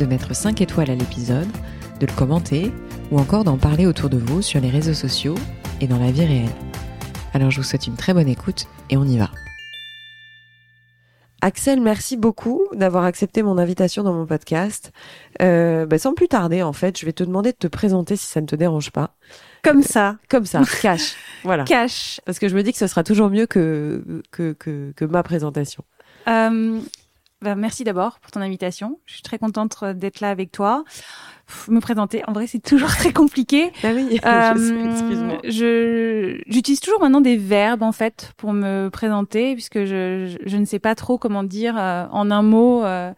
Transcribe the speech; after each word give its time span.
de 0.00 0.06
mettre 0.06 0.34
5 0.34 0.62
étoiles 0.62 0.90
à 0.90 0.94
l'épisode, 0.94 1.48
de 2.00 2.06
le 2.06 2.12
commenter 2.12 2.72
ou 3.10 3.18
encore 3.18 3.44
d'en 3.44 3.58
parler 3.58 3.86
autour 3.86 4.08
de 4.08 4.16
vous 4.16 4.40
sur 4.40 4.58
les 4.58 4.70
réseaux 4.70 4.94
sociaux 4.94 5.34
et 5.82 5.86
dans 5.86 5.98
la 5.98 6.10
vie 6.10 6.24
réelle. 6.24 6.50
Alors 7.34 7.50
je 7.50 7.58
vous 7.58 7.62
souhaite 7.62 7.86
une 7.86 7.96
très 7.96 8.14
bonne 8.14 8.28
écoute 8.28 8.64
et 8.88 8.96
on 8.96 9.04
y 9.04 9.18
va. 9.18 9.30
Axel, 11.42 11.80
merci 11.80 12.16
beaucoup 12.16 12.62
d'avoir 12.72 13.04
accepté 13.04 13.42
mon 13.42 13.58
invitation 13.58 14.02
dans 14.02 14.12
mon 14.12 14.26
podcast. 14.26 14.90
Euh, 15.42 15.84
bah, 15.86 15.98
sans 15.98 16.14
plus 16.14 16.28
tarder, 16.28 16.62
en 16.62 16.72
fait, 16.72 16.98
je 16.98 17.06
vais 17.06 17.12
te 17.12 17.24
demander 17.24 17.52
de 17.52 17.56
te 17.56 17.66
présenter 17.66 18.16
si 18.16 18.26
ça 18.26 18.40
ne 18.40 18.46
te 18.46 18.56
dérange 18.56 18.90
pas. 18.90 19.14
Comme 19.62 19.82
ça. 19.82 20.16
Comme 20.28 20.44
ça, 20.44 20.62
cash. 20.82 21.14
Voilà. 21.44 21.64
Cash. 21.64 22.20
Parce 22.26 22.38
que 22.38 22.48
je 22.48 22.56
me 22.56 22.62
dis 22.62 22.72
que 22.72 22.78
ce 22.78 22.86
sera 22.86 23.04
toujours 23.04 23.30
mieux 23.30 23.46
que, 23.46 24.22
que, 24.30 24.52
que, 24.52 24.92
que 24.94 25.04
ma 25.04 25.22
présentation. 25.22 25.82
Euh, 26.28 26.80
bah, 27.42 27.54
merci 27.54 27.84
d'abord 27.84 28.18
pour 28.20 28.30
ton 28.30 28.40
invitation. 28.40 28.98
Je 29.06 29.14
suis 29.14 29.22
très 29.22 29.38
contente 29.38 29.84
d'être 29.84 30.20
là 30.20 30.30
avec 30.30 30.52
toi. 30.52 30.84
me 31.68 31.80
présenter, 31.80 32.22
en 32.26 32.32
vrai, 32.32 32.46
c'est 32.46 32.60
toujours 32.60 32.90
très 32.96 33.12
compliqué. 33.12 33.72
Ah 33.82 33.92
oui, 33.94 34.20
euh, 34.24 34.90
excuse-moi. 34.90 35.38
Je, 35.44 36.40
j'utilise 36.46 36.80
toujours 36.80 37.00
maintenant 37.00 37.20
des 37.20 37.36
verbes, 37.36 37.82
en 37.82 37.92
fait, 37.92 38.32
pour 38.36 38.52
me 38.52 38.88
présenter, 38.88 39.54
puisque 39.54 39.84
je, 39.84 40.36
je, 40.44 40.56
ne 40.56 40.64
sais 40.64 40.78
pas 40.78 40.94
trop 40.94 41.18
comment 41.18 41.42
dire 41.42 41.76
euh, 41.78 42.06
en 42.10 42.30
un 42.30 42.42
mot. 42.42 42.84
Euh, 42.84 43.12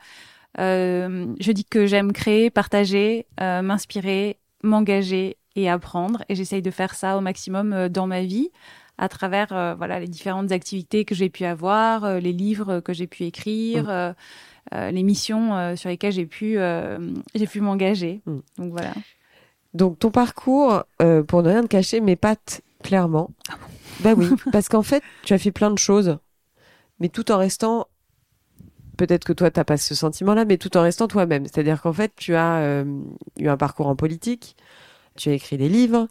euh, 0.59 1.35
je 1.41 1.53
dis 1.53 1.65
que 1.65 1.87
j'aime 1.87 2.13
créer, 2.13 2.51
partager, 2.51 3.27
euh, 3.41 3.63
m'inspirer, 3.63 4.39
m'engager 4.63 5.37
et 5.57 5.69
apprendre. 5.69 6.25
Et 6.29 6.35
j'essaye 6.35 6.63
de 6.63 6.71
faire 6.71 6.95
ça 6.95 7.17
au 7.17 7.21
maximum 7.21 7.89
dans 7.89 8.07
ma 8.07 8.23
vie 8.23 8.51
à 8.99 9.09
travers 9.09 9.53
euh, 9.53 9.75
voilà 9.75 10.01
les 10.01 10.09
différentes 10.09 10.53
activités 10.53 11.05
que 11.05 11.15
j'ai 11.15 11.31
pu 11.31 11.45
avoir, 11.45 12.05
euh, 12.05 12.21
les 12.21 12.33
livres 12.33 12.81
que 12.81 12.93
j'ai 12.93 13.07
pu 13.07 13.25
écrire, 13.25 13.85
mmh. 13.85 14.15
euh, 14.75 14.91
les 14.91 15.03
missions 15.03 15.77
sur 15.77 15.89
lesquelles 15.89 16.13
j'ai 16.13 16.27
pu 16.27 16.59
j'ai 17.35 17.47
pu 17.47 17.61
m'engager. 17.61 18.23
Mmh. 18.27 18.39
Donc 18.59 18.71
voilà. 18.73 18.93
Donc 19.75 19.99
ton 19.99 20.11
parcours, 20.11 20.85
pour 21.27 21.43
ne 21.43 21.49
rien 21.49 21.63
te 21.63 21.69
cacher, 21.69 22.01
mes 22.01 22.17
pattes 22.17 22.63
clairement. 22.83 23.31
Ah 23.49 23.57
bon? 23.57 23.67
Bah 24.01 24.15
oui, 24.17 24.29
parce 24.53 24.69
qu'en 24.69 24.83
fait, 24.83 25.03
tu 25.23 25.33
as 25.33 25.39
fait 25.39 25.53
plein 25.53 25.71
de 25.71 25.79
choses, 25.79 26.19
mais 27.01 27.09
tout 27.09 27.31
en 27.31 27.39
restant 27.39 27.87
peut-être 28.99 29.25
que 29.25 29.33
toi 29.33 29.51
t'as 29.51 29.65
pas 29.65 29.79
ce 29.79 29.95
sentiment-là, 29.95 30.45
mais 30.45 30.59
tout 30.59 30.77
en 30.77 30.83
restant 30.83 31.09
toi-même. 31.09 31.47
C'est-à-dire 31.47 31.81
qu'en 31.81 31.93
fait, 31.93 32.13
tu 32.17 32.35
as 32.35 32.85
eu 33.39 33.49
un 33.49 33.57
parcours 33.57 33.87
en 33.87 33.97
politique, 33.97 34.57
tu 35.17 35.31
as 35.31 35.33
écrit 35.33 35.57
des 35.57 35.69
livres, 35.69 36.09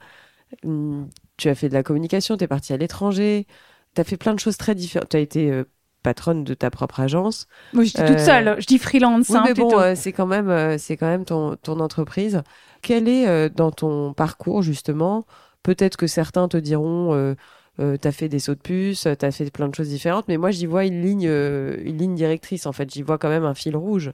hum, 0.66 1.08
tu 1.42 1.50
as 1.50 1.56
fait 1.56 1.70
de 1.70 1.74
la 1.74 1.84
communication, 1.84 2.38
tu 2.38 2.44
es 2.44 2.48
partie 2.48 2.72
à 2.72 2.78
l'étranger, 2.78 3.48
tu 3.96 4.02
as 4.02 4.04
fait 4.04 4.18
plein 4.18 4.34
de 4.34 4.40
choses 4.40 4.58
très 4.58 4.76
différentes. 4.76 5.10
Tu 5.10 5.18
as 5.18 5.22
été 5.22 5.52
euh, 5.52 5.64
patronne 6.04 6.44
de 6.44 6.54
ta 6.54 6.70
propre 6.70 7.00
agence. 7.00 7.48
Moi, 7.74 7.84
je 7.84 7.94
dis 7.94 8.06
toute 8.06 8.20
seule, 8.20 8.56
je 8.60 8.66
dis 8.66 8.78
freelance. 8.78 9.30
Oui, 9.30 9.38
hein, 9.38 9.44
mais 9.48 9.54
bon, 9.54 9.78
euh, 9.80 9.94
c'est 9.96 10.12
quand 10.12 10.28
même, 10.28 10.50
euh, 10.50 10.78
c'est 10.78 10.98
quand 10.98 11.08
même 11.08 11.26
ton, 11.26 11.56
ton 11.56 11.80
entreprise. 11.80 12.42
Quel 12.82 13.08
est 13.08 13.28
euh, 13.28 13.50
dans 13.50 13.72
ton 13.72 14.14
parcours, 14.14 14.62
justement 14.62 15.26
Peut-être 15.64 15.98
que 15.98 16.08
certains 16.08 16.48
te 16.48 16.58
diront, 16.58 17.14
euh, 17.14 17.36
euh, 17.80 17.98
tu 18.02 18.08
as 18.08 18.12
fait 18.12 18.30
des 18.30 18.40
sauts 18.40 18.56
de 18.56 18.60
puce, 18.60 19.08
tu 19.20 19.26
as 19.26 19.32
fait 19.32 19.52
plein 19.52 19.68
de 19.68 19.76
choses 19.76 19.90
différentes, 19.90 20.28
mais 20.28 20.38
moi, 20.38 20.52
j'y 20.52 20.66
vois 20.66 20.86
une 20.86 21.02
ligne, 21.02 21.28
une 21.30 21.98
ligne 21.98 22.16
directrice, 22.16 22.66
en 22.66 22.72
fait. 22.72 22.92
J'y 22.92 23.02
vois 23.04 23.18
quand 23.18 23.30
même 23.30 23.46
un 23.46 23.54
fil 23.54 23.76
rouge. 23.76 24.12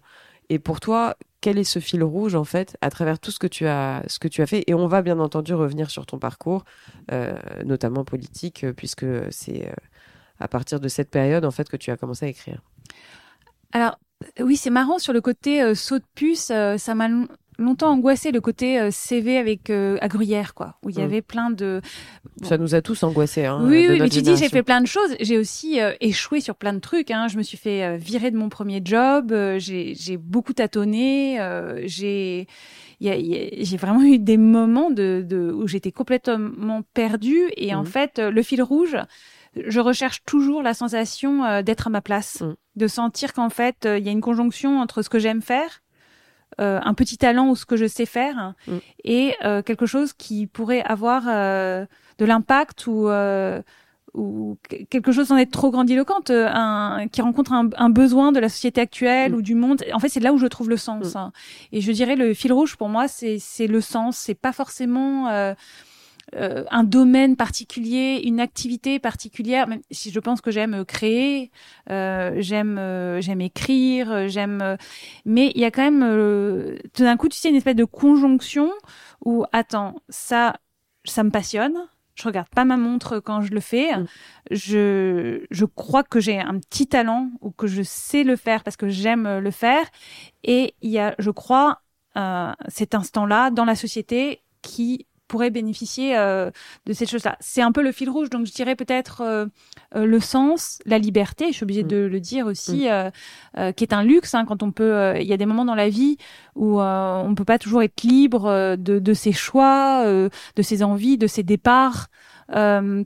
Et 0.49 0.59
pour 0.59 0.79
toi, 0.79 1.15
quel 1.41 1.57
est 1.57 1.63
ce 1.63 1.79
fil 1.79 2.03
rouge 2.03 2.35
en 2.35 2.43
fait 2.43 2.77
à 2.81 2.89
travers 2.89 3.19
tout 3.19 3.31
ce 3.31 3.39
que 3.39 3.47
tu 3.47 3.67
as 3.67 4.03
ce 4.07 4.19
que 4.19 4.27
tu 4.27 4.41
as 4.41 4.47
fait 4.47 4.63
et 4.67 4.73
on 4.73 4.87
va 4.87 5.01
bien 5.01 5.19
entendu 5.19 5.53
revenir 5.53 5.89
sur 5.89 6.05
ton 6.05 6.19
parcours 6.19 6.65
euh, 7.11 7.37
notamment 7.63 8.03
politique 8.03 8.65
puisque 8.75 9.05
c'est 9.31 9.67
euh, 9.67 9.73
à 10.39 10.47
partir 10.47 10.79
de 10.79 10.87
cette 10.87 11.09
période 11.09 11.45
en 11.45 11.51
fait 11.51 11.69
que 11.69 11.77
tu 11.77 11.91
as 11.91 11.97
commencé 11.97 12.25
à 12.25 12.29
écrire. 12.29 12.61
Alors 13.71 13.97
oui, 14.39 14.57
c'est 14.57 14.69
marrant 14.69 14.99
sur 14.99 15.13
le 15.13 15.21
côté 15.21 15.61
euh, 15.61 15.75
saut 15.75 15.99
de 15.99 16.05
puce, 16.15 16.49
euh, 16.51 16.77
ça 16.77 16.95
m'a 16.95 17.07
longtemps 17.57 17.91
angoissé 17.91 18.31
le 18.31 18.41
côté 18.41 18.79
euh, 18.79 18.91
CV 18.91 19.37
avec 19.37 19.69
euh, 19.69 19.97
à 20.01 20.07
Gruyère 20.07 20.53
quoi 20.53 20.75
où 20.83 20.89
il 20.89 20.97
y 20.97 20.99
Mm. 21.01 21.03
avait 21.03 21.21
plein 21.21 21.49
de 21.49 21.81
Bon. 22.41 22.47
Ça 22.47 22.57
nous 22.57 22.75
a 22.75 22.81
tous 22.81 23.01
angoissés 23.03 23.45
hein, 23.45 23.59
oui, 23.67 23.87
oui, 23.89 23.99
mais 23.99 24.09
tu 24.09 24.21
dis, 24.21 24.35
j'ai 24.37 24.49
fait 24.49 24.61
plein 24.63 24.81
de 24.81 24.85
choses. 24.87 25.15
J'ai 25.19 25.37
aussi 25.39 25.81
euh, 25.81 25.93
échoué 26.01 26.39
sur 26.41 26.55
plein 26.55 26.73
de 26.73 26.79
trucs. 26.79 27.09
Hein. 27.09 27.27
Je 27.27 27.37
me 27.37 27.43
suis 27.43 27.57
fait 27.57 27.83
euh, 27.83 27.95
virer 27.97 28.29
de 28.31 28.37
mon 28.37 28.49
premier 28.49 28.81
job. 28.83 29.33
j'ai 29.57 30.17
beaucoup 30.17 30.53
tâtonné. 30.53 31.39
j'ai 31.85 32.47
j'ai 33.01 33.77
vraiment 33.77 34.01
eu 34.03 34.19
des 34.19 34.37
moments 34.37 34.89
de, 34.89 35.23
de 35.27 35.51
où 35.51 35.67
j'étais 35.67 35.91
complètement 35.91 36.81
perdue. 36.93 37.49
Et 37.57 37.73
en 37.73 37.81
Mhm. 37.81 37.85
fait, 37.87 38.19
le 38.19 38.41
fil 38.43 38.61
rouge, 38.61 38.97
je 39.55 39.79
recherche 39.79 40.23
toujours 40.25 40.61
la 40.61 40.73
sensation 40.73 41.61
d'être 41.63 41.87
à 41.87 41.89
ma 41.89 42.01
place, 42.01 42.41
Mhm. 42.41 42.55
de 42.75 42.87
sentir 42.87 43.33
qu'en 43.33 43.49
fait, 43.49 43.87
il 43.87 44.03
y 44.05 44.09
a 44.09 44.11
une 44.11 44.21
conjonction 44.21 44.79
entre 44.79 45.01
ce 45.01 45.09
que 45.09 45.19
j'aime 45.19 45.41
faire. 45.41 45.81
Euh, 46.59 46.79
un 46.83 46.93
petit 46.93 47.17
talent 47.17 47.49
ou 47.49 47.55
ce 47.55 47.65
que 47.65 47.75
je 47.77 47.85
sais 47.87 48.05
faire 48.05 48.53
Mhm. 48.67 48.79
et 49.03 49.35
euh, 49.45 49.61
quelque 49.61 49.85
chose 49.85 50.13
qui 50.13 50.47
pourrait 50.47 50.81
avoir 50.83 51.23
euh, 51.27 51.85
de 52.17 52.25
l'impact 52.25 52.87
ou 52.87 53.09
euh, 53.09 53.61
ou 54.13 54.57
que- 54.67 54.83
quelque 54.85 55.11
chose 55.11 55.27
sans 55.27 55.37
être 55.37 55.51
trop 55.51 55.69
grandiloquente, 55.69 56.31
euh, 56.31 56.47
un, 56.51 57.07
qui 57.11 57.21
rencontre 57.21 57.53
un, 57.53 57.69
un 57.77 57.89
besoin 57.91 58.31
de 58.31 58.39
la 58.39 58.49
société 58.49 58.81
actuelle 58.81 59.31
Mm. 59.33 59.35
ou 59.35 59.41
du 59.43 59.53
monde. 59.53 59.83
En 59.93 59.99
fait, 59.99 60.09
c'est 60.09 60.19
là 60.21 60.33
où 60.33 60.39
je 60.39 60.47
trouve 60.47 60.69
le 60.69 60.77
sens. 60.77 61.15
hein. 61.15 61.31
Et 61.71 61.81
je 61.81 61.91
dirais 61.91 62.15
le 62.15 62.33
fil 62.33 62.51
rouge 62.51 62.77
pour 62.77 62.89
moi, 62.89 63.07
c'est 63.07 63.37
c'est 63.39 63.67
le 63.67 63.79
sens. 63.81 64.17
C'est 64.17 64.33
pas 64.33 64.53
forcément 64.53 65.27
euh, 66.35 66.65
un 66.71 66.83
domaine 66.83 67.35
particulier, 67.35 68.21
une 68.23 68.39
activité 68.39 68.99
particulière. 68.99 69.67
Même 69.67 69.81
si 69.91 70.11
je 70.11 70.19
pense 70.19 70.41
que 70.41 70.51
j'aime 70.51 70.73
euh, 70.73 70.83
créer, 70.83 71.51
euh, 71.89 72.35
j'aime 72.39 72.77
euh, 72.77 73.21
j'aime 73.21 73.41
écrire, 73.41 74.11
euh, 74.11 74.27
j'aime. 74.27 74.61
euh, 74.61 74.75
mais 75.25 75.51
il 75.55 75.61
y 75.61 75.65
a 75.65 75.71
quand 75.71 75.83
même 75.83 76.03
euh, 76.03 76.77
tout 76.93 77.03
d'un 77.03 77.17
coup, 77.17 77.29
tu 77.29 77.37
sais, 77.37 77.49
une 77.49 77.55
espèce 77.55 77.75
de 77.75 77.85
conjonction 77.85 78.71
où 79.23 79.45
attends, 79.53 79.95
ça, 80.09 80.55
ça 81.05 81.23
me 81.23 81.31
passionne. 81.31 81.75
Je 82.15 82.23
regarde 82.23 82.49
pas 82.49 82.65
ma 82.65 82.77
montre 82.77 83.19
quand 83.19 83.41
je 83.41 83.51
le 83.53 83.59
fais. 83.59 83.95
Mm. 83.95 84.07
Je, 84.51 85.45
je 85.51 85.65
crois 85.65 86.03
que 86.03 86.19
j'ai 86.19 86.39
un 86.39 86.57
petit 86.59 86.87
talent 86.87 87.29
ou 87.41 87.51
que 87.51 87.67
je 87.67 87.83
sais 87.83 88.23
le 88.23 88.35
faire 88.35 88.63
parce 88.63 88.75
que 88.75 88.89
j'aime 88.89 89.39
le 89.39 89.51
faire. 89.51 89.85
Et 90.43 90.73
il 90.81 90.89
y 90.89 90.99
a, 90.99 91.13
je 91.19 91.29
crois, 91.29 91.81
euh, 92.17 92.51
cet 92.67 92.95
instant-là 92.95 93.51
dans 93.51 93.65
la 93.65 93.75
société 93.75 94.41
qui 94.63 95.05
pourrait 95.27 95.49
bénéficier 95.49 96.17
euh, 96.17 96.49
de 96.85 96.93
cette 96.93 97.09
chose-là. 97.09 97.37
C'est 97.39 97.61
un 97.61 97.71
peu 97.71 97.81
le 97.83 97.91
fil 97.91 98.09
rouge. 98.09 98.29
Donc 98.29 98.45
je 98.45 98.53
dirais 98.53 98.75
peut-être 98.75 99.21
euh, 99.21 99.45
euh, 99.95 100.05
le 100.05 100.19
sens, 100.19 100.79
la 100.85 100.97
liberté. 100.99 101.47
Je 101.49 101.53
suis 101.53 101.63
obligée 101.63 101.83
Mm. 101.83 101.87
de 101.87 101.97
le 101.97 102.19
dire 102.19 102.45
aussi, 102.47 102.89
euh, 102.89 103.09
euh, 103.57 103.71
qui 103.71 103.83
est 103.83 103.93
un 103.93 104.03
luxe 104.03 104.33
hein, 104.35 104.45
quand 104.45 104.63
on 104.63 104.71
peut. 104.71 104.93
euh, 104.95 105.19
Il 105.19 105.27
y 105.27 105.33
a 105.33 105.37
des 105.37 105.45
moments 105.45 105.65
dans 105.65 105.75
la 105.75 105.89
vie 105.89 106.17
où 106.55 106.79
euh, 106.81 107.21
on 107.23 107.35
peut 107.35 107.45
pas 107.45 107.59
toujours 107.59 107.83
être 107.83 108.03
libre 108.03 108.75
de, 108.77 108.99
de 108.99 109.13
ses 109.13 109.31
choix, 109.33 110.03
euh, 110.05 110.29
de 110.55 110.61
ses 110.61 110.83
envies, 110.83 111.17
de 111.17 111.27
ses 111.27 111.43
départs. 111.43 112.07
Euh, 112.55 113.03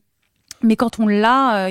mais 0.64 0.76
quand 0.76 1.00
on 1.00 1.08
l'a, 1.08 1.66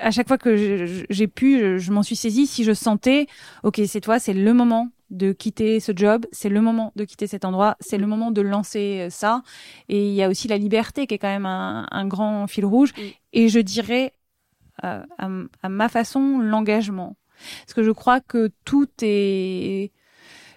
à 0.00 0.10
chaque 0.10 0.26
fois 0.26 0.38
que 0.38 1.04
j'ai 1.10 1.26
pu, 1.26 1.58
je, 1.60 1.76
je 1.76 1.92
m'en 1.92 2.02
suis 2.02 2.16
saisie. 2.16 2.46
Si 2.46 2.64
je 2.64 2.72
sentais, 2.72 3.26
ok, 3.62 3.80
c'est 3.86 4.00
toi, 4.00 4.18
c'est 4.18 4.32
le 4.32 4.54
moment 4.54 4.88
de 5.10 5.32
quitter 5.32 5.80
ce 5.80 5.92
job, 5.94 6.26
c'est 6.32 6.48
le 6.48 6.60
moment 6.60 6.92
de 6.96 7.04
quitter 7.04 7.26
cet 7.26 7.44
endroit, 7.44 7.76
c'est 7.80 7.98
le 7.98 8.06
moment 8.06 8.30
de 8.30 8.40
lancer 8.40 9.06
euh, 9.06 9.10
ça. 9.10 9.42
Et 9.88 10.08
il 10.08 10.14
y 10.14 10.22
a 10.22 10.28
aussi 10.28 10.48
la 10.48 10.58
liberté 10.58 11.06
qui 11.06 11.14
est 11.14 11.18
quand 11.18 11.28
même 11.28 11.46
un, 11.46 11.86
un 11.90 12.06
grand 12.06 12.46
fil 12.46 12.64
rouge. 12.64 12.92
Et 13.32 13.48
je 13.48 13.60
dirais, 13.60 14.12
euh, 14.84 15.02
à, 15.18 15.68
ma 15.68 15.88
façon, 15.88 16.38
l'engagement. 16.38 17.16
Parce 17.64 17.74
que 17.74 17.82
je 17.82 17.90
crois 17.90 18.20
que 18.20 18.50
tout 18.64 18.88
est 19.02 19.92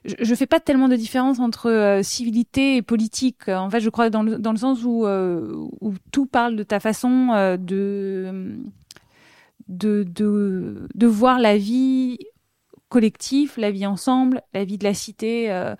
je, 0.05 0.15
je 0.19 0.35
fais 0.35 0.47
pas 0.47 0.61
tellement 0.61 0.87
de 0.87 0.95
différence 0.95 1.39
entre 1.39 1.69
euh, 1.69 2.03
civilité 2.03 2.77
et 2.77 2.81
politique. 2.81 3.49
En 3.49 3.69
fait, 3.69 3.81
je 3.81 3.89
crois 3.89 4.09
dans 4.09 4.23
le, 4.23 4.37
dans 4.37 4.51
le 4.51 4.57
sens 4.57 4.83
où, 4.83 5.05
euh, 5.05 5.53
où 5.81 5.93
tout 6.11 6.25
parle 6.25 6.55
de 6.55 6.63
ta 6.63 6.79
façon 6.79 7.27
de, 7.59 8.57
de, 9.67 10.03
de, 10.03 10.87
de 10.93 11.07
voir 11.07 11.39
la 11.39 11.57
vie 11.57 12.17
collective, 12.89 13.53
la 13.57 13.71
vie 13.71 13.85
ensemble, 13.85 14.41
la 14.53 14.65
vie 14.65 14.77
de 14.77 14.83
la 14.83 14.93
cité. 14.93 15.51
euh, 15.51 15.75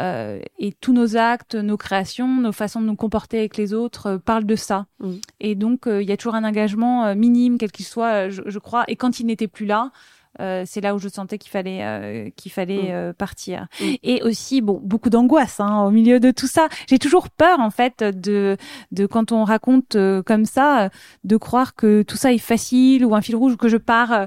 euh, 0.00 0.40
et 0.58 0.72
tous 0.72 0.92
nos 0.92 1.16
actes, 1.16 1.54
nos 1.54 1.76
créations, 1.78 2.28
nos 2.36 2.52
façons 2.52 2.80
de 2.82 2.86
nous 2.86 2.96
comporter 2.96 3.38
avec 3.38 3.56
les 3.56 3.72
autres 3.72 4.06
euh, 4.06 4.18
parlent 4.18 4.44
de 4.44 4.56
ça. 4.56 4.86
Mm. 5.00 5.12
Et 5.40 5.54
donc, 5.54 5.86
euh, 5.86 6.02
il 6.02 6.08
y 6.08 6.12
a 6.12 6.16
toujours 6.18 6.34
un 6.34 6.44
engagement 6.44 7.06
euh, 7.06 7.14
minime, 7.14 7.56
quel 7.56 7.72
qu'il 7.72 7.86
soit, 7.86 8.28
je, 8.28 8.42
je 8.44 8.58
crois. 8.58 8.84
Et 8.88 8.96
quand 8.96 9.20
il 9.20 9.26
n'était 9.26 9.48
plus 9.48 9.64
là, 9.64 9.92
euh, 10.40 10.64
c'est 10.66 10.82
là 10.82 10.94
où 10.94 10.98
je 10.98 11.08
sentais 11.08 11.38
qu'il 11.38 11.50
fallait 11.50 11.82
euh, 11.82 12.28
qu'il 12.36 12.52
fallait 12.52 12.92
Mm. 13.10 13.14
partir. 13.14 13.68
Mm. 13.80 13.84
Et 14.02 14.22
aussi 14.22 14.60
bon 14.60 14.78
beaucoup 14.82 15.08
d'angoisse 15.08 15.60
hein, 15.60 15.84
au 15.84 15.90
milieu 15.90 16.20
de 16.20 16.30
tout 16.30 16.48
ça. 16.48 16.68
J'ai 16.90 16.98
toujours 16.98 17.30
peur 17.30 17.58
en 17.60 17.70
fait 17.70 18.02
de 18.04 18.58
de 18.92 19.06
quand 19.06 19.32
on 19.32 19.44
raconte 19.44 19.96
comme 20.26 20.44
ça 20.44 20.90
de 21.24 21.36
croire 21.38 21.74
que 21.74 22.02
tout 22.02 22.16
ça 22.18 22.34
est 22.34 22.38
facile 22.38 23.06
ou 23.06 23.14
un 23.14 23.22
fil 23.22 23.36
rouge 23.36 23.54
ou 23.54 23.56
que 23.56 23.68
je 23.68 23.78
pars 23.78 24.26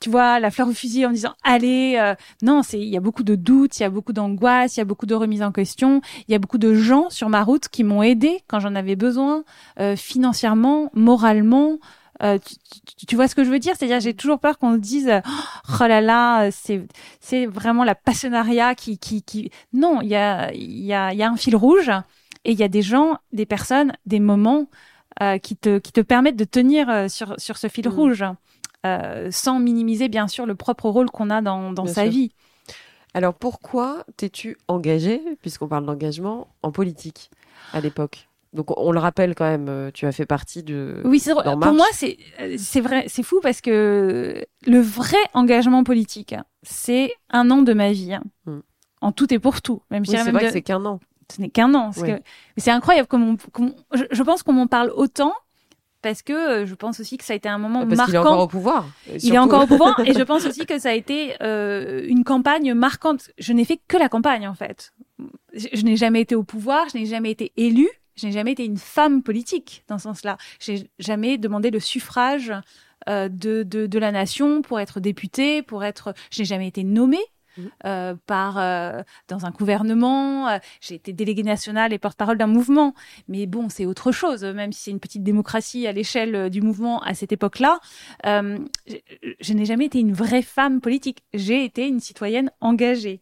tu 0.00 0.10
vois 0.10 0.38
la 0.40 0.50
fleur 0.50 0.68
au 0.68 0.72
fusil 0.72 1.06
en 1.06 1.10
disant 1.10 1.34
allez 1.42 1.96
euh, 2.00 2.14
non 2.42 2.62
c'est 2.62 2.78
il 2.78 2.88
y 2.88 2.96
a 2.96 3.00
beaucoup 3.00 3.22
de 3.24 3.34
doutes 3.34 3.78
il 3.78 3.82
y 3.82 3.86
a 3.86 3.90
beaucoup 3.90 4.12
d'angoisse 4.12 4.76
il 4.76 4.80
y 4.80 4.82
a 4.82 4.84
beaucoup 4.84 5.06
de 5.06 5.14
remises 5.14 5.42
en 5.42 5.52
question 5.52 6.00
il 6.28 6.32
y 6.32 6.34
a 6.34 6.38
beaucoup 6.38 6.58
de 6.58 6.74
gens 6.74 7.10
sur 7.10 7.28
ma 7.28 7.42
route 7.42 7.68
qui 7.68 7.82
m'ont 7.84 8.02
aidé 8.02 8.40
quand 8.48 8.60
j'en 8.60 8.74
avais 8.74 8.96
besoin 8.96 9.44
euh, 9.80 9.96
financièrement 9.96 10.90
moralement 10.94 11.78
euh, 12.22 12.36
tu, 12.44 12.54
tu- 12.96 13.06
tu 13.06 13.14
vois 13.14 13.28
ce 13.28 13.36
que 13.36 13.44
je 13.44 13.48
veux 13.50 13.60
dire? 13.60 13.74
C'est-à-dire, 13.78 14.00
j'ai 14.00 14.12
toujours 14.12 14.40
peur 14.40 14.58
qu'on 14.58 14.72
se 14.72 14.78
dise, 14.78 15.08
euh, 15.08 15.20
oh 15.80 15.84
là 15.86 16.00
là, 16.00 16.50
c'est 16.50 16.84
c'est 17.20 17.46
vraiment 17.46 17.84
la 17.84 17.94
passionnariat 17.94 18.74
qui 18.74 18.98
qui 18.98 19.22
qui. 19.22 19.52
Non, 19.72 20.00
il 20.00 20.08
y 20.08 20.16
a 20.16 20.52
il 20.52 20.84
y 20.84 20.92
a 20.92 21.12
il 21.12 21.18
y 21.18 21.22
a 21.22 21.30
un 21.30 21.36
fil 21.36 21.54
rouge 21.54 21.90
et 22.44 22.50
il 22.50 22.58
y 22.58 22.64
a 22.64 22.68
des 22.68 22.82
gens, 22.82 23.18
des 23.32 23.46
personnes, 23.46 23.92
des 24.04 24.18
moments 24.18 24.66
euh, 25.22 25.38
qui 25.38 25.54
te 25.54 25.78
qui 25.78 25.92
te 25.92 26.00
permettent 26.00 26.34
de 26.34 26.44
tenir 26.44 26.90
euh, 26.90 27.06
sur 27.06 27.34
sur 27.38 27.56
ce 27.56 27.68
fil 27.68 27.86
Mm. 27.88 27.92
rouge, 27.92 28.24
euh, 28.86 29.28
sans 29.30 29.58
minimiser 29.58 30.08
bien 30.08 30.28
sûr 30.28 30.46
le 30.46 30.54
propre 30.54 30.88
rôle 30.88 31.10
qu'on 31.10 31.30
a 31.30 31.42
dans 31.42 31.74
sa 31.86 32.04
sûr. 32.04 32.12
vie. 32.12 32.32
Alors 33.14 33.34
pourquoi 33.34 34.04
t'es-tu 34.16 34.56
engagée, 34.68 35.20
puisqu'on 35.40 35.68
parle 35.68 35.86
d'engagement, 35.86 36.48
en 36.62 36.70
politique 36.72 37.30
à 37.72 37.80
l'époque? 37.80 38.28
Donc 38.52 38.78
on 38.78 38.92
le 38.92 38.98
rappelle 38.98 39.34
quand 39.34 39.44
même, 39.48 39.68
euh, 39.68 39.90
tu 39.92 40.06
as 40.06 40.12
fait 40.12 40.24
partie 40.26 40.62
de... 40.62 41.02
Oui, 41.04 41.18
c'est 41.18 41.34
pour 41.34 41.56
moi 41.74 41.86
c'est 41.92 42.16
euh, 42.40 42.54
c'est 42.58 42.80
vrai, 42.80 43.04
c'est 43.08 43.22
fou 43.22 43.40
parce 43.42 43.60
que 43.60 44.44
le 44.66 44.80
vrai 44.80 45.18
engagement 45.34 45.84
politique, 45.84 46.34
c'est 46.62 47.12
un 47.30 47.50
an 47.50 47.62
de 47.62 47.72
ma 47.74 47.92
vie. 47.92 48.14
hein. 48.14 48.22
Mm. 48.46 48.60
En 49.00 49.12
tout 49.12 49.32
et 49.32 49.38
pour 49.38 49.62
tout, 49.62 49.82
même 49.90 50.02
Oui, 50.06 50.16
c'est 50.16 50.32
vrai 50.32 50.42
de- 50.42 50.46
que 50.46 50.52
c'est 50.52 50.62
qu'un 50.62 50.84
an. 50.86 50.98
ce 51.30 51.40
n'est 51.40 51.50
qu'un 51.50 51.74
an. 51.74 51.90
que- 51.92 52.20
c'est 52.56 52.70
incroyable 52.70 53.06
comme, 53.06 53.22
on, 53.22 53.36
comme 53.52 53.74
on- 53.92 53.96
je, 53.96 54.04
je 54.10 54.22
pense 54.22 54.42
qu'on 54.42 54.54
m'en 54.54 54.66
parle 54.66 54.90
autant 54.94 55.34
parce 56.02 56.22
que 56.22 56.32
euh, 56.32 56.66
je 56.66 56.74
pense 56.74 57.00
aussi 57.00 57.16
que 57.18 57.24
ça 57.24 57.32
a 57.32 57.36
été 57.36 57.48
un 57.48 57.58
moment 57.58 57.86
Parce 57.86 58.06
qu'il 58.06 58.14
est 58.14 58.18
marquant. 58.18 58.30
encore 58.32 58.44
au 58.44 58.48
pouvoir. 58.48 58.86
Il 59.22 59.34
est 59.34 59.38
encore 59.38 59.62
au 59.64 59.66
pouvoir 59.66 59.98
et 60.00 60.12
je 60.12 60.22
pense 60.24 60.46
aussi 60.46 60.64
que 60.66 60.78
ça 60.78 60.90
a 60.90 60.94
été 60.94 61.34
euh, 61.42 62.04
une 62.06 62.24
campagne 62.24 62.72
marquante. 62.74 63.30
Je 63.38 63.52
n'ai 63.52 63.64
fait 63.64 63.80
que 63.88 63.96
la 63.96 64.08
campagne 64.08 64.46
en 64.46 64.54
fait. 64.54 64.92
Je, 65.54 65.66
je 65.72 65.82
n'ai 65.82 65.96
jamais 65.96 66.20
été 66.20 66.34
au 66.34 66.44
pouvoir, 66.44 66.86
je 66.92 66.98
n'ai 66.98 67.06
jamais 67.06 67.30
été 67.30 67.52
élue, 67.56 67.88
je 68.16 68.26
n'ai 68.26 68.32
jamais 68.32 68.52
été 68.52 68.64
une 68.64 68.76
femme 68.76 69.22
politique 69.22 69.84
dans 69.88 69.98
ce 69.98 70.04
sens-là. 70.04 70.36
J'ai 70.60 70.88
jamais 70.98 71.38
demandé 71.38 71.70
le 71.70 71.80
suffrage 71.80 72.52
euh, 73.08 73.28
de, 73.28 73.62
de, 73.62 73.86
de 73.86 73.98
la 73.98 74.12
nation 74.12 74.60
pour 74.62 74.80
être 74.80 75.00
députée, 75.00 75.62
pour 75.62 75.84
être. 75.84 76.14
Je 76.30 76.40
n'ai 76.40 76.44
jamais 76.44 76.68
été 76.68 76.84
nommée. 76.84 77.18
Mhm. 77.58 77.70
euh, 77.86 78.14
par 78.26 78.58
euh, 78.58 79.02
dans 79.28 79.44
un 79.46 79.50
gouvernement, 79.50 80.48
euh, 80.48 80.58
j'ai 80.80 80.94
été 80.94 81.12
déléguée 81.12 81.42
nationale 81.42 81.92
et 81.92 81.98
porte-parole 81.98 82.38
d'un 82.38 82.46
mouvement, 82.46 82.94
mais 83.28 83.46
bon 83.46 83.68
c'est 83.68 83.84
autre 83.84 84.12
chose, 84.12 84.44
même 84.44 84.72
si 84.72 84.82
c'est 84.84 84.90
une 84.92 85.00
petite 85.00 85.24
démocratie 85.24 85.86
à 85.86 85.92
l'échelle 85.92 86.34
euh, 86.34 86.48
du 86.48 86.62
mouvement 86.62 87.02
à 87.02 87.14
cette 87.14 87.32
époque-là. 87.32 87.80
Euh, 88.26 88.58
je, 88.86 88.96
je 89.40 89.52
n'ai 89.52 89.64
jamais 89.64 89.86
été 89.86 89.98
une 89.98 90.12
vraie 90.12 90.42
femme 90.42 90.80
politique. 90.80 91.22
J'ai 91.34 91.64
été 91.64 91.88
une 91.88 92.00
citoyenne 92.00 92.50
engagée. 92.60 93.20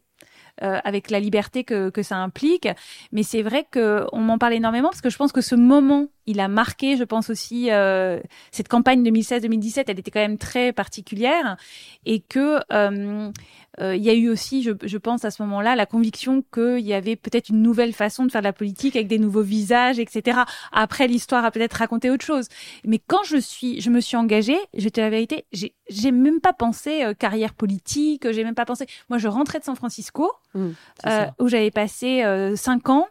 Euh, 0.63 0.79
avec 0.83 1.11
la 1.11 1.19
liberté 1.19 1.63
que, 1.63 1.91
ça 2.01 2.17
implique. 2.17 2.67
Mais 3.11 3.21
c'est 3.21 3.43
vrai 3.43 3.67
que 3.69 4.05
on 4.11 4.19
m'en 4.19 4.39
parle 4.39 4.53
énormément 4.53 4.89
parce 4.89 5.01
que 5.01 5.09
je 5.11 5.17
pense 5.17 5.31
que 5.31 5.41
ce 5.41 5.53
moment, 5.53 6.07
il 6.25 6.39
a 6.39 6.47
marqué, 6.47 6.97
je 6.97 7.03
pense 7.03 7.29
aussi, 7.29 7.71
euh, 7.71 8.19
cette 8.51 8.67
campagne 8.67 9.03
2016-2017, 9.07 9.83
elle 9.87 9.99
était 9.99 10.09
quand 10.09 10.19
même 10.19 10.39
très 10.39 10.73
particulière 10.73 11.57
et 12.05 12.21
que 12.21 12.59
euh, 12.73 13.31
il 13.79 14.01
y 14.01 14.09
a 14.09 14.13
eu 14.15 14.29
aussi, 14.29 14.63
je, 14.63 14.97
pense 14.97 15.25
à 15.25 15.29
ce 15.29 15.43
moment-là, 15.43 15.75
la 15.75 15.85
conviction 15.85 16.43
qu'il 16.51 16.79
y 16.79 16.95
avait 16.95 17.15
peut-être 17.15 17.49
une 17.49 17.61
nouvelle 17.61 17.93
façon 17.93 18.25
de 18.25 18.31
faire 18.31 18.41
de 18.41 18.47
la 18.47 18.53
politique 18.53 18.95
avec 18.95 19.07
des 19.07 19.19
nouveaux 19.19 19.43
visages, 19.43 19.99
etc. 19.99 20.39
Après, 20.71 21.07
l'histoire 21.07 21.45
a 21.45 21.51
peut-être 21.51 21.73
raconté 21.73 22.09
autre 22.09 22.25
chose. 22.25 22.47
Mais 22.83 22.97
quand 22.97 23.23
je 23.23 23.37
suis, 23.37 23.79
je 23.79 23.91
me 23.91 23.99
suis 23.99 24.17
engagée, 24.17 24.57
dire 24.73 24.91
la 24.97 25.11
vérité, 25.11 25.45
j'ai, 25.51 26.11
même 26.11 26.41
pas 26.41 26.53
pensé 26.53 27.03
carrière 27.19 27.53
politique, 27.53 28.31
j'ai 28.31 28.43
même 28.43 28.55
pas 28.55 28.65
pensé. 28.65 28.87
Moi, 29.09 29.19
je 29.19 29.27
rentrais 29.27 29.59
de 29.59 29.63
San 29.63 29.75
Francisco, 29.75 30.31
Mmh, 30.57 30.71
c'est 31.03 31.09
euh, 31.09 31.25
où 31.39 31.47
j'avais 31.47 31.71
passé 31.71 32.23
euh, 32.23 32.55
cinq 32.55 32.89
ans. 32.89 33.07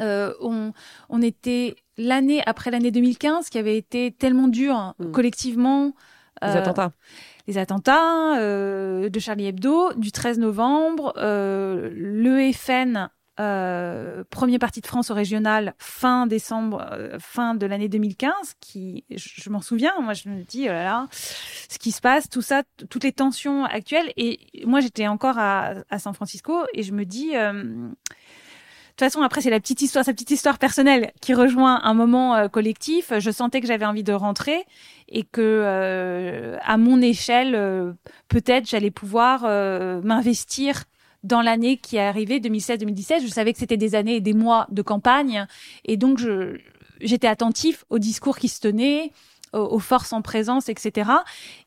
Euh, 0.00 0.32
on, 0.40 0.72
on 1.10 1.20
était 1.20 1.74
l'année 1.98 2.42
après 2.46 2.70
l'année 2.70 2.90
2015 2.90 3.50
qui 3.50 3.58
avait 3.58 3.76
été 3.76 4.10
tellement 4.10 4.48
dure 4.48 4.74
hein, 4.76 4.94
Mm. 4.98 5.10
collectivement. 5.12 5.92
Les 6.40 6.48
Euh, 6.48 6.58
attentats. 6.58 6.90
les 7.46 7.58
attentats 7.58 8.36
de 8.38 9.18
Charlie 9.20 9.46
Hebdo 9.46 9.92
du 9.94 10.10
13 10.10 10.38
novembre, 10.38 11.12
le 11.16 12.50
FN, 12.52 13.08
euh, 13.42 14.24
premier 14.30 14.58
parti 14.58 14.80
de 14.80 14.86
France 14.86 15.10
au 15.10 15.14
régional, 15.14 15.74
fin 15.78 16.26
décembre, 16.26 16.86
euh, 16.92 17.18
fin 17.18 17.54
de 17.54 17.66
l'année 17.66 17.88
2015, 17.88 18.32
qui, 18.60 19.04
je, 19.10 19.50
m'en 19.50 19.60
souviens, 19.60 19.92
moi 20.00 20.14
je 20.14 20.28
me 20.28 20.42
dis, 20.42 20.68
oh 20.70 21.06
ce 21.68 21.78
qui 21.78 21.92
se 21.92 22.00
passe, 22.00 22.28
tout 22.28 22.42
ça, 22.42 22.62
toutes 22.88 23.04
les 23.04 23.12
tensions 23.12 23.64
actuelles. 23.64 24.12
Et 24.16 24.38
moi 24.64 24.80
j'étais 24.80 25.06
encore 25.06 25.38
à, 25.38 25.74
San 25.98 26.14
Francisco 26.14 26.62
et 26.72 26.82
je 26.82 26.92
me 26.92 27.04
dis... 27.04 27.36
euh, 27.36 27.52
de 27.52 28.96
toute 28.96 29.06
façon, 29.08 29.22
après, 29.22 29.40
c'est 29.40 29.48
la 29.48 29.58
petite 29.58 29.80
histoire, 29.80 30.04
sa 30.04 30.12
petite 30.12 30.32
histoire 30.32 30.58
personnelle 30.58 31.12
qui 31.22 31.32
rejoint 31.32 31.80
un 31.82 31.94
moment 31.94 32.46
collectif. 32.50 33.10
Je 33.18 33.30
sentais 33.30 33.62
que 33.62 33.66
j'avais 33.66 33.86
envie 33.86 34.02
de 34.02 34.12
rentrer 34.12 34.66
et 35.08 35.22
que, 35.22 36.58
à 36.62 36.76
mon 36.76 37.00
échelle, 37.00 37.94
peut-être 38.28 38.68
j'allais 38.68 38.90
pouvoir 38.90 39.44
m'investir 40.04 40.84
dans 41.22 41.42
l'année 41.42 41.76
qui 41.76 41.96
est 41.96 42.06
arrivée, 42.06 42.40
2016-2017. 42.40 43.22
Je 43.22 43.28
savais 43.28 43.52
que 43.52 43.58
c'était 43.58 43.76
des 43.76 43.94
années 43.94 44.16
et 44.16 44.20
des 44.20 44.34
mois 44.34 44.66
de 44.70 44.82
campagne, 44.82 45.46
et 45.84 45.96
donc 45.96 46.18
je 46.18 46.58
j'étais 47.00 47.26
attentif 47.26 47.84
aux 47.90 47.98
discours 47.98 48.38
qui 48.38 48.48
se 48.48 48.60
tenaient, 48.60 49.10
aux, 49.52 49.78
forces 49.78 50.12
en 50.12 50.22
présence, 50.22 50.68
etc. 50.68 51.10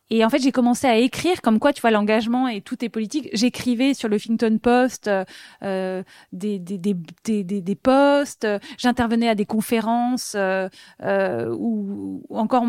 Et 0.10 0.24
en 0.24 0.30
fait, 0.30 0.40
j'ai 0.40 0.52
commencé 0.52 0.88
à 0.88 0.98
écrire, 0.98 1.42
comme 1.42 1.60
quoi, 1.60 1.74
tu 1.74 1.81
vois, 1.81 1.92
l'engagement 1.92 2.48
et 2.48 2.62
tout 2.62 2.84
est 2.84 2.90
politique. 2.90 3.30
J'écrivais 3.34 3.94
sur 3.94 4.07
le 4.07 4.18
Huffington 4.18 4.57
Post 4.60 5.10
euh, 5.63 6.04
des, 6.31 6.60
des, 6.60 6.78
des, 6.78 6.96
des, 7.44 7.62
des, 7.62 7.75
posts, 7.75 8.48
j'intervenais 8.78 9.30
à 9.30 9.36
des 9.36 9.46
conférences, 9.46 10.34
euh, 10.36 10.69
euh, 11.04 11.56
ou, 11.58 12.24
encore, 12.30 12.66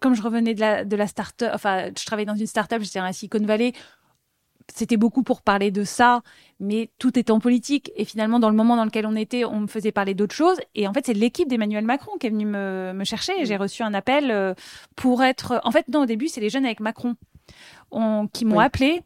comme 0.00 0.14
je 0.14 0.22
revenais 0.22 0.54
de 0.54 0.60
la, 0.60 0.84
de 0.84 0.96
la 0.96 1.06
start-up, 1.06 1.50
enfin, 1.54 1.90
je 1.96 2.04
travaillais 2.04 2.26
dans 2.26 2.36
une 2.36 2.46
start-up, 2.46 2.82
j'étais 2.82 2.98
dans 2.98 3.04
la 3.04 3.12
Silicon 3.12 3.44
Valley, 3.44 3.72
c'était 4.74 4.96
beaucoup 4.96 5.22
pour 5.22 5.42
parler 5.42 5.70
de 5.70 5.84
ça, 5.84 6.22
mais 6.60 6.90
tout 6.98 7.18
est 7.18 7.30
en 7.30 7.40
politique. 7.40 7.90
Et 7.96 8.04
finalement, 8.04 8.38
dans 8.38 8.50
le 8.50 8.56
moment 8.56 8.76
dans 8.76 8.84
lequel 8.84 9.06
on 9.06 9.16
était, 9.16 9.44
on 9.44 9.60
me 9.60 9.66
faisait 9.66 9.92
parler 9.92 10.14
d'autres 10.14 10.34
choses. 10.34 10.58
Et 10.74 10.86
en 10.86 10.92
fait, 10.92 11.06
c'est 11.06 11.14
l'équipe 11.14 11.48
d'Emmanuel 11.48 11.84
Macron 11.84 12.12
qui 12.18 12.26
est 12.26 12.30
venue 12.30 12.46
me, 12.46 12.92
me 12.94 13.04
chercher. 13.04 13.32
Et 13.40 13.46
j'ai 13.46 13.56
reçu 13.56 13.82
un 13.82 13.94
appel 13.94 14.30
euh, 14.30 14.54
pour 14.96 15.22
être. 15.24 15.60
En 15.64 15.70
fait, 15.72 15.88
non, 15.88 16.02
au 16.02 16.06
début, 16.06 16.28
c'est 16.28 16.40
les 16.40 16.50
jeunes 16.50 16.64
avec 16.66 16.80
Macron 16.80 17.14
on- 17.90 18.28
qui 18.32 18.44
m'ont 18.44 18.58
Oui. 18.58 18.64
appelé. 18.64 19.02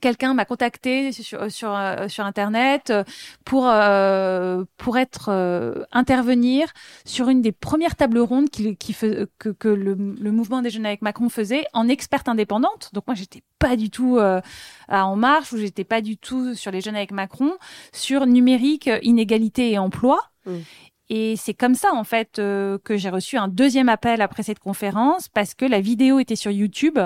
Quelqu'un 0.00 0.34
m'a 0.34 0.44
contacté 0.44 1.12
sur 1.12 1.50
sur 1.50 1.74
euh, 1.74 2.08
sur 2.08 2.24
internet 2.24 2.90
euh, 2.90 3.04
pour 3.44 3.68
euh, 3.68 4.64
pour 4.76 4.98
être 4.98 5.28
euh, 5.28 5.84
intervenir 5.92 6.72
sur 7.04 7.28
une 7.28 7.42
des 7.42 7.52
premières 7.52 7.96
tables 7.96 8.18
rondes 8.18 8.50
qui, 8.50 8.76
qui 8.76 8.94
que 8.94 9.50
que 9.50 9.68
le, 9.68 9.94
le 9.94 10.32
mouvement 10.32 10.62
des 10.62 10.70
jeunes 10.70 10.86
avec 10.86 11.02
Macron 11.02 11.28
faisait 11.28 11.64
en 11.72 11.88
experte 11.88 12.28
indépendante. 12.28 12.90
Donc 12.92 13.06
moi 13.06 13.14
j'étais 13.14 13.42
pas 13.58 13.76
du 13.76 13.90
tout 13.90 14.18
euh, 14.18 14.40
à 14.88 15.06
En 15.06 15.14
Marche 15.14 15.52
ou 15.52 15.56
j'étais 15.56 15.84
pas 15.84 16.00
du 16.00 16.16
tout 16.16 16.54
sur 16.54 16.72
les 16.72 16.80
jeunes 16.80 16.96
avec 16.96 17.12
Macron 17.12 17.52
sur 17.92 18.26
numérique, 18.26 18.88
euh, 18.88 18.98
inégalité 19.02 19.70
et 19.70 19.78
emploi. 19.78 20.18
Mm. 20.46 20.58
Et 21.10 21.36
c'est 21.36 21.54
comme 21.54 21.74
ça 21.74 21.92
en 21.94 22.04
fait 22.04 22.38
euh, 22.38 22.78
que 22.82 22.96
j'ai 22.96 23.10
reçu 23.10 23.36
un 23.36 23.48
deuxième 23.48 23.88
appel 23.88 24.20
après 24.20 24.42
cette 24.42 24.58
conférence 24.58 25.28
parce 25.28 25.54
que 25.54 25.64
la 25.64 25.80
vidéo 25.80 26.18
était 26.18 26.36
sur 26.36 26.50
YouTube 26.50 26.98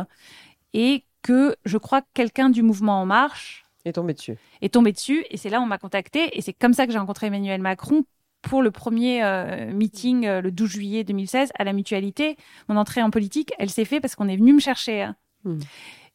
et 0.72 1.04
que 1.26 1.56
je 1.64 1.76
crois 1.76 2.02
que 2.02 2.06
quelqu'un 2.14 2.50
du 2.50 2.62
mouvement 2.62 3.00
En 3.00 3.06
Marche 3.06 3.64
est 3.84 3.92
tombé 3.92 4.14
dessus. 4.14 4.36
est 4.62 4.72
tombé 4.72 4.92
dessus 4.92 5.24
et 5.30 5.36
c'est 5.36 5.48
là 5.50 5.58
où 5.60 5.64
on 5.64 5.66
m'a 5.66 5.78
contacté 5.78 6.36
et 6.38 6.40
c'est 6.40 6.52
comme 6.52 6.72
ça 6.72 6.86
que 6.86 6.92
j'ai 6.92 6.98
rencontré 6.98 7.26
Emmanuel 7.26 7.60
Macron 7.60 8.04
pour 8.42 8.62
le 8.62 8.70
premier 8.70 9.24
euh, 9.24 9.72
meeting 9.72 10.24
euh, 10.26 10.40
le 10.40 10.52
12 10.52 10.70
juillet 10.70 11.02
2016 11.04 11.50
à 11.58 11.64
la 11.64 11.72
mutualité. 11.72 12.36
Mon 12.68 12.76
entrée 12.76 13.02
en 13.02 13.10
politique, 13.10 13.52
elle 13.58 13.70
s'est 13.70 13.84
faite 13.84 14.02
parce 14.02 14.14
qu'on 14.14 14.28
est 14.28 14.36
venu 14.36 14.52
me 14.52 14.60
chercher. 14.60 15.02
hein. 15.02 15.16
Hmm. 15.44 15.58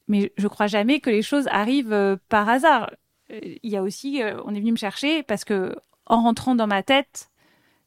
Mais 0.07 0.31
je 0.37 0.47
crois 0.47 0.67
jamais 0.67 1.01
que 1.01 1.09
les 1.09 1.21
choses 1.21 1.47
arrivent 1.51 1.91
euh, 1.93 2.15
par 2.29 2.47
hasard. 2.47 2.91
Il 3.29 3.69
y 3.69 3.75
a 3.77 3.81
aussi, 3.83 4.21
on 4.45 4.53
est 4.55 4.59
venu 4.59 4.71
me 4.71 4.77
chercher 4.77 5.23
parce 5.23 5.45
que 5.45 5.73
en 6.05 6.21
rentrant 6.23 6.55
dans 6.55 6.67
ma 6.67 6.83
tête, 6.83 7.29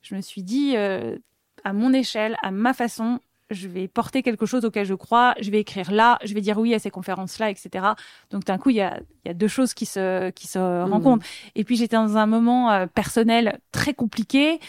je 0.01 0.15
me 0.15 0.23
suis 0.23 0.43
dit, 0.43 0.75
à 0.75 1.73
mon 1.75 1.93
échelle, 1.93 2.37
à 2.43 2.51
ma 2.51 2.73
façon, 2.73 3.21
je 3.51 3.69
vais 3.69 3.89
porter 3.89 4.23
quelque 4.23 4.47
chose 4.47 4.65
auquel 4.65 4.87
je 4.87 4.95
crois, 4.95 5.35
je 5.41 5.51
vais 5.51 5.61
écrire 5.61 5.91
là, 5.93 6.19
je 6.25 6.33
vais 6.35 6.41
dire 6.41 6.59
oui 6.59 6.75
à 6.75 6.79
ces 6.79 6.91
conférences-là, 6.91 7.51
etc. 7.51 7.87
Donc 8.31 8.45
d'un 8.45 8.57
coup, 8.59 8.71
il 8.71 8.77
y 8.77 8.81
a, 8.81 8.99
y 9.27 9.29
a 9.29 9.35
deux 9.35 9.49
choses 9.49 9.75
qui 9.75 9.87
se, 9.87 10.31
qui 10.31 10.47
se 10.47 10.59
Mhm. 10.59 10.91
rencontrent. 10.93 11.27
Et 11.55 11.65
puis 11.65 11.77
j'étais 11.77 11.97
dans 11.97 12.17
un 12.17 12.27
moment 12.27 12.71
euh, 12.71 12.87
personnel 12.87 13.59
très 13.71 13.93
compliqué 13.95 14.61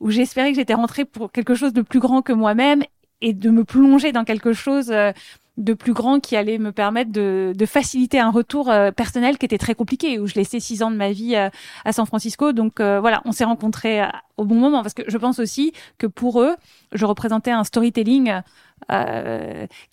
où 0.00 0.10
j'espérais 0.10 0.50
que 0.50 0.56
j'étais 0.56 0.74
rentrée 0.74 1.04
pour 1.04 1.30
quelque 1.30 1.54
chose 1.54 1.72
de 1.72 1.82
plus 1.82 2.00
grand 2.00 2.22
que 2.22 2.32
moi-même 2.32 2.82
et 3.20 3.34
de 3.34 3.50
me 3.50 3.64
plonger 3.64 4.10
dans 4.12 4.24
quelque 4.24 4.52
chose 4.52 4.90
euh, 4.90 5.12
de 5.58 5.74
plus 5.74 5.92
grand 5.92 6.18
qui 6.20 6.36
allait 6.36 6.58
me 6.58 6.72
permettre 6.72 7.12
de, 7.12 7.54
faciliter 7.66 8.18
un 8.18 8.30
retour 8.30 8.70
euh, 8.70 8.90
personnel 8.90 9.38
qui 9.38 9.46
était 9.46 9.58
très 9.58 9.74
compliqué, 9.74 10.18
où 10.18 10.26
je 10.26 10.34
laissais 10.34 10.60
six 10.60 10.82
ans 10.82 10.90
de 10.90 10.96
ma 10.96 11.12
vie 11.12 11.36
euh, 11.36 11.48
à 11.84 11.92
San 11.92 12.06
Francisco. 12.06 12.52
Donc 12.52 12.80
euh, 12.80 13.00
voilà, 13.00 13.22
on 13.24 13.32
s'est 13.32 13.44
rencontrés 13.44 14.02
au 14.36 14.44
bon 14.44 14.56
moment 14.56 14.82
parce 14.82 14.94
que 14.94 15.02
je 15.06 15.18
pense 15.18 15.38
aussi 15.38 15.72
que 15.98 16.06
pour 16.06 16.40
eux, 16.40 16.56
je 16.92 17.04
représentais 17.04 17.50
un 17.50 17.64
storytelling 17.64 18.40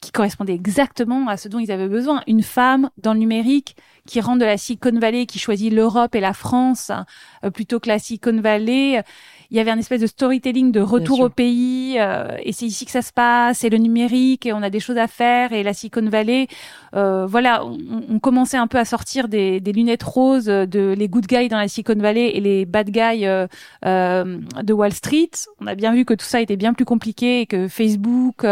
qui 0.01 0.11
correspondait 0.11 0.53
exactement 0.53 1.27
à 1.27 1.37
ce 1.37 1.47
dont 1.47 1.59
ils 1.59 1.71
avaient 1.71 1.87
besoin. 1.87 2.21
Une 2.27 2.43
femme 2.43 2.89
dans 2.97 3.13
le 3.13 3.19
numérique 3.19 3.75
qui 4.05 4.21
rentre 4.21 4.39
de 4.39 4.45
la 4.45 4.57
Silicon 4.57 4.97
Valley, 4.99 5.25
qui 5.25 5.39
choisit 5.39 5.71
l'Europe 5.71 6.15
et 6.15 6.19
la 6.19 6.33
France 6.33 6.91
plutôt 7.53 7.79
que 7.79 7.87
la 7.87 7.99
Silicon 7.99 8.39
Valley. 8.41 9.03
Il 9.51 9.57
y 9.57 9.59
avait 9.59 9.71
un 9.71 9.79
espèce 9.79 10.01
de 10.01 10.07
storytelling 10.07 10.71
de 10.71 10.79
retour 10.79 11.21
au 11.21 11.29
pays 11.29 11.95
euh, 11.97 12.37
et 12.43 12.51
c'est 12.51 12.67
ici 12.67 12.85
que 12.85 12.91
ça 12.91 13.01
se 13.01 13.11
passe 13.11 13.63
et 13.63 13.71
le 13.71 13.77
numérique 13.77 14.45
et 14.45 14.53
on 14.53 14.61
a 14.61 14.69
des 14.69 14.79
choses 14.79 14.97
à 14.99 15.07
faire 15.07 15.53
et 15.53 15.63
la 15.63 15.73
Silicon 15.73 16.07
Valley 16.07 16.47
euh, 16.95 17.25
voilà 17.25 17.65
on, 17.65 17.79
on, 18.09 18.19
commençait 18.19 18.57
un 18.57 18.67
peu 18.67 18.77
à 18.77 18.85
sortir 18.85 19.27
des, 19.27 19.59
des, 19.59 19.71
lunettes 19.71 20.03
roses 20.03 20.45
de 20.45 20.93
les 20.95 21.09
good 21.09 21.25
guys 21.25 21.49
dans 21.49 21.57
la 21.57 21.67
Silicon 21.67 21.95
Valley 21.95 22.37
et 22.37 22.41
les 22.41 22.65
bad 22.65 22.91
guys 22.91 23.25
euh, 23.25 23.47
euh 23.85 24.39
de 24.61 24.73
Wall 24.73 24.93
Street. 24.93 25.31
On 25.59 25.67
a 25.67 25.75
bien 25.75 25.93
vu 25.93 26.05
que 26.05 26.13
tout 26.13 26.25
ça 26.25 26.41
était 26.41 26.57
bien 26.57 26.73
plus 26.73 26.85
compliqué 26.85 27.41
et 27.41 27.45
que 27.45 27.67
Facebook 27.67 28.45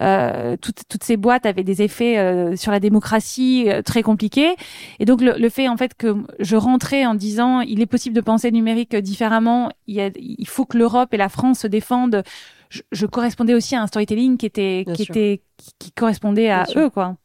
euh, 0.00 0.56
toutes, 0.60 0.82
toutes 0.88 1.04
ces 1.04 1.16
boîtes 1.16 1.46
avaient 1.46 1.64
des 1.64 1.82
effets 1.82 2.56
sur 2.56 2.72
la 2.72 2.80
démocratie 2.80 3.68
très 3.84 4.02
compliqués 4.02 4.54
et 4.98 5.04
donc 5.04 5.20
le, 5.20 5.34
le, 5.38 5.48
fait 5.48 5.68
en 5.68 5.76
fait 5.76 5.94
que 5.94 6.16
je 6.38 6.56
rentrais 6.56 7.06
en 7.06 7.14
disant 7.14 7.60
il 7.60 7.80
est 7.80 7.86
possible 7.86 8.14
de 8.14 8.20
penser 8.20 8.50
le 8.50 8.56
numérique 8.56 8.94
différemment 8.96 9.70
il 9.86 9.94
y 9.94 10.00
a 10.00 10.10
il 10.16 10.46
faut 10.46 10.64
que 10.64 10.78
l'Europe 10.78 11.12
et 11.12 11.16
la 11.16 11.28
France 11.28 11.60
se 11.60 11.66
défendent. 11.66 12.22
Je, 12.70 13.06
correspondais 13.06 13.54
aussi 13.54 13.74
à 13.74 13.82
un 13.82 13.86
storytelling 13.86 14.36
qui 14.36 14.46
était, 14.46 14.84
qui 14.94 15.02
était, 15.02 15.42
qui, 15.78 15.90
correspondait 15.92 16.50
à 16.50 16.66
eux, 16.76 16.90
quoi. 16.90 17.16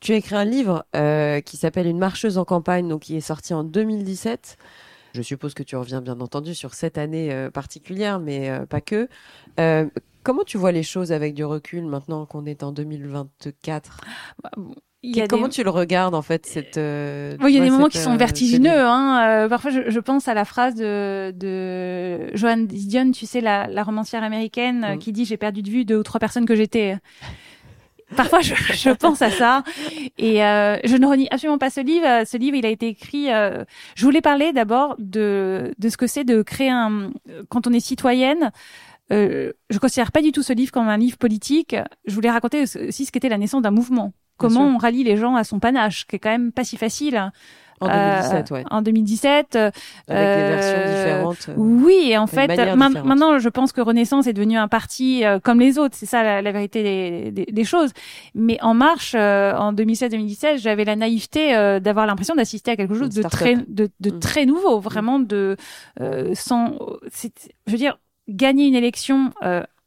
Tu 0.00 0.12
as 0.12 0.16
écrit 0.16 0.34
un 0.34 0.44
livre 0.44 0.84
euh, 0.94 1.40
qui 1.40 1.56
s'appelle 1.56 1.86
Une 1.86 1.98
marcheuse 1.98 2.36
en 2.36 2.44
campagne, 2.44 2.86
donc 2.86 3.02
qui 3.02 3.16
est 3.16 3.22
sorti 3.22 3.54
en 3.54 3.64
2017. 3.64 4.58
Je 5.14 5.22
suppose 5.22 5.54
que 5.54 5.62
tu 5.62 5.76
reviens 5.76 6.02
bien 6.02 6.20
entendu 6.20 6.54
sur 6.54 6.74
cette 6.74 6.98
année 6.98 7.32
euh, 7.32 7.50
particulière, 7.50 8.18
mais 8.18 8.50
euh, 8.50 8.66
pas 8.66 8.82
que. 8.82 9.08
Comment 10.24 10.42
tu 10.42 10.58
vois 10.58 10.72
les 10.72 10.82
choses 10.82 11.12
avec 11.12 11.34
du 11.34 11.44
recul 11.44 11.84
maintenant 11.86 12.26
qu'on 12.26 12.46
est 12.46 12.62
en 12.64 12.72
2024 12.72 14.00
Comment 15.28 15.48
tu 15.48 15.62
le 15.62 15.70
regardes 15.70 16.14
en 16.14 16.22
fait 16.22 16.46
cette 16.46 16.78
euh, 16.78 17.36
Il 17.42 17.50
y 17.50 17.58
a 17.58 17.62
des 17.62 17.70
moments 17.70 17.88
qui 17.88 17.98
sont 17.98 18.14
euh, 18.14 18.16
vertigineux. 18.16 18.70
Hein. 18.70 19.28
Euh, 19.28 19.48
parfois, 19.48 19.70
je, 19.70 19.90
je, 19.90 20.00
pense 20.00 20.28
à 20.28 20.34
la 20.34 20.44
phrase 20.44 20.74
de, 20.74 21.32
de 21.32 22.34
Joanne 22.34 22.66
Didion, 22.66 23.10
tu 23.10 23.26
sais, 23.26 23.40
la, 23.40 23.66
la 23.66 23.82
romancière 23.82 24.22
américaine, 24.22 24.94
mm. 24.94 24.98
qui 24.98 25.12
dit 25.12 25.24
j'ai 25.24 25.36
perdu 25.36 25.62
de 25.62 25.70
vue 25.70 25.84
deux 25.84 25.96
ou 25.96 26.02
trois 26.02 26.20
personnes 26.20 26.46
que 26.46 26.54
j'étais. 26.54 26.96
Parfois, 28.16 28.40
je, 28.40 28.54
je, 28.72 28.90
pense 28.90 29.22
à 29.22 29.30
ça 29.30 29.62
et 30.18 30.36
je 30.36 30.96
ne 30.96 31.06
renie 31.06 31.28
absolument 31.30 31.58
pas 31.58 31.70
ce 31.70 31.80
livre. 31.80 32.26
Ce 32.26 32.36
livre, 32.36 32.56
il 32.56 32.64
a 32.64 32.70
été 32.70 32.88
écrit. 32.88 33.26
je 33.26 34.04
voulais 34.04 34.22
parler 34.22 34.52
d'abord 34.52 34.94
de 34.98 35.74
de 35.78 35.88
ce 35.88 35.96
que 35.96 36.06
c'est 36.06 36.24
de 36.24 36.42
créer 36.42 36.70
un 36.70 37.10
quand 37.48 37.66
on 37.66 37.72
est 37.72 37.80
citoyenne. 37.80 38.52
Euh, 39.12 39.52
je 39.70 39.78
considère 39.78 40.12
pas 40.12 40.22
du 40.22 40.32
tout 40.32 40.42
ce 40.42 40.52
livre 40.52 40.72
comme 40.72 40.88
un 40.88 40.96
livre 40.96 41.18
politique. 41.18 41.76
Je 42.06 42.14
voulais 42.14 42.30
raconter 42.30 42.62
aussi 42.62 43.04
ce 43.04 43.12
qu'était 43.12 43.28
la 43.28 43.38
naissance 43.38 43.62
d'un 43.62 43.70
mouvement 43.70 44.12
comment 44.36 44.66
on 44.66 44.78
rallie 44.78 45.04
les 45.04 45.16
gens 45.16 45.36
à 45.36 45.44
son 45.44 45.58
panache, 45.58 46.06
qui 46.06 46.16
est 46.16 46.18
quand 46.18 46.30
même 46.30 46.52
pas 46.52 46.64
si 46.64 46.76
facile. 46.76 47.30
En 47.80 47.88
2017, 47.88 48.52
euh, 48.52 48.54
ouais. 48.54 48.64
En 48.70 48.82
2017. 48.82 49.56
Avec 49.56 49.74
des 50.08 50.14
versions 50.14 50.78
euh, 50.78 51.04
différentes. 51.04 51.48
Euh, 51.48 51.54
oui, 51.56 52.08
et 52.10 52.16
en 52.16 52.26
fait, 52.26 52.56
maintenant, 52.76 53.38
je 53.38 53.48
pense 53.48 53.72
que 53.72 53.80
Renaissance 53.80 54.26
est 54.26 54.32
devenu 54.32 54.56
un 54.56 54.68
parti 54.68 55.22
comme 55.42 55.60
les 55.60 55.78
autres. 55.78 55.94
C'est 55.96 56.06
ça 56.06 56.40
la, 56.40 56.52
vérité 56.52 57.30
des, 57.32 57.46
des, 57.46 57.64
choses. 57.64 57.90
Mais 58.34 58.58
En 58.62 58.74
Marche, 58.74 59.14
en 59.14 59.72
2016-2017, 59.72 60.58
j'avais 60.58 60.84
la 60.84 60.96
naïveté 60.96 61.52
d'avoir 61.80 62.06
l'impression 62.06 62.34
d'assister 62.34 62.70
à 62.70 62.76
quelque 62.76 62.94
chose 62.94 63.10
de 63.10 63.22
très, 63.22 63.56
de, 63.56 63.90
de 64.00 64.10
mm. 64.10 64.20
très 64.20 64.46
nouveau, 64.46 64.78
vraiment 64.78 65.18
de 65.18 65.56
sans. 66.32 66.78
Je 67.66 67.72
veux 67.72 67.78
dire, 67.78 67.98
gagner 68.28 68.66
une 68.66 68.74
élection 68.74 69.32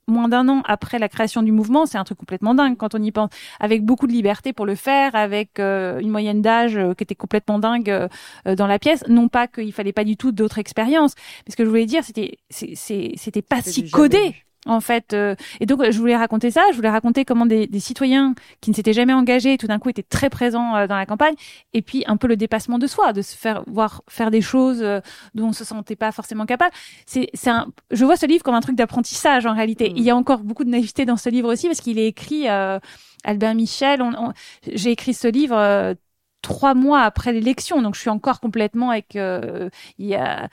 moins 0.07 0.29
d'un 0.29 0.47
an 0.47 0.61
après 0.65 0.99
la 0.99 1.09
création 1.09 1.43
du 1.43 1.51
mouvement, 1.51 1.85
c'est 1.85 1.97
un 1.97 2.03
truc 2.03 2.17
complètement 2.17 2.55
dingue 2.55 2.77
quand 2.77 2.95
on 2.95 3.01
y 3.01 3.11
pense, 3.11 3.29
avec 3.59 3.83
beaucoup 3.83 4.07
de 4.07 4.13
liberté 4.13 4.53
pour 4.53 4.65
le 4.65 4.75
faire, 4.75 5.15
avec 5.15 5.59
euh, 5.59 5.99
une 5.99 6.09
moyenne 6.09 6.41
d'âge 6.41 6.77
euh, 6.77 6.93
qui 6.93 7.03
était 7.03 7.15
complètement 7.15 7.59
dingue 7.59 7.89
euh, 7.89 8.55
dans 8.55 8.67
la 8.67 8.79
pièce. 8.79 9.03
Non 9.09 9.27
pas 9.27 9.47
qu'il 9.47 9.73
fallait 9.73 9.93
pas 9.93 10.05
du 10.05 10.17
tout 10.17 10.31
d'autres 10.31 10.59
expériences, 10.59 11.13
mais 11.45 11.51
ce 11.51 11.57
que 11.57 11.65
je 11.65 11.69
voulais 11.69 11.85
dire, 11.85 12.03
c'était 12.03 12.37
c'était 12.49 13.41
pas 13.41 13.61
si 13.61 13.89
codé 13.89 14.35
en 14.67 14.79
fait. 14.81 15.13
Euh, 15.13 15.35
et 15.59 15.65
donc, 15.65 15.83
je 15.89 15.97
voulais 15.97 16.15
raconter 16.15 16.51
ça. 16.51 16.63
Je 16.71 16.75
voulais 16.75 16.89
raconter 16.89 17.25
comment 17.25 17.45
des, 17.45 17.67
des 17.67 17.79
citoyens 17.79 18.35
qui 18.61 18.69
ne 18.69 18.75
s'étaient 18.75 18.93
jamais 18.93 19.13
engagés, 19.13 19.57
tout 19.57 19.67
d'un 19.67 19.79
coup, 19.79 19.89
étaient 19.89 20.03
très 20.03 20.29
présents 20.29 20.75
euh, 20.75 20.87
dans 20.87 20.95
la 20.95 21.05
campagne. 21.05 21.35
Et 21.73 21.81
puis, 21.81 22.03
un 22.07 22.17
peu 22.17 22.27
le 22.27 22.35
dépassement 22.37 22.79
de 22.79 22.87
soi, 22.87 23.13
de 23.13 23.21
se 23.21 23.35
faire 23.35 23.63
voir 23.67 24.03
faire 24.09 24.31
des 24.31 24.41
choses 24.41 24.81
euh, 24.81 24.99
dont 25.33 25.47
on 25.47 25.53
se 25.53 25.65
sentait 25.65 25.95
pas 25.95 26.11
forcément 26.11 26.45
capable. 26.45 26.71
C'est, 27.05 27.29
c'est 27.33 27.49
un. 27.49 27.67
Je 27.91 28.05
vois 28.05 28.17
ce 28.17 28.25
livre 28.25 28.43
comme 28.43 28.55
un 28.55 28.61
truc 28.61 28.75
d'apprentissage 28.75 29.45
en 29.45 29.53
réalité. 29.53 29.89
Mm. 29.89 29.93
Il 29.97 30.03
y 30.03 30.09
a 30.09 30.15
encore 30.15 30.39
beaucoup 30.39 30.63
de 30.63 30.69
naïveté 30.69 31.05
dans 31.05 31.17
ce 31.17 31.29
livre 31.29 31.51
aussi 31.51 31.67
parce 31.67 31.81
qu'il 31.81 31.99
est 31.99 32.07
écrit. 32.07 32.47
Albert 33.23 33.55
Michel. 33.55 34.01
On, 34.01 34.31
J'ai 34.71 34.91
écrit 34.91 35.13
ce 35.13 35.27
livre 35.27 35.95
trois 36.41 36.75
mois 36.75 37.01
après 37.01 37.33
l'élection, 37.33 37.81
donc 37.81 37.95
je 37.95 37.99
suis 37.99 38.09
encore 38.09 38.39
complètement 38.39 38.91
avec. 38.91 39.15
il 39.15 39.69
y 40.05 40.15
a 40.15 40.49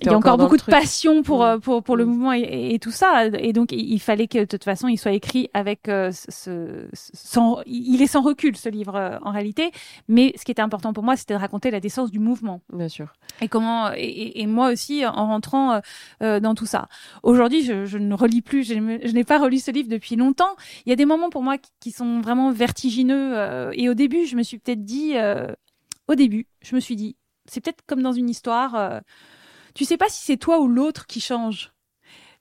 il 0.00 0.06
y 0.06 0.10
a 0.10 0.16
encore, 0.16 0.36
beaucoup 0.36 0.56
de 0.56 0.62
passion 0.62 1.22
pour, 1.22 1.44
euh, 1.44 1.58
pour, 1.58 1.82
pour 1.82 1.96
le 1.96 2.04
mouvement 2.04 2.32
et, 2.32 2.78
tout 2.80 2.90
ça. 2.90 3.26
Et 3.26 3.52
donc, 3.52 3.72
il 3.72 3.98
fallait 4.00 4.28
que 4.28 4.38
de 4.38 4.44
toute 4.44 4.64
façon, 4.64 4.88
il 4.88 4.96
soit 4.96 5.12
écrit 5.12 5.50
avec 5.54 5.88
euh, 5.88 6.10
ce, 6.12 6.86
sans, 6.92 7.60
il 7.66 8.00
est 8.02 8.06
sans 8.06 8.22
recul, 8.22 8.56
ce 8.56 8.68
livre, 8.68 8.96
euh, 8.96 9.18
en 9.22 9.30
réalité. 9.30 9.70
Mais 10.08 10.32
ce 10.36 10.44
qui 10.44 10.52
était 10.52 10.62
important 10.62 10.92
pour 10.92 11.02
moi, 11.02 11.16
c'était 11.16 11.34
de 11.34 11.38
raconter 11.38 11.70
la 11.70 11.80
décence 11.80 12.10
du 12.10 12.18
mouvement. 12.18 12.60
Bien 12.72 12.88
sûr. 12.88 13.12
Et 13.40 13.48
comment, 13.48 13.90
et, 13.94 14.40
et 14.40 14.46
moi 14.46 14.70
aussi, 14.70 15.04
en 15.06 15.26
rentrant 15.26 15.80
dans 16.20 16.54
tout 16.54 16.66
ça. 16.66 16.88
Aujourd'hui, 17.22 17.62
je, 17.62 17.84
je, 17.84 17.98
ne 17.98 18.14
relis 18.14 18.42
plus, 18.42 18.64
je, 18.64 18.74
n'ai 18.74 19.24
pas 19.24 19.38
relu 19.38 19.58
ce 19.58 19.70
livre 19.70 19.88
depuis 19.88 20.16
longtemps. 20.16 20.56
Il 20.86 20.90
y 20.90 20.92
a 20.92 20.96
des 20.96 21.04
moments 21.04 21.30
pour 21.30 21.42
moi 21.42 21.58
qui, 21.58 21.70
qui 21.80 21.90
sont 21.90 22.20
vraiment 22.20 22.50
vertigineux. 22.50 23.70
et 23.72 23.88
au 23.88 23.94
début, 23.94 24.26
je 24.26 24.36
me 24.36 24.42
suis 24.42 24.58
peut-être 24.58 24.84
dit, 24.84 25.14
au 26.08 26.14
début, 26.14 26.46
je 26.62 26.74
me 26.74 26.80
suis 26.80 26.96
dit, 26.96 27.16
c'est 27.46 27.60
peut-être 27.60 27.82
comme 27.86 28.02
dans 28.02 28.12
une 28.12 28.28
histoire 28.28 29.00
tu 29.74 29.84
sais 29.84 29.96
pas 29.96 30.08
si 30.08 30.24
c'est 30.24 30.36
toi 30.36 30.60
ou 30.60 30.68
l'autre 30.68 31.06
qui 31.06 31.20
change. 31.20 31.72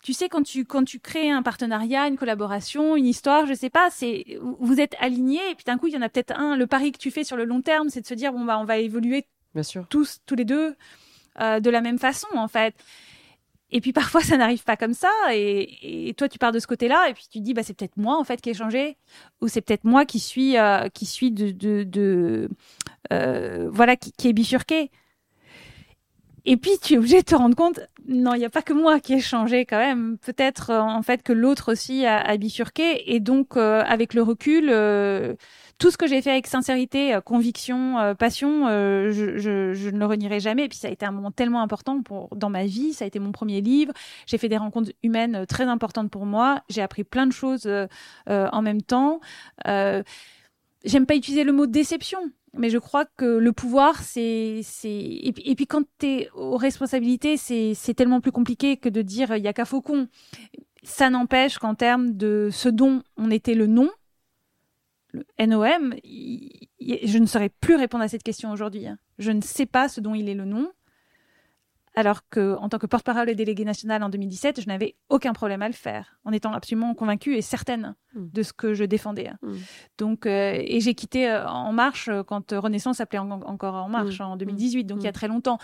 Tu 0.03 0.13
sais 0.13 0.29
quand 0.29 0.43
tu 0.43 0.63
quand 0.63 0.83
tu 0.83 0.99
crées 0.99 1.29
un 1.29 1.43
partenariat, 1.43 2.07
une 2.07 2.17
collaboration, 2.17 2.95
une 2.95 3.05
histoire, 3.07 3.45
je 3.45 3.53
sais 3.53 3.69
pas, 3.69 3.89
c'est 3.89 4.37
vous 4.41 4.79
êtes 4.79 4.95
alignés 4.99 5.41
et 5.51 5.55
puis 5.55 5.65
d'un 5.65 5.77
coup 5.77 5.87
il 5.87 5.93
y 5.93 5.97
en 5.97 6.01
a 6.01 6.09
peut-être 6.09 6.37
un. 6.39 6.55
Le 6.55 6.67
pari 6.67 6.91
que 6.91 6.97
tu 6.97 7.11
fais 7.11 7.23
sur 7.23 7.35
le 7.35 7.45
long 7.45 7.61
terme, 7.61 7.89
c'est 7.89 8.01
de 8.01 8.07
se 8.07 8.13
dire 8.13 8.31
bon 8.31 8.45
bah 8.45 8.59
on 8.59 8.63
va 8.63 8.77
évoluer 8.77 9.25
Bien 9.53 9.63
sûr. 9.63 9.85
tous 9.89 10.19
tous 10.25 10.35
les 10.35 10.45
deux 10.45 10.75
euh, 11.41 11.59
de 11.59 11.69
la 11.69 11.81
même 11.81 11.97
façon 11.99 12.27
en 12.35 12.47
fait. 12.47 12.75
Et 13.69 13.81
puis 13.81 13.91
parfois 13.91 14.21
ça 14.21 14.37
n'arrive 14.37 14.63
pas 14.63 14.77
comme 14.77 14.93
ça 14.93 15.11
et, 15.33 16.07
et, 16.09 16.13
toi 16.13 16.29
tu 16.29 16.39
pars 16.39 16.53
de 16.53 16.59
ce 16.59 16.67
côté-là 16.67 17.09
et 17.09 17.13
puis 17.13 17.25
tu 17.29 17.41
dis 17.41 17.53
bah 17.53 17.63
c'est 17.63 17.73
peut-être 17.73 17.97
moi 17.97 18.17
en 18.17 18.23
fait 18.23 18.39
qui 18.39 18.49
ai 18.49 18.53
changé 18.53 18.97
ou 19.41 19.49
c'est 19.49 19.59
peut-être 19.61 19.83
moi 19.83 20.05
qui 20.05 20.19
suis 20.19 20.57
euh, 20.57 20.87
qui 20.87 21.05
suis 21.05 21.31
de, 21.31 21.51
de, 21.51 21.83
de 21.83 22.49
euh, 23.11 23.67
voilà 23.69 23.97
qui, 23.97 24.13
qui 24.13 24.29
est 24.29 24.33
bifurqué. 24.33 24.89
Et 26.49 26.55
puis 26.55 26.71
tu 26.81 26.93
es 26.93 26.97
obligé 26.97 27.17
de 27.19 27.25
te 27.25 27.35
rendre 27.35 27.57
compte, 27.57 27.81
non, 28.07 28.33
il 28.33 28.39
n'y 28.39 28.45
a 28.45 28.49
pas 28.49 28.61
que 28.61 28.71
moi 28.71 29.01
qui 29.01 29.13
ai 29.13 29.19
changé 29.19 29.65
quand 29.65 29.77
même. 29.77 30.17
Peut-être 30.19 30.69
euh, 30.69 30.79
en 30.79 31.01
fait 31.01 31.21
que 31.21 31.33
l'autre 31.33 31.73
aussi 31.73 32.05
a, 32.05 32.37
bifurqué. 32.37 33.13
Et 33.13 33.19
donc 33.19 33.57
euh, 33.57 33.83
avec 33.85 34.13
le 34.13 34.21
recul, 34.21 34.69
euh, 34.69 35.35
tout 35.77 35.91
ce 35.91 35.97
que 35.97 36.07
j'ai 36.07 36.21
fait 36.21 36.31
avec 36.31 36.47
sincérité, 36.47 37.19
conviction, 37.25 38.15
passion, 38.17 38.65
je, 38.69 39.37
je, 39.37 39.89
ne 39.89 39.99
le 39.99 40.05
renierai 40.05 40.39
jamais. 40.39 40.63
Et 40.63 40.69
puis 40.69 40.77
ça 40.77 40.87
a 40.87 40.91
été 40.91 41.05
un 41.05 41.11
moment 41.11 41.31
tellement 41.31 41.61
important 41.61 42.01
pour 42.01 42.29
dans 42.33 42.49
ma 42.49 42.65
vie. 42.65 42.93
Ça 42.93 43.03
a 43.03 43.07
été 43.09 43.19
mon 43.19 43.33
premier 43.33 43.59
livre. 43.59 43.91
J'ai 44.25 44.37
fait 44.37 44.49
des 44.49 44.57
rencontres 44.57 44.93
humaines 45.03 45.45
très 45.47 45.65
importantes 45.65 46.09
pour 46.09 46.25
moi. 46.25 46.61
J'ai 46.69 46.81
appris 46.81 47.03
plein 47.03 47.27
de 47.27 47.33
choses 47.33 47.69
en 48.27 48.61
même 48.61 48.81
temps. 48.81 49.19
J'aime 49.65 51.05
pas 51.05 51.15
utiliser 51.15 51.43
le 51.43 51.51
mot 51.51 51.67
déception 51.67 52.31
mais 52.57 52.69
je 52.69 52.77
crois 52.77 53.05
que 53.05 53.25
le 53.25 53.51
pouvoir, 53.51 54.01
c'est. 54.01 54.61
Et, 54.83 55.51
et 55.51 55.55
puis 55.55 55.67
quand 55.67 55.83
tu 55.99 56.07
es 56.07 56.29
aux 56.33 56.57
responsabilités, 56.57 57.37
c'est 57.37 57.93
tellement 57.95 58.21
plus 58.21 58.31
compliqué 58.31 58.77
que 58.77 58.89
de 58.89 59.01
dire 59.01 59.35
il 59.35 59.43
y 59.43 59.47
a 59.47 59.53
qu'à 59.53 59.65
Faucon. 59.65 60.07
Ça 60.83 61.09
n'empêche 61.09 61.57
qu'en 61.57 61.75
termes 61.75 62.15
de 62.15 62.49
ce 62.51 62.69
dont 62.69 63.01
on 63.17 63.29
était 63.29 63.55
le 63.55 63.67
nom, 63.67 63.89
le 65.11 65.25
NOM, 65.39 65.95
je 66.01 67.17
ne 67.17 67.25
saurais 67.25 67.49
plus 67.49 67.75
répondre 67.75 68.03
à 68.03 68.07
cette 68.07 68.23
question 68.23 68.51
aujourd'hui. 68.51 68.87
Hein. 68.87 68.97
Je 69.19 69.31
ne 69.31 69.41
sais 69.41 69.65
pas 69.65 69.89
ce 69.89 70.01
dont 70.01 70.15
il 70.15 70.29
est 70.29 70.35
le 70.35 70.45
nom. 70.45 70.71
Alors 71.97 72.29
que 72.29 72.55
en 72.57 72.69
tant 72.69 72.77
que 72.77 72.85
porte-parole 72.85 73.27
et 73.27 73.33
déléguée 73.33 73.65
nationale 73.65 74.03
en 74.03 74.09
2017, 74.09 74.61
je 74.61 74.67
n'avais 74.67 74.95
aucun 75.09 75.33
problème 75.33 75.63
à 75.63 75.67
le 75.67 75.73
faire, 75.73 76.19
en 76.25 76.31
étant 76.31 76.53
absolument 76.53 76.93
convaincue 76.93 77.35
et 77.35 77.41
certaine 77.41 77.95
mm. 78.13 78.27
de 78.33 78.43
ce 78.43 78.53
que 78.53 78.75
je 78.75 78.83
défendais. 78.83 79.31
Mm. 79.41 79.53
Donc, 79.97 80.27
euh, 80.27 80.61
et 80.63 80.79
j'ai 80.79 80.93
quitté 80.93 81.27
euh, 81.27 81.47
En 81.47 81.73
Marche 81.73 82.07
euh, 82.07 82.21
quand 82.21 82.51
Renaissance 82.51 82.97
s'appelait 82.97 83.17
encore 83.17 83.73
En 83.73 83.89
Marche 83.89 84.21
en 84.21 84.37
2018, 84.37 84.83
donc 84.83 84.99
il 85.01 85.05
y 85.05 85.07
a 85.07 85.11
très 85.11 85.27
longtemps. 85.27 85.57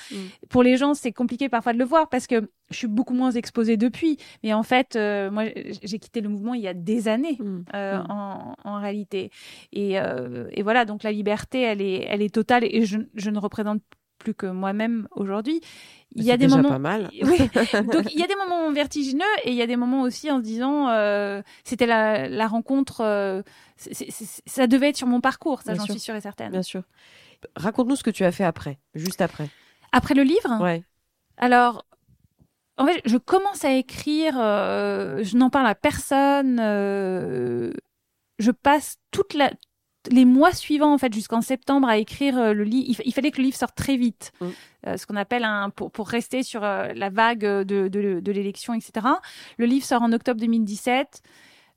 Pour 0.49 0.63
les 0.63 0.75
gens, 0.75 0.95
c'est 0.95 1.11
compliqué 1.11 1.49
parfois 1.49 1.71
de 1.71 1.77
le 1.77 1.85
voir 1.85 2.09
parce 2.09 2.25
que 2.25 2.49
je 2.71 2.77
suis 2.77 2.87
beaucoup 2.87 3.13
moins 3.13 3.29
exposée 3.29 3.77
depuis. 3.77 4.17
Mais 4.43 4.55
en 4.55 4.63
fait, 4.63 4.95
moi, 5.31 5.43
j'ai 5.83 5.99
quitté 5.99 6.19
le 6.21 6.29
mouvement 6.29 6.55
il 6.55 6.61
y 6.61 6.67
a 6.67 6.73
des 6.73 7.09
années, 7.09 7.37
en, 7.75 8.55
en, 8.63 8.81
réalité. 8.81 9.29
Et, 9.71 9.97
et, 9.97 10.63
voilà, 10.63 10.85
donc 10.85 11.03
la 11.03 11.11
liberté, 11.11 11.61
elle 11.61 11.81
est, 11.81 12.07
elle 12.09 12.23
est 12.23 12.33
totale 12.33 12.63
et 12.63 12.85
je, 12.85 12.97
je 13.13 13.29
ne 13.29 13.37
représente 13.37 13.83
plus 14.23 14.33
que 14.33 14.45
moi-même 14.45 15.07
aujourd'hui. 15.11 15.61
Il 16.15 16.23
y 16.23 16.31
a 16.31 16.37
des 16.37 16.47
moments 16.47 16.69
pas 16.69 16.79
mal. 16.79 17.09
Oui. 17.21 17.37
Donc 17.91 18.11
il 18.13 18.19
y 18.19 18.23
a 18.23 18.27
des 18.27 18.35
moments 18.47 18.71
vertigineux 18.71 19.23
et 19.43 19.49
il 19.49 19.55
y 19.55 19.61
a 19.61 19.67
des 19.67 19.75
moments 19.75 20.01
aussi 20.01 20.31
en 20.31 20.37
se 20.37 20.43
disant 20.43 20.89
euh, 20.89 21.41
c'était 21.63 21.85
la, 21.85 22.29
la, 22.29 22.47
rencontre 22.47 23.01
euh, 23.01 23.41
ça 23.75 24.67
devait 24.67 24.89
être 24.89 24.97
sur 24.97 25.07
mon 25.07 25.21
parcours, 25.21 25.61
ça 25.61 25.73
j'en 25.73 25.83
suis 25.83 25.99
sûre 25.99 26.15
et 26.15 26.21
certaine. 26.21 26.51
Bien 26.51 26.63
sûr. 26.63 26.83
Raconte-nous 27.55 27.97
ce 27.97 28.03
que 28.03 28.09
tu 28.09 28.23
as 28.23 28.31
fait 28.31 28.45
après, 28.45 28.79
juste 28.95 29.21
après. 29.21 29.49
Après 29.91 30.13
le 30.13 30.23
livre? 30.23 30.61
Ouais. 30.61 30.83
Alors 31.37 31.85
en 32.77 32.87
fait, 32.87 33.01
je 33.05 33.17
commence 33.17 33.65
à 33.65 33.73
écrire, 33.73 34.35
euh, 34.39 35.23
je 35.23 35.37
n'en 35.37 35.49
parle 35.49 35.67
à 35.67 35.75
personne, 35.75 36.57
je 38.39 38.51
passe 38.51 38.97
toute 39.11 39.33
la 39.33 39.51
les 40.11 40.25
mois 40.25 40.53
suivants, 40.53 40.93
en 40.93 40.97
fait, 40.97 41.13
jusqu'en 41.13 41.41
septembre, 41.41 41.87
à 41.87 41.97
écrire 41.97 42.37
euh, 42.37 42.53
le 42.53 42.63
livre. 42.63 43.01
Il, 43.05 43.13
fallait 43.13 43.31
que 43.31 43.37
le 43.37 43.45
livre 43.45 43.57
sorte 43.57 43.75
très 43.75 43.97
vite, 43.97 44.31
mm. 44.41 44.47
euh, 44.87 44.97
ce 44.97 45.05
qu'on 45.05 45.15
appelle 45.15 45.43
un 45.43 45.69
pour, 45.69 45.91
pour 45.91 46.07
rester 46.07 46.43
sur 46.43 46.63
euh, 46.63 46.89
la 46.95 47.09
vague 47.09 47.41
de, 47.41 47.87
de, 47.87 48.19
de 48.19 48.31
l'élection, 48.31 48.73
etc. 48.73 49.07
Le 49.57 49.65
livre 49.65 49.85
sort 49.85 50.01
en 50.01 50.11
octobre 50.11 50.39
2017. 50.39 51.21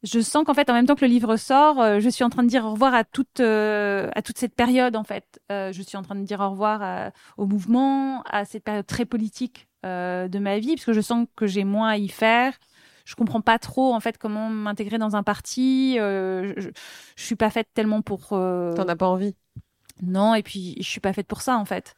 Je 0.03 0.21
sens 0.21 0.45
qu'en 0.45 0.55
fait, 0.55 0.69
en 0.71 0.75
même 0.75 0.87
temps 0.87 0.95
que 0.95 1.05
le 1.05 1.11
livre 1.11 1.37
sort, 1.37 1.83
je 2.01 2.09
suis 2.11 2.23
en 2.23 2.29
train 2.29 2.43
de 2.43 2.49
dire 2.49 2.65
au 2.67 2.73
revoir 2.73 2.95
à 2.95 3.03
toute 3.03 3.41
à 3.41 4.23
toute 4.23 4.37
cette 4.39 4.55
période. 4.55 4.95
En 4.95 5.03
fait, 5.03 5.41
je 5.49 5.83
suis 5.85 5.97
en 5.97 6.03
train 6.03 6.15
de 6.15 6.23
dire 6.23 6.39
au 6.41 6.51
revoir 6.51 7.11
au 7.39 7.47
mouvement, 7.47 8.23
à 8.31 8.45
cette 8.45 8.63
période 8.63 8.87
très 8.87 9.07
politique 9.07 9.67
de 9.83 10.39
ma 10.39 10.59
vie, 10.59 10.75
parce 10.77 10.85
que 10.85 10.93
je 10.93 11.01
sens 11.01 11.27
que 11.35 11.47
j'ai 11.47 11.65
moins 11.65 11.89
à 11.89 11.97
y 11.97 12.09
faire 12.09 12.53
je 13.07 13.15
comprends 13.15 13.41
pas 13.41 13.59
trop 13.59 13.95
en 13.95 14.01
fait 14.01 14.19
comment 14.19 14.51
m'intégrer 14.51 14.99
dans 14.99 15.17
un 15.17 15.23
parti. 15.23 15.97
Euh, 15.99 16.53
je, 16.57 16.69
je, 17.17 17.25
suis 17.25 17.37
pas 17.37 17.51
faite 17.51 17.69
tellement 17.73 18.03
pour. 18.03 18.33
Euh... 18.33 18.75
T'en 18.75 18.89
as 18.89 18.97
pas 18.97 19.07
envie 19.07 19.37
Non, 20.03 20.35
et 20.35 20.43
puis 20.43 20.75
je 20.79 20.89
suis 20.89 21.01
pas 21.01 21.13
faite 21.13 21.29
pour 21.29 21.41
ça 21.41 21.57
en 21.57 21.65
fait. 21.65 21.95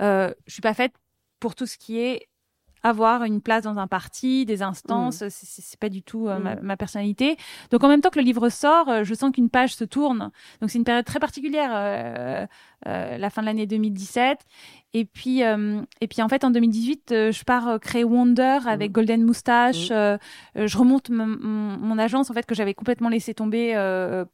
Euh, 0.00 0.32
je 0.46 0.52
suis 0.52 0.62
pas 0.62 0.72
faite 0.72 0.92
pour 1.40 1.56
tout 1.56 1.66
ce 1.66 1.76
qui 1.76 1.98
est 1.98 2.28
avoir 2.82 3.24
une 3.24 3.40
place 3.40 3.62
dans 3.62 3.78
un 3.78 3.86
parti, 3.86 4.44
des 4.44 4.62
instances, 4.62 5.22
mmh. 5.22 5.28
c'est 5.30 5.78
pas 5.78 5.88
du 5.88 6.02
tout 6.02 6.28
euh, 6.28 6.38
ma, 6.38 6.56
mmh. 6.56 6.60
ma, 6.62 6.76
personnalité. 6.76 7.36
Donc 7.70 7.84
en 7.84 7.88
même 7.88 8.00
temps 8.00 8.10
que 8.10 8.18
le 8.18 8.24
livre 8.24 8.48
sort, 8.48 8.88
euh, 8.88 9.04
je 9.04 9.14
sens 9.14 9.32
qu'une 9.32 9.50
page 9.50 9.74
se 9.74 9.84
tourne. 9.84 10.30
Donc 10.60 10.70
c'est 10.70 10.78
une 10.78 10.84
période 10.84 11.04
très 11.04 11.20
particulière, 11.20 11.70
euh, 11.72 12.46
euh 12.88 13.16
la 13.16 13.30
fin 13.30 13.42
de 13.42 13.46
l'année 13.46 13.66
2017. 13.66 14.38
Et 14.94 15.06
puis, 15.06 15.40
et 15.40 16.08
puis 16.08 16.20
en 16.20 16.28
fait 16.28 16.44
en 16.44 16.50
2018, 16.50 17.30
je 17.30 17.44
pars 17.44 17.80
créer 17.80 18.04
Wonder 18.04 18.58
avec 18.66 18.90
mmh. 18.90 18.92
Golden 18.92 19.24
Moustache. 19.24 19.88
je 19.88 20.76
remonte 20.76 21.08
mon, 21.08 21.98
agence 21.98 22.30
en 22.30 22.34
fait 22.34 22.44
que 22.44 22.54
j'avais 22.54 22.74
complètement 22.74 23.08
laissé 23.08 23.32
tomber 23.32 23.72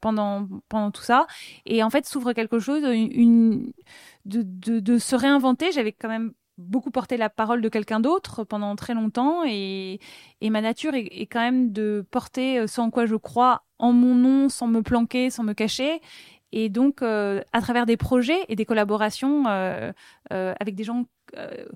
pendant 0.00 0.48
pendant 0.68 0.90
tout 0.90 1.02
ça. 1.02 1.28
Et 1.64 1.84
en 1.84 1.90
fait 1.90 2.06
s'ouvre 2.06 2.32
quelque 2.32 2.58
chose, 2.58 2.82
une, 2.82 3.72
de, 4.24 4.42
de, 4.42 4.80
de 4.80 4.98
se 4.98 5.14
réinventer. 5.14 5.70
J'avais 5.70 5.92
quand 5.92 6.08
même 6.08 6.32
beaucoup 6.58 6.90
porté 6.90 7.16
la 7.16 7.30
parole 7.30 7.62
de 7.62 7.68
quelqu'un 7.68 8.00
d'autre 8.00 8.44
pendant 8.44 8.76
très 8.76 8.94
longtemps 8.94 9.42
et, 9.46 10.00
et 10.40 10.50
ma 10.50 10.60
nature 10.60 10.94
est, 10.94 11.26
quand 11.26 11.40
même 11.40 11.72
de 11.72 12.04
porter 12.10 12.66
ce 12.66 12.80
en 12.80 12.90
quoi 12.90 13.06
je 13.06 13.16
crois 13.16 13.62
en 13.78 13.92
mon 13.92 14.14
nom 14.14 14.48
sans 14.48 14.66
me 14.66 14.82
planquer, 14.82 15.30
sans 15.30 15.44
me 15.44 15.52
cacher. 15.52 16.00
Et 16.52 16.68
donc, 16.68 17.02
euh, 17.02 17.42
à 17.52 17.60
travers 17.60 17.86
des 17.86 17.96
projets 17.96 18.40
et 18.48 18.56
des 18.56 18.64
collaborations 18.64 19.46
euh, 19.48 19.92
euh, 20.32 20.54
avec 20.58 20.74
des 20.74 20.84
gens 20.84 21.04
euh, 21.36 21.66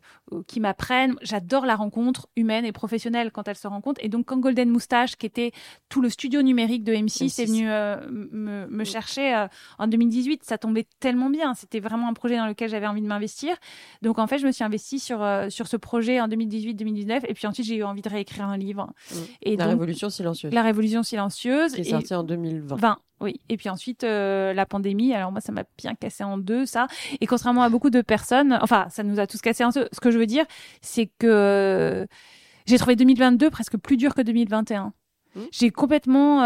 qui 0.47 0.61
m'apprennent. 0.61 1.15
J'adore 1.23 1.67
la 1.67 1.77
rencontre 1.77 2.29
humaine 2.37 2.65
et 2.65 2.73
professionnelle 2.73 3.31
quand 3.31 3.49
elle 3.49 3.57
se 3.57 3.69
rencontre. 3.69 4.01
Et 4.05 4.09
donc, 4.09 4.27
quand 4.27 4.39
Golden 4.39 4.71
Moustache, 4.71 5.17
qui 5.17 5.27
était 5.27 5.53
tout 5.89 6.01
le 6.01 6.09
studio 6.09 6.43
numérique 6.43 6.85
de 6.85 6.93
M6, 6.93 7.41
est 7.41 7.45
venu 7.47 7.71
euh, 7.71 7.97
me, 8.11 8.67
me, 8.67 8.85
chercher 8.85 9.35
euh, 9.35 9.47
en 9.79 9.87
2018, 9.87 10.45
ça 10.45 10.59
tombait 10.59 10.87
tellement 11.01 11.31
bien. 11.31 11.55
C'était 11.55 11.81
vraiment 11.81 12.09
un 12.09 12.15
projet 12.15 12.37
dans 12.37 12.47
lequel 12.47 12.71
j'avais 12.71 12.87
envie 12.87 13.03
de 13.03 13.07
m'investir. 13.07 13.57
Donc, 14.03 14.19
en 14.19 14.27
fait, 14.27 14.39
je 14.39 14.47
me 14.47 14.53
suis 14.53 14.65
investie 14.65 14.99
sur, 14.99 15.27
sur 15.49 15.67
ce 15.67 15.77
projet 15.77 16.21
en 16.21 16.29
2018-2019. 16.29 17.23
Et 17.29 17.35
puis 17.35 17.47
ensuite, 17.47 17.67
j'ai 17.67 17.77
eu 17.77 17.85
envie 17.85 18.03
de 18.03 18.09
réécrire 18.09 18.47
un 18.47 18.57
livre. 18.57 18.93
Et 19.43 19.57
la 19.57 19.67
Révolution 19.67 20.11
silencieuse. 20.11 20.53
La 20.53 20.63
Révolution 20.63 21.03
silencieuse. 21.03 21.75
Qui 21.75 21.83
est 21.83 21.85
sortie 21.85 22.15
en 22.15 22.25
2020. 22.25 22.77
20. 22.77 22.99
Oui, 23.21 23.41
et 23.49 23.57
puis 23.57 23.69
ensuite 23.69 24.03
la 24.03 24.67
pandémie. 24.67 25.15
Alors 25.15 25.31
moi, 25.31 25.41
ça 25.41 25.53
m'a 25.53 25.63
bien 25.79 25.95
cassé 25.95 26.25
en 26.25 26.39
deux, 26.39 26.67
ça. 26.67 26.89
Et 27.21 27.27
contrairement 27.27 27.63
à 27.63 27.69
beaucoup 27.69 27.91
de 27.91 28.01
personnes, 28.01 28.59
enfin, 28.61 28.87
ça 28.91 29.05
nous 29.05 29.21
a 29.21 29.27
tous 29.27 29.41
cassé 29.41 29.65
en 29.65 29.71
deux. 29.71 29.89
Ce 29.93 30.01
que 30.01 30.11
je 30.11 30.19
veux 30.19 30.22
dire, 30.27 30.45
c'est 30.81 31.11
que 31.19 32.07
j'ai 32.67 32.79
trouvé 32.79 32.97
2022 32.97 33.51
presque 33.51 33.77
plus 33.77 33.97
dur 33.97 34.15
que 34.15 34.23
2021. 34.23 34.93
Mmh. 35.35 35.41
J'ai 35.51 35.71
complètement 35.71 36.43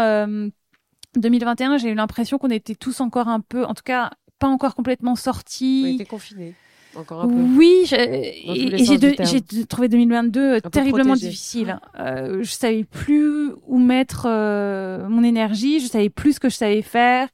2021, 1.17 1.73
euh, 1.73 1.77
j'ai 1.77 1.89
eu 1.89 1.95
l'impression 1.95 2.37
qu'on 2.37 2.49
était 2.49 2.75
tous 2.75 3.01
encore 3.01 3.27
un 3.27 3.39
peu, 3.39 3.65
en 3.65 3.73
tout 3.73 3.83
cas, 3.83 4.11
pas 4.39 4.47
encore 4.47 4.75
complètement 4.75 5.15
sortis. 5.15 5.83
On 5.85 5.95
était 5.95 6.05
confinés. 6.05 6.53
Encore 6.95 7.23
un 7.23 7.27
peu. 7.27 7.33
Oui, 7.33 7.85
j'ai 7.85 9.65
trouvé 9.67 9.89
2022 9.89 10.61
terriblement 10.61 11.15
difficile. 11.15 11.79
Euh, 11.99 12.43
je 12.43 12.51
savais 12.51 12.83
plus 12.83 13.51
où 13.67 13.77
mettre 13.77 14.25
euh, 14.27 15.07
mon 15.09 15.23
énergie, 15.23 15.79
je 15.79 15.87
savais 15.87 16.09
plus 16.09 16.33
ce 16.33 16.39
que 16.39 16.49
je 16.49 16.55
savais 16.55 16.81
faire. 16.81 17.27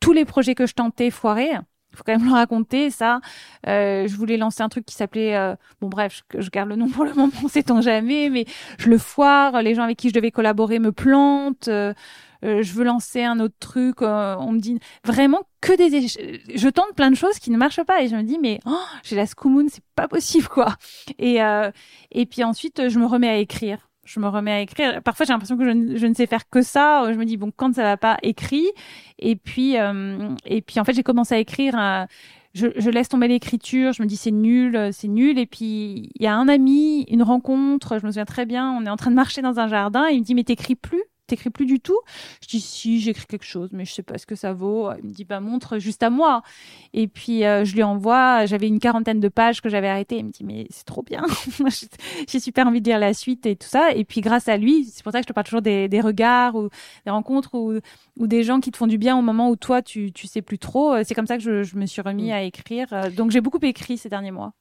Tous 0.00 0.12
les 0.12 0.24
projets 0.24 0.54
que 0.54 0.66
je 0.66 0.74
tentais 0.74 1.10
foiraient 1.10 1.58
faut 1.94 2.02
quand 2.04 2.16
même 2.16 2.26
le 2.26 2.32
raconter 2.32 2.90
ça. 2.90 3.20
Euh, 3.66 4.06
je 4.06 4.16
voulais 4.16 4.36
lancer 4.36 4.62
un 4.62 4.68
truc 4.68 4.84
qui 4.86 4.94
s'appelait 4.94 5.36
euh, 5.36 5.54
bon 5.80 5.88
bref, 5.88 6.22
je, 6.34 6.40
je, 6.40 6.50
garde 6.50 6.68
le 6.68 6.76
nom 6.76 6.88
pour 6.88 7.04
le 7.04 7.14
moment, 7.14 7.32
sait-on 7.48 7.80
jamais, 7.80 8.30
mais 8.30 8.44
je 8.78 8.88
le 8.88 8.98
foire. 8.98 9.62
Les 9.62 9.74
gens 9.74 9.82
avec 9.82 9.98
qui 9.98 10.08
je 10.08 10.14
devais 10.14 10.30
collaborer 10.30 10.78
me 10.78 10.92
plantent. 10.92 11.68
Euh, 11.68 11.92
euh 12.44 12.62
je 12.62 12.72
veux 12.72 12.84
lancer 12.84 13.22
un 13.22 13.38
autre 13.40 13.54
truc. 13.60 14.02
Euh, 14.02 14.36
on 14.38 14.52
me 14.52 14.58
dit 14.58 14.78
vraiment 15.04 15.42
que 15.60 15.76
des. 15.76 16.06
Je 16.08 16.68
tente 16.68 16.94
plein 16.96 17.10
de 17.10 17.16
choses 17.16 17.38
qui 17.38 17.50
ne 17.50 17.56
marchent 17.56 17.84
pas 17.84 18.02
et 18.02 18.08
je 18.08 18.16
me 18.16 18.22
dis 18.22 18.38
mais 18.40 18.60
oh, 18.66 18.76
j'ai 19.04 19.16
la 19.16 19.26
Scoomoon, 19.26 19.66
c'est 19.68 19.84
pas 19.94 20.08
possible 20.08 20.48
quoi. 20.48 20.76
Et 21.18 21.38
et 22.10 22.26
puis 22.26 22.44
ensuite 22.44 22.88
je 22.88 22.98
me 22.98 23.06
remets 23.06 23.28
à 23.28 23.36
écrire 23.36 23.91
je 24.04 24.20
me 24.20 24.28
remets 24.28 24.52
à 24.52 24.60
écrire. 24.60 25.02
Parfois, 25.02 25.26
j'ai 25.26 25.32
l'impression 25.32 25.56
que 25.56 25.64
je 25.64 26.06
ne, 26.06 26.14
sais 26.14 26.26
faire 26.26 26.48
que 26.48 26.62
ça. 26.62 27.12
Je 27.12 27.18
me 27.18 27.24
dis 27.24 27.36
bon, 27.36 27.52
quand 27.54 27.74
ça 27.74 27.82
va 27.82 27.96
pas, 27.96 28.18
écrit. 28.22 28.68
Et 29.18 29.36
puis, 29.36 29.78
euh, 29.78 30.34
et 30.44 30.62
puis 30.62 30.80
en 30.80 30.84
fait, 30.84 30.92
j'ai 30.92 31.02
commencé 31.02 31.34
à 31.34 31.38
écrire. 31.38 31.78
Euh, 31.78 32.04
je, 32.54 32.66
je, 32.76 32.90
laisse 32.90 33.08
tomber 33.08 33.28
l'écriture. 33.28 33.92
Je 33.92 34.02
me 34.02 34.08
dis 34.08 34.16
c'est 34.16 34.30
nul, 34.30 34.90
c'est 34.92 35.08
nul. 35.08 35.38
Et 35.38 35.46
puis 35.46 36.10
il 36.14 36.22
y 36.22 36.26
a 36.26 36.34
un 36.34 36.48
ami, 36.48 37.02
une 37.08 37.22
rencontre. 37.22 37.98
Je 37.98 38.06
me 38.06 38.10
souviens 38.10 38.24
très 38.24 38.46
bien. 38.46 38.72
On 38.72 38.84
est 38.84 38.90
en 38.90 38.96
train 38.96 39.10
de 39.10 39.16
marcher 39.16 39.40
dans 39.40 39.60
un 39.60 39.68
jardin. 39.68 40.08
Et 40.10 40.14
il 40.14 40.20
me 40.20 40.24
dit 40.24 40.34
mais 40.34 40.44
t'écris 40.44 40.74
plus 40.74 41.02
t'écris 41.26 41.50
plus 41.50 41.66
du 41.66 41.80
tout 41.80 41.98
Je 42.42 42.48
dis 42.48 42.60
si, 42.60 43.00
j'écris 43.00 43.26
quelque 43.26 43.44
chose, 43.44 43.70
mais 43.72 43.84
je 43.84 43.92
sais 43.92 44.02
pas 44.02 44.18
ce 44.18 44.26
que 44.26 44.34
ça 44.34 44.52
vaut. 44.52 44.90
Il 45.02 45.08
me 45.08 45.12
dit 45.12 45.24
bah 45.24 45.40
montre 45.40 45.78
juste 45.78 46.02
à 46.02 46.10
moi. 46.10 46.42
Et 46.92 47.08
puis 47.08 47.44
euh, 47.44 47.64
je 47.64 47.74
lui 47.74 47.82
envoie. 47.82 48.46
J'avais 48.46 48.68
une 48.68 48.78
quarantaine 48.78 49.20
de 49.20 49.28
pages 49.28 49.60
que 49.60 49.68
j'avais 49.68 49.88
arrêtées. 49.88 50.18
Il 50.18 50.26
me 50.26 50.30
dit 50.30 50.44
mais 50.44 50.66
c'est 50.70 50.84
trop 50.84 51.02
bien. 51.02 51.24
J'ai 52.28 52.40
super 52.40 52.66
envie 52.66 52.80
de 52.80 52.88
lire 52.88 52.98
la 52.98 53.14
suite 53.14 53.46
et 53.46 53.56
tout 53.56 53.68
ça. 53.68 53.92
Et 53.92 54.04
puis 54.04 54.20
grâce 54.20 54.48
à 54.48 54.56
lui, 54.56 54.84
c'est 54.84 55.02
pour 55.02 55.12
ça 55.12 55.20
que 55.20 55.24
je 55.24 55.28
te 55.28 55.32
parle 55.32 55.46
toujours 55.46 55.62
des, 55.62 55.88
des 55.88 56.00
regards 56.00 56.54
ou 56.54 56.68
des 57.04 57.10
rencontres 57.10 57.54
ou, 57.54 57.78
ou, 58.18 58.26
des 58.26 58.42
gens 58.42 58.60
qui 58.60 58.70
te 58.70 58.76
font 58.76 58.86
du 58.86 58.98
bien 58.98 59.16
au 59.16 59.22
moment 59.22 59.50
où 59.50 59.56
toi 59.56 59.82
tu 59.82 60.12
tu 60.12 60.26
sais 60.26 60.42
plus 60.42 60.58
trop. 60.58 61.02
C'est 61.04 61.14
comme 61.14 61.26
ça 61.26 61.36
que 61.36 61.42
je, 61.42 61.62
je 61.62 61.76
me 61.76 61.86
suis 61.86 62.02
remis 62.02 62.28
mm. 62.28 62.32
à 62.32 62.42
écrire. 62.42 63.10
Donc 63.16 63.30
j'ai 63.30 63.40
beaucoup 63.40 63.58
écrit 63.62 63.98
ces 63.98 64.08
derniers 64.08 64.30
mois. 64.30 64.52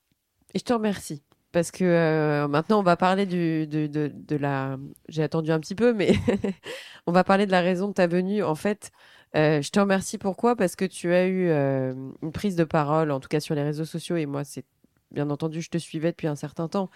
Et 0.53 0.59
je 0.59 0.63
te 0.63 0.73
remercie 0.73 1.21
parce 1.51 1.71
que 1.71 1.83
euh, 1.83 2.47
maintenant 2.47 2.79
on 2.79 2.83
va 2.83 2.95
parler 2.95 3.25
du, 3.25 3.67
de, 3.67 3.87
de, 3.87 4.11
de 4.13 4.35
la. 4.37 4.77
J'ai 5.09 5.23
attendu 5.23 5.51
un 5.51 5.59
petit 5.59 5.75
peu, 5.75 5.93
mais 5.93 6.13
on 7.07 7.11
va 7.11 7.23
parler 7.23 7.45
de 7.45 7.51
la 7.51 7.61
raison 7.61 7.89
de 7.89 7.93
ta 7.93 8.07
venue. 8.07 8.43
En 8.43 8.55
fait, 8.55 8.91
euh, 9.35 9.61
je 9.61 9.69
te 9.69 9.79
remercie 9.79 10.17
pourquoi? 10.17 10.55
Parce 10.55 10.75
que 10.75 10.85
tu 10.85 11.13
as 11.13 11.27
eu 11.27 11.49
euh, 11.49 11.93
une 12.21 12.31
prise 12.31 12.55
de 12.55 12.63
parole, 12.63 13.11
en 13.11 13.19
tout 13.19 13.27
cas 13.27 13.39
sur 13.39 13.55
les 13.55 13.63
réseaux 13.63 13.85
sociaux, 13.85 14.15
et 14.15 14.25
moi, 14.25 14.43
c'est 14.43 14.65
bien 15.11 15.29
entendu, 15.29 15.61
je 15.61 15.69
te 15.69 15.77
suivais 15.77 16.11
depuis 16.11 16.27
un 16.27 16.35
certain 16.35 16.69
temps. 16.69 16.89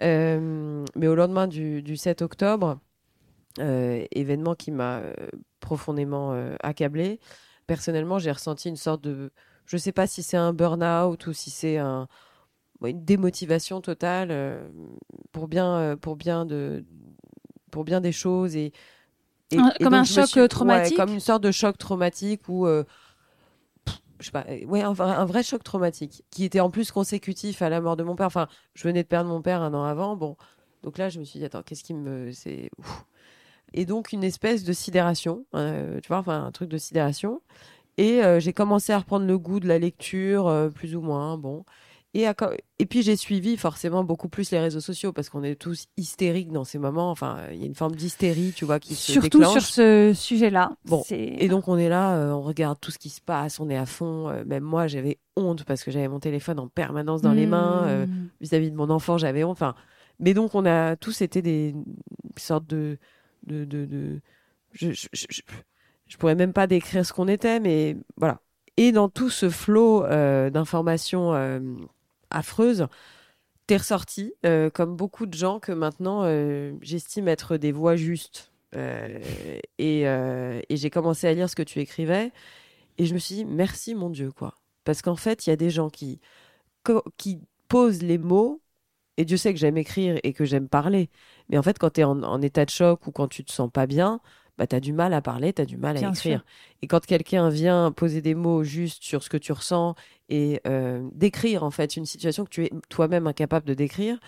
mais 0.00 1.06
au 1.06 1.14
lendemain 1.14 1.46
du, 1.46 1.82
du 1.82 1.96
7 1.96 2.22
octobre, 2.22 2.80
événement 3.58 4.54
qui 4.56 4.72
m'a 4.72 5.02
profondément 5.60 6.34
accablé, 6.60 7.20
personnellement, 7.68 8.18
j'ai 8.18 8.32
ressenti 8.32 8.68
une 8.68 8.76
sorte 8.76 9.02
de. 9.02 9.30
Je 9.66 9.76
ne 9.76 9.80
sais 9.80 9.92
pas 9.92 10.06
si 10.06 10.22
c'est 10.22 10.36
un 10.36 10.52
burn-out 10.52 11.26
ou 11.26 11.32
si 11.32 11.50
c'est 11.50 11.78
un 11.78 12.08
une 12.84 13.04
démotivation 13.04 13.80
totale 13.80 14.28
euh, 14.30 14.68
pour 15.32 15.48
bien 15.48 15.76
euh, 15.76 15.96
pour 15.96 16.16
bien 16.16 16.44
de 16.44 16.84
pour 17.70 17.84
bien 17.84 18.00
des 18.00 18.12
choses 18.12 18.56
et, 18.56 18.72
et 19.50 19.58
comme 19.82 19.94
un 19.94 20.04
choc 20.04 20.48
traumatique 20.48 20.96
comme 20.96 21.12
une 21.12 21.20
sorte 21.20 21.42
de 21.42 21.50
choc 21.50 21.78
traumatique 21.78 22.42
euh, 22.50 22.84
je 24.18 24.26
sais 24.26 24.32
pas, 24.32 24.46
ouais, 24.66 24.82
un, 24.82 24.98
un, 24.98 25.24
vrai 25.24 25.42
choc 25.42 25.62
traumatique 25.62 26.24
qui 26.30 26.44
était 26.44 26.60
en 26.60 26.70
plus 26.70 26.90
consécutif 26.90 27.60
à 27.62 27.68
la 27.68 27.80
mort 27.80 27.96
de 27.96 28.02
mon 28.02 28.16
père. 28.16 28.26
Enfin, 28.26 28.48
je 28.74 28.84
venais 28.84 29.02
de 29.02 29.08
perdre 29.08 29.28
mon 29.28 29.42
père 29.42 29.60
un 29.60 29.74
an 29.74 29.84
avant. 29.84 30.16
Bon, 30.16 30.36
donc 30.82 30.98
là, 30.98 31.08
je 31.08 31.18
me 31.18 31.24
suis 31.24 31.38
dit, 31.38 31.44
attends, 31.44 31.62
qu'est-ce 31.62 31.84
qui 31.84 31.94
me. 31.94 32.32
C'est. 32.32 32.70
Et 33.74 33.84
donc, 33.84 34.12
une 34.12 34.24
espèce 34.24 34.64
de 34.64 34.72
sidération, 34.72 35.44
euh, 35.54 36.00
tu 36.00 36.08
vois, 36.08 36.18
enfin, 36.18 36.44
un 36.44 36.52
truc 36.52 36.68
de 36.68 36.78
sidération. 36.78 37.42
Et 37.98 38.22
euh, 38.22 38.40
j'ai 38.40 38.52
commencé 38.52 38.92
à 38.92 38.98
reprendre 38.98 39.26
le 39.26 39.38
goût 39.38 39.58
de 39.58 39.66
la 39.66 39.78
lecture, 39.78 40.46
euh, 40.48 40.68
plus 40.68 40.94
ou 40.96 41.00
moins, 41.00 41.36
bon. 41.36 41.64
Et, 42.14 42.26
et 42.78 42.86
puis, 42.86 43.02
j'ai 43.02 43.16
suivi 43.16 43.56
forcément 43.58 44.02
beaucoup 44.02 44.28
plus 44.28 44.50
les 44.50 44.58
réseaux 44.58 44.80
sociaux 44.80 45.12
parce 45.12 45.28
qu'on 45.28 45.42
est 45.42 45.54
tous 45.54 45.86
hystériques 45.98 46.50
dans 46.50 46.64
ces 46.64 46.78
moments. 46.78 47.10
Enfin, 47.10 47.40
il 47.52 47.58
y 47.58 47.62
a 47.62 47.66
une 47.66 47.74
forme 47.74 47.94
d'hystérie, 47.94 48.52
tu 48.56 48.64
vois, 48.64 48.80
qui 48.80 48.94
se 48.94 49.20
déclenche. 49.20 49.42
Surtout 49.42 49.60
sur 49.60 49.62
ce 49.62 50.12
sujet-là. 50.14 50.72
Bon. 50.86 51.02
Et 51.10 51.48
donc, 51.48 51.68
on 51.68 51.76
est 51.76 51.90
là, 51.90 52.34
on 52.34 52.40
regarde 52.40 52.78
tout 52.80 52.90
ce 52.90 52.98
qui 52.98 53.10
se 53.10 53.20
passe, 53.20 53.60
on 53.60 53.68
est 53.68 53.76
à 53.76 53.84
fond. 53.84 54.32
même 54.46 54.64
moi, 54.64 54.86
j'avais 54.86 55.18
honte 55.36 55.64
parce 55.64 55.84
que 55.84 55.90
j'avais 55.90 56.08
mon 56.08 56.20
téléphone 56.20 56.58
en 56.58 56.68
permanence 56.68 57.20
dans 57.20 57.34
les 57.34 57.46
mains. 57.46 58.06
Mmh. 58.06 58.28
Vis-à-vis 58.40 58.70
de 58.70 58.76
mon 58.76 58.88
enfant, 58.88 59.18
j'avais 59.18 59.44
honte. 59.44 59.52
Enfin, 59.52 59.74
mais 60.18 60.34
donc, 60.34 60.54
on 60.54 60.64
a 60.64 60.96
tous 60.96 61.20
été 61.20 61.42
des 61.42 61.74
sortes 62.36 62.66
de. 62.66 62.98
de, 63.46 63.64
de, 63.64 63.84
de... 63.84 64.20
Je, 64.72 64.92
je, 64.92 65.08
je, 65.12 65.42
je, 66.06 66.16
pourrais 66.16 66.34
même 66.34 66.52
pas 66.52 66.66
décrire 66.66 67.04
ce 67.04 67.12
qu'on 67.12 67.28
était, 67.28 67.60
mais 67.60 67.96
voilà. 68.16 68.40
Et 68.76 68.92
dans 68.92 69.08
tout 69.08 69.30
ce 69.30 69.48
flot 69.48 70.04
euh, 70.04 70.50
d'informations 70.50 71.34
euh, 71.34 71.60
affreuses, 72.36 72.86
t'es 73.66 73.76
ressorti, 73.76 74.32
euh, 74.44 74.70
comme 74.70 74.96
beaucoup 74.96 75.26
de 75.26 75.34
gens 75.34 75.60
que 75.60 75.72
maintenant 75.72 76.22
euh, 76.24 76.72
j'estime 76.82 77.28
être 77.28 77.56
des 77.56 77.72
voix 77.72 77.96
justes. 77.96 78.52
Euh, 78.74 79.18
et, 79.78 80.02
et 80.02 80.76
j'ai 80.76 80.90
commencé 80.90 81.26
à 81.26 81.32
lire 81.32 81.48
ce 81.48 81.56
que 81.56 81.62
tu 81.62 81.80
écrivais, 81.80 82.32
et 82.98 83.06
je 83.06 83.14
me 83.14 83.18
suis 83.18 83.36
dit 83.36 83.44
merci 83.44 83.94
mon 83.94 84.10
Dieu, 84.10 84.32
quoi. 84.32 84.54
Parce 84.84 85.02
qu'en 85.02 85.16
fait, 85.16 85.46
il 85.46 85.50
y 85.50 85.52
a 85.52 85.56
des 85.56 85.70
gens 85.70 85.90
qui, 85.90 86.20
qui 87.16 87.40
posent 87.68 88.02
les 88.02 88.18
mots 88.18 88.60
et 89.16 89.24
Dieu 89.24 89.36
sait 89.36 89.52
que 89.52 89.58
j'aime 89.58 89.76
écrire 89.76 90.18
et 90.22 90.32
que 90.32 90.44
j'aime 90.44 90.68
parler. 90.68 91.10
Mais 91.48 91.58
en 91.58 91.62
fait, 91.62 91.78
quand 91.78 91.90
tu 91.90 92.00
es 92.02 92.04
en, 92.04 92.42
état 92.42 92.64
de 92.64 92.70
choc 92.70 93.06
ou 93.06 93.12
quand 93.12 93.28
tu 93.28 93.44
te 93.44 93.52
sens 93.52 93.70
pas 93.70 93.86
bien, 93.86 94.20
bah, 94.58 94.66
tu 94.66 94.76
as 94.76 94.80
du 94.80 94.92
mal 94.92 95.12
à 95.12 95.20
parler, 95.20 95.52
tu 95.52 95.62
as 95.62 95.66
du 95.66 95.76
mal 95.76 95.96
à 95.96 96.08
écrire. 96.08 96.44
Et 96.82 96.86
quand 96.86 97.04
quelqu'un 97.04 97.48
vient 97.48 97.92
poser 97.92 98.20
des 98.20 98.34
mots 98.34 98.64
justes 98.64 99.02
sur 99.02 99.22
ce 99.22 99.28
que 99.28 99.36
tu 99.36 99.52
ressens 99.52 99.94
et 100.28 100.60
euh, 100.66 101.06
décrire 101.12 101.62
en 101.62 101.70
fait 101.70 101.96
une 101.96 102.06
situation 102.06 102.44
que 102.44 102.50
tu 102.50 102.64
es 102.64 102.70
toi-même 102.88 103.26
incapable 103.26 103.66
de 103.66 103.74
décrire, 103.74 104.18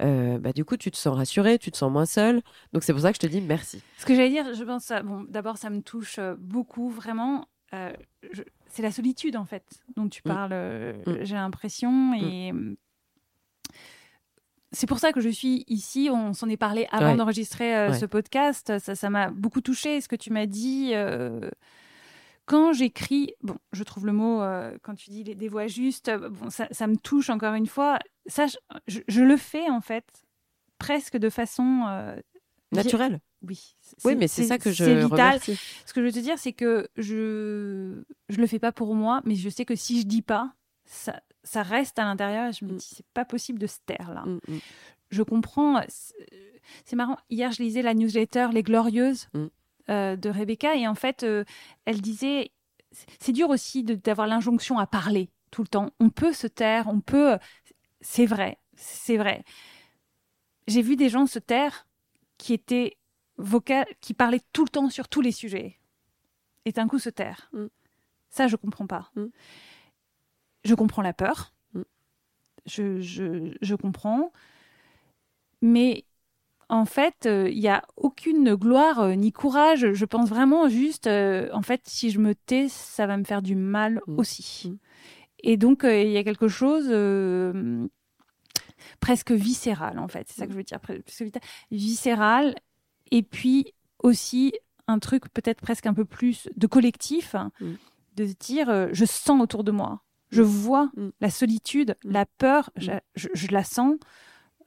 euh, 0.00 0.38
bah, 0.38 0.52
du 0.52 0.64
coup, 0.64 0.76
tu 0.76 0.90
te 0.90 0.96
sens 0.96 1.16
rassuré, 1.16 1.58
tu 1.58 1.70
te 1.70 1.76
sens 1.76 1.92
moins 1.92 2.06
seul. 2.06 2.42
Donc, 2.72 2.82
c'est 2.82 2.92
pour 2.92 3.02
ça 3.02 3.12
que 3.12 3.16
je 3.16 3.26
te 3.26 3.30
dis 3.30 3.40
merci. 3.40 3.82
Ce 3.98 4.06
que 4.06 4.14
j'allais 4.14 4.30
dire, 4.30 4.54
je 4.54 4.64
pense, 4.64 4.92
bon, 5.04 5.24
d'abord, 5.28 5.56
ça 5.56 5.70
me 5.70 5.82
touche 5.82 6.18
euh, 6.18 6.34
beaucoup, 6.38 6.90
vraiment. 6.90 7.46
c'est 8.68 8.82
la 8.82 8.90
solitude, 8.90 9.36
en 9.36 9.44
fait, 9.44 9.64
dont 9.96 10.08
tu 10.08 10.22
mm. 10.24 10.28
parles, 10.28 10.54
mm. 11.06 11.24
j'ai 11.24 11.34
l'impression. 11.34 11.90
Mm. 11.90 12.14
Et 12.14 12.52
c'est 14.74 14.86
pour 14.86 14.98
ça 14.98 15.12
que 15.12 15.20
je 15.20 15.28
suis 15.28 15.64
ici. 15.68 16.08
On 16.12 16.32
s'en 16.32 16.48
est 16.48 16.56
parlé 16.56 16.86
avant 16.90 17.14
d'enregistrer 17.14 17.76
euh, 17.76 17.92
ce 17.92 18.06
podcast. 18.06 18.78
Ça, 18.78 19.10
m'a 19.10 19.30
beaucoup 19.30 19.60
touché 19.60 20.00
ce 20.00 20.08
que 20.08 20.16
tu 20.16 20.32
m'as 20.32 20.46
dit. 20.46 20.90
Euh, 20.94 21.48
quand 22.46 22.72
j'écris, 22.72 23.32
bon, 23.42 23.56
je 23.72 23.82
trouve 23.84 24.06
le 24.06 24.12
mot 24.12 24.42
euh, 24.42 24.76
quand 24.82 24.94
tu 24.94 25.10
dis 25.10 25.24
des 25.24 25.48
voix 25.48 25.66
justes. 25.66 26.10
Bon, 26.10 26.50
ça, 26.50 26.86
me 26.86 26.96
touche 26.96 27.30
encore 27.30 27.54
une 27.54 27.66
fois. 27.66 27.98
Ça, 28.26 28.46
je, 28.86 29.22
le 29.22 29.36
fais 29.36 29.70
en 29.70 29.80
fait 29.80 30.04
presque 30.78 31.16
de 31.16 31.30
façon 31.30 31.86
naturelle. 32.72 33.20
Oui. 33.42 33.76
Oui, 34.04 34.16
mais 34.16 34.28
c'est 34.28 34.44
ça 34.44 34.58
que 34.58 34.72
je 34.72 34.84
vital. 34.84 35.10
Remercie. 35.10 35.58
Ce 35.86 35.92
que 35.92 36.00
je 36.00 36.06
veux 36.06 36.12
te 36.12 36.18
dire, 36.18 36.38
c'est 36.38 36.52
que 36.52 36.88
je 36.96 38.02
je 38.28 38.40
le 38.40 38.46
fais 38.46 38.58
pas 38.58 38.72
pour 38.72 38.94
moi, 38.94 39.20
mais 39.24 39.34
je 39.34 39.48
sais 39.48 39.64
que 39.64 39.74
si 39.76 40.00
je 40.00 40.06
dis 40.06 40.22
pas, 40.22 40.54
ça, 40.84 41.20
ça 41.42 41.62
reste 41.62 41.98
à 41.98 42.04
l'intérieur 42.04 42.52
je 42.52 42.64
me 42.64 42.72
mm. 42.72 42.76
dis, 42.76 42.90
c'est 42.96 43.06
pas 43.14 43.24
possible 43.24 43.58
de 43.58 43.66
se 43.66 43.78
taire 43.86 44.12
là. 44.14 44.22
Mm, 44.22 44.40
mm. 44.48 44.58
Je 45.10 45.22
comprends. 45.22 45.80
C'est 46.84 46.96
marrant. 46.96 47.18
Hier, 47.30 47.52
je 47.52 47.62
lisais 47.62 47.82
la 47.82 47.94
newsletter 47.94 48.48
Les 48.52 48.62
Glorieuses 48.62 49.28
euh, 49.90 50.16
de 50.16 50.28
Rebecca 50.28 50.74
et 50.74 50.88
en 50.88 50.94
fait, 50.94 51.22
euh, 51.22 51.44
elle 51.84 52.00
disait, 52.00 52.50
c'est 53.20 53.32
dur 53.32 53.50
aussi 53.50 53.84
d'avoir 53.84 54.26
l'injonction 54.26 54.78
à 54.78 54.86
parler 54.86 55.30
tout 55.50 55.62
le 55.62 55.68
temps. 55.68 55.90
On 56.00 56.10
peut 56.10 56.32
se 56.32 56.46
taire, 56.46 56.88
on 56.88 57.00
peut. 57.00 57.38
C'est 58.00 58.26
vrai, 58.26 58.58
c'est 58.76 59.16
vrai. 59.16 59.44
J'ai 60.66 60.82
vu 60.82 60.96
des 60.96 61.08
gens 61.08 61.26
se 61.26 61.38
taire 61.38 61.86
qui 62.38 62.52
étaient 62.52 62.96
vocal, 63.36 63.86
qui 64.00 64.14
parlaient 64.14 64.42
tout 64.52 64.64
le 64.64 64.70
temps 64.70 64.90
sur 64.90 65.08
tous 65.08 65.20
les 65.20 65.32
sujets 65.32 65.78
et 66.64 66.72
d'un 66.72 66.88
coup 66.88 66.98
se 66.98 67.10
taire. 67.10 67.50
Ça, 68.30 68.48
je 68.48 68.56
comprends 68.56 68.86
pas 68.86 69.12
je 70.64 70.74
comprends 70.74 71.02
la 71.02 71.12
peur. 71.12 71.52
Mm. 71.74 71.82
Je, 72.66 73.00
je, 73.00 73.56
je, 73.60 73.74
comprends. 73.74 74.32
Mais 75.62 76.04
en 76.68 76.84
fait, 76.84 77.14
il 77.24 77.30
euh, 77.30 77.50
n'y 77.52 77.68
a 77.68 77.84
aucune 77.96 78.54
gloire 78.54 79.00
euh, 79.00 79.14
ni 79.14 79.32
courage. 79.32 79.92
Je 79.92 80.04
pense 80.04 80.28
vraiment 80.28 80.68
juste, 80.68 81.06
euh, 81.06 81.48
en 81.52 81.62
fait, 81.62 81.82
si 81.84 82.10
je 82.10 82.18
me 82.18 82.34
tais, 82.34 82.68
ça 82.68 83.06
va 83.06 83.16
me 83.16 83.24
faire 83.24 83.42
du 83.42 83.54
mal 83.54 84.00
mm. 84.06 84.18
aussi. 84.18 84.70
Mm. 84.70 84.78
Et 85.46 85.56
donc, 85.56 85.82
il 85.84 86.10
y 86.10 86.16
a 86.16 86.24
quelque 86.24 86.48
chose 86.48 86.86
presque 89.00 89.30
viscéral, 89.30 89.98
en 89.98 90.08
fait. 90.08 90.26
C'est 90.28 90.38
ça 90.38 90.46
que 90.46 90.52
je 90.52 90.56
veux 90.56 90.64
dire. 90.64 90.80
Viscéral. 91.70 92.54
Et 93.10 93.22
puis 93.22 93.74
aussi, 93.98 94.54
un 94.86 94.98
truc 94.98 95.28
peut-être 95.34 95.60
presque 95.60 95.84
un 95.84 95.92
peu 95.92 96.06
plus 96.06 96.48
de 96.56 96.66
collectif, 96.66 97.36
de 98.16 98.26
se 98.26 98.32
dire, 98.32 98.88
je 98.94 99.04
sens 99.04 99.38
autour 99.42 99.64
de 99.64 99.70
moi 99.70 100.03
je 100.34 100.42
vois 100.42 100.90
mm. 100.96 101.08
la 101.20 101.30
solitude, 101.30 101.96
mm. 102.04 102.10
la 102.10 102.26
peur, 102.26 102.70
mm. 102.76 102.98
je, 103.14 103.46
la 103.50 103.64
sens. 103.64 103.96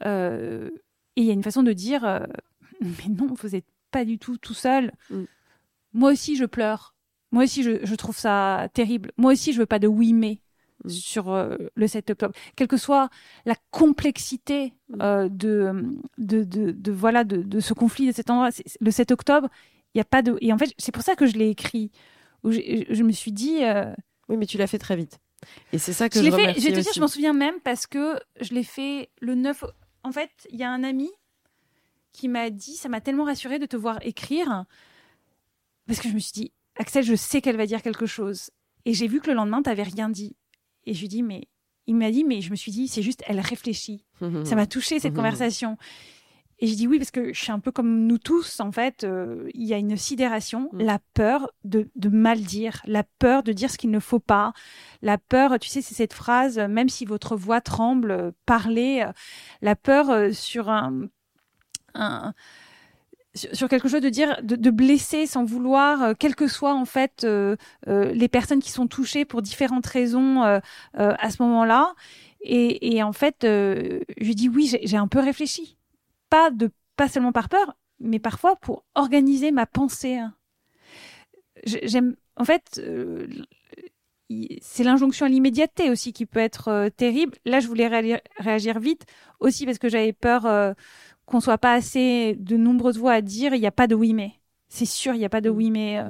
Euh, 0.06 0.70
et 1.16 1.22
il 1.22 1.26
y 1.26 1.30
a 1.30 1.34
une 1.34 1.44
façon 1.44 1.64
de 1.64 1.74
dire, 1.74 2.06
euh, 2.06 2.26
mais 2.82 3.10
non, 3.10 3.28
vous 3.28 3.50
n'êtes 3.50 3.68
pas 3.92 4.06
du 4.06 4.18
tout 4.18 4.38
tout 4.38 4.54
seul. 4.54 4.92
Moi 5.94 6.12
aussi, 6.12 6.36
je 6.36 6.46
pleure. 6.46 6.96
Moi 7.32 7.44
aussi, 7.44 7.64
je, 7.64 7.96
trouve 7.96 8.18
ça 8.18 8.70
terrible. 8.74 9.12
Moi 9.18 9.34
aussi, 9.34 9.52
je 9.52 9.60
veux 9.60 9.66
pas 9.66 9.80
de 9.80 9.88
oui 9.88 10.14
mais 10.14 10.40
sur 10.88 11.32
euh, 11.32 11.58
le 11.76 11.88
7 11.88 12.12
octobre. 12.12 12.34
Quelle 12.56 12.68
que 12.68 12.78
soit 12.78 13.10
la 13.46 13.56
complexité 13.72 14.74
de, 14.90 15.28
de, 16.18 16.44
de, 16.44 16.92
voilà, 16.92 17.24
de, 17.24 17.60
ce 17.60 17.74
conflit, 17.74 18.08
de 18.08 18.12
cet 18.12 18.30
endroit, 18.30 18.50
le 18.80 18.92
7 18.92 19.12
octobre, 19.12 19.50
il 19.94 19.98
y 19.98 20.02
a 20.02 20.06
pas 20.06 20.22
de... 20.22 20.38
Et 20.40 20.54
en 20.54 20.58
fait, 20.58 20.74
c'est 20.78 20.94
pour 20.94 21.04
ça 21.04 21.16
que 21.16 21.26
je 21.26 21.34
l'ai 21.34 21.50
écrit. 21.50 21.92
Où 22.44 22.52
je, 22.52 23.04
me 23.04 23.12
suis 23.12 23.32
dit... 23.32 23.62
Oui, 24.30 24.38
mais 24.38 24.46
tu 24.46 24.58
l'as 24.58 24.68
fait 24.68 24.78
très 24.78 24.96
vite. 24.96 25.20
Et 25.74 25.78
c'est 25.78 25.94
ça 25.94 26.10
que 26.10 26.20
je, 26.20 26.26
je 26.26 26.32
fait, 26.32 26.60
Je 26.60 26.68
vais 26.68 26.74
te 26.74 26.80
dire, 26.80 26.94
je 26.94 27.00
m'en 27.00 27.08
souviens 27.08 27.34
même 27.34 27.60
parce 27.64 27.88
que 27.88 28.20
je 28.40 28.54
l'ai 28.54 28.64
fait 28.64 29.10
le 29.20 29.36
9. 29.36 29.64
En 30.04 30.12
fait, 30.12 30.32
il 30.52 30.58
y 30.60 30.64
a 30.64 30.72
un 30.72 30.84
ami 30.84 31.10
qui 32.14 32.28
m'a 32.28 32.50
dit, 32.50 32.76
ça 32.76 32.90
m'a 32.90 33.02
tellement 33.02 33.26
rassuré 33.26 33.60
de 33.60 33.66
te 33.66 33.78
voir 33.78 34.00
écrire, 34.02 34.66
parce 35.86 36.00
que 36.00 36.10
je 36.10 36.14
me 36.14 36.20
suis 36.20 36.34
dit, 36.34 36.52
Axel, 36.78 37.04
je 37.04 37.16
sais 37.16 37.42
qu'elle 37.42 37.58
va 37.58 37.66
dire 37.66 37.82
quelque 37.82 38.06
chose. 38.06 38.50
Et 38.86 38.94
j'ai 38.94 39.08
vu 39.08 39.20
que 39.22 39.28
le 39.28 39.36
lendemain, 39.36 39.62
tu 39.62 39.70
n'avais 39.70 39.84
rien 39.84 40.10
dit. 40.10 40.36
Et 40.86 40.94
je 40.94 41.00
lui 41.00 41.06
ai 41.06 41.10
dit, 41.10 41.24
mais 41.24 41.48
il 41.86 41.96
m'a 41.96 42.12
dit, 42.12 42.24
mais 42.24 42.42
je 42.42 42.52
me 42.52 42.56
suis 42.56 42.72
dit, 42.72 42.88
c'est 42.88 43.02
juste, 43.02 43.24
elle 43.28 43.40
réfléchit. 43.40 44.06
ça 44.46 44.56
m'a 44.56 44.68
touché 44.68 45.00
cette 45.00 45.14
conversation. 45.16 45.78
Et 46.60 46.68
je 46.68 46.74
dis 46.74 46.88
oui 46.88 46.98
parce 46.98 47.12
que 47.12 47.34
je 47.34 47.40
suis 47.40 47.52
un 47.52 47.60
peu 47.60 47.72
comme 47.72 48.08
nous 48.08 48.18
tous 48.18 48.60
en 48.60 48.72
fait. 48.72 49.04
Euh, 49.04 49.48
il 49.54 49.66
y 49.66 49.74
a 49.74 49.78
une 49.78 49.96
sidération, 49.96 50.70
mm. 50.74 50.82
la 50.82 51.00
peur 51.14 51.52
de, 51.64 51.90
de, 51.96 52.10
mal 52.10 52.42
dire, 52.42 52.82
la 52.86 53.04
peur 53.04 53.44
de 53.44 53.52
dire 53.52 53.70
ce 53.70 53.78
qu'il 53.78 53.92
ne 53.92 54.00
faut 54.00 54.20
pas, 54.20 54.54
la 55.04 55.18
peur. 55.20 55.60
Tu 55.60 55.70
sais, 55.70 55.82
c'est 55.82 55.94
cette 55.94 56.14
phrase 56.14 56.58
même 56.58 56.90
si 56.90 57.06
votre 57.06 57.36
voix 57.36 57.62
tremble, 57.62 58.34
parlez. 58.46 59.04
Euh, 59.06 59.12
la 59.62 59.76
peur 59.76 60.10
euh, 60.10 60.32
sur 60.32 60.70
un, 60.70 61.08
un 61.94 62.34
sur 63.36 63.70
quelque 63.70 63.88
chose 63.88 64.02
de 64.02 64.10
dire 64.10 64.40
de, 64.42 64.56
de 64.56 64.72
blesser 64.72 65.28
sans 65.28 65.46
vouloir 65.46 66.18
quelles 66.18 66.36
que 66.36 66.48
soient 66.48 66.74
en 66.74 66.86
fait 66.86 67.24
les 67.86 68.28
personnes 68.30 68.62
qui 68.62 68.72
sont 68.72 68.88
touchées 68.88 69.26
pour 69.26 69.44
différentes 69.44 69.86
raisons 69.86 70.42
à 70.42 71.30
ce 71.30 71.44
moment-là 71.44 71.94
et, 72.42 72.96
et, 72.96 73.04
en 73.04 73.14
fait 73.14 73.38
je 73.44 74.34
dis 74.34 74.50
oui 74.50 74.76
j'ai 74.82 74.98
un 74.98 75.08
peu 75.08 75.20
réfléchi 75.20 75.77
pas 76.30 76.52
de 76.52 76.72
pas 76.96 77.08
seulement 77.08 77.32
par 77.32 77.48
peur, 77.48 77.78
mais 78.00 78.20
parfois 78.20 78.56
pour 78.56 78.84
organiser 78.96 79.52
ma 79.52 79.66
pensée. 79.66 80.20
J'aime, 81.64 82.16
en 82.36 82.44
fait, 82.44 82.82
euh, 82.84 83.28
c'est 84.62 84.84
l'injonction 84.84 85.26
à 85.26 85.30
l'immédiateté 85.30 85.90
aussi 85.90 86.14
qui 86.14 86.26
peut 86.26 86.40
être 86.40 86.68
euh, 86.70 86.90
terrible. 86.90 87.38
Là, 87.46 87.60
je 87.60 87.68
voulais 87.68 87.88
réagir 88.38 88.80
vite 88.80 89.06
aussi 89.40 89.66
parce 89.66 89.78
que 89.78 89.90
j'avais 89.90 90.14
peur 90.14 90.46
euh, 90.46 90.74
qu'on 91.26 91.40
soit 91.40 91.58
pas 91.58 91.74
assez 91.74 92.36
de 92.40 92.58
nombreuses 92.58 92.98
voix 92.98 93.14
à 93.14 93.22
dire 93.22 93.54
il 93.54 93.62
n'y 93.62 93.68
a 93.68 93.72
pas 93.72 93.88
de 93.88 93.96
oui 93.96 94.14
mais. 94.14 94.34
C'est 94.70 94.86
sûr, 94.86 95.14
il 95.14 95.20
n'y 95.20 95.26
a 95.26 95.30
pas 95.30 95.40
de 95.40 95.50
oui 95.50 95.72
mais 95.72 96.04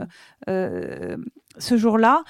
ce 0.48 1.78
jour-là. 1.78 2.24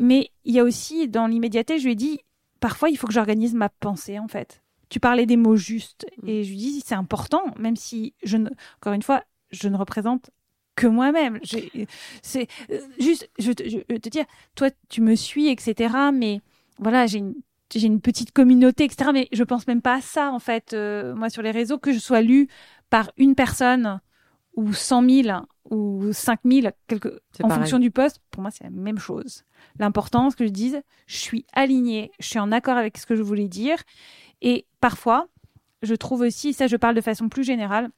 Mais 0.00 0.30
il 0.44 0.54
y 0.54 0.58
a 0.58 0.64
aussi 0.64 1.06
dans 1.06 1.26
l'immédiateté, 1.26 1.78
je 1.78 1.84
lui 1.84 1.92
ai 1.92 1.96
dit 1.96 2.20
parfois 2.60 2.88
il 2.88 2.96
faut 2.96 3.06
que 3.06 3.12
j'organise 3.12 3.54
ma 3.54 3.68
pensée 3.68 4.18
en 4.18 4.28
fait 4.28 4.62
tu 4.90 5.00
parlais 5.00 5.24
des 5.24 5.36
mots 5.36 5.56
justes. 5.56 6.06
Mm. 6.22 6.28
Et 6.28 6.44
je 6.44 6.50
lui 6.50 6.56
dis, 6.56 6.82
c'est 6.84 6.94
important, 6.94 7.42
même 7.58 7.76
si, 7.76 8.14
je 8.22 8.36
ne, 8.36 8.50
encore 8.76 8.92
une 8.92 9.02
fois, 9.02 9.24
je 9.50 9.68
ne 9.68 9.76
représente 9.76 10.30
que 10.76 10.86
moi-même. 10.86 11.40
C'est 12.22 12.48
euh, 12.70 12.78
juste, 12.98 13.30
je, 13.38 13.52
je, 13.52 13.78
je 13.88 13.96
te 13.96 14.08
dire, 14.08 14.26
toi, 14.54 14.68
tu 14.88 15.00
me 15.00 15.14
suis, 15.14 15.48
etc. 15.48 15.94
Mais 16.12 16.40
voilà, 16.78 17.06
j'ai 17.06 17.18
une 17.18 17.34
j'ai 17.78 17.86
une 17.86 18.00
petite 18.00 18.32
communauté, 18.32 18.84
etc. 18.84 19.10
Mais 19.12 19.28
je 19.32 19.44
pense 19.44 19.66
même 19.66 19.82
pas 19.82 19.96
à 19.96 20.00
ça, 20.00 20.32
en 20.32 20.38
fait, 20.38 20.72
euh, 20.72 21.14
moi, 21.14 21.30
sur 21.30 21.42
les 21.42 21.50
réseaux, 21.50 21.78
que 21.78 21.92
je 21.92 21.98
sois 21.98 22.20
lu 22.20 22.48
par 22.88 23.12
une 23.16 23.34
personne 23.34 24.00
ou 24.56 24.72
100 24.72 25.08
000 25.08 25.42
ou 25.68 26.12
5 26.12 26.40
000, 26.44 26.68
quelque... 26.86 27.20
en 27.42 27.48
fonction 27.48 27.78
du 27.78 27.90
poste, 27.90 28.20
pour 28.30 28.42
moi, 28.42 28.50
c'est 28.50 28.64
la 28.64 28.70
même 28.70 28.98
chose. 28.98 29.44
L'important, 29.78 30.30
ce 30.30 30.36
que 30.36 30.46
je 30.46 30.50
dise, 30.50 30.80
je 31.06 31.16
suis 31.16 31.44
alignée, 31.52 32.10
je 32.18 32.26
suis 32.26 32.38
en 32.38 32.50
accord 32.52 32.76
avec 32.76 32.98
ce 32.98 33.06
que 33.06 33.14
je 33.14 33.22
voulais 33.22 33.48
dire. 33.48 33.76
Et 34.40 34.66
parfois, 34.80 35.28
je 35.82 35.94
trouve 35.94 36.22
aussi, 36.22 36.52
ça 36.52 36.66
je 36.66 36.76
parle 36.76 36.94
de 36.94 37.00
façon 37.00 37.28
plus 37.28 37.44
générale, 37.44 37.90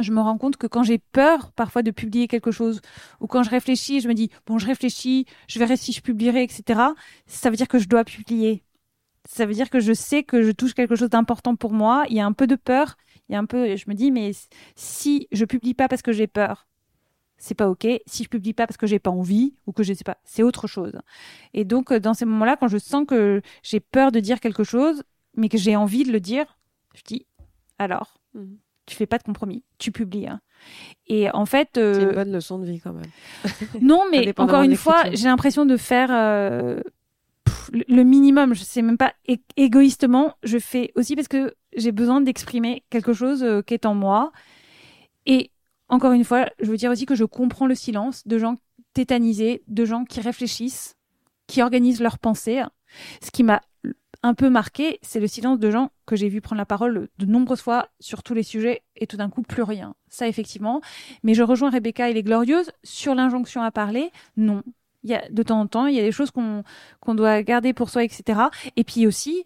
je 0.00 0.12
me 0.12 0.20
rends 0.20 0.38
compte 0.38 0.56
que 0.56 0.66
quand 0.66 0.82
j'ai 0.82 0.98
peur 0.98 1.52
parfois 1.52 1.82
de 1.82 1.90
publier 1.90 2.28
quelque 2.28 2.50
chose 2.50 2.80
ou 3.20 3.26
quand 3.26 3.42
je 3.42 3.50
réfléchis, 3.50 4.00
je 4.00 4.08
me 4.08 4.14
dis 4.14 4.30
bon 4.46 4.58
je 4.58 4.66
réfléchis, 4.66 5.26
je 5.48 5.58
verrai 5.58 5.76
si 5.76 5.92
je 5.92 6.02
publierai, 6.02 6.42
etc. 6.42 6.80
Ça 7.26 7.50
veut 7.50 7.56
dire 7.56 7.68
que 7.68 7.78
je 7.78 7.88
dois 7.88 8.04
publier. 8.04 8.62
Ça 9.28 9.46
veut 9.46 9.54
dire 9.54 9.70
que 9.70 9.80
je 9.80 9.92
sais 9.92 10.22
que 10.22 10.42
je 10.42 10.52
touche 10.52 10.74
quelque 10.74 10.96
chose 10.96 11.08
d'important 11.08 11.56
pour 11.56 11.72
moi. 11.72 12.04
Il 12.08 12.16
y 12.16 12.20
a 12.20 12.26
un 12.26 12.32
peu 12.32 12.46
de 12.46 12.56
peur, 12.56 12.96
il 13.28 13.32
y 13.32 13.36
a 13.36 13.38
un 13.38 13.46
peu, 13.46 13.74
je 13.74 13.84
me 13.88 13.94
dis 13.94 14.10
mais 14.10 14.32
si 14.74 15.28
je 15.32 15.44
publie 15.44 15.74
pas 15.74 15.88
parce 15.88 16.02
que 16.02 16.12
j'ai 16.12 16.26
peur, 16.26 16.66
c'est 17.38 17.54
pas 17.54 17.68
ok. 17.68 17.86
Si 18.06 18.24
je 18.24 18.28
publie 18.28 18.52
pas 18.52 18.66
parce 18.66 18.76
que 18.76 18.86
j'ai 18.86 18.98
pas 18.98 19.10
envie 19.10 19.54
ou 19.66 19.72
que 19.72 19.82
je 19.82 19.92
sais 19.92 20.04
pas, 20.04 20.18
c'est 20.24 20.42
autre 20.42 20.66
chose. 20.66 20.98
Et 21.54 21.64
donc 21.64 21.92
dans 21.92 22.14
ces 22.14 22.24
moments-là, 22.24 22.56
quand 22.56 22.68
je 22.68 22.78
sens 22.78 23.04
que 23.06 23.42
j'ai 23.62 23.80
peur 23.80 24.12
de 24.12 24.20
dire 24.20 24.40
quelque 24.40 24.64
chose, 24.64 25.02
mais 25.36 25.48
que 25.48 25.58
j'ai 25.58 25.76
envie 25.76 26.04
de 26.04 26.12
le 26.12 26.20
dire, 26.20 26.58
je 26.94 27.02
dis 27.02 27.26
alors. 27.78 28.18
Mmh 28.34 28.56
tu 28.86 28.94
fais 28.94 29.06
pas 29.06 29.18
de 29.18 29.24
compromis, 29.24 29.64
tu 29.78 29.90
publies. 29.90 30.28
Hein. 30.28 30.40
Et 31.08 31.30
en 31.32 31.44
fait, 31.44 31.70
c'est 31.74 32.02
une 32.02 32.08
euh, 32.08 32.12
bonne 32.12 32.32
leçon 32.32 32.58
de 32.58 32.64
vie 32.64 32.80
quand 32.80 32.92
même. 32.92 33.10
non, 33.80 34.04
mais 34.10 34.32
encore 34.38 34.62
une 34.62 34.76
fois, 34.76 35.10
j'ai 35.12 35.26
l'impression 35.26 35.66
de 35.66 35.76
faire 35.76 36.08
euh, 36.10 36.80
le 37.72 38.02
minimum. 38.04 38.54
Je 38.54 38.62
sais 38.62 38.82
même 38.82 38.96
pas 38.96 39.12
égoïstement, 39.56 40.34
je 40.44 40.58
fais 40.58 40.92
aussi 40.94 41.16
parce 41.16 41.28
que 41.28 41.54
j'ai 41.76 41.92
besoin 41.92 42.20
d'exprimer 42.20 42.84
quelque 42.88 43.12
chose 43.12 43.42
euh, 43.42 43.60
qui 43.60 43.74
est 43.74 43.86
en 43.86 43.94
moi. 43.94 44.32
Et 45.26 45.50
encore 45.88 46.12
une 46.12 46.24
fois, 46.24 46.48
je 46.60 46.70
veux 46.70 46.76
dire 46.76 46.90
aussi 46.90 47.06
que 47.06 47.14
je 47.14 47.24
comprends 47.24 47.66
le 47.66 47.74
silence 47.74 48.26
de 48.26 48.38
gens 48.38 48.56
tétanisés, 48.94 49.62
de 49.68 49.84
gens 49.84 50.04
qui 50.04 50.20
réfléchissent, 50.20 50.96
qui 51.46 51.62
organisent 51.62 52.00
leurs 52.00 52.18
pensées. 52.18 52.62
Ce 53.22 53.30
qui 53.30 53.42
m'a 53.42 53.60
un 54.22 54.34
peu 54.34 54.50
marqué, 54.50 54.98
c'est 55.02 55.20
le 55.20 55.26
silence 55.26 55.58
de 55.58 55.70
gens 55.70 55.90
que 56.06 56.16
j'ai 56.16 56.28
vu 56.28 56.40
prendre 56.40 56.58
la 56.58 56.66
parole 56.66 57.08
de 57.18 57.26
nombreuses 57.26 57.60
fois 57.60 57.88
sur 58.00 58.22
tous 58.22 58.34
les 58.34 58.42
sujets 58.42 58.82
et 58.96 59.06
tout 59.06 59.16
d'un 59.16 59.30
coup 59.30 59.42
plus 59.42 59.62
rien. 59.62 59.94
Ça 60.08 60.26
effectivement. 60.26 60.80
Mais 61.22 61.34
je 61.34 61.42
rejoins 61.42 61.70
Rebecca 61.70 62.10
et 62.10 62.14
les 62.14 62.22
Glorieuses 62.22 62.72
sur 62.82 63.14
l'injonction 63.14 63.62
à 63.62 63.70
parler. 63.70 64.10
Non. 64.36 64.62
Il 65.04 65.10
y 65.10 65.14
a, 65.14 65.28
de 65.30 65.42
temps 65.44 65.60
en 65.60 65.66
temps, 65.68 65.86
il 65.86 65.94
y 65.94 66.00
a 66.00 66.02
des 66.02 66.10
choses 66.10 66.32
qu'on 66.32 66.64
qu'on 67.00 67.14
doit 67.14 67.42
garder 67.44 67.72
pour 67.72 67.90
soi, 67.90 68.02
etc. 68.02 68.40
Et 68.74 68.82
puis 68.82 69.06
aussi, 69.06 69.44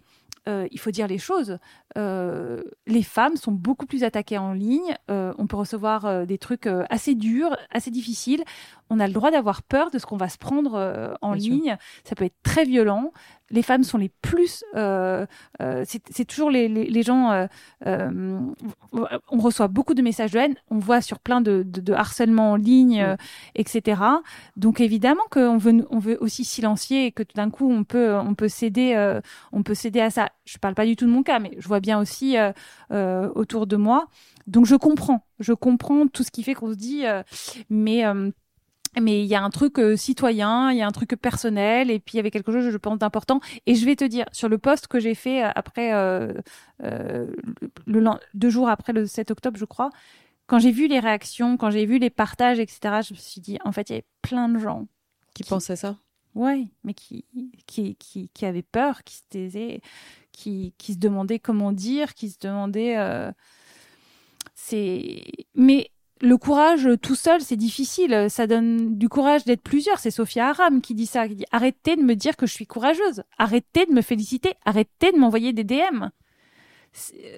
euh, 0.48 0.66
il 0.70 0.79
faut 0.79 0.90
dire 0.90 1.07
les 1.07 1.18
choses. 1.18 1.59
Euh, 1.96 2.62
les 2.87 3.03
femmes 3.03 3.37
sont 3.37 3.53
beaucoup 3.53 3.87
plus 3.87 4.05
attaquées 4.05 4.38
en 4.38 4.53
ligne. 4.53 4.96
Euh, 5.11 5.33
on 5.38 5.46
peut 5.46 5.57
recevoir 5.57 6.26
des 6.26 6.38
trucs 6.38 6.68
assez 6.88 7.14
durs, 7.14 7.57
assez 7.70 7.90
difficiles. 7.90 8.44
On 8.90 9.00
a 9.00 9.07
le 9.07 9.12
droit 9.12 9.31
d'avoir 9.31 9.62
peur 9.62 9.90
de 9.90 9.98
ce 9.98 10.07
qu'on 10.07 10.16
va 10.16 10.29
se 10.29 10.38
prendre 10.38 11.16
en 11.22 11.33
ligne. 11.33 11.76
Ça 12.05 12.14
peut 12.14 12.24
être 12.24 12.42
très 12.42 12.64
violent 12.64 13.12
les 13.50 13.62
femmes 13.62 13.85
sont 13.85 13.98
les 13.98 14.09
plus. 14.09 14.64
Euh, 14.74 15.26
euh, 15.61 15.85
c'est 15.85 16.24
toujours 16.24 16.50
les, 16.50 16.68
les, 16.68 17.03
gens. 17.03 17.48
Euh, 17.87 18.40
on 19.31 19.38
reçoit 19.38 19.68
beaucoup 19.68 19.94
de 19.94 20.03
messages 20.03 20.33
de 20.33 20.38
haine. 20.38 20.55
On 20.70 20.79
voit 20.79 21.00
sur 21.00 21.18
plein 21.18 21.40
de, 21.40 21.62
de, 21.66 21.92
harcèlement 21.92 22.53
en 22.53 22.57
ligne, 22.57 23.16
etc. 23.55 24.03
Donc 24.57 24.81
évidemment 24.81 25.22
qu'on 25.31 25.59
veut, 25.59 25.87
on 25.90 25.98
veut 25.98 26.16
aussi 26.20 26.44
silencier 26.44 27.07
et 27.07 27.12
que 27.12 27.22
tout 27.22 27.35
d'un 27.35 27.50
coup 27.50 27.70
on 27.70 27.85
peut, 27.85 28.14
on 28.14 28.35
peut 28.35 28.48
céder, 28.48 29.18
on 29.53 29.62
peut 29.62 29.74
céder 29.74 30.00
à 30.00 30.11
ça. 30.11 30.29
Je 30.44 30.59
parle 30.59 30.74
pas 30.74 30.87
du 30.87 30.96
tout 30.96 31.07
de 31.07 31.11
mon 31.11 31.22
cas, 31.22 31.40
mais 31.40 31.57
je 31.59 31.66
vois 31.66 31.81
bien 31.81 31.98
aussi 31.98 32.37
autour 32.90 33.66
de 33.66 33.76
moi. 33.76 34.07
Donc 34.46 34.66
je 34.66 34.76
comprends, 34.76 35.26
je 35.38 35.53
comprends 35.53 36.07
tout 36.07 36.22
ce 36.22 36.31
qui 36.31 36.42
fait 36.42 36.55
qu'on 36.55 36.70
se 36.70 36.76
dit, 36.76 37.05
mais 37.68 38.05
mais 38.98 39.22
il 39.22 39.26
y 39.26 39.35
a 39.35 39.42
un 39.42 39.50
truc 39.50 39.79
euh, 39.79 39.96
citoyen, 39.96 40.72
il 40.72 40.79
y 40.79 40.83
a 40.83 40.87
un 40.87 40.90
truc 40.90 41.11
personnel, 41.11 41.90
et 41.90 42.00
puis 42.00 42.14
il 42.14 42.16
y 42.16 42.20
avait 42.20 42.31
quelque 42.31 42.50
chose, 42.50 42.68
je 42.68 42.76
pense, 42.76 42.98
d'important. 42.98 43.40
Et 43.66 43.74
je 43.74 43.85
vais 43.85 43.94
te 43.94 44.05
dire, 44.05 44.26
sur 44.33 44.48
le 44.48 44.59
poste 44.59 44.88
que 44.88 44.98
j'ai 44.98 45.14
fait 45.14 45.44
euh, 45.44 45.50
après, 45.55 45.92
euh, 45.92 46.33
le, 47.87 48.11
deux 48.35 48.50
jours 48.50 48.68
après 48.68 48.92
le 48.92 49.07
7 49.07 49.31
octobre, 49.31 49.57
je 49.59 49.64
crois, 49.64 49.90
quand 50.46 50.59
j'ai 50.59 50.72
vu 50.72 50.88
les 50.88 50.98
réactions, 50.98 51.57
quand 51.57 51.70
j'ai 51.70 51.87
vu 51.87 51.98
les 51.98 52.11
partages, 52.11 52.59
etc., 52.59 53.00
je 53.07 53.14
me 53.14 53.18
suis 53.18 53.40
dit, 53.40 53.59
en 53.64 53.70
fait, 53.70 53.90
il 53.90 53.92
y 53.92 53.96
avait 53.96 54.07
plein 54.22 54.48
de 54.48 54.59
gens 54.59 54.88
qui, 55.35 55.44
pensaient 55.44 55.76
ça. 55.76 55.96
Ouais, 56.35 56.66
mais 56.83 56.94
qui, 56.94 57.24
qui, 57.66 57.94
qui, 57.94 58.29
qui 58.35 58.46
avaient 58.46 58.62
peur, 58.62 59.05
qui 59.05 59.16
se 59.16 59.22
taisaient, 59.29 59.81
qui, 60.33 60.74
qui 60.79 60.94
se 60.94 60.98
demandaient 60.98 61.38
comment 61.38 61.70
dire, 61.70 62.14
qui 62.14 62.31
se 62.31 62.38
demandaient. 62.40 62.96
c'est. 64.55 65.22
Mais 65.55 65.90
le 66.22 66.37
courage 66.37 66.88
tout 67.00 67.14
seul, 67.14 67.40
c'est 67.40 67.56
difficile. 67.56 68.26
Ça 68.28 68.46
donne 68.46 68.98
du 68.98 69.09
courage 69.09 69.44
d'être 69.44 69.62
plusieurs. 69.62 69.98
C'est 69.98 70.11
Sophia 70.11 70.48
Aram 70.48 70.80
qui 70.80 70.94
dit 70.94 71.06
ça. 71.06 71.26
Qui 71.26 71.37
dit 71.37 71.46
arrêtez 71.50 71.96
de 71.96 72.02
me 72.02 72.14
dire 72.14 72.37
que 72.37 72.46
je 72.46 72.52
suis 72.52 72.66
courageuse. 72.66 73.22
Arrêtez 73.38 73.87
de 73.87 73.92
me 73.92 74.02
féliciter. 74.02 74.54
Arrêtez 74.64 75.12
de 75.12 75.16
m'envoyer 75.16 75.52
des 75.52 75.64
DM. 75.64 76.09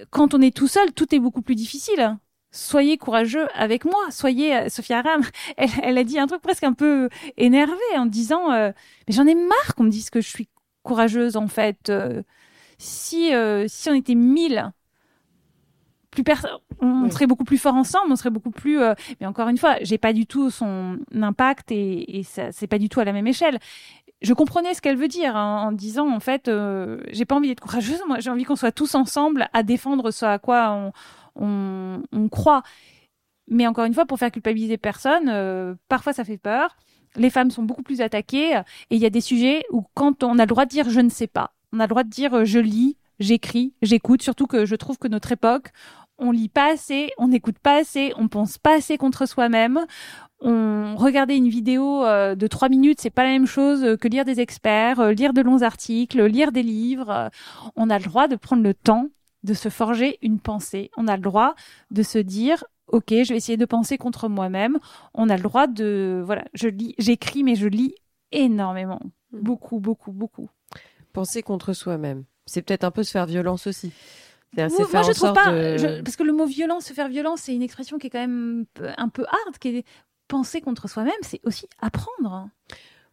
Quand 0.09 0.33
on 0.33 0.41
est 0.41 0.55
tout 0.55 0.67
seul, 0.67 0.91
tout 0.93 1.13
est 1.15 1.19
beaucoup 1.19 1.41
plus 1.41 1.55
difficile. 1.55 2.17
Soyez 2.51 2.97
courageux 2.97 3.47
avec 3.55 3.85
moi. 3.85 4.11
Soyez 4.11 4.55
euh, 4.55 4.69
Sophia 4.69 4.99
Aram. 4.99 5.23
Elle, 5.57 5.97
a 5.97 6.03
dit 6.03 6.19
un 6.19 6.27
truc 6.27 6.41
presque 6.41 6.63
un 6.63 6.73
peu 6.73 7.09
énervé 7.37 7.73
en 7.95 8.05
disant 8.05 8.51
euh, 8.51 8.71
mais 9.07 9.13
j'en 9.13 9.25
ai 9.25 9.35
marre 9.35 9.75
qu'on 9.75 9.85
me 9.85 9.89
dise 9.89 10.09
que 10.09 10.21
je 10.21 10.29
suis 10.29 10.49
courageuse 10.83 11.37
en 11.37 11.47
fait. 11.47 11.89
Euh, 11.89 12.21
si 12.77 13.31
si 13.67 13.89
on 13.89 13.93
était 13.93 14.15
mille 14.15 14.71
plus 16.13 16.23
on 16.81 17.09
serait 17.09 17.27
beaucoup 17.27 17.43
plus 17.43 17.57
fort 17.57 17.75
ensemble, 17.75 18.11
on 18.11 18.15
serait 18.15 18.29
beaucoup 18.29 18.51
plus. 18.51 18.79
Euh, 18.79 18.93
mais 19.19 19.27
encore 19.27 19.47
une 19.47 19.57
fois, 19.57 19.75
j'ai 19.81 19.97
pas 19.97 20.13
du 20.13 20.25
tout 20.25 20.49
son 20.49 20.97
impact 21.13 21.71
et, 21.71 22.19
et 22.19 22.23
ça, 22.23 22.51
c'est 22.51 22.67
pas 22.67 22.77
du 22.77 22.89
tout 22.89 22.99
à 22.99 23.05
la 23.05 23.13
même 23.13 23.27
échelle. 23.27 23.59
Je 24.21 24.33
comprenais 24.33 24.73
ce 24.73 24.81
qu'elle 24.81 24.95
veut 24.95 25.09
dire 25.09 25.35
hein, 25.35 25.67
en 25.67 25.71
disant 25.71 26.09
en 26.09 26.19
fait, 26.19 26.47
euh, 26.47 27.01
j'ai 27.11 27.25
pas 27.25 27.35
envie 27.35 27.49
d'être 27.49 27.59
courageuse. 27.59 28.01
Moi, 28.07 28.19
j'ai 28.19 28.29
envie 28.29 28.45
qu'on 28.45 28.55
soit 28.55 28.71
tous 28.71 28.95
ensemble 28.95 29.49
à 29.53 29.63
défendre 29.63 30.11
ce 30.11 30.25
à 30.25 30.39
quoi 30.39 30.93
on, 31.35 32.01
on, 32.11 32.29
croit. 32.29 32.63
Mais 33.49 33.67
encore 33.67 33.83
une 33.85 33.93
fois, 33.93 34.05
pour 34.05 34.19
faire 34.19 34.31
culpabiliser 34.31 34.77
personne, 34.77 35.27
euh, 35.27 35.75
parfois 35.89 36.13
ça 36.13 36.23
fait 36.23 36.37
peur. 36.37 36.77
Les 37.15 37.29
femmes 37.29 37.51
sont 37.51 37.63
beaucoup 37.63 37.83
plus 37.83 38.01
attaquées 38.01 38.55
et 38.55 38.95
il 38.95 38.99
y 38.99 39.05
a 39.05 39.09
des 39.09 39.21
sujets 39.21 39.63
où 39.71 39.83
quand 39.93 40.23
on 40.23 40.39
a 40.39 40.43
le 40.43 40.47
droit 40.47 40.65
de 40.65 40.69
dire 40.69 40.89
je 40.89 41.01
ne 41.01 41.09
sais 41.09 41.27
pas, 41.27 41.53
on 41.71 41.79
a 41.79 41.83
le 41.83 41.89
droit 41.89 42.03
de 42.03 42.09
dire 42.09 42.45
je 42.45 42.59
lis, 42.59 42.97
j'écris, 43.19 43.73
j'écoute. 43.81 44.21
Surtout 44.21 44.47
que 44.47 44.65
je 44.65 44.75
trouve 44.75 44.97
que 44.97 45.07
notre 45.07 45.31
époque, 45.31 45.71
on 46.23 46.31
lit 46.31 46.49
pas 46.49 46.71
assez, 46.71 47.11
on 47.17 47.27
n'écoute 47.27 47.59
pas 47.59 47.79
assez, 47.79 48.13
on 48.17 48.27
pense 48.27 48.57
pas 48.57 48.77
assez 48.77 48.97
contre 48.97 49.27
soi-même. 49.27 49.85
On 50.39 50.95
regarder 50.97 51.35
une 51.35 51.49
vidéo 51.49 52.03
euh, 52.05 52.35
de 52.35 52.47
trois 52.47 52.69
minutes, 52.69 52.99
c'est 53.01 53.09
pas 53.09 53.23
la 53.23 53.31
même 53.31 53.45
chose 53.45 53.97
que 53.99 54.07
lire 54.07 54.25
des 54.25 54.39
experts, 54.39 54.99
euh, 54.99 55.11
lire 55.11 55.33
de 55.33 55.41
longs 55.41 55.61
articles, 55.61 56.23
lire 56.25 56.51
des 56.51 56.63
livres. 56.63 57.29
On 57.75 57.89
a 57.89 57.99
le 57.99 58.05
droit 58.05 58.27
de 58.27 58.35
prendre 58.35 58.63
le 58.63 58.73
temps 58.73 59.09
de 59.43 59.53
se 59.53 59.69
forger 59.69 60.17
une 60.21 60.39
pensée. 60.39 60.89
On 60.97 61.07
a 61.07 61.17
le 61.17 61.21
droit 61.21 61.55
de 61.91 62.03
se 62.03 62.17
dire 62.17 62.63
OK, 62.87 63.09
je 63.09 63.29
vais 63.29 63.37
essayer 63.37 63.57
de 63.57 63.65
penser 63.65 63.97
contre 63.97 64.29
moi-même. 64.29 64.79
On 65.13 65.29
a 65.29 65.35
le 65.35 65.43
droit 65.43 65.67
de 65.67 66.21
voilà, 66.25 66.45
je 66.53 66.69
lis, 66.69 66.95
j'écris 66.97 67.43
mais 67.43 67.55
je 67.55 67.67
lis 67.67 67.95
énormément. 68.31 69.01
Mmh. 69.31 69.39
Beaucoup 69.41 69.79
beaucoup 69.79 70.11
beaucoup. 70.13 70.49
Penser 71.11 71.43
contre 71.43 71.73
soi-même. 71.73 72.23
C'est 72.45 72.61
peut-être 72.61 72.83
un 72.83 72.91
peu 72.91 73.03
se 73.03 73.11
faire 73.11 73.25
violence 73.25 73.67
aussi 73.67 73.91
moi, 74.55 75.01
je 75.03 75.11
trouve 75.13 75.33
pas, 75.33 75.51
parce 76.03 76.15
que 76.15 76.23
le 76.23 76.33
mot 76.33 76.45
violence, 76.45 76.85
se 76.85 76.93
faire 76.93 77.09
violence, 77.09 77.41
c'est 77.41 77.55
une 77.55 77.63
expression 77.63 77.97
qui 77.97 78.07
est 78.07 78.09
quand 78.09 78.19
même 78.19 78.65
un 78.97 79.09
peu 79.09 79.23
hard, 79.23 79.57
qui 79.59 79.77
est 79.77 79.85
penser 80.27 80.61
contre 80.61 80.89
soi-même, 80.89 81.13
c'est 81.21 81.41
aussi 81.43 81.67
apprendre. 81.79 82.49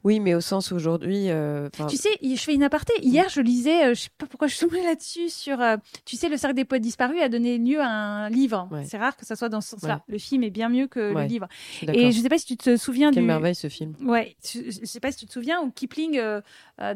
Oui, 0.02 0.18
mais 0.18 0.34
au 0.34 0.40
sens 0.40 0.72
aujourd'hui. 0.72 1.28
Euh, 1.28 1.68
tu 1.90 1.96
sais, 1.96 2.08
je 2.22 2.36
fais 2.36 2.54
une 2.54 2.62
aparté. 2.62 2.94
Hier, 3.02 3.28
je 3.28 3.42
lisais, 3.42 3.84
euh, 3.84 3.94
je 3.94 4.02
sais 4.02 4.08
pas 4.16 4.26
pourquoi 4.26 4.48
je 4.48 4.54
suis 4.54 4.66
là-dessus, 4.82 5.28
sur. 5.28 5.60
Euh, 5.60 5.76
tu 6.06 6.16
sais, 6.16 6.30
le 6.30 6.38
cercle 6.38 6.56
des 6.56 6.64
poètes 6.64 6.82
disparus 6.82 7.20
a 7.20 7.28
donné 7.28 7.58
lieu 7.58 7.80
à 7.80 7.86
un 7.86 8.30
livre. 8.30 8.68
C'est 8.84 8.96
rare 8.96 9.16
que 9.16 9.26
ça 9.26 9.36
soit 9.36 9.50
dans 9.50 9.60
ce 9.60 9.70
sens-là. 9.70 10.02
Le 10.08 10.18
film 10.18 10.42
est 10.42 10.50
bien 10.50 10.70
mieux 10.70 10.86
que 10.86 11.12
le 11.12 11.24
livre. 11.24 11.48
Et 11.92 12.12
je 12.12 12.20
sais 12.20 12.28
pas 12.28 12.38
si 12.38 12.46
tu 12.46 12.56
te 12.56 12.76
souviens 12.76 13.10
Quelle 13.10 13.24
merveille 13.24 13.54
ce 13.54 13.68
film. 13.68 13.94
Ouais, 14.00 14.36
je, 14.42 14.70
sais 14.84 15.00
pas 15.00 15.12
si 15.12 15.18
tu 15.18 15.26
te 15.26 15.32
souviens 15.32 15.60
où 15.60 15.70
Kipling, 15.70 16.20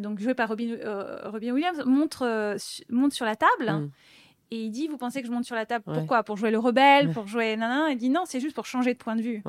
donc 0.01 0.21
joué 0.21 0.35
par 0.35 0.49
Robin, 0.49 0.77
Robin 1.25 1.53
Williams, 1.53 1.83
montre 1.85 2.57
monte 2.89 3.13
sur 3.13 3.27
la 3.27 3.37
table. 3.37 3.71
Mm. 3.71 3.91
Et 4.55 4.67
il 4.67 4.71
dit, 4.71 4.87
vous 4.87 4.99
pensez 4.99 5.21
que 5.21 5.27
je 5.27 5.33
monte 5.33 5.45
sur 5.45 5.57
la 5.57 5.67
table 5.67 5.85
Pourquoi 5.85 6.23
Pour 6.23 6.37
jouer 6.37 6.53
le 6.53 6.59
rebelle, 6.59 7.13
pour 7.13 7.27
jouer 7.27 7.57
nanana. 7.57 7.91
Il 7.91 7.97
dit 7.97 8.09
non, 8.09 8.23
c'est 8.25 8.39
juste 8.39 8.55
pour 8.55 8.67
changer 8.67 8.95
de 8.95 8.99
point 8.99 9.17
de 9.17 9.23
vue. 9.23 9.43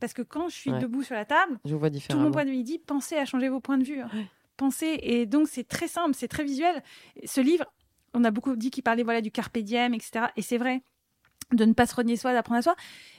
Parce 0.00 0.14
que 0.14 0.22
quand 0.22 0.48
je 0.48 0.54
suis 0.54 0.72
debout 0.72 1.02
sur 1.02 1.14
la 1.14 1.24
table, 1.24 1.58
je 1.64 1.74
vois 1.74 1.90
tout 1.90 2.16
mon 2.16 2.30
point 2.30 2.44
de 2.44 2.50
vue, 2.50 2.56
il 2.56 2.64
dit, 2.64 2.78
pensez 2.78 3.16
à 3.16 3.24
changer 3.24 3.48
vos 3.48 3.60
points 3.60 3.78
de 3.78 3.84
vue. 3.84 4.00
Pensez. 4.56 4.98
Et 5.02 5.26
donc, 5.26 5.48
c'est 5.48 5.66
très 5.68 5.86
simple, 5.86 6.14
c'est 6.14 6.28
très 6.28 6.44
visuel. 6.44 6.82
Ce 7.24 7.40
livre, 7.40 7.64
on 8.14 8.24
a 8.24 8.30
beaucoup 8.30 8.56
dit 8.56 8.70
qu'il 8.70 8.82
parlait 8.82 9.02
voilà, 9.02 9.20
du 9.20 9.30
carpe 9.30 9.58
diem, 9.58 9.94
etc. 9.94 10.26
Et 10.36 10.42
c'est 10.42 10.58
vrai. 10.58 10.82
de 11.52 11.64
ne 11.64 11.72
pas 11.72 11.86
se 11.86 11.94
renier 11.94 12.16
soi, 12.16 12.32
d'apprendre 12.32 12.58
à 12.58 12.62
soi. 12.62 12.76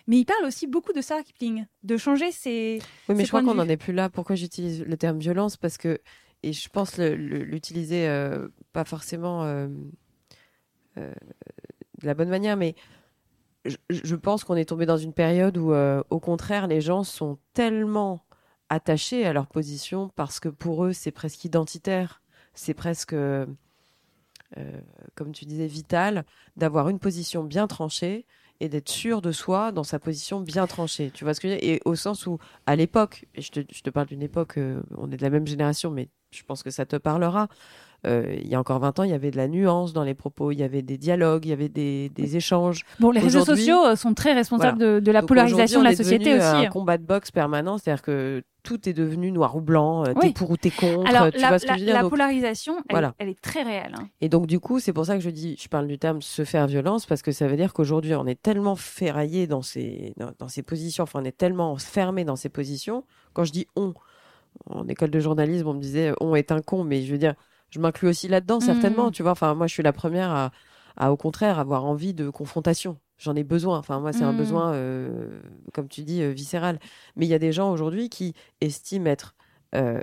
Mais 0.07 0.17
il 0.17 0.25
parle 0.25 0.45
aussi 0.45 0.67
beaucoup 0.67 0.93
de 0.93 1.01
ça, 1.01 1.21
Kipling, 1.23 1.65
de 1.83 1.97
changer 1.97 2.31
ses. 2.31 2.79
Oui, 3.07 3.15
mais 3.15 3.17
ses 3.17 3.23
je 3.23 3.27
crois 3.29 3.43
qu'on 3.43 3.55
n'en 3.55 3.69
est 3.69 3.77
plus 3.77 3.93
là. 3.93 4.09
Pourquoi 4.09 4.35
j'utilise 4.35 4.83
le 4.83 4.97
terme 4.97 5.19
violence? 5.19 5.57
Parce 5.57 5.77
que, 5.77 5.99
et 6.43 6.53
je 6.53 6.69
pense 6.69 6.97
l'utiliser 6.97 8.07
euh, 8.07 8.47
pas 8.73 8.83
forcément 8.83 9.43
euh, 9.43 9.67
de 10.99 12.05
la 12.05 12.13
bonne 12.13 12.29
manière, 12.29 12.57
mais 12.57 12.75
je, 13.89 14.15
pense 14.15 14.43
qu'on 14.43 14.55
est 14.55 14.65
tombé 14.65 14.85
dans 14.85 14.97
une 14.97 15.13
période 15.13 15.57
où, 15.57 15.73
euh, 15.73 16.01
au 16.09 16.19
contraire, 16.19 16.67
les 16.67 16.81
gens 16.81 17.03
sont 17.03 17.37
tellement 17.53 18.23
attachés 18.69 19.25
à 19.25 19.33
leur 19.33 19.47
position 19.47 20.09
parce 20.15 20.39
que 20.39 20.49
pour 20.49 20.85
eux, 20.85 20.93
c'est 20.93 21.11
presque 21.11 21.43
identitaire. 21.43 22.21
C'est 22.53 22.73
presque, 22.73 23.13
euh, 23.13 23.45
euh, 24.57 24.81
comme 25.15 25.31
tu 25.31 25.45
disais, 25.45 25.67
vital 25.67 26.25
d'avoir 26.55 26.89
une 26.89 26.99
position 26.99 27.43
bien 27.43 27.67
tranchée 27.67 28.25
et 28.59 28.69
d'être 28.69 28.89
sûr 28.89 29.21
de 29.21 29.31
soi 29.31 29.71
dans 29.71 29.83
sa 29.83 29.99
position 29.99 30.41
bien 30.41 30.67
tranchée. 30.67 31.11
Tu 31.13 31.23
vois 31.23 31.33
ce 31.33 31.39
que 31.39 31.47
je 31.47 31.53
veux 31.53 31.59
dire? 31.59 31.69
Et 31.69 31.81
au 31.85 31.95
sens 31.95 32.27
où, 32.27 32.37
à 32.65 32.75
l'époque, 32.75 33.25
et 33.35 33.41
je 33.41 33.51
te, 33.51 33.89
parle 33.89 34.07
d'une 34.07 34.21
époque, 34.21 34.57
euh, 34.57 34.81
on 34.97 35.11
est 35.11 35.17
de 35.17 35.21
la 35.21 35.29
même 35.29 35.47
génération, 35.47 35.91
mais 35.91 36.09
je 36.31 36.43
pense 36.43 36.63
que 36.63 36.69
ça 36.69 36.85
te 36.85 36.95
parlera. 36.95 37.47
Euh, 38.07 38.33
il 38.41 38.47
y 38.47 38.55
a 38.55 38.59
encore 38.59 38.79
20 38.79 38.97
ans, 38.99 39.03
il 39.03 39.09
y 39.09 39.13
avait 39.13 39.29
de 39.31 39.35
la 39.37 39.49
nuance 39.49 39.91
dans 39.91 40.03
les 40.05 40.13
propos, 40.13 40.51
il 40.51 40.59
y 40.59 40.63
avait 40.63 40.81
des 40.81 40.97
dialogues, 40.97 41.45
il 41.45 41.49
y 41.49 41.53
avait 41.53 41.67
des, 41.67 42.07
des 42.09 42.37
échanges. 42.37 42.85
Bon, 42.99 43.11
les 43.11 43.19
réseaux 43.19 43.43
sociaux 43.43 43.83
euh, 43.85 43.95
sont 43.97 44.13
très 44.13 44.31
responsables 44.33 44.77
de, 44.79 44.99
de 45.01 45.11
la 45.11 45.19
Donc 45.19 45.27
polarisation 45.27 45.81
de 45.81 45.85
la 45.85 45.95
société 45.95 46.33
aussi. 46.35 46.45
un 46.45 46.67
combat 46.67 46.97
de 46.97 47.03
boxe 47.03 47.29
permanent, 47.31 47.77
c'est-à-dire 47.77 48.01
que 48.01 48.41
tout 48.63 48.87
est 48.87 48.93
devenu 48.93 49.31
noir 49.33 49.55
ou 49.57 49.61
blanc, 49.61 50.05
euh, 50.05 50.13
Oui. 50.15 50.27
t'es 50.27 50.33
pour 50.33 50.49
ou 50.51 50.55
t'es 50.57 50.69
contre, 50.69 51.09
Alors, 51.09 51.29
tu 51.31 51.39
la, 51.39 51.49
vois 51.49 51.59
ce 51.59 51.65
que 51.65 51.71
la- 51.71 51.75
je 51.75 51.79
veux 51.81 51.85
dire 51.87 52.01
la 52.01 52.07
polarisation, 52.09 52.75
elle, 52.77 52.83
Voilà. 52.91 53.15
elle 53.19 53.27
est 53.29 53.41
très 53.41 53.63
réelle. 53.63 53.95
hein. 53.99 54.07
Et 54.21 54.29
donc, 54.29 54.47
du 54.47 54.61
coup, 54.61 54.79
c'est 54.79 54.93
pour 54.93 55.05
ça 55.05 55.15
que 55.15 55.21
je 55.21 55.29
dis, 55.29 55.57
je 55.61 55.67
parle 55.67 55.87
du 55.87 55.97
terme 55.97 56.21
se 56.21 56.45
faire 56.45 56.67
violence, 56.67 57.05
parce 57.05 57.21
que 57.21 57.33
ça 57.33 57.47
veut 57.47 57.57
dire 57.57 57.73
qu'aujourd'hui, 57.73 58.15
on 58.15 58.25
est 58.27 58.41
tellement 58.41 58.75
ferraillé 58.77 59.45
dans 59.45 59.61
ces, 59.61 60.13
dans, 60.17 60.31
dans 60.39 60.47
ces 60.47 60.63
positions, 60.63 61.03
enfin, 61.03 61.19
on 61.21 61.25
est 61.25 61.37
tellement 61.37 61.75
fermé 61.77 62.23
dans 62.23 62.37
ces 62.37 62.49
positions. 62.49 63.03
Quand 63.33 63.43
je 63.43 63.51
dis 63.51 63.67
on, 63.75 63.93
en 64.69 64.87
école 64.87 65.09
de 65.09 65.19
journalisme, 65.19 65.67
on 65.67 65.73
me 65.73 65.81
disait 65.81 66.13
on 66.21 66.33
est 66.35 66.51
un 66.53 66.61
con, 66.61 66.83
mais 66.85 67.01
je 67.03 67.11
veux 67.11 67.17
dire, 67.17 67.33
je 67.71 67.79
m'inclus 67.79 68.07
aussi 68.09 68.27
là-dedans, 68.27 68.59
certainement, 68.59 69.05
Mhm. 69.07 69.11
tu 69.11 69.23
vois. 69.23 69.31
Enfin, 69.33 69.53
moi, 69.55 69.67
je 69.67 69.73
suis 69.73 69.83
la 69.83 69.93
première 69.93 70.31
à, 70.31 70.51
à, 70.97 71.11
au 71.11 71.17
contraire, 71.17 71.59
avoir 71.59 71.85
envie 71.85 72.13
de 72.13 72.29
confrontation. 72.29 72.97
J'en 73.17 73.35
ai 73.35 73.43
besoin. 73.43 73.77
Enfin, 73.79 73.99
moi, 73.99 74.13
c'est 74.13 74.23
un 74.23 74.31
Mhm. 74.31 74.37
besoin, 74.37 74.73
euh, 74.73 75.41
comme 75.73 75.87
tu 75.89 76.03
dis, 76.03 76.21
euh, 76.21 76.29
viscéral. 76.31 76.79
Mais 77.15 77.25
il 77.25 77.29
y 77.29 77.33
a 77.33 77.39
des 77.39 77.51
gens 77.51 77.71
aujourd'hui 77.71 78.09
qui 78.09 78.33
estiment 78.61 79.07
être 79.07 79.35
euh, 79.75 80.01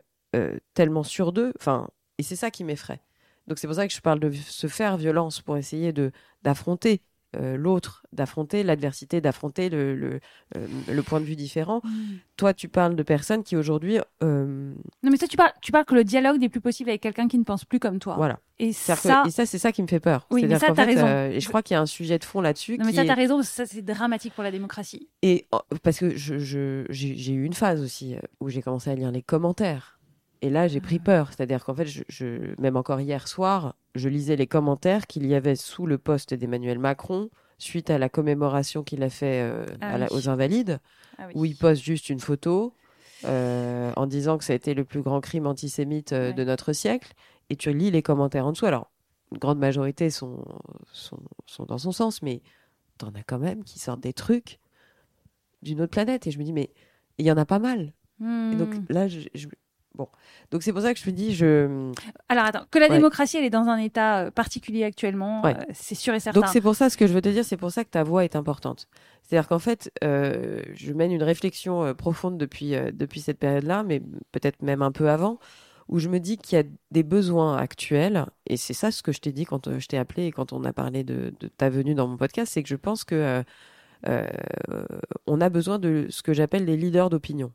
tellement 0.75 1.03
sûrs 1.03 1.33
d'eux. 1.33 1.53
Enfin, 1.59 1.89
et 2.19 2.23
c'est 2.23 2.37
ça 2.37 2.51
qui 2.51 2.63
m'effraie. 2.65 3.01
Donc 3.47 3.59
c'est 3.59 3.67
pour 3.67 3.77
ça 3.77 3.87
que 3.87 3.95
je 3.95 4.01
parle 4.01 4.21
de 4.21 4.31
se 4.33 4.67
faire 4.67 4.97
violence 4.97 5.41
pour 5.41 5.57
essayer 5.57 5.93
de 5.93 6.11
d'affronter 6.43 7.01
euh, 7.35 7.57
l'autre, 7.57 8.07
d'affronter 8.13 8.63
l'adversité, 8.63 9.21
d'affronter 9.21 9.69
le, 9.69 9.95
le, 9.97 10.21
euh, 10.57 10.67
le 10.91 11.03
point 11.03 11.21
de 11.21 11.25
vue 11.27 11.37
différent. 11.37 11.83
Toi, 12.37 12.55
tu 12.55 12.69
parles 12.69 12.95
de 12.97 13.03
personnes 13.03 13.43
qui 13.43 13.57
aujourd'hui, 13.57 13.99
euh, 14.23 14.73
Non, 15.03 15.11
mais 15.11 15.19
toi, 15.19 15.27
tu 15.29 15.37
parles, 15.37 15.53
tu 15.61 15.73
parles 15.73 15.85
que 15.85 15.95
le 15.95 16.05
dialogue 16.05 16.39
n'est 16.39 16.49
plus 16.49 16.61
possible 16.61 16.91
avec 16.91 17.03
quelqu'un 17.03 17.29
qui 17.29 17.39
ne 17.39 17.45
pense 17.45 17.65
plus 17.65 17.79
comme 17.79 17.99
toi. 17.99 18.15
voilà. 18.17 18.39
Et 18.59 18.71
que- 18.71 18.75
ça, 18.75 19.23
et 19.27 19.31
ça, 19.31 19.45
c'est 19.45 19.59
ça 19.59 19.71
qui 19.73 19.83
me 19.83 19.87
fait 19.87 20.01
peur. 20.01 20.27
Oui, 20.31 20.45
mais 20.47 20.59
ça, 20.59 20.69
t'as 20.73 20.85
raison. 20.85 21.07
et 21.31 21.41
je 21.41 21.49
crois 21.49 21.63
qu'il 21.63 21.75
y 21.75 21.79
a 21.79 21.81
un 21.81 21.87
sujet 21.87 22.19
de 22.19 22.25
fond 22.25 22.41
là-dessus. 22.41 22.79
non, 22.79 22.87
mais 22.87 22.93
ça, 22.93 23.03
est- 23.05 23.07
t'as 23.07 23.15
raison, 23.15 23.43
ça, 23.43 23.67
c'est 23.67 23.83
dramatique 23.83 24.33
pour 24.35 24.45
la 24.45 24.51
démocratie. 24.51 25.09
Et 25.23 25.47
parce 25.83 25.99
que 25.99 26.17
je, 26.17 26.39
je- 26.39 26.87
j'ai 26.89 27.17
j'ai 27.17 27.33
eu 27.35 27.45
une 27.45 27.53
phase 27.53 27.83
aussi 27.83 28.17
où 28.41 28.49
j'ai 28.49 28.63
commencé 28.63 28.89
à 28.89 28.95
lire 28.95 29.11
les 29.13 29.23
commentaires. 29.23 29.96
Et 30.43 30.51
là, 30.51 30.69
j'ai 30.69 30.81
pris 30.81 30.99
peur. 30.99 31.29
C'est-à-dire 31.33 31.65
qu'en 31.65 31.75
fait, 31.75 31.87
je, 31.87 32.03
je- 32.09 32.61
même 32.61 32.77
encore 32.77 33.01
hier 33.01 33.27
soir, 33.29 33.75
je 33.95 34.09
lisais 34.09 34.37
les 34.37 34.47
commentaires 34.47 35.07
qu'il 35.07 35.27
y 35.27 35.35
avait 35.35 35.57
sous 35.57 35.87
le 35.87 35.99
poste 35.99 36.35
d'Emmanuel 36.35 36.79
Macron 36.79 37.31
suite 37.59 37.89
à 37.91 37.99
la 37.99 38.09
commémoration 38.11 38.83
qu'il 38.85 39.03
a 39.03 39.09
fait 39.11 39.41
euh, 39.43 39.65
Ah 39.81 39.95
à 39.95 39.99
la- 39.99 40.07
oui. 40.11 40.17
aux 40.19 40.29
Invalides, 40.29 40.79
Ah 41.19 41.25
oui. 41.29 41.33
où 41.35 41.45
il 41.47 41.57
poste 41.57 41.83
juste 41.83 42.11
une 42.11 42.21
photo 42.21 42.75
euh, 43.25 43.93
en 43.97 44.07
disant 44.07 44.37
que 44.37 44.45
ça 44.45 44.53
a 44.53 44.57
été 44.57 44.75
le 44.75 44.85
plus 44.85 45.01
grand 45.01 45.21
crime 45.23 45.47
antisémite 45.47 46.13
euh, 46.13 46.29
Ouais. 46.29 46.35
de 46.35 46.45
notre 46.45 46.73
siècle. 46.75 47.15
Et 47.49 47.57
tu 47.57 47.73
lis 47.73 47.91
les 47.91 48.03
commentaires 48.03 48.45
en 48.47 48.53
dessous. 48.53 48.67
Alors, 48.67 48.91
une 49.33 49.39
grande 49.39 49.59
majorité 49.59 50.11
sont, 50.11 50.45
sont, 50.93 51.19
sont 51.47 51.65
dans 51.65 51.79
son 51.79 51.93
sens, 51.93 52.21
mais 52.23 52.43
t'en 52.99 53.09
as 53.15 53.23
quand 53.23 53.39
même 53.39 53.65
qui 53.65 53.79
sortent 53.79 54.01
des 54.03 54.13
trucs 54.13 54.59
d'une 55.63 55.81
autre 55.81 55.93
planète. 55.93 56.27
Et 56.27 56.31
je 56.31 56.39
me 56.39 56.45
dis, 56.45 56.53
mais 56.53 56.71
il 57.19 57.25
y 57.25 57.33
en 57.33 57.37
a 57.39 57.47
pas 57.47 57.59
mal. 57.59 57.93
Et 58.21 58.57
donc 58.57 58.75
Hmm. 58.75 58.85
là, 58.89 59.09
je, 59.09 59.21
je- 59.35 59.49
bon. 59.97 60.09
Donc 60.51 60.63
c'est 60.63 60.73
pour 60.73 60.83
ça 60.83 60.93
que 60.95 61.01
je 61.01 61.07
me 61.09 61.13
dis, 61.15 61.35
je. 61.35 61.93
Alors 62.29 62.45
attends, 62.45 62.65
que 62.71 62.79
la 62.79 62.89
Ouais. 62.89 62.97
démocratie, 62.97 63.37
elle 63.39 63.45
est 63.45 63.51
dans 63.51 63.67
un 63.69 63.79
état 63.79 64.19
euh, 64.27 64.31
particulier 64.31 64.85
actuellement, 64.85 65.43
Ouais. 65.43 65.57
euh, 65.57 65.65
c'est 65.73 65.95
sûr 65.95 66.15
et 66.15 66.21
certain. 66.21 66.41
Donc 66.41 66.49
c'est 66.51 66.61
pour 66.61 66.75
ça, 66.77 66.91
ce 66.91 66.97
que 66.97 67.07
je 67.07 67.13
veux 67.13 67.23
te 67.23 67.29
dire, 67.29 67.45
c'est 67.45 67.57
pour 67.57 67.71
ça 67.71 67.85
que 67.85 67.91
ta 67.91 68.05
voix 68.05 68.25
est 68.25 68.37
importante. 68.37 68.87
C'est-à-dire 69.23 69.49
qu'en 69.49 69.59
fait, 69.59 69.91
euh, 70.05 70.63
je 70.75 70.93
mène 70.93 71.11
une 71.11 71.23
réflexion 71.23 71.83
euh, 71.85 71.95
profonde 71.95 72.39
depuis, 72.39 72.75
depuis 72.93 73.21
cette 73.21 73.39
période-là, 73.39 73.83
mais 73.83 74.01
peut-être 74.33 74.63
même 74.63 74.83
un 74.83 74.93
peu 74.93 75.09
avant, 75.11 75.39
où 75.89 75.99
je 75.99 76.09
me 76.09 76.19
dis 76.21 76.37
qu'il 76.37 76.57
y 76.59 76.61
a 76.61 76.65
des 76.91 77.03
besoins 77.03 77.57
actuels, 77.57 78.27
et 78.47 78.57
c'est 78.57 78.75
ça 78.75 78.91
ce 78.91 79.03
que 79.03 79.13
je 79.13 79.21
t'ai 79.21 79.33
dit 79.33 79.45
quand 79.45 79.79
je 79.79 79.87
t'ai 79.87 79.99
appelé 79.99 80.27
et 80.27 80.33
quand 80.33 80.53
on 80.53 80.65
a 80.65 80.73
parlé 80.73 81.05
de, 81.05 81.33
de 81.41 81.49
ta 81.49 81.71
venue 81.71 81.95
dans 81.95 82.07
mon 82.09 82.17
podcast, 82.17 82.53
c'est 82.53 82.63
que 82.63 82.69
je 82.69 82.77
pense 82.77 83.05
que 83.05 83.43
on 85.27 85.41
a 85.41 85.49
besoin 85.49 85.79
de 85.79 86.07
ce 86.11 86.23
que 86.23 86.33
j'appelle 86.33 86.65
les 86.65 86.77
leaders 86.77 87.11
d'opinion. 87.11 87.53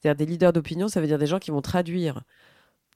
C'est-à-dire 0.00 0.16
des 0.26 0.30
leaders 0.30 0.52
d'opinion, 0.52 0.88
ça 0.88 1.00
veut 1.00 1.06
dire 1.06 1.18
des 1.18 1.26
gens 1.26 1.38
qui 1.38 1.50
vont 1.50 1.62
traduire 1.62 2.22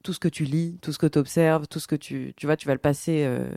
tout 0.03 0.13
ce 0.13 0.19
que 0.19 0.27
tu 0.27 0.45
lis, 0.45 0.77
tout 0.81 0.91
ce 0.93 0.97
que 0.97 1.07
tu 1.07 1.19
observes, 1.19 1.67
tout 1.67 1.79
ce 1.79 1.87
que 1.87 1.95
tu, 1.95 2.33
tu 2.35 2.45
vois, 2.45 2.57
tu 2.57 2.67
vas 2.67 2.73
le 2.73 2.79
passer 2.79 3.23
euh, 3.25 3.49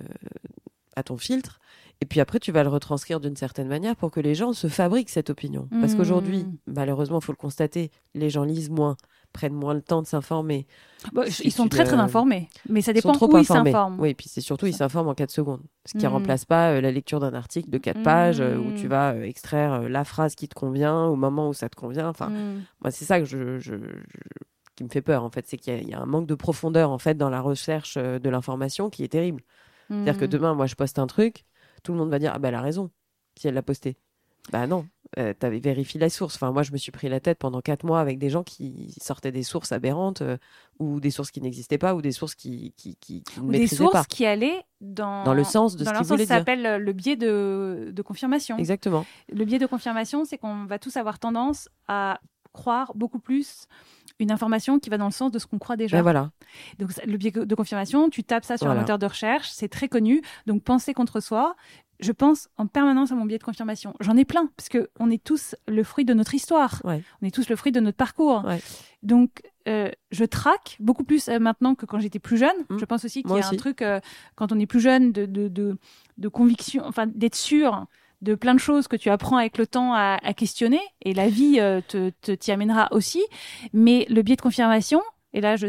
à 0.96 1.02
ton 1.02 1.16
filtre. 1.16 1.58
Et 2.00 2.06
puis 2.06 2.20
après, 2.20 2.38
tu 2.38 2.52
vas 2.52 2.62
le 2.62 2.68
retranscrire 2.68 3.20
d'une 3.20 3.36
certaine 3.36 3.68
manière 3.68 3.96
pour 3.96 4.10
que 4.10 4.20
les 4.20 4.34
gens 4.34 4.52
se 4.52 4.66
fabriquent 4.66 5.10
cette 5.10 5.30
opinion. 5.30 5.68
Parce 5.80 5.94
Mmh. 5.94 5.96
qu'aujourd'hui, 5.96 6.46
malheureusement, 6.66 7.18
il 7.20 7.24
faut 7.24 7.32
le 7.32 7.36
constater, 7.36 7.90
les 8.14 8.30
gens 8.30 8.44
lisent 8.44 8.70
moins, 8.70 8.96
prennent 9.34 9.52
moins 9.52 9.74
le 9.74 9.82
temps 9.82 10.00
de 10.00 10.06
s'informer. 10.06 10.66
Bon, 11.12 11.24
c'est 11.28 11.44
ils 11.44 11.50
sont 11.50 11.68
très 11.68 11.84
très 11.84 11.98
euh, 11.98 12.00
informés, 12.00 12.48
mais 12.66 12.80
ça 12.80 12.94
dépend 12.94 13.12
trop 13.12 13.26
où 13.26 13.36
ils 13.36 13.44
s'informent. 13.44 14.00
Oui, 14.00 14.08
et 14.10 14.14
puis 14.14 14.30
c'est 14.30 14.40
surtout, 14.40 14.64
ils 14.66 14.74
s'informent 14.74 15.08
en 15.08 15.14
4 15.14 15.30
secondes. 15.30 15.60
Ce 15.84 15.92
qui 15.92 15.98
ne 15.98 16.08
Mhm. 16.08 16.12
remplace 16.14 16.46
pas 16.46 16.70
euh, 16.72 16.80
la 16.80 16.90
lecture 16.90 17.20
d'un 17.20 17.34
article 17.34 17.68
de 17.68 17.76
4 17.76 18.02
pages 18.02 18.40
euh, 18.40 18.56
où 18.56 18.72
tu 18.72 18.88
vas 18.88 19.12
euh, 19.12 19.24
extraire 19.24 19.82
la 19.88 20.04
phrase 20.04 20.34
qui 20.34 20.48
te 20.48 20.54
convient 20.54 21.04
au 21.04 21.16
moment 21.16 21.50
où 21.50 21.52
ça 21.52 21.68
te 21.68 21.76
convient. 21.76 22.08
Enfin, 22.08 22.30
Hmm. 22.30 22.60
moi, 22.80 22.90
c'est 22.90 23.04
ça 23.04 23.18
que 23.18 23.26
je, 23.26 23.58
je- 23.58 23.76
je- 23.76 23.88
qui 24.76 24.84
me 24.84 24.88
fait 24.88 25.02
peur, 25.02 25.22
en 25.24 25.30
fait. 25.30 25.46
C'est 25.46 25.58
qu'il 25.58 25.74
y, 25.74 25.76
a- 25.76 25.80
il 25.80 25.88
y 25.90 25.94
a 25.94 26.00
un 26.00 26.06
manque 26.06 26.26
de 26.26 26.34
profondeur, 26.34 26.90
en 26.90 26.98
fait, 26.98 27.14
dans 27.16 27.28
la 27.30 27.42
recherche 27.42 27.98
de 27.98 28.30
l'information 28.30 28.88
qui 28.88 29.04
est 29.04 29.08
terrible. 29.08 29.42
C'est-à-dire 29.90 30.16
que 30.16 30.24
demain, 30.24 30.54
moi, 30.54 30.66
je 30.66 30.74
poste 30.74 30.98
un 30.98 31.06
truc, 31.06 31.44
tout 31.82 31.92
le 31.92 31.98
monde 31.98 32.10
va 32.10 32.18
dire 32.18 32.32
Ah, 32.34 32.38
bah, 32.38 32.48
elle 32.48 32.54
a 32.54 32.60
raison, 32.62 32.90
si 33.36 33.46
elle 33.46 33.54
l'a 33.54 33.62
posté. 33.62 33.96
Bah 34.52 34.66
non, 34.66 34.86
euh, 35.18 35.32
t'avais 35.34 35.58
vérifié 35.58 35.98
la 36.00 36.08
source. 36.10 36.34
Enfin, 36.36 36.50
moi, 36.52 36.62
je 36.62 36.72
me 36.72 36.76
suis 36.76 36.90
pris 36.92 37.08
la 37.08 37.20
tête 37.20 37.38
pendant 37.38 37.60
quatre 37.60 37.84
mois 37.84 38.00
avec 38.00 38.18
des 38.18 38.30
gens 38.30 38.42
qui 38.42 38.94
sortaient 39.00 39.32
des 39.32 39.42
sources 39.42 39.72
aberrantes, 39.72 40.22
euh, 40.22 40.36
ou 40.78 41.00
des 41.00 41.10
sources 41.10 41.30
qui 41.30 41.40
n'existaient 41.40 41.78
pas, 41.78 41.94
ou 41.94 42.02
des 42.02 42.12
sources 42.12 42.34
qui, 42.34 42.72
qui, 42.76 42.96
qui, 42.96 43.22
qui 43.22 43.40
ne 43.40 43.46
Ou 43.46 43.50
des 43.52 43.66
sources 43.66 43.92
pas. 43.92 44.04
qui 44.04 44.26
allaient 44.26 44.62
dans, 44.80 45.24
Dans 45.24 45.34
le 45.34 45.44
sens 45.44 45.76
de 45.76 45.84
dans 45.84 45.92
ce 45.92 45.98
qu'ils 45.98 46.06
voulaient 46.06 46.26
ça 46.26 46.34
dire. 46.34 46.40
s'appelle 46.40 46.66
euh, 46.66 46.78
le 46.78 46.92
biais 46.92 47.16
de, 47.16 47.90
de 47.92 48.02
confirmation. 48.02 48.58
Exactement. 48.58 49.06
Le 49.32 49.44
biais 49.44 49.58
de 49.58 49.66
confirmation, 49.66 50.24
c'est 50.24 50.38
qu'on 50.38 50.64
va 50.64 50.78
tous 50.78 50.96
avoir 50.96 51.18
tendance 51.18 51.68
à 51.88 52.20
croire 52.52 52.92
beaucoup 52.94 53.18
plus 53.18 53.66
une 54.20 54.30
information 54.30 54.78
qui 54.78 54.90
va 54.90 54.96
dans 54.98 55.06
le 55.06 55.10
sens 55.12 55.32
de 55.32 55.40
ce 55.40 55.46
qu'on 55.46 55.58
croit 55.58 55.76
déjà. 55.76 55.96
Ben 55.96 56.02
voilà. 56.02 56.30
Donc 56.78 56.92
ça- 56.92 57.02
le 57.04 57.16
biais 57.16 57.32
de 57.32 57.54
confirmation, 57.56 58.08
tu 58.10 58.22
tapes 58.22 58.44
ça 58.44 58.56
sur 58.56 58.66
Voilà. 58.66 58.78
un 58.80 58.82
moteur 58.84 58.98
de 59.00 59.06
recherche, 59.06 59.48
c'est 59.50 59.66
très 59.68 59.88
connu. 59.88 60.22
Donc 60.46 60.62
penser 60.62 60.94
contre 60.94 61.18
soi, 61.18 61.56
je 62.04 62.12
pense 62.12 62.48
en 62.56 62.66
permanence 62.66 63.10
à 63.12 63.14
mon 63.14 63.24
biais 63.24 63.38
de 63.38 63.42
confirmation. 63.44 63.94
J'en 64.00 64.16
ai 64.16 64.24
plein 64.24 64.50
parce 64.56 64.68
que 64.68 64.90
on 65.00 65.10
est 65.10 65.22
tous 65.22 65.54
le 65.66 65.82
fruit 65.82 66.04
de 66.04 66.12
notre 66.14 66.34
histoire. 66.34 66.80
Ouais. 66.84 67.02
On 67.22 67.26
est 67.26 67.34
tous 67.34 67.48
le 67.48 67.56
fruit 67.56 67.72
de 67.72 67.80
notre 67.80 67.96
parcours. 67.96 68.44
Ouais. 68.44 68.60
Donc 69.02 69.42
euh, 69.66 69.90
je 70.10 70.24
traque 70.24 70.76
beaucoup 70.80 71.04
plus 71.04 71.28
euh, 71.28 71.38
maintenant 71.38 71.74
que 71.74 71.86
quand 71.86 71.98
j'étais 72.00 72.18
plus 72.18 72.36
jeune. 72.36 72.58
Mm. 72.68 72.78
Je 72.78 72.84
pense 72.84 73.04
aussi 73.04 73.22
qu'il 73.22 73.36
y 73.36 73.40
a 73.40 73.46
un 73.46 73.56
truc 73.56 73.80
euh, 73.80 74.00
quand 74.34 74.52
on 74.52 74.58
est 74.58 74.66
plus 74.66 74.80
jeune 74.80 75.12
de 75.12 75.24
de, 75.26 75.48
de, 75.48 75.78
de 76.18 76.28
conviction, 76.28 76.82
enfin 76.86 77.06
d'être 77.06 77.36
sûr 77.36 77.86
de 78.20 78.34
plein 78.34 78.54
de 78.54 78.60
choses 78.60 78.86
que 78.88 78.96
tu 78.96 79.10
apprends 79.10 79.36
avec 79.38 79.58
le 79.58 79.66
temps 79.66 79.92
à, 79.94 80.18
à 80.22 80.32
questionner 80.34 80.80
et 81.02 81.14
la 81.14 81.28
vie 81.28 81.56
te 81.88 82.10
te- 82.22 82.32
t'y 82.32 82.52
amènera 82.52 82.88
aussi. 82.90 83.22
Mais 83.72 84.06
le 84.08 84.22
biais 84.22 84.36
de 84.36 84.40
confirmation, 84.42 85.02
et 85.34 85.40
là, 85.40 85.56
je, 85.56 85.66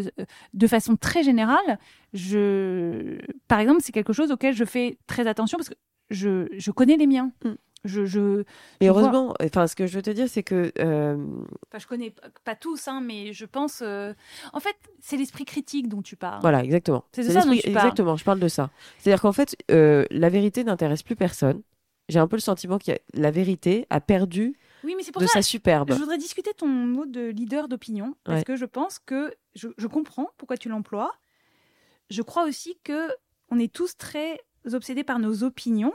de 0.54 0.67
façon 0.67 0.95
très 0.95 1.24
générale, 1.24 1.80
je, 2.13 3.17
par 3.48 3.60
exemple, 3.60 3.82
c'est 3.84 3.91
quelque 3.91 4.13
chose 4.13 4.32
auquel 4.32 4.54
je 4.56 4.63
fais 4.63 4.98
très 5.08 5.28
attention 5.28 5.58
parce 5.58 5.69
que 5.69 5.76
je, 6.10 6.48
je 6.58 6.72
connais 6.72 6.98
les 6.98 7.08
miens. 7.08 7.32
Mm. 7.44 7.52
Je, 7.84 8.04
je, 8.06 8.20
vois. 8.20 8.44
heureusement, 8.82 9.36
enfin, 9.44 9.68
ce 9.68 9.76
que 9.76 9.86
je 9.86 9.96
veux 9.96 10.02
te 10.02 10.10
dire, 10.10 10.28
c'est 10.28 10.41
que 10.41 10.72
euh, 10.80 11.18
enfin, 11.68 11.78
je 11.78 11.86
connais 11.86 12.15
pas 12.44 12.56
tous, 12.56 12.88
hein, 12.88 13.00
mais 13.00 13.32
je 13.32 13.46
pense. 13.46 13.84
euh, 13.84 14.12
En 14.54 14.60
fait, 14.60 14.76
c'est 15.02 15.18
l'esprit 15.18 15.46
critique 15.46 15.88
dont 15.88 16.02
tu 16.02 16.15
parles. 16.15 16.41
Voilà, 16.41 16.63
exactement. 16.63 17.06
C'est 17.12 17.22
de 17.24 17.30
ça 17.30 17.41
dont 17.46 17.52
tu 17.54 17.62
parles. 17.72 17.76
Exactement, 17.86 18.15
je 18.15 18.24
parle 18.24 18.39
de 18.39 18.48
ça. 18.48 18.72
C'est-à-dire 18.98 19.22
qu'en 19.22 19.34
fait, 19.34 19.56
euh, 19.70 20.04
la 20.10 20.30
vérité 20.30 20.63
n'intéresse 20.63 21.04
plus 21.04 21.15
personne. 21.15 21.62
J'ai 22.10 22.18
un 22.18 22.28
peu 22.28 22.38
le 22.38 22.41
sentiment 22.41 22.80
que 22.80 22.91
la 23.14 23.30
vérité 23.30 23.86
a 23.91 24.01
perdu 24.01 24.56
Oui, 24.84 24.95
mais 24.97 25.03
c'est 25.03 25.12
pour 25.12 25.22
de 25.22 25.28
ça. 25.28 25.34
sa 25.34 25.41
superbe. 25.43 25.91
Je 25.93 25.99
voudrais 25.99 26.18
discuter 26.18 26.53
ton 26.58 26.68
mot 26.68 27.06
de 27.06 27.28
leader 27.30 27.68
d'opinion 27.68 28.16
parce 28.24 28.39
Ouais. 28.39 28.43
que 28.45 28.56
je 28.56 28.66
pense 28.66 28.97
que 28.97 29.32
je, 29.53 29.68
je 29.78 29.86
comprends 29.86 30.30
pourquoi 30.38 30.58
tu 30.58 30.70
l'emploies. 30.70 31.12
Je 32.10 32.24
crois 32.24 32.45
aussi 32.45 32.80
que 32.84 33.10
on 33.51 33.60
est 33.60 33.72
tous 33.72 33.95
très 33.97 34.39
obsédés 34.74 35.03
par 35.03 35.20
nos 35.20 35.43
opinions 35.43 35.93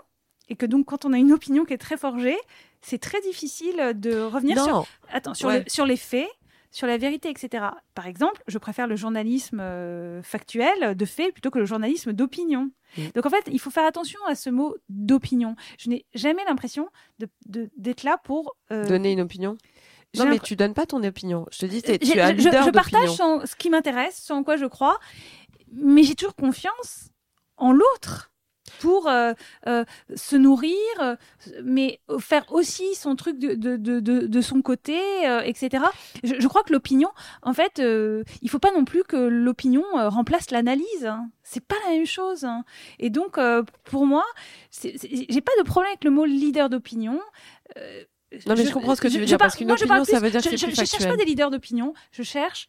et 0.49 0.57
que 0.57 0.67
donc 0.67 0.87
quand 0.87 1.05
on 1.05 1.13
a 1.13 1.19
une 1.19 1.33
opinion 1.33 1.65
qui 1.65 1.73
est 1.73 1.79
très 1.79 1.97
forgée, 1.97 2.37
c'est 2.83 2.99
très 2.99 3.21
difficile 3.23 3.93
de 3.95 4.21
revenir 4.21 4.57
Non. 4.57 4.65
sur, 4.65 4.87
attends, 5.13 5.35
sur, 5.35 5.49
Ouais. 5.49 5.61
le- 5.61 5.65
sur 5.71 5.87
les 5.87 5.97
faits, 5.97 6.29
sur 6.73 6.87
la 6.87 6.99
vérité, 6.99 7.31
etc. 7.31 7.65
Par 7.95 8.07
exemple, 8.07 8.43
je 8.47 8.57
préfère 8.59 8.87
le 8.87 8.95
journalisme 8.97 9.59
euh, 9.61 10.23
factuel 10.23 10.95
de 10.97 11.05
fait 11.05 11.33
plutôt 11.33 11.51
que 11.51 11.59
le 11.59 11.65
journalisme 11.65 12.13
d'opinion. 12.13 12.71
Mm. 12.97 13.03
Donc 13.17 13.27
en 13.27 13.31
fait, 13.31 13.43
il 13.51 13.59
faut 13.61 13.71
faire 13.71 13.87
attention 13.87 14.21
à 14.29 14.35
ce 14.37 14.51
mot 14.51 14.77
d'opinion. 14.89 15.57
Je 15.79 15.89
n'ai 15.91 16.05
jamais 16.15 16.45
l'impression 16.45 16.89
de- 17.19 17.29
de- 17.47 17.71
d'être 17.77 18.03
là 18.05 18.19
pour 18.23 18.57
euh, 18.71 18.87
Donner 18.87 19.13
une 19.13 19.21
opinion? 19.21 19.57
Non, 20.17 20.27
mais 20.27 20.41
tu 20.41 20.57
donnes 20.57 20.75
pas 20.75 20.87
ton 20.87 21.03
opinion. 21.05 21.47
Je 21.53 21.59
te 21.59 21.67
dis, 21.67 21.83
J'ai- 21.87 21.99
tu 21.99 22.19
es 22.19 22.21
un 22.21 22.33
leader 22.33 22.65
je 22.65 22.71
partage 22.71 23.11
ce 23.11 23.55
qui 23.57 23.71
m'intéresse, 23.71 24.21
ce 24.25 24.33
en 24.33 24.43
quoi 24.43 24.57
je 24.57 24.67
crois, 24.67 24.99
mais 25.73 26.03
j'ai 26.03 26.17
toujours 26.17 26.35
confiance 26.35 27.11
en 27.57 27.73
l'autre 27.73 28.33
pour 28.79 29.09
euh, 29.09 29.33
euh, 29.67 29.85
se 30.15 30.37
nourrir, 30.37 30.77
euh, 31.01 31.17
mais 31.65 32.01
faire 32.21 32.45
aussi 32.53 32.95
son 32.95 33.17
truc 33.17 33.39
de, 33.39 33.55
de, 33.55 33.77
de, 33.77 34.01
de, 34.01 34.41
son 34.41 34.63
côté, 34.63 34.99
euh, 35.27 35.41
etc. 35.43 35.85
Je, 36.25 36.35
je 36.39 36.49
crois 36.49 36.63
que 36.63 36.73
l'opinion, 36.73 37.11
en 37.43 37.53
fait, 37.53 37.79
il 37.81 38.51
faut 38.51 38.59
pas 38.59 38.73
non 38.73 38.85
plus 38.85 39.03
que 39.05 39.17
l'opinion 39.17 39.85
remplace 39.95 40.51
l'analyse. 40.51 41.05
Hein. 41.07 41.31
C'est 41.43 41.65
pas 41.65 41.77
la 41.87 41.93
même 41.97 42.07
chose. 42.07 42.45
hein. 42.45 42.65
Et 42.99 43.11
donc, 43.11 43.39
pour 43.85 44.07
moi, 44.07 44.25
j'ai 44.73 45.41
pas 45.41 45.53
de 45.59 45.65
problème 45.65 45.91
avec 45.91 46.05
le 46.05 46.11
mot 46.11 46.25
leader 46.25 46.69
d'opinion. 46.71 47.21
Non, 48.47 48.55
mais 48.57 48.65
je 48.65 48.73
comprends 48.73 48.95
ce 48.95 49.01
que 49.01 49.09
tu 49.09 49.19
veux 49.19 49.25
dire, 49.25 49.39
parle- 49.39 49.49
parce 49.49 49.57
qu'une 49.57 49.67
moi, 49.67 49.77
je 49.77 49.85
ça 49.87 49.95
plus- 49.95 50.15
veut 50.25 50.31
dire 50.31 50.41
que 50.43 50.51
je, 50.57 50.67
je, 50.67 50.71
je 50.71 50.85
cherche 50.85 51.09
pas 51.09 51.17
des 51.17 51.25
leaders 51.25 51.51
d'opinion, 51.51 51.95
je 52.13 52.23
cherche 52.23 52.69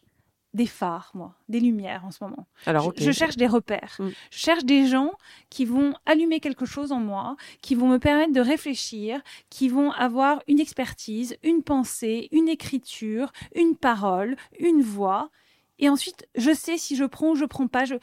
des 0.54 0.66
phares, 0.66 1.10
moi, 1.14 1.34
des 1.48 1.60
lumières 1.60 2.04
en 2.04 2.10
ce 2.10 2.22
moment. 2.22 2.46
Alors, 2.66 2.92
Je- 2.96 3.10
cherche 3.10 3.36
des 3.36 3.46
repères. 3.46 3.96
Mm. 3.98 4.08
Je 4.30 4.38
cherche 4.38 4.64
des 4.64 4.86
gens 4.86 5.12
qui 5.48 5.64
vont 5.64 5.94
allumer 6.04 6.40
quelque 6.40 6.66
chose 6.66 6.92
en 6.92 7.00
moi, 7.00 7.36
qui 7.62 7.74
vont 7.74 7.88
me 7.88 7.98
permettre 7.98 8.32
de 8.32 8.40
réfléchir, 8.40 9.22
qui 9.48 9.68
vont 9.68 9.90
avoir 9.92 10.42
une 10.48 10.60
expertise, 10.60 11.36
une 11.42 11.62
pensée, 11.62 12.28
une 12.32 12.48
écriture, 12.48 13.32
une 13.54 13.76
parole, 13.76 14.36
une 14.58 14.82
voix. 14.82 15.30
Et 15.78 15.88
ensuite, 15.88 16.28
je 16.34 16.52
sais 16.52 16.76
si 16.76 16.96
je 16.96 17.04
prends 17.04 17.30
ou 17.30 17.34
je 17.34 17.44
prends 17.46 17.66
pas. 17.68 17.84
Je 17.86 17.94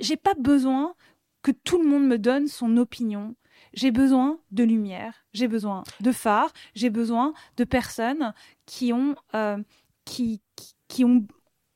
j'ai 0.00 0.16
pas 0.16 0.34
besoin 0.38 0.94
que 1.42 1.50
tout 1.50 1.80
le 1.82 1.88
monde 1.88 2.06
me 2.06 2.18
donne 2.18 2.46
son 2.48 2.76
opinion. 2.76 3.34
J'ai 3.72 3.90
besoin 3.90 4.38
de 4.52 4.64
lumière, 4.64 5.26
j'ai 5.32 5.48
besoin 5.48 5.82
de 6.00 6.12
phares, 6.12 6.52
j'ai 6.74 6.90
besoin 6.90 7.32
de 7.56 7.64
personnes 7.64 8.32
qui 8.66 8.92
ont, 8.92 9.14
euh, 9.34 9.58
qui, 10.04 10.40
qui, 10.56 10.74
qui 10.88 11.04
ont 11.04 11.26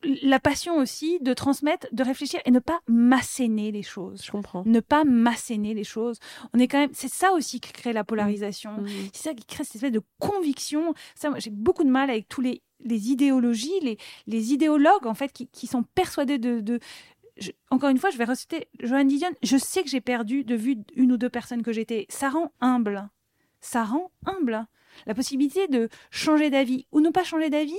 la 0.05 0.39
passion 0.39 0.77
aussi 0.77 1.19
de 1.21 1.35
transmettre, 1.35 1.87
de 1.93 2.03
réfléchir 2.05 2.41
et 2.45 2.51
ne 2.51 2.61
pas 2.61 2.81
masséner 2.87 3.73
les 3.73 3.83
choses. 3.83 4.23
Je 4.25 4.31
comprends. 4.31 4.63
Ne 4.67 4.81
pas 4.81 5.05
masséner 5.05 5.75
les 5.75 5.85
choses. 5.85 6.19
On 6.55 6.59
est 6.59 6.69
quand 6.69 6.79
même, 6.79 6.91
c'est 6.93 7.11
ça 7.13 7.33
aussi 7.33 7.61
qui 7.61 7.73
crée 7.73 7.93
la 7.93 8.05
polarisation. 8.05 8.73
Mhm. 8.81 8.89
C'est 9.13 9.23
ça 9.31 9.35
qui 9.35 9.45
crée 9.45 9.65
cette 9.65 9.77
espèce 9.77 9.93
de 9.93 10.03
conviction. 10.19 10.95
Ça, 11.15 11.31
j'ai 11.39 11.51
beaucoup 11.51 11.83
de 11.85 11.91
mal 11.91 12.11
avec 12.11 12.29
tous 12.29 12.41
les, 12.41 12.63
les 12.81 13.11
idéologies, 13.11 13.81
les, 13.83 13.99
les 14.27 14.53
idéologues, 14.53 15.07
en 15.07 15.15
fait, 15.15 15.33
qui, 15.33 15.49
qui 15.49 15.67
sont 15.67 15.83
persuadés 15.83 16.39
de. 16.39 16.61
de 16.61 16.79
je- 17.37 17.51
encore 17.71 17.91
une 17.91 17.99
fois, 17.99 18.11
je 18.11 18.19
vais 18.19 18.25
reciter 18.25 18.69
Johan 18.81 19.05
Didion. 19.05 19.31
Je 19.43 19.57
sais 19.57 19.83
que 19.83 19.89
j'ai 19.91 20.01
perdu 20.01 20.45
de 20.45 20.55
vue 20.55 20.77
une 20.95 21.13
ou 21.13 21.17
deux 21.17 21.31
personnes 21.31 21.63
que 21.63 21.73
j'étais. 21.73 22.07
Ça 22.09 22.29
rend 22.31 22.53
humble. 22.61 23.09
Ça 23.61 23.85
rend 23.85 24.13
humble. 24.27 24.65
La 25.07 25.15
possibilité 25.15 25.67
de 25.69 25.89
changer 26.11 26.51
d'avis 26.51 26.87
ou 26.93 27.01
ne 27.01 27.11
pas 27.11 27.25
changer 27.25 27.51
d'avis, 27.51 27.79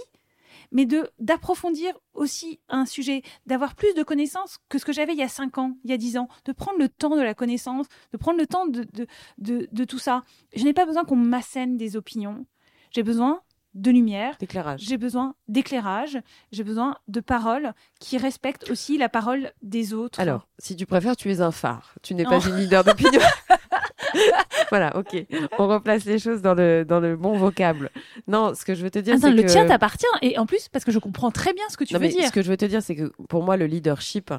mais 0.71 0.85
de 0.85 1.09
d'approfondir 1.19 1.93
aussi 2.13 2.59
un 2.69 2.85
sujet, 2.85 3.21
d'avoir 3.45 3.75
plus 3.75 3.93
de 3.95 4.03
connaissances 4.03 4.57
que 4.69 4.77
ce 4.77 4.85
que 4.85 4.93
j'avais 4.93 5.13
il 5.13 5.19
y 5.19 5.23
a 5.23 5.27
5 5.29 5.57
ans, 5.57 5.77
il 5.83 5.89
y 5.89 5.93
a 5.93 5.97
10 5.97 6.17
ans, 6.17 6.27
de 6.45 6.51
prendre 6.51 6.77
le 6.79 6.89
temps 6.89 7.15
de 7.15 7.21
la 7.21 7.33
connaissance, 7.33 7.87
de 8.13 8.17
prendre 8.17 8.37
le 8.37 8.47
temps 8.47 8.67
de, 8.67 8.85
de, 8.93 9.07
de, 9.37 9.67
de 9.71 9.83
tout 9.83 9.99
ça. 9.99 10.23
Je 10.55 10.63
n'ai 10.63 10.73
pas 10.73 10.85
besoin 10.85 11.05
qu'on 11.05 11.15
m'assène 11.15 11.77
des 11.77 11.95
opinions. 11.95 12.45
J'ai 12.91 13.03
besoin 13.03 13.41
de 13.75 13.91
lumière, 13.91 14.35
D'éclairage. 14.39 14.81
j'ai 14.81 14.97
besoin 14.97 15.35
d'éclairage, 15.47 16.17
j'ai 16.51 16.63
besoin 16.63 16.97
de 17.07 17.19
paroles 17.19 17.73
qui 17.99 18.17
respectent 18.17 18.69
aussi 18.71 18.97
la 18.97 19.09
parole 19.09 19.51
des 19.61 19.93
autres. 19.93 20.19
Alors, 20.19 20.47
si 20.57 20.75
tu 20.75 20.87
préfères, 20.87 21.15
tu 21.15 21.31
es 21.31 21.39
un 21.41 21.51
phare. 21.51 21.93
Tu 22.01 22.15
n'es 22.15 22.23
pas 22.25 22.39
une 22.39 22.57
leader 22.57 22.83
d'opinion. 22.83 23.21
voilà, 24.69 24.95
ok. 24.97 25.25
On 25.57 25.67
replace 25.67 26.05
les 26.05 26.19
choses 26.19 26.41
dans 26.41 26.53
le, 26.53 26.83
dans 26.85 26.99
le 26.99 27.15
bon 27.15 27.37
vocable. 27.37 27.89
Non, 28.27 28.53
ce 28.55 28.65
que 28.65 28.75
je 28.75 28.83
veux 28.83 28.91
te 28.91 28.99
dire, 28.99 29.15
Attends, 29.15 29.27
c'est 29.27 29.33
le 29.33 29.43
que... 29.43 29.47
tien 29.47 29.65
t'appartient 29.65 30.05
et 30.21 30.37
en 30.37 30.45
plus 30.45 30.67
parce 30.69 30.85
que 30.85 30.91
je 30.91 30.99
comprends 30.99 31.31
très 31.31 31.53
bien 31.53 31.63
ce 31.69 31.77
que 31.77 31.83
tu 31.83 31.93
non, 31.93 31.99
veux 31.99 32.07
mais 32.07 32.11
dire. 32.13 32.27
ce 32.27 32.31
que 32.31 32.41
je 32.41 32.49
veux 32.49 32.57
te 32.57 32.65
dire, 32.65 32.81
c'est 32.81 32.95
que 32.95 33.11
pour 33.27 33.43
moi, 33.43 33.57
le 33.57 33.65
leadership, 33.65 34.33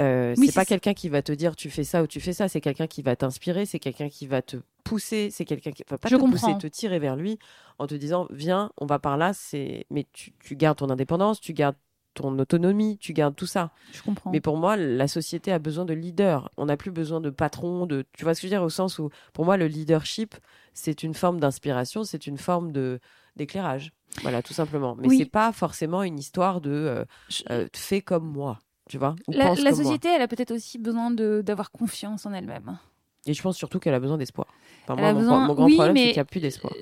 euh, 0.00 0.34
Oui, 0.36 0.46
c'est 0.48 0.54
pas 0.54 0.64
quelqu'un 0.64 0.94
qui 0.94 1.08
va 1.08 1.22
te 1.22 1.32
dire 1.32 1.56
tu 1.56 1.70
fais 1.70 1.84
ça 1.84 2.02
ou 2.02 2.06
tu 2.06 2.20
fais 2.20 2.32
ça. 2.32 2.48
C'est 2.48 2.60
quelqu'un 2.60 2.86
qui 2.86 3.02
va 3.02 3.16
t'inspirer, 3.16 3.64
c'est 3.66 3.78
quelqu'un 3.78 4.08
qui 4.08 4.26
va 4.26 4.42
te 4.42 4.58
pousser, 4.84 5.30
c'est 5.30 5.44
quelqu'un 5.44 5.72
qui 5.72 5.84
va 5.88 5.98
pas 5.98 6.08
Je 6.08 6.14
te 6.16 6.20
comprends. 6.20 6.52
pousser, 6.52 6.58
te 6.58 6.66
tirer 6.66 6.98
vers 6.98 7.16
lui 7.16 7.38
en 7.78 7.86
te 7.86 7.94
disant 7.94 8.26
viens, 8.30 8.70
on 8.78 8.86
va 8.86 8.98
par 8.98 9.16
là. 9.16 9.32
C'est, 9.32 9.86
mais 9.90 10.06
tu, 10.12 10.32
tu 10.38 10.54
gardes 10.56 10.78
ton 10.78 10.90
indépendance, 10.90 11.40
tu 11.40 11.52
gardes 11.54 11.76
ton 12.16 12.38
autonomie, 12.38 12.98
tu 12.98 13.12
gardes 13.12 13.36
tout 13.36 13.46
ça. 13.46 13.70
Je 13.92 14.02
comprends. 14.02 14.30
Mais 14.32 14.40
pour 14.40 14.56
moi, 14.56 14.76
la 14.76 15.06
société 15.08 15.52
a 15.52 15.58
besoin 15.58 15.84
de 15.84 15.94
leaders. 15.94 16.50
On 16.56 16.66
n'a 16.66 16.76
plus 16.76 16.90
besoin 16.90 17.20
de 17.20 17.30
patrons, 17.30 17.86
de. 17.86 18.04
Tu 18.12 18.24
vois 18.24 18.34
ce 18.34 18.40
que 18.40 18.48
je 18.48 18.52
veux 18.52 18.58
dire 18.58 18.64
au 18.64 18.68
sens 18.70 18.98
où, 18.98 19.10
pour 19.32 19.44
moi, 19.44 19.56
le 19.56 19.66
leadership, 19.66 20.34
c'est 20.74 21.02
une 21.02 21.14
forme 21.14 21.38
d'inspiration, 21.40 22.02
c'est 22.04 22.26
une 22.26 22.38
forme 22.38 22.72
de 22.72 22.98
d'éclairage. 23.36 23.92
Voilà, 24.22 24.42
tout 24.42 24.54
simplement. 24.54 24.96
Mais 24.98 25.08
Oui. 25.08 25.18
c'est 25.18 25.30
pas 25.30 25.52
forcément 25.52 26.02
une 26.02 26.18
histoire 26.18 26.60
de 26.62 26.70
euh, 26.70 27.04
Je- 27.28 27.42
euh, 27.50 27.66
fais 27.74 28.00
comme 28.00 28.24
moi, 28.26 28.58
tu 28.88 28.96
vois. 28.98 29.14
Ou 29.28 29.32
la, 29.32 29.46
pense 29.48 29.58
la 29.62 29.70
comme 29.70 29.78
moi. 29.80 29.84
société, 29.84 30.08
elle 30.08 30.22
a 30.22 30.28
peut-être 30.28 30.52
aussi 30.54 30.78
besoin 30.78 31.10
d'avoir 31.10 31.70
confiance 31.70 32.24
en 32.24 32.32
elle-même. 32.32 32.78
Et 33.26 33.34
je 33.34 33.42
pense 33.42 33.56
surtout 33.56 33.78
qu'elle 33.78 33.92
a 33.94 34.00
besoin 34.00 34.16
d'espoir. 34.16 34.46
Enfin, 34.84 34.94
moi, 34.96 35.12
mon, 35.12 35.18
besoin- 35.20 35.46
mon 35.48 35.54
grand 35.54 35.66
oui, 35.66 35.74
problème, 35.74 35.96
c'est 35.96 36.02
qu'il 36.04 36.12
n'y 36.14 36.18
a 36.20 36.24
plus 36.24 36.40
d'espoir. 36.40 36.72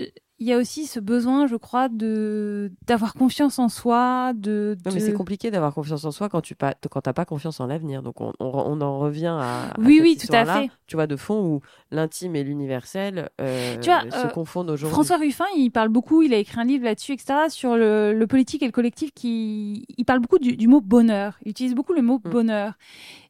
Il 0.40 0.48
y 0.48 0.52
a 0.52 0.58
aussi 0.58 0.86
ce 0.86 0.98
besoin, 0.98 1.46
je 1.46 1.54
crois, 1.54 1.88
de 1.88 2.72
d'avoir 2.88 3.14
confiance 3.14 3.60
en 3.60 3.68
soi, 3.68 4.32
de. 4.34 4.76
Non, 4.84 4.92
mais 4.92 4.98
c'est 4.98 5.12
compliqué 5.12 5.52
d'avoir 5.52 5.72
confiance 5.72 6.04
en 6.04 6.10
soi 6.10 6.28
quand 6.28 6.40
tu 6.40 6.56
pas 6.56 6.74
quand 6.90 7.00
t'as 7.02 7.12
pas 7.12 7.24
confiance 7.24 7.60
en 7.60 7.66
l'avenir. 7.68 8.02
Donc 8.02 8.20
on, 8.20 8.32
on, 8.40 8.46
on 8.52 8.80
en 8.80 8.98
revient 8.98 9.26
à, 9.38 9.66
à 9.70 9.74
Oui, 9.78 10.00
oui, 10.02 10.18
tout 10.20 10.34
à 10.34 10.44
fait. 10.44 10.70
Tu 10.88 10.96
vois 10.96 11.06
de 11.06 11.14
fond 11.14 11.40
où 11.40 11.60
l'intime 11.92 12.34
et 12.34 12.42
l'universel 12.42 13.30
euh, 13.40 13.80
se 13.80 14.26
euh, 14.26 14.28
confondent 14.30 14.70
aujourd'hui. 14.70 14.92
François 14.92 15.18
Ruffin, 15.18 15.44
il 15.56 15.70
parle 15.70 15.88
beaucoup, 15.88 16.22
il 16.22 16.34
a 16.34 16.38
écrit 16.38 16.60
un 16.60 16.64
livre 16.64 16.84
là-dessus, 16.84 17.12
etc., 17.12 17.34
sur 17.48 17.76
le, 17.76 18.12
le 18.12 18.26
politique 18.26 18.62
et 18.62 18.66
le 18.66 18.72
collectif, 18.72 19.12
qui, 19.14 19.84
il 19.96 20.04
parle 20.04 20.18
beaucoup 20.20 20.38
du, 20.40 20.56
du 20.56 20.66
mot 20.66 20.80
bonheur. 20.80 21.38
Il 21.44 21.50
utilise 21.50 21.74
beaucoup 21.76 21.92
le 21.92 22.02
mot 22.02 22.20
Mm. 22.24 22.30
bonheur. 22.30 22.72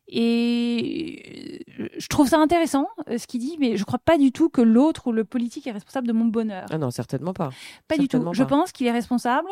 Et 0.08 1.64
euh, 1.80 1.88
je 1.96 2.06
trouve 2.08 2.28
ça 2.28 2.38
intéressant, 2.38 2.88
euh, 3.08 3.18
ce 3.18 3.26
qu'il 3.26 3.40
dit, 3.40 3.56
mais 3.58 3.76
je 3.76 3.84
crois 3.84 3.98
pas 3.98 4.18
du 4.18 4.32
tout 4.32 4.48
que 4.48 4.60
l'autre 4.60 5.06
ou 5.06 5.12
le 5.12 5.24
politique 5.24 5.66
est 5.66 5.72
responsable 5.72 6.06
de 6.06 6.12
mon 6.12 6.26
bonheur. 6.26 6.66
Ah 6.70 6.78
non, 6.78 6.90
certainement 6.90 7.32
pas. 7.32 7.50
Pas 7.88 7.96
du 7.96 8.08
tout. 8.08 8.22
Je 8.32 8.44
pense 8.44 8.72
qu'il 8.72 8.86
est 8.86 8.92
responsable 8.92 9.48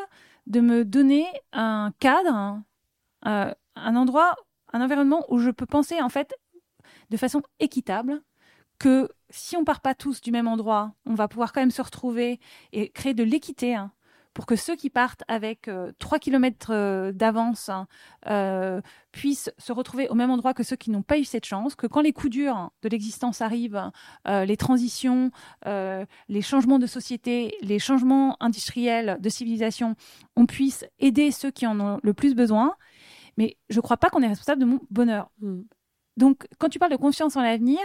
de 0.47 0.61
me 0.61 0.85
donner 0.85 1.25
un 1.53 1.93
cadre, 2.01 2.31
un, 2.31 2.65
euh, 3.27 3.53
un 3.77 3.97
endroit, 3.97 4.35
un 4.73 4.83
environnement 4.83 5.25
où 5.29 5.39
je 5.39 5.51
peux 5.51 5.67
penser 5.67 6.01
en 6.01 6.09
fait 6.09 6.35
de 7.11 7.17
façon 7.17 7.43
équitable 7.61 8.21
que 8.79 9.09
si 9.31 9.57
on 9.57 9.65
part 9.65 9.81
pas 9.81 9.95
tous 9.95 10.21
du 10.21 10.33
même 10.33 10.49
endroit, 10.49 10.93
on 11.07 11.15
va 11.15 11.29
pouvoir 11.29 11.53
quand 11.53 11.61
même 11.61 11.71
se 11.71 11.83
retrouver 11.83 12.41
et 12.73 12.91
créer 12.91 13.15
de 13.15 13.23
l'équité 13.23 13.75
hein, 13.75 13.93
pour 14.35 14.47
que 14.47 14.57
ceux 14.57 14.77
qui 14.77 14.91
partent 14.91 15.23
avec 15.29 15.69
euh, 15.69 15.93
3 15.99 16.19
km 16.19 17.13
d'avance 17.13 17.69
hein, 17.69 17.87
euh, 18.29 18.81
puissent 19.13 19.53
se 19.59 19.73
retrouver 19.73 20.09
au 20.09 20.15
même 20.15 20.31
endroit 20.31 20.55
que 20.55 20.63
ceux 20.63 20.77
qui 20.77 20.91
n'ont 20.91 21.03
pas 21.03 21.19
eu 21.19 21.25
cette 21.25 21.45
chance, 21.45 21.75
que 21.75 21.87
quand 21.87 22.01
les 22.01 22.13
coups 22.13 22.31
durs 22.31 22.71
de 22.83 22.89
l'existence 22.89 23.41
arrivent, 23.41 23.91
euh, 24.27 24.45
les 24.45 24.57
transitions, 24.57 25.31
euh, 25.67 26.05
les 26.29 26.43
changements 26.43 26.79
de 26.79 26.87
société, 26.87 27.55
les 27.61 27.79
changements 27.79 28.37
industriels 28.41 29.19
de 29.21 29.29
civilisation, 29.29 29.97
on 30.37 30.47
puisse 30.47 30.85
aider 30.99 31.31
ceux 31.31 31.51
qui 31.51 31.67
en 31.67 31.79
ont 31.81 32.01
le 32.03 32.15
plus 32.15 32.35
besoin. 32.35 32.75
Mais 33.37 33.57
je 33.71 33.77
ne 33.77 33.83
crois 33.83 33.97
pas 33.97 34.09
qu'on 34.09 34.23
est 34.23 34.29
responsable 34.29 34.61
de 34.61 34.67
mon 34.67 34.81
bonheur. 34.91 35.31
Mm. 35.41 35.63
Donc, 36.19 36.47
quand 36.59 36.69
tu 36.69 36.79
parles 36.79 36.93
de 36.93 36.97
confiance 36.97 37.37
en 37.37 37.43
l'avenir, 37.43 37.81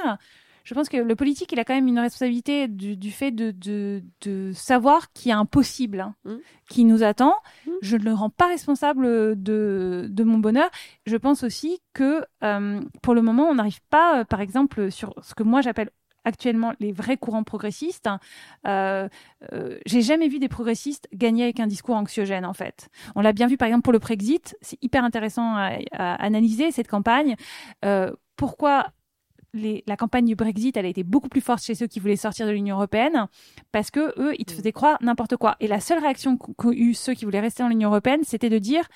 je 0.68 0.74
pense 0.74 0.90
que 0.90 0.98
le 0.98 1.16
politique, 1.16 1.50
il 1.54 1.60
a 1.60 1.64
quand 1.64 1.74
même 1.76 1.88
une 1.88 1.98
responsabilité 1.98 2.68
du, 2.68 2.98
du 2.98 3.10
fait 3.10 3.32
de, 3.32 3.52
de, 3.52 4.04
de 4.26 4.52
savoir 4.54 5.14
qu'il 5.14 5.30
y 5.30 5.32
a 5.32 5.38
un 5.38 5.46
possible 5.46 6.02
hein, 6.02 6.14
Mm. 6.26 6.36
qui 6.70 6.84
nous 6.84 7.04
attend. 7.04 7.36
Mm. 7.66 7.72
Je 7.82 7.96
ne 7.96 8.04
le 8.04 8.14
rends 8.14 8.30
pas 8.30 8.48
responsable 8.48 9.42
de, 9.42 10.08
de 10.10 10.24
mon 10.26 10.40
bonheur. 10.40 10.70
Je 11.06 11.16
pense 11.16 11.44
aussi 11.44 11.80
que 11.94 12.22
euh, 12.44 12.82
pour 13.02 13.16
le 13.16 13.22
moment, 13.22 13.46
on 13.48 13.56
n'arrive 13.56 13.80
pas, 13.90 14.20
euh, 14.20 14.24
par 14.26 14.42
exemple, 14.42 14.92
sur 14.92 15.14
ce 15.24 15.34
que 15.36 15.44
moi 15.44 15.62
j'appelle 15.62 15.90
actuellement 16.26 16.74
les 16.82 16.92
vrais 16.92 17.16
courants 17.16 17.46
progressistes. 17.46 18.08
hein, 18.08 18.20
euh, 18.68 19.08
euh, 19.54 19.78
J'ai 19.86 20.02
jamais 20.02 20.28
vu 20.28 20.40
des 20.40 20.50
progressistes 20.50 21.08
gagner 21.14 21.44
avec 21.46 21.62
un 21.62 21.68
discours 21.68 21.96
anxiogène, 21.96 22.46
en 22.46 22.52
fait. 22.54 22.90
On 23.16 23.22
l'a 23.22 23.32
bien 23.32 23.48
vu, 23.48 23.56
par 23.56 23.70
exemple, 23.70 23.84
pour 23.84 23.94
le 23.94 24.00
Brexit. 24.00 24.58
C'est 24.62 24.78
hyper 24.84 25.06
intéressant 25.06 25.56
à, 25.56 25.78
à 25.94 26.16
analyser 26.16 26.72
cette 26.72 26.90
campagne. 26.90 27.38
Pourquoi 28.36 28.88
les- 29.54 29.84
la 29.88 29.98
campagne 29.98 30.26
du 30.26 30.36
Brexit, 30.36 30.76
elle 30.78 30.86
a 30.86 30.90
été 30.90 31.04
beaucoup 31.04 31.30
plus 31.30 31.42
forte 31.42 31.64
chez 31.64 31.74
ceux 31.76 31.88
qui 31.88 32.00
voulaient 32.00 32.16
sortir 32.16 32.46
de 32.46 32.52
l'Union 32.52 32.76
européenne, 32.76 33.28
parce 33.72 33.92
que 33.92 34.14
eux, 34.20 34.34
ils 34.38 34.46
te 34.46 34.54
Mm. 34.54 34.58
faisaient 34.58 34.72
croire 34.72 34.98
n'importe 35.02 35.38
quoi. 35.38 35.56
Et 35.60 35.68
la 35.68 35.80
seule 35.80 36.00
réaction 36.00 36.38
qu'ont 36.38 36.72
eu 36.72 36.94
ceux 36.94 37.14
qui 37.14 37.26
voulaient 37.26 37.40
rester 37.40 37.64
dans 37.64 37.70
l'Union 37.70 37.90
européenne, 37.90 38.22
c'était 38.24 38.50
de 38.50 38.60
dire. 38.60 38.88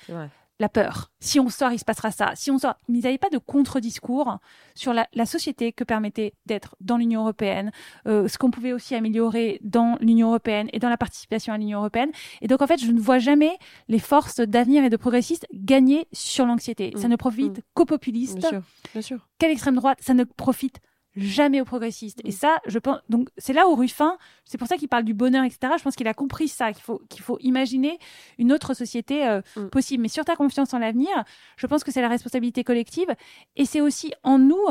La 0.62 0.68
peur. 0.68 1.10
Si 1.20 1.38
on 1.40 1.50
sort, 1.50 1.72
il 1.72 1.78
se 1.78 1.84
passera 1.84 2.10
ça. 2.10 2.32
Si 2.34 2.50
on 2.50 2.58
sort, 2.58 2.74
ils 2.88 3.00
n'avaient 3.00 3.18
pas 3.18 3.28
de 3.28 3.38
contre-discours 3.38 4.38
sur 4.74 4.94
la, 4.94 5.26
société 5.26 5.72
que 5.72 5.84
permettait 5.84 6.34
d'être 6.46 6.76
dans 6.80 6.96
l'Union 6.96 7.20
européenne, 7.20 7.70
euh, 8.06 8.28
ce 8.28 8.38
qu'on 8.38 8.50
pouvait 8.50 8.72
aussi 8.72 8.94
améliorer 8.94 9.60
dans 9.62 9.96
l'Union 10.00 10.28
européenne 10.28 10.68
et 10.72 10.78
dans 10.78 10.88
la 10.88 10.96
participation 10.96 11.52
à 11.52 11.58
l'Union 11.58 11.80
européenne. 11.80 12.10
Et 12.40 12.48
donc 12.48 12.62
en 12.62 12.66
fait, 12.66 12.78
je 12.78 12.90
ne 12.90 13.00
vois 13.00 13.18
jamais 13.18 13.58
les 13.88 13.98
forces 13.98 14.40
d'avenir 14.40 14.84
et 14.84 14.90
de 14.90 14.96
progressistes 14.96 15.46
gagner 15.52 16.06
sur 16.12 16.46
l'anxiété. 16.46 16.92
Ça 16.96 17.08
mmh. 17.08 17.10
ne 17.10 17.16
profite 17.16 17.58
mmh. 17.58 17.62
qu'aux 17.74 17.84
populistes. 17.84 18.38
Bien 18.38 18.48
sûr, 18.48 18.62
bien 18.92 19.02
sûr. 19.02 19.28
Quelle 19.38 19.50
extrême 19.50 19.76
droite 19.76 19.98
Ça 20.00 20.14
ne 20.14 20.24
profite 20.24 20.80
jamais 21.16 21.60
aux 21.60 21.64
progressistes. 21.64 22.20
Et 22.24 22.28
mm. 22.28 22.32
ça, 22.32 22.58
je 22.66 22.78
pense, 22.78 22.98
donc 23.08 23.28
c'est 23.36 23.52
là 23.52 23.68
où 23.68 23.74
Ruffin, 23.74 24.16
c'est 24.44 24.58
pour 24.58 24.68
ça 24.68 24.76
qu'il 24.76 24.88
parle 24.88 25.04
du 25.04 25.14
bonheur, 25.14 25.44
etc. 25.44 25.74
Je 25.78 25.82
pense 25.82 25.96
qu'il 25.96 26.08
a 26.08 26.14
compris 26.14 26.48
ça, 26.48 26.72
qu'il 26.72 26.82
faut, 26.82 27.02
qu'il 27.08 27.22
faut 27.22 27.38
imaginer 27.40 27.98
une 28.38 28.52
autre 28.52 28.74
société 28.74 29.26
euh, 29.26 29.40
mm. 29.56 29.68
possible. 29.68 30.02
Mais 30.02 30.08
sur 30.08 30.24
ta 30.24 30.36
confiance 30.36 30.72
en 30.74 30.78
l'avenir, 30.78 31.10
je 31.56 31.66
pense 31.66 31.84
que 31.84 31.90
c'est 31.90 32.02
la 32.02 32.08
responsabilité 32.08 32.64
collective 32.64 33.14
et 33.56 33.64
c'est 33.64 33.80
aussi 33.80 34.12
en 34.22 34.38
nous. 34.38 34.66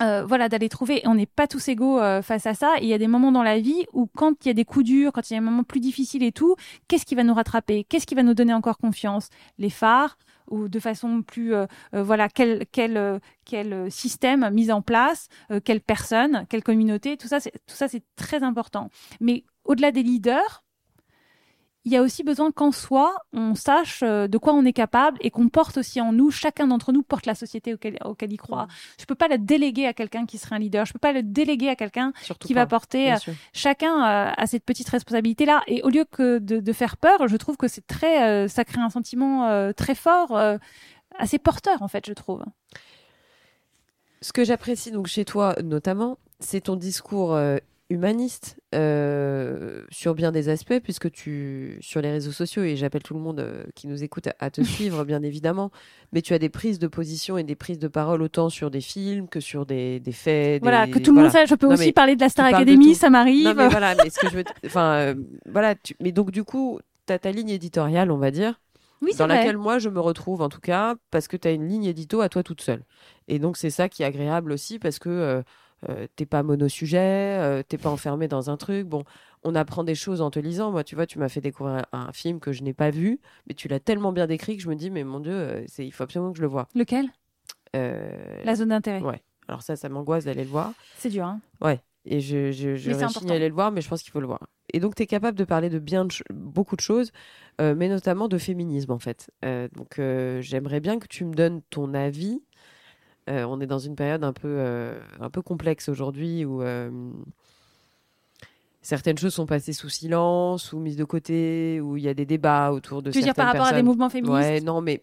Euh, 0.00 0.24
voilà, 0.24 0.48
d'aller 0.48 0.68
trouver. 0.68 1.02
On 1.04 1.14
n'est 1.14 1.26
pas 1.26 1.46
tous 1.46 1.68
égaux 1.68 2.00
euh, 2.00 2.22
face 2.22 2.46
à 2.46 2.54
ça. 2.54 2.74
il 2.80 2.88
y 2.88 2.94
a 2.94 2.98
des 2.98 3.06
moments 3.06 3.30
dans 3.30 3.42
la 3.42 3.60
vie 3.60 3.84
où, 3.92 4.06
quand 4.06 4.44
il 4.44 4.48
y 4.48 4.50
a 4.50 4.54
des 4.54 4.64
coups 4.64 4.86
durs, 4.86 5.12
quand 5.12 5.30
il 5.30 5.34
y 5.34 5.36
a 5.36 5.40
des 5.40 5.44
moments 5.44 5.62
plus 5.62 5.78
difficiles 5.78 6.24
et 6.24 6.32
tout, 6.32 6.56
qu'est-ce 6.88 7.04
qui 7.04 7.14
va 7.14 7.22
nous 7.22 7.34
rattraper? 7.34 7.84
Qu'est-ce 7.84 8.06
qui 8.06 8.16
va 8.16 8.24
nous 8.24 8.34
donner 8.34 8.54
encore 8.54 8.78
confiance? 8.78 9.28
Les 9.58 9.70
phares, 9.70 10.16
ou 10.52 10.68
de 10.68 10.78
façon 10.78 11.22
plus 11.22 11.54
euh, 11.54 11.66
euh, 11.94 12.02
voilà 12.02 12.28
quel 12.28 12.66
quel 12.70 12.96
euh, 12.96 13.18
quel 13.44 13.90
système 13.90 14.48
mis 14.50 14.70
en 14.70 14.82
place, 14.82 15.28
quelle 15.64 15.80
personne, 15.80 16.46
quelle 16.48 16.62
communauté, 16.62 17.16
tout 17.16 17.26
ça 17.26 17.40
c'est 17.40 17.50
tout 17.66 17.74
ça 17.74 17.88
c'est 17.88 18.04
très 18.14 18.42
important. 18.44 18.90
Mais 19.20 19.44
au-delà 19.64 19.90
des 19.90 20.02
leaders, 20.02 20.62
il 21.84 21.92
y 21.92 21.96
a 21.96 22.02
aussi 22.02 22.22
besoin 22.22 22.52
qu'en 22.52 22.70
soi, 22.70 23.12
on 23.32 23.54
sache 23.56 24.02
euh, 24.04 24.28
de 24.28 24.38
quoi 24.38 24.52
on 24.52 24.64
est 24.64 24.72
capable 24.72 25.18
et 25.20 25.30
qu'on 25.30 25.48
porte 25.48 25.78
aussi 25.78 26.00
en 26.00 26.12
nous, 26.12 26.30
chacun 26.30 26.68
d'entre 26.68 26.92
nous 26.92 27.02
porte 27.02 27.26
la 27.26 27.34
société 27.34 27.74
auquel, 27.74 27.98
auquel 28.04 28.32
il 28.32 28.36
croit. 28.36 28.64
Mm. 28.64 28.68
Je 29.00 29.04
peux 29.06 29.14
pas 29.16 29.26
le 29.26 29.38
déléguer 29.38 29.86
à 29.86 29.92
quelqu'un 29.92 30.24
qui 30.24 30.38
serait 30.38 30.54
un 30.54 30.58
leader, 30.60 30.86
je 30.86 30.92
peux 30.92 31.00
pas 31.00 31.12
le 31.12 31.24
déléguer 31.24 31.68
à 31.68 31.76
quelqu'un 31.76 32.12
qui 32.38 32.54
va 32.54 32.66
porter. 32.66 33.14
Euh, 33.14 33.16
chacun 33.52 33.96
euh, 33.96 34.32
a 34.36 34.46
cette 34.46 34.64
petite 34.64 34.88
responsabilité-là. 34.88 35.62
Et 35.66 35.82
au 35.82 35.88
lieu 35.88 36.04
que 36.04 36.38
de, 36.38 36.60
de, 36.60 36.72
faire 36.72 36.96
peur, 36.96 37.26
je 37.26 37.36
trouve 37.36 37.56
que 37.56 37.66
c'est 37.66 37.86
très, 37.86 38.48
ça 38.48 38.64
crée 38.64 38.80
un 38.80 38.90
sentiment 38.90 39.72
très 39.74 39.94
fort, 39.94 40.40
assez 41.18 41.38
porteur 41.38 41.82
en 41.82 41.88
fait, 41.88 42.06
je 42.06 42.12
trouve. 42.12 42.44
Ce 44.20 44.32
que 44.32 44.44
j'apprécie 44.44 44.92
donc 44.92 45.08
chez 45.08 45.24
toi 45.24 45.56
notamment, 45.62 46.18
c'est 46.38 46.62
ton 46.62 46.76
discours 46.76 47.36
humaniste 47.92 48.58
euh, 48.74 49.82
sur 49.90 50.14
bien 50.14 50.32
des 50.32 50.48
aspects, 50.48 50.80
puisque 50.82 51.10
tu, 51.10 51.76
sur 51.82 52.00
les 52.00 52.10
réseaux 52.10 52.32
sociaux, 52.32 52.62
et 52.62 52.74
j'appelle 52.74 53.02
tout 53.02 53.12
le 53.12 53.20
monde 53.20 53.40
euh, 53.40 53.64
qui 53.74 53.86
nous 53.86 54.02
écoute 54.02 54.28
à, 54.38 54.50
te 54.50 54.62
suivre, 54.62 55.04
bien 55.04 55.22
évidemment, 55.22 55.70
mais 56.12 56.22
tu 56.22 56.32
as 56.32 56.38
des 56.38 56.48
prises 56.48 56.78
de 56.78 56.86
position 56.86 57.36
et 57.36 57.44
des 57.44 57.54
prises 57.54 57.78
de 57.78 57.88
parole 57.88 58.22
autant 58.22 58.48
sur 58.48 58.70
des 58.70 58.80
films 58.80 59.28
que 59.28 59.40
sur 59.40 59.66
des, 59.66 60.00
des 60.00 60.12
faits. 60.12 60.62
Voilà, 60.62 60.88
que 60.88 60.98
tout 60.98 61.14
le 61.14 61.20
monde 61.20 61.30
sache. 61.30 61.50
Je 61.50 61.54
peux 61.54 61.66
aussi 61.66 61.92
parler 61.92 62.16
de 62.16 62.20
la 62.20 62.30
Star 62.30 62.46
Academy, 62.46 62.94
ça 62.94 63.10
m'arrive. 63.10 63.54
mais 63.54 63.68
voilà, 63.68 63.94
mais 63.94 64.08
ce 64.08 64.18
que 64.18 64.30
je 64.30 64.36
veux, 64.36 64.44
enfin, 64.66 64.94
euh, 64.94 65.14
voilà, 65.46 65.74
mais 66.00 66.12
donc 66.12 66.30
du 66.30 66.44
coup, 66.44 66.80
tu 67.06 67.12
as 67.12 67.18
ta 67.18 67.30
ligne 67.30 67.50
éditoriale, 67.50 68.10
on 68.10 68.18
va 68.18 68.30
dire. 68.30 68.58
Oui, 69.02 69.14
dans 69.18 69.26
laquelle 69.26 69.58
moi 69.58 69.80
je 69.80 69.88
me 69.88 69.98
retrouve 69.98 70.42
en 70.42 70.48
tout 70.48 70.60
cas 70.60 70.94
parce 71.10 71.26
que 71.26 71.36
tu 71.36 71.48
as 71.48 71.50
une 71.50 71.66
ligne 71.66 71.86
édito 71.86 72.20
à 72.20 72.28
toi 72.28 72.44
toute 72.44 72.60
seule. 72.60 72.84
Et 73.26 73.40
donc 73.40 73.56
c'est 73.56 73.70
ça 73.70 73.88
qui 73.88 74.04
est 74.04 74.06
agréable 74.06 74.52
aussi 74.52 74.78
parce 74.78 75.00
que 75.00 75.42
euh, 75.88 76.06
t'es 76.14 76.26
pas 76.26 76.42
monosujet, 76.42 76.98
euh, 77.40 77.62
t'es 77.66 77.78
pas 77.78 77.90
enfermé 77.90 78.28
dans 78.28 78.50
un 78.50 78.56
truc. 78.56 78.86
Bon, 78.86 79.04
on 79.42 79.54
apprend 79.54 79.82
des 79.84 79.94
choses 79.94 80.20
en 80.20 80.30
te 80.30 80.38
lisant. 80.38 80.70
Moi, 80.70 80.84
tu 80.84 80.94
vois, 80.94 81.06
tu 81.06 81.18
m'as 81.18 81.28
fait 81.28 81.40
découvrir 81.40 81.84
un, 81.92 82.12
film 82.12 82.40
que 82.40 82.52
je 82.52 82.62
n'ai 82.62 82.72
pas 82.72 82.90
vu, 82.90 83.20
mais 83.48 83.54
tu 83.54 83.68
l'as 83.68 83.80
tellement 83.80 84.12
bien 84.12 84.26
décrit 84.26 84.56
que 84.56 84.62
je 84.62 84.68
me 84.68 84.76
dis, 84.76 84.90
mais 84.90 85.02
mon 85.02 85.18
Dieu, 85.18 85.32
euh, 85.32 85.64
c'est, 85.66 85.84
il 85.84 85.90
faut 85.90 86.04
absolument 86.04 86.32
que 86.32 86.38
je 86.38 86.42
le 86.42 86.48
vois. 86.48 86.68
Lequel? 86.74 87.06
La 87.74 88.54
zone 88.54 88.68
d'intérêt. 88.68 89.00
Ouais. 89.00 89.22
Alors 89.48 89.62
ça, 89.62 89.76
ça 89.76 89.88
m'angoisse 89.88 90.26
d'aller 90.26 90.44
le 90.44 90.50
voir. 90.50 90.72
C'est 90.96 91.08
dur, 91.08 91.24
hein 91.24 91.40
Ouais. 91.60 91.80
Et 92.04 92.20
je, 92.20 92.50
je, 92.50 92.74
je 92.74 92.90
à 92.90 93.32
aller 93.32 93.48
le 93.48 93.54
voir, 93.54 93.70
mais 93.70 93.80
je 93.80 93.88
pense 93.88 94.02
qu'il 94.02 94.12
faut 94.12 94.20
le 94.20 94.26
voir. 94.26 94.40
Et 94.72 94.80
donc, 94.80 94.94
tu 94.94 95.04
es 95.04 95.06
capable 95.06 95.38
de 95.38 95.44
parler 95.44 95.70
de 95.70 95.78
bien 95.78 96.06
beaucoup 96.30 96.76
de 96.76 96.80
choses, 96.80 97.12
mais 97.60 97.88
notamment 97.88 98.28
de 98.28 98.38
féminisme, 98.38 98.90
en 98.90 98.98
fait. 98.98 99.30
donc, 99.42 100.00
j'aimerais 100.40 100.80
bien 100.80 100.98
que 100.98 101.06
tu 101.06 101.24
me 101.24 101.32
donnes 101.32 101.62
ton 101.70 101.94
avis 101.94 102.42
euh, 103.28 103.44
on 103.44 103.60
est 103.60 103.66
dans 103.66 103.78
une 103.78 103.94
période 103.94 104.24
un 104.24 104.32
peu, 104.32 104.48
euh, 104.48 104.98
un 105.20 105.30
peu 105.30 105.42
complexe 105.42 105.88
aujourd'hui 105.88 106.44
où 106.44 106.62
euh, 106.62 106.90
certaines 108.80 109.16
choses 109.16 109.34
sont 109.34 109.46
passées 109.46 109.72
sous 109.72 109.88
silence 109.88 110.72
ou 110.72 110.80
mises 110.80 110.96
de 110.96 111.04
côté, 111.04 111.80
où 111.80 111.96
il 111.96 112.02
y 112.02 112.08
a 112.08 112.14
des 112.14 112.26
débats 112.26 112.72
autour 112.72 113.02
de 113.02 113.12
tu 113.12 113.18
veux 113.18 113.24
dire 113.24 113.34
par 113.34 113.46
rapport 113.46 113.66
à 113.66 113.74
des 113.74 113.82
mouvements 113.82 114.10
féministes 114.10 114.34
Ouais, 114.34 114.60
non, 114.60 114.80
mais 114.80 115.02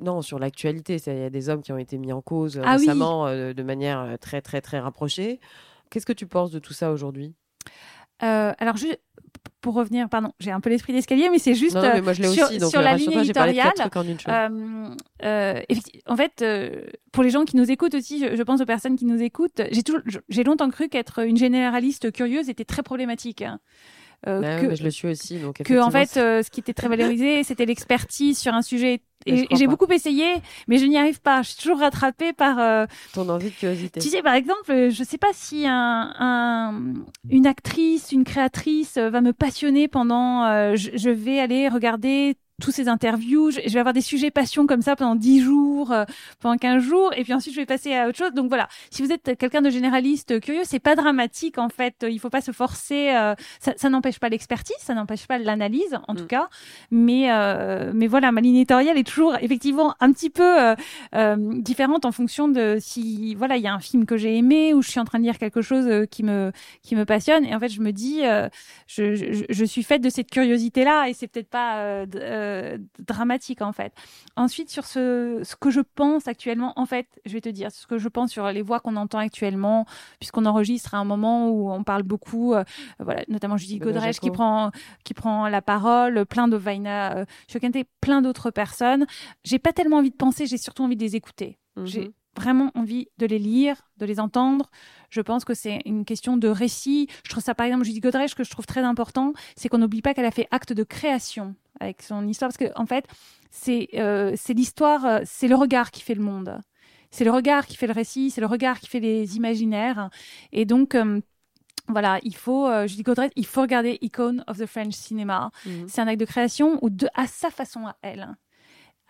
non, 0.00 0.22
sur 0.22 0.38
l'actualité, 0.38 0.96
il 1.06 1.18
y 1.18 1.24
a 1.24 1.30
des 1.30 1.48
hommes 1.48 1.62
qui 1.62 1.72
ont 1.72 1.78
été 1.78 1.98
mis 1.98 2.12
en 2.12 2.22
cause 2.22 2.60
ah 2.62 2.76
récemment 2.76 3.26
de 3.26 3.62
manière 3.62 4.16
très, 4.20 4.40
très, 4.40 4.60
très 4.60 4.78
rapprochée. 4.78 5.40
Qu'est-ce 5.90 6.06
que 6.06 6.12
tu 6.12 6.26
penses 6.26 6.52
de 6.52 6.60
tout 6.60 6.72
ça 6.72 6.92
aujourd'hui? 6.92 7.34
Alors, 8.20 8.76
je, 8.76 8.86
pour 9.60 9.74
revenir, 9.74 10.08
pardon, 10.08 10.32
j'ai 10.40 10.50
un 10.50 10.60
peu 10.60 10.70
l'esprit 10.70 10.92
d'escalier, 10.92 11.28
mais 11.30 11.38
c'est 11.38 11.54
juste 11.54 11.74
moi, 11.74 12.12
je 12.12 12.22
sur, 12.22 12.44
aussi, 12.44 12.58
donc, 12.58 12.70
sur 12.70 12.80
la 12.80 12.96
ligne 12.96 13.12
éditoriale. 13.12 13.72
En, 14.26 14.94
euh, 15.24 15.60
en 16.06 16.16
fait, 16.16 16.42
euh, 16.42 16.84
pour 17.12 17.22
les 17.22 17.30
gens 17.30 17.44
qui 17.44 17.56
nous 17.56 17.70
écoutent 17.70 17.94
aussi, 17.94 18.20
je, 18.20 18.42
pense 18.42 18.60
aux 18.60 18.66
personnes 18.66 18.96
qui 18.96 19.04
nous 19.04 19.20
écoutent, 19.22 19.62
j'ai 19.70 19.82
j'ai 20.28 20.44
longtemps 20.44 20.70
cru 20.70 20.88
qu'être 20.88 21.24
une 21.24 21.36
généraliste 21.36 22.12
curieuse 22.12 22.48
était 22.48 22.64
très 22.64 22.82
problématique. 22.82 23.42
Hein. 23.42 23.58
Euh, 24.26 24.40
bah 24.40 24.60
que, 24.60 24.74
je 24.74 24.82
le 24.82 24.90
suis 24.90 25.08
aussi. 25.08 25.38
Donc 25.38 25.62
que 25.62 25.80
en 25.80 25.90
fait, 25.90 26.16
euh, 26.16 26.42
ce 26.42 26.50
qui 26.50 26.58
était 26.60 26.74
très 26.74 26.88
valorisé, 26.88 27.42
c'était 27.44 27.66
l'expertise 27.66 28.38
sur 28.38 28.52
un 28.52 28.62
sujet. 28.62 29.00
Et, 29.26 29.46
j'ai 29.54 29.66
beaucoup 29.66 29.90
essayé, 29.92 30.26
mais 30.66 30.78
je 30.78 30.86
n'y 30.86 30.96
arrive 30.96 31.20
pas. 31.20 31.42
Je 31.42 31.50
suis 31.50 31.62
toujours 31.62 31.80
rattrapée 31.80 32.32
par 32.32 32.58
euh, 32.58 32.86
ton 33.12 33.28
envie 33.28 33.50
de 33.50 33.54
curiosité. 33.54 34.00
Tu 34.00 34.08
sais, 34.08 34.22
par 34.22 34.34
exemple, 34.34 34.90
je 34.90 35.04
sais 35.04 35.18
pas 35.18 35.30
si 35.32 35.66
un, 35.66 36.14
un 36.18 36.94
une 37.28 37.46
actrice, 37.46 38.10
une 38.10 38.24
créatrice 38.24 38.96
va 38.96 39.20
me 39.20 39.32
passionner 39.32 39.86
pendant. 39.86 40.74
Je, 40.74 40.90
je, 40.94 41.10
vais 41.10 41.38
aller 41.40 41.68
regarder 41.68 42.36
tous 42.60 42.72
ces 42.72 42.88
interviews. 42.88 43.50
Je, 43.50 43.72
vais 43.72 43.78
avoir 43.78 43.92
des 43.92 44.00
sujets 44.00 44.30
passion 44.30 44.66
comme 44.66 44.82
ça 44.82 44.96
pendant 44.96 45.14
10 45.14 45.40
jours, 45.40 45.92
euh, 45.92 46.04
pendant 46.40 46.56
15 46.56 46.82
jours, 46.82 47.12
et 47.16 47.22
puis 47.22 47.32
ensuite 47.32 47.54
je 47.54 47.60
vais 47.60 47.66
passer 47.66 47.94
à 47.94 48.08
autre 48.08 48.18
chose. 48.18 48.32
Donc 48.32 48.48
voilà, 48.48 48.68
si 48.90 49.02
vous 49.02 49.12
êtes 49.12 49.36
quelqu'un 49.38 49.62
de 49.62 49.70
généraliste 49.70 50.32
euh, 50.32 50.40
curieux, 50.40 50.62
c'est 50.64 50.80
pas 50.80 50.96
dramatique 50.96 51.58
en 51.58 51.68
fait. 51.68 52.04
Il 52.08 52.18
faut 52.18 52.30
pas 52.30 52.40
se 52.40 52.50
forcer. 52.50 53.10
Euh, 53.10 53.34
ça, 53.60 53.74
ça 53.76 53.88
n'empêche 53.88 54.18
pas 54.18 54.28
l'expertise, 54.28 54.76
ça 54.80 54.94
n'empêche 54.94 55.26
pas 55.26 55.38
l'analyse 55.38 55.98
en 56.08 56.14
tout 56.14 56.24
mm. 56.24 56.28
cas. 56.28 56.48
Mais 56.90 57.28
mais 57.94 58.06
voilà, 58.06 58.32
ma 58.32 58.40
ligne 58.40 58.56
éditoriale 58.56 58.98
est 58.98 59.06
toujours 59.06 59.36
effectivement 59.40 59.94
un 60.00 60.12
petit 60.12 60.30
peu 60.30 60.74
différente 61.62 62.04
en 62.04 62.12
fonction 62.12 62.48
de 62.48 62.78
si 62.80 63.34
voilà 63.34 63.56
il 63.56 63.62
y 63.62 63.66
a 63.66 63.74
un 63.74 63.80
film 63.80 64.06
que 64.06 64.16
j'ai 64.16 64.36
aimé 64.36 64.74
ou 64.74 64.82
je 64.82 64.90
suis 64.90 65.00
en 65.00 65.04
train 65.04 65.18
de 65.18 65.24
lire 65.24 65.38
quelque 65.38 65.62
chose 65.62 66.06
qui 66.10 66.22
me 66.22 66.52
qui 66.82 66.96
me 66.96 67.04
passionne. 67.04 67.44
Et 67.44 67.54
en 67.54 67.60
fait 67.60 67.68
je 67.68 67.80
me 67.80 67.92
dis, 67.92 68.22
je, 68.86 69.14
je, 69.14 69.44
je, 69.48 69.64
suis 69.64 69.82
faite 69.82 70.02
de 70.02 70.10
cette 70.10 70.30
curiosité 70.30 70.84
là, 70.84 71.08
et 71.08 71.12
c'est 71.12 71.28
peut-être 71.28 71.50
pas 71.50 72.06
euh, 72.48 72.78
dramatique 72.98 73.62
en 73.62 73.72
fait. 73.72 73.92
Ensuite, 74.36 74.70
sur 74.70 74.84
ce, 74.84 75.40
ce 75.44 75.56
que 75.56 75.70
je 75.70 75.80
pense 75.80 76.28
actuellement, 76.28 76.72
en 76.76 76.86
fait, 76.86 77.06
je 77.24 77.32
vais 77.32 77.40
te 77.40 77.48
dire 77.48 77.70
ce 77.70 77.86
que 77.86 77.98
je 77.98 78.08
pense 78.08 78.30
sur 78.30 78.50
les 78.50 78.62
voix 78.62 78.80
qu'on 78.80 78.96
entend 78.96 79.18
actuellement, 79.18 79.86
puisqu'on 80.18 80.46
enregistre 80.46 80.94
à 80.94 80.98
un 80.98 81.04
moment 81.04 81.50
où 81.50 81.70
on 81.70 81.84
parle 81.84 82.02
beaucoup, 82.02 82.54
euh, 82.54 82.64
voilà, 82.98 83.22
notamment 83.28 83.56
Judy 83.56 83.78
Godrèche 83.78 84.20
qui 84.20 84.30
prend, 84.30 84.70
qui 85.04 85.14
prend 85.14 85.48
la 85.48 85.62
parole, 85.62 86.24
plein 86.26 86.48
de 86.48 86.56
Vaina 86.56 87.18
euh, 87.18 87.24
Chokente, 87.50 87.76
plein 88.00 88.22
d'autres 88.22 88.50
personnes. 88.50 89.06
J'ai 89.44 89.58
pas 89.58 89.72
tellement 89.72 89.98
envie 89.98 90.10
de 90.10 90.16
penser, 90.16 90.46
j'ai 90.46 90.58
surtout 90.58 90.82
envie 90.82 90.96
de 90.96 91.02
les 91.02 91.16
écouter. 91.16 91.58
Mhm. 91.76 91.86
J'ai 91.86 92.10
vraiment 92.36 92.70
envie 92.74 93.08
de 93.18 93.26
les 93.26 93.38
lire, 93.38 93.76
de 93.96 94.06
les 94.06 94.20
entendre. 94.20 94.70
Je 95.10 95.20
pense 95.20 95.44
que 95.44 95.54
c'est 95.54 95.80
une 95.84 96.04
question 96.04 96.36
de 96.36 96.48
récit. 96.48 97.08
Je 97.24 97.30
trouve 97.30 97.42
ça, 97.42 97.54
par 97.54 97.66
exemple, 97.66 97.84
Judy 97.84 98.00
Godrèche, 98.00 98.34
que 98.34 98.44
je 98.44 98.50
trouve 98.50 98.66
très 98.66 98.82
important, 98.82 99.32
c'est 99.56 99.68
qu'on 99.68 99.78
n'oublie 99.78 100.02
pas 100.02 100.14
qu'elle 100.14 100.24
a 100.24 100.30
fait 100.30 100.48
acte 100.50 100.72
de 100.72 100.84
création 100.84 101.54
avec 101.80 102.02
son 102.02 102.26
histoire, 102.26 102.48
parce 102.48 102.58
que 102.58 102.76
en 102.76 102.86
fait, 102.86 103.06
c'est 103.50 103.88
euh, 103.94 104.34
l'histoire, 104.48 105.04
euh, 105.04 105.20
c'est 105.24 105.48
le 105.48 105.54
regard 105.54 105.90
qui 105.90 106.02
fait 106.02 106.14
le 106.14 106.22
monde. 106.22 106.58
C'est 107.10 107.24
le 107.24 107.30
regard 107.30 107.66
qui 107.66 107.76
fait 107.76 107.86
le 107.86 107.92
récit, 107.92 108.30
c'est 108.30 108.40
le 108.40 108.46
regard 108.46 108.80
qui 108.80 108.88
fait 108.88 109.00
les 109.00 109.36
imaginaires. 109.36 110.10
Et 110.52 110.66
donc, 110.66 110.94
euh, 110.94 111.20
voilà, 111.88 112.18
il 112.22 112.36
faut, 112.36 112.68
je 112.86 112.94
dis 112.94 113.02
Godret, 113.02 113.30
il 113.34 113.46
faut 113.46 113.62
regarder 113.62 113.96
Icon 114.02 114.42
of 114.46 114.58
the 114.58 114.66
French 114.66 114.92
Cinema. 114.92 115.50
Mhm. 115.64 115.88
C'est 115.88 116.02
un 116.02 116.06
acte 116.06 116.20
de 116.20 116.26
création 116.26 116.78
ou 116.82 116.90
de, 116.90 117.08
à 117.14 117.26
sa 117.26 117.50
façon 117.50 117.86
à 117.86 117.96
elle. 118.02 118.36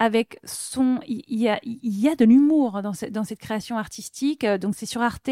Avec 0.01 0.39
son, 0.45 1.01
il 1.09 1.25
y 1.29 1.49
a, 1.49 1.59
il 1.65 1.99
y 1.99 2.09
a 2.09 2.15
de 2.15 2.25
l'humour 2.25 2.83
dans, 2.83 2.93
dans 3.11 3.25
cette 3.25 3.41
création 3.41 3.79
artistique. 3.79 4.47
Donc 4.47 4.75
c'est 4.77 4.87
sur 4.87 5.03
Arte, 5.03 5.31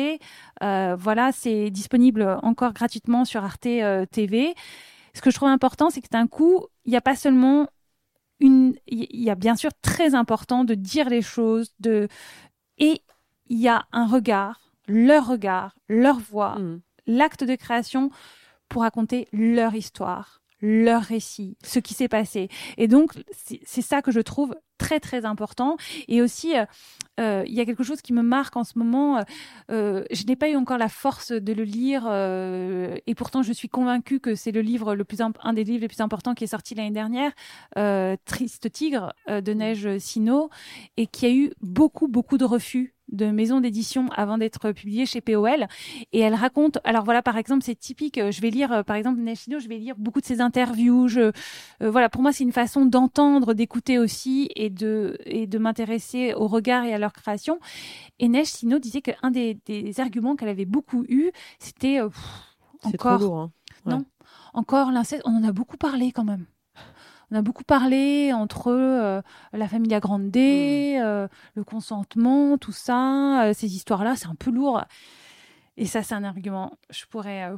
voilà, 0.61 1.31
c'est 1.33 1.71
disponible 1.71 2.39
encore 2.43 2.73
gratuitement 2.73 3.25
sur 3.25 3.45
Arte 3.45 3.69
TV 4.11 4.55
ce 5.17 5.23
que 5.23 5.31
je 5.31 5.37
trouve 5.37 5.49
important, 5.49 5.89
c'est 5.89 6.03
que 6.03 6.11
d'un 6.11 6.27
coup, 6.27 6.67
il 6.85 6.91
n'y 6.91 6.97
a 6.97 7.01
pas 7.01 7.17
seulement 7.17 7.69
une. 8.39 8.75
Il 8.87 9.23
y 9.23 9.31
a 9.31 9.35
bien 9.35 9.57
sûr 9.57 9.71
très 9.81 10.15
important 10.15 10.63
de 10.65 10.75
dire 10.75 11.09
les 11.09 11.23
choses, 11.23 11.73
de. 11.81 12.07
Et 12.77 13.01
il 13.47 13.59
y 13.59 13.67
a 13.67 13.87
un 13.93 14.07
regard, 14.07 14.73
leur 14.87 15.27
regard, 15.27 15.75
leur 15.89 16.19
voix, 16.19 16.59
mm. 16.59 16.81
l'acte 17.07 17.45
de 17.45 17.55
création 17.55 18.11
pour 18.69 18.83
raconter 18.83 19.27
leur 19.33 19.75
histoire, 19.75 20.43
leur 20.67 21.03
récit, 21.03 21.57
ce 21.63 21.79
qui 21.79 21.95
s'est 21.95 22.09
passé. 22.09 22.49
Et 22.77 22.89
donc, 22.89 23.13
c'est 23.65 23.83
ça 23.83 24.03
que 24.03 24.11
je 24.11 24.21
trouve 24.21 24.57
très 24.79 24.99
très 24.99 25.25
important. 25.25 25.77
Et 26.09 26.21
aussi, 26.21 26.57
euh, 26.57 26.65
euh, 27.21 27.45
il 27.47 27.55
y 27.55 27.61
a 27.61 27.65
quelque 27.65 27.85
chose 27.85 28.03
qui 28.03 28.13
me 28.13 28.23
marque 28.23 28.57
en 28.57 28.65
ce 28.65 28.77
moment. 28.77 29.23
Euh, 29.71 30.05
je 30.11 30.25
n'ai 30.25 30.35
pas 30.35 30.51
eu 30.51 30.57
encore 30.57 30.77
la 30.77 30.89
force 30.89 31.31
de 31.31 31.53
le 31.53 31.63
lire, 31.63 32.07
et 33.07 33.15
pourtant 33.15 33.43
je 33.43 33.53
suis 33.53 33.69
convaincue 33.69 34.19
que 34.19 34.35
c'est 34.35 34.51
le 34.51 34.61
livre 34.61 34.95
le 34.97 35.05
plus 35.05 35.21
un 35.21 35.53
des 35.53 35.65
livres 35.65 35.83
les 35.83 35.89
plus 35.89 36.01
importants 36.01 36.35
qui 36.35 36.45
est 36.45 36.49
sorti 36.49 36.75
l'année 36.75 36.91
dernière, 36.91 37.33
Triste 38.25 38.71
Tigre 38.73 39.15
de 39.29 39.53
Neige 39.53 39.99
Sino, 39.99 40.51
et 40.97 41.07
qui 41.07 41.27
a 41.27 41.31
eu 41.31 41.53
beaucoup 41.61 42.09
beaucoup 42.09 42.39
de 42.39 42.45
refus 42.45 42.96
de 43.09 43.27
maison 43.27 43.61
d'édition 43.61 44.09
avant 44.15 44.39
d'être 44.39 44.73
publié 44.73 45.07
chez 45.07 45.21
POL. 45.21 45.67
Et 46.13 46.21
elle 46.21 46.35
raconte, 46.35 46.79
alors 46.85 47.05
voilà, 47.05 47.23
par 47.23 47.37
exemple, 47.37 47.63
c'est 47.65 47.75
typique, 47.75 48.21
je 48.31 48.41
vais 48.41 48.51
lire, 48.51 48.85
par 48.85 48.97
exemple, 48.97 49.21
Neshino, 49.21 49.59
je 49.59 49.69
vais 49.69 49.79
lire 49.79 49.95
beaucoup 49.99 50.21
de 50.21 50.27
ses 50.27 50.41
interviews. 50.41 51.09
Je, 51.09 51.21
euh, 51.21 51.91
voilà, 51.91 52.09
pour 52.09 52.23
moi, 52.23 52.33
c'est 52.33 52.45
une 52.45 52.53
façon 52.53 52.87
d'entendre, 52.87 53.55
d'écouter 53.55 53.99
aussi 53.99 54.49
et 54.57 54.71
de, 54.71 55.17
et 55.25 55.47
de 55.47 55.59
m'intéresser 55.59 56.35
aux 56.35 56.49
regards 56.49 56.85
et 56.85 56.93
à 56.93 56.99
leur 56.99 57.13
création. 57.13 57.59
Et 58.19 58.29
Sino 58.45 58.79
disait 58.79 59.03
qu'un 59.03 59.31
des, 59.31 59.59
des 59.67 60.01
arguments 60.01 60.37
qu'elle 60.37 60.49
avait 60.49 60.65
beaucoup 60.65 61.05
eu, 61.09 61.31
c'était 61.59 62.01
euh, 62.01 62.09
encore. 62.83 63.19
Trop 63.19 63.29
lourd, 63.29 63.39
hein. 63.39 63.53
Non, 63.87 64.05
encore 64.53 64.91
l'inceste, 64.91 65.23
on 65.27 65.37
en 65.37 65.45
a 65.45 65.53
beaucoup 65.53 65.77
parlé 65.77 66.11
quand 66.11 66.25
même 66.25 66.47
on 67.31 67.37
a 67.37 67.43
beaucoup 67.43 67.65
parlé 67.65 68.33
entre 68.33 68.69
euh, 68.69 69.21
la 69.53 69.69
famille 69.69 69.99
Grande, 70.01 70.27
mmh. 70.27 70.39
euh, 70.39 71.29
le 71.55 71.65
consentement, 71.65 72.59
tout 72.59 72.73
ça, 72.73 73.45
euh, 73.45 73.53
ces 73.53 73.75
histoires-là, 73.75 74.15
c'est 74.17 74.29
un 74.29 74.35
peu 74.35 74.51
lourd. 74.51 74.85
Et 75.77 75.87
ça, 75.87 76.03
c'est 76.03 76.15
un 76.15 76.25
argument. 76.25 76.79
Je 76.91 77.05
pourrais. 77.07 77.53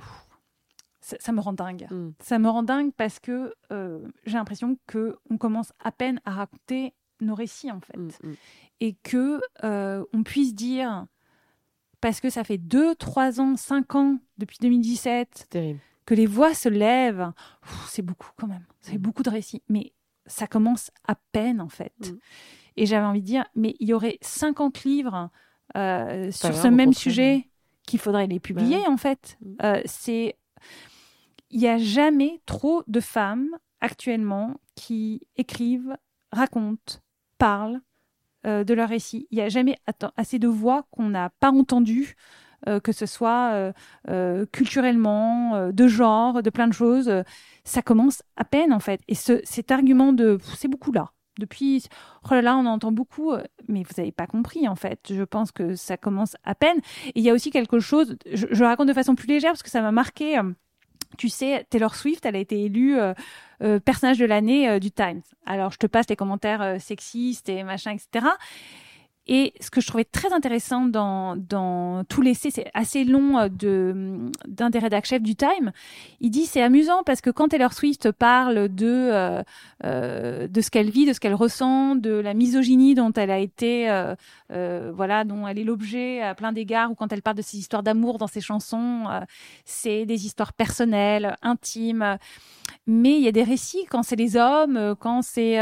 Ça, 1.01 1.33
me 1.33 1.41
rend 1.41 1.53
dingue. 1.53 1.87
Mmh. 1.91 2.11
Ça 2.21 2.39
me 2.39 2.49
rend 2.49 2.63
dingue 2.63 2.93
parce 2.97 3.19
que 3.19 3.55
j'ai 3.71 4.37
l'impression 4.37 4.77
que 4.87 5.17
on 5.31 5.39
commence 5.39 5.73
à 5.83 5.93
peine 5.93 6.21
à 6.25 6.33
raconter 6.33 6.95
nos 7.21 7.35
récits 7.35 7.73
en 7.73 7.81
fait, 7.81 7.97
mmh, 7.97 8.35
et 8.81 8.95
que 8.95 9.41
on 9.63 10.23
puisse 10.23 10.55
dire 10.55 11.07
parce 12.01 12.21
que 12.21 12.31
ça 12.31 12.45
fait 12.45 12.59
2, 12.59 12.95
3 12.95 13.41
ans, 13.41 13.57
5 13.57 13.95
ans 13.95 14.19
depuis 14.39 14.59
2017. 14.61 15.47
Terrible 15.51 15.81
que 16.09 16.15
les 16.15 16.25
voix 16.25 16.55
se 16.55 16.71
lèvent, 16.71 17.33
c'est 17.87 18.01
beaucoup 18.01 18.31
quand 18.39 18.47
même. 18.47 18.65
C'est 18.81 18.97
mm. 18.97 19.03
beaucoup 19.03 19.23
de 19.23 19.29
récits. 19.29 19.63
Mais 19.69 19.93
ça 20.25 20.47
commence 20.47 20.91
à 21.07 21.17
peine, 21.33 21.61
en 21.61 21.69
fait. 21.69 21.93
Mm. 22.01 22.17
Et 22.79 22.87
j'avais 22.87 23.05
envie 23.05 23.21
de 23.21 23.27
dire, 23.27 23.45
mais 23.55 23.77
il 23.79 23.89
y 23.89 23.93
aurait 23.93 24.17
50 24.23 24.85
livres 24.85 25.29
euh, 25.77 26.31
sur 26.31 26.55
ce 26.55 26.67
même 26.67 26.95
sujet 26.95 27.51
qu'il 27.87 28.01
faudrait 28.01 28.27
les 28.27 28.41
publier, 28.41 28.79
bah 28.87 28.91
en 28.91 28.97
fait. 28.97 29.37
Mm. 29.43 29.55
Euh, 29.65 29.83
c'est. 29.85 30.39
Il 31.51 31.61
n'y 31.61 31.69
a 31.69 31.77
jamais 31.77 32.41
trop 32.47 32.85
de 32.87 33.01
femmes 33.01 33.51
actuellement 33.83 34.55
qui 34.77 35.21
écrivent, 35.37 35.95
racontent, 36.33 37.01
parlent 37.37 37.83
euh, 38.47 38.65
de 38.65 38.73
leur 38.73 38.89
récit. 38.89 39.29
Il 39.31 39.37
n'y 39.37 39.43
a 39.43 39.51
jamais 39.51 39.77
assez 40.17 40.39
de 40.39 40.49
voix 40.49 40.87
qu'on 40.91 41.11
n'a 41.11 41.29
pas 41.39 41.51
entendues 41.51 42.17
euh, 42.67 42.81
que 42.81 42.91
ce 42.91 43.07
soit 43.07 43.53
euh, 43.53 43.73
euh, 44.09 44.45
culturellement, 44.51 45.71
de 45.71 45.87
genre, 45.87 46.43
de 46.43 46.51
plein 46.51 46.67
de 46.67 46.73
choses. 46.73 47.11
ça 47.65 47.83
commence 47.83 48.23
à 48.37 48.45
peine 48.45 48.73
en 48.73 48.81
fait. 48.81 49.01
Et 49.07 49.15
ce, 49.15 49.41
cet 49.45 49.71
argument 49.71 50.13
de 50.13 50.39
c'est 50.57 50.69
beaucoup 50.69 50.93
là. 50.93 51.13
Depuis, 51.39 51.85
oh 52.25 52.35
là 52.35 52.43
là, 52.43 52.57
on 52.57 52.67
entend 52.67 52.91
beaucoup, 52.91 53.33
mais 53.69 53.85
vous 53.85 53.95
n'avez 53.97 54.11
pas 54.11 54.27
compris 54.27 54.67
en 54.67 54.75
fait. 54.75 54.99
Je 55.09 55.23
pense 55.23 55.53
que 55.53 55.77
ça 55.77 55.97
commence 55.97 56.37
à 56.43 56.57
peine. 56.57 56.79
Et 57.07 57.21
il 57.21 57.23
y 57.23 57.31
a 57.31 57.33
aussi 57.33 57.53
quelque 57.53 57.79
chose, 57.79 58.17
je, 58.33 58.49
je 58.51 58.65
raconte 58.65 58.89
de 58.89 58.93
façon 58.93 59.15
plus 59.15 59.29
légère 59.29 59.53
parce 59.53 59.63
que 59.63 59.71
ça 59.71 59.81
m'a 59.81 59.93
marqué. 59.93 60.41
Tu 61.17 61.29
sais, 61.29 61.65
Taylor 61.71 61.95
Swift, 61.95 62.27
elle 62.27 62.35
a 62.35 62.41
été 62.41 62.65
élue 62.65 62.99
personnage 63.85 64.19
de 64.19 64.25
l'année 64.25 64.81
du 64.81 64.91
Times. 64.91 65.23
Alors, 65.47 65.71
je 65.71 65.79
te 65.79 65.87
passe 65.87 66.09
les 66.09 66.17
commentaires 66.17 66.81
sexistes 66.81 67.49
et 67.49 67.63
machin, 67.63 67.93
etc. 67.93 68.27
Et 69.31 69.53
ce 69.61 69.71
que 69.71 69.83
je 69.83 69.87
trouvais 69.87 70.05
très 70.05 70.33
intéressant 70.33 70.87
dans, 70.87 71.37
tout 72.09 72.23
l'essai, 72.23 72.51
c'est 72.51 72.71
assez 72.73 73.05
long 73.05 73.39
euh, 73.39 73.49
de 73.49 74.31
d'un 74.47 74.71
des 74.71 74.79
rédacteurs 74.79 74.99
chefs 75.05 75.23
du 75.23 75.37
Time. 75.37 75.71
Il 76.21 76.31
dit 76.31 76.47
c'est 76.47 76.63
amusant 76.63 77.03
parce 77.05 77.21
que 77.21 77.31
quand 77.31 77.49
Taylor 77.49 77.73
Swift 77.73 78.11
parle 78.11 78.69
de 78.69 78.87
euh, 78.87 79.43
euh, 79.85 80.49
de 80.49 80.61
ce 80.63 80.71
qu'elle 80.71 80.91
vit, 80.91 81.07
de 81.07 81.13
ce 81.13 81.21
qu'elle 81.21 81.35
ressent, 81.35 81.95
de 81.95 82.11
la 82.11 82.33
misogynie 82.33 82.95
dont 82.95 83.13
elle 83.13 83.31
a 83.31 83.39
été 83.39 83.87
voilà, 84.49 85.25
dont 85.25 85.47
elle 85.47 85.59
est 85.59 85.65
l'objet 85.65 86.23
à 86.23 86.35
plein 86.35 86.53
d'égards, 86.53 86.91
ou 86.91 86.95
quand 86.95 87.13
elle 87.13 87.23
parle 87.23 87.37
de 87.37 87.43
ses 87.43 87.59
histoires 87.59 87.83
d'amour 87.83 88.17
dans 88.19 88.27
ses 88.27 88.41
chansons, 88.41 89.05
c'est 89.65 90.07
des 90.07 90.25
histoires 90.25 90.55
personnelles, 90.55 91.37
intimes. 91.43 92.17
Mais 92.87 93.17
il 93.17 93.23
y 93.23 93.29
a 93.29 93.33
des 93.33 93.43
récits 93.43 93.85
quand 93.91 94.03
c'est 94.03 94.17
les 94.17 94.37
hommes, 94.37 94.95
quand 94.99 95.23
c'est 95.23 95.59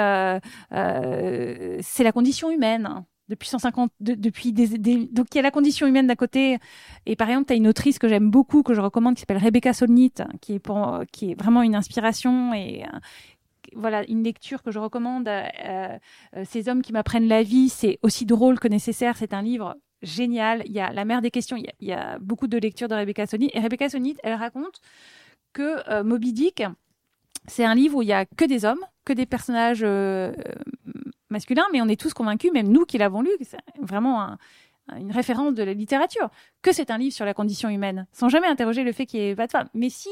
c'est 0.70 2.04
la 2.04 2.12
condition 2.12 2.50
humaine 2.50 3.04
depuis 3.28 3.48
150 3.48 3.90
depuis 4.00 4.52
des, 4.52 4.78
donc 5.06 5.26
il 5.32 5.36
y 5.36 5.38
a 5.38 5.42
la 5.42 5.50
condition 5.50 5.86
humaine 5.86 6.06
d'un 6.06 6.14
côté. 6.14 6.58
Et 7.06 7.16
par 7.16 7.28
exemple 7.28 7.46
tu 7.46 7.52
as 7.52 7.56
une 7.56 7.68
autrice 7.68 7.98
que 7.98 8.08
j'aime 8.08 8.30
beaucoup 8.30 8.62
que 8.62 8.74
je 8.74 8.80
recommande 8.80 9.14
qui 9.14 9.20
s'appelle 9.20 9.38
Rebecca 9.38 9.72
Solnit 9.72 10.14
qui 10.40 10.54
est 10.54 11.40
vraiment 11.40 11.62
une 11.62 11.74
inspiration 11.74 12.54
et 12.54 12.84
euh, 12.84 12.98
voilà 13.74 14.08
une 14.08 14.22
lecture 14.22 14.62
que 14.62 14.70
je 14.70 14.78
recommande 14.78 15.28
euh, 15.28 15.44
euh, 15.64 16.44
ces 16.44 16.68
hommes 16.68 16.82
qui 16.82 16.92
m'apprennent 16.92 17.28
la 17.28 17.42
vie 17.42 17.68
c'est 17.68 17.98
aussi 18.02 18.26
drôle 18.26 18.60
que 18.60 18.68
nécessaire. 18.68 19.16
C'est 19.16 19.34
un 19.34 19.42
livre 19.42 19.76
génial. 20.02 20.62
Il 20.66 20.72
y 20.72 20.80
a 20.80 20.92
la 20.92 21.04
mer 21.04 21.22
des 21.22 21.30
questions. 21.30 21.56
Il 21.56 21.72
y 21.80 21.92
a, 21.92 22.18
beaucoup 22.20 22.46
de 22.46 22.58
lectures 22.58 22.88
de 22.88 22.94
Rebecca 22.94 23.26
Solnit. 23.26 23.50
Et 23.54 23.60
Rebecca 23.60 23.88
Solnit 23.88 24.16
elle 24.22 24.34
raconte 24.34 24.80
que 25.52 26.02
Moby 26.02 26.32
Dick 26.32 26.62
c'est 27.48 27.64
un 27.64 27.74
livre 27.76 27.98
où 27.98 28.02
il 28.02 28.08
y 28.08 28.12
a 28.12 28.24
que 28.24 28.44
des 28.44 28.64
hommes 28.64 28.84
que 29.04 29.12
des 29.12 29.24
personnages 29.24 29.84
masculin, 31.30 31.64
mais 31.72 31.80
on 31.80 31.88
est 31.88 32.00
tous 32.00 32.14
convaincus, 32.14 32.52
même 32.52 32.68
nous 32.68 32.84
qui 32.84 32.98
l'avons 32.98 33.22
lu, 33.22 33.30
c'est 33.42 33.58
vraiment 33.80 34.36
une 34.96 35.10
référence 35.10 35.54
de 35.54 35.62
la 35.62 35.72
littérature, 35.72 36.30
que 36.62 36.72
c'est 36.72 36.90
un 36.90 36.98
livre 36.98 37.14
sur 37.14 37.24
la 37.24 37.34
condition 37.34 37.68
humaine, 37.68 38.06
sans 38.12 38.28
jamais 38.28 38.46
interroger 38.46 38.84
le 38.84 38.92
fait 38.92 39.06
qu'il 39.06 39.20
n'y 39.20 39.26
ait 39.26 39.34
pas 39.34 39.46
de 39.46 39.52
femme. 39.52 39.68
Mais 39.74 39.90
si 39.90 40.08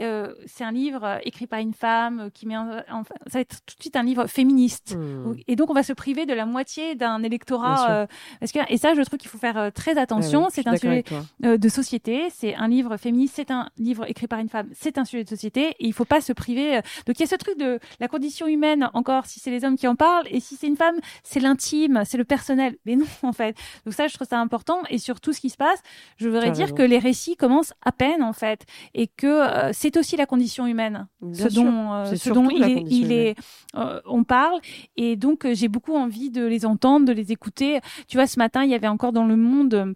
euh, 0.00 0.34
c'est 0.46 0.64
un 0.64 0.72
livre 0.72 1.04
euh, 1.04 1.18
écrit 1.24 1.46
par 1.46 1.60
une 1.60 1.74
femme 1.74 2.20
euh, 2.20 2.30
qui 2.30 2.46
met 2.46 2.56
en, 2.56 2.82
ça 3.04 3.14
va 3.32 3.40
être 3.40 3.60
tout 3.64 3.76
de 3.76 3.80
suite 3.80 3.96
un 3.96 4.02
livre 4.02 4.26
féministe. 4.26 4.96
Hmm. 4.96 5.34
et 5.46 5.56
donc 5.56 5.70
on 5.70 5.74
va 5.74 5.82
se 5.82 5.92
priver 5.92 6.26
de 6.26 6.32
la 6.32 6.46
moitié 6.46 6.94
d'un 6.94 7.22
électorat 7.22 8.06
et 8.40 8.76
ça 8.78 8.94
je 8.94 9.02
trouve 9.02 9.18
qu'il 9.18 9.30
faut 9.30 9.38
faire 9.38 9.70
très 9.72 9.98
attention. 9.98 10.48
C'est 10.50 10.66
un 10.66 10.76
sujet 10.76 11.04
de 11.40 11.68
société. 11.68 12.28
C'est 12.30 12.54
un 12.54 12.68
livre 12.68 12.96
féministe 12.96 13.34
c'est 13.36 13.50
un 13.50 13.68
livre 13.78 14.08
écrit 14.08 14.26
par 14.26 14.38
une 14.38 14.48
femme 14.48 14.68
c'est 14.72 14.98
un 14.98 15.04
sujet 15.04 15.24
de 15.24 15.28
société. 15.28 15.70
Et 15.78 15.86
il 15.86 15.92
faut 15.92 16.04
pas 16.04 16.20
se 16.20 16.32
priver 16.32 16.80
donc 17.06 17.18
il 17.18 17.20
y 17.20 17.24
a 17.24 17.26
ce 17.26 17.36
truc 17.36 17.58
de 17.58 17.78
la 18.00 18.08
condition 18.08 18.46
humaine 18.46 18.90
encore 18.94 19.26
si 19.26 19.40
c'est 19.40 19.50
les 19.50 19.64
hommes 19.64 19.76
qui 19.76 19.88
en 19.88 19.96
parlent 19.96 20.26
et 20.30 20.40
si 20.40 20.56
c'est 20.56 20.66
une 20.66 20.76
femme 20.76 20.96
c'est 21.22 21.40
l'intime 21.40 22.02
c'est 22.04 22.18
le 22.18 22.24
personnel. 22.24 22.76
Mais 22.86 22.96
non 22.96 23.06
en 23.22 23.32
fait. 23.32 23.56
Donc 23.84 23.94
ça 23.94 24.08
je 24.08 24.14
trouve 24.14 24.28
ça 24.28 24.40
important. 24.40 24.82
Et 24.90 24.98
sur 24.98 25.20
tout 25.20 25.32
ce 25.32 25.40
qui 25.40 25.50
se 25.50 25.56
passe 25.56 25.82
je 26.18 26.28
voudrais 26.28 26.50
dire 26.50 26.74
que 26.74 26.82
les 26.82 26.98
récits 26.98 27.36
commencent 27.36 27.74
à 27.84 27.92
peine 27.92 28.22
en 28.22 28.32
fait. 28.32 28.64
Et 28.94 29.06
que 29.06 29.72
c'est 29.72 29.85
c'est 29.86 29.98
aussi 29.98 30.16
la 30.16 30.26
condition 30.26 30.66
humaine, 30.66 31.06
ce 31.32 31.46
dont, 31.54 31.92
euh, 31.92 32.14
ce 32.16 32.30
dont 32.30 32.48
il 32.50 33.12
est, 33.12 33.36
euh, 33.76 34.00
on 34.04 34.24
parle. 34.24 34.58
Et 34.96 35.14
donc, 35.14 35.44
euh, 35.44 35.54
j'ai 35.54 35.68
beaucoup 35.68 35.94
envie 35.94 36.30
de 36.30 36.44
les 36.44 36.66
entendre, 36.66 37.06
de 37.06 37.12
les 37.12 37.30
écouter. 37.30 37.80
Tu 38.08 38.16
vois, 38.16 38.26
ce 38.26 38.38
matin, 38.38 38.64
il 38.64 38.70
y 38.70 38.74
avait 38.74 38.88
encore 38.88 39.12
dans 39.12 39.26
le 39.26 39.36
monde. 39.36 39.94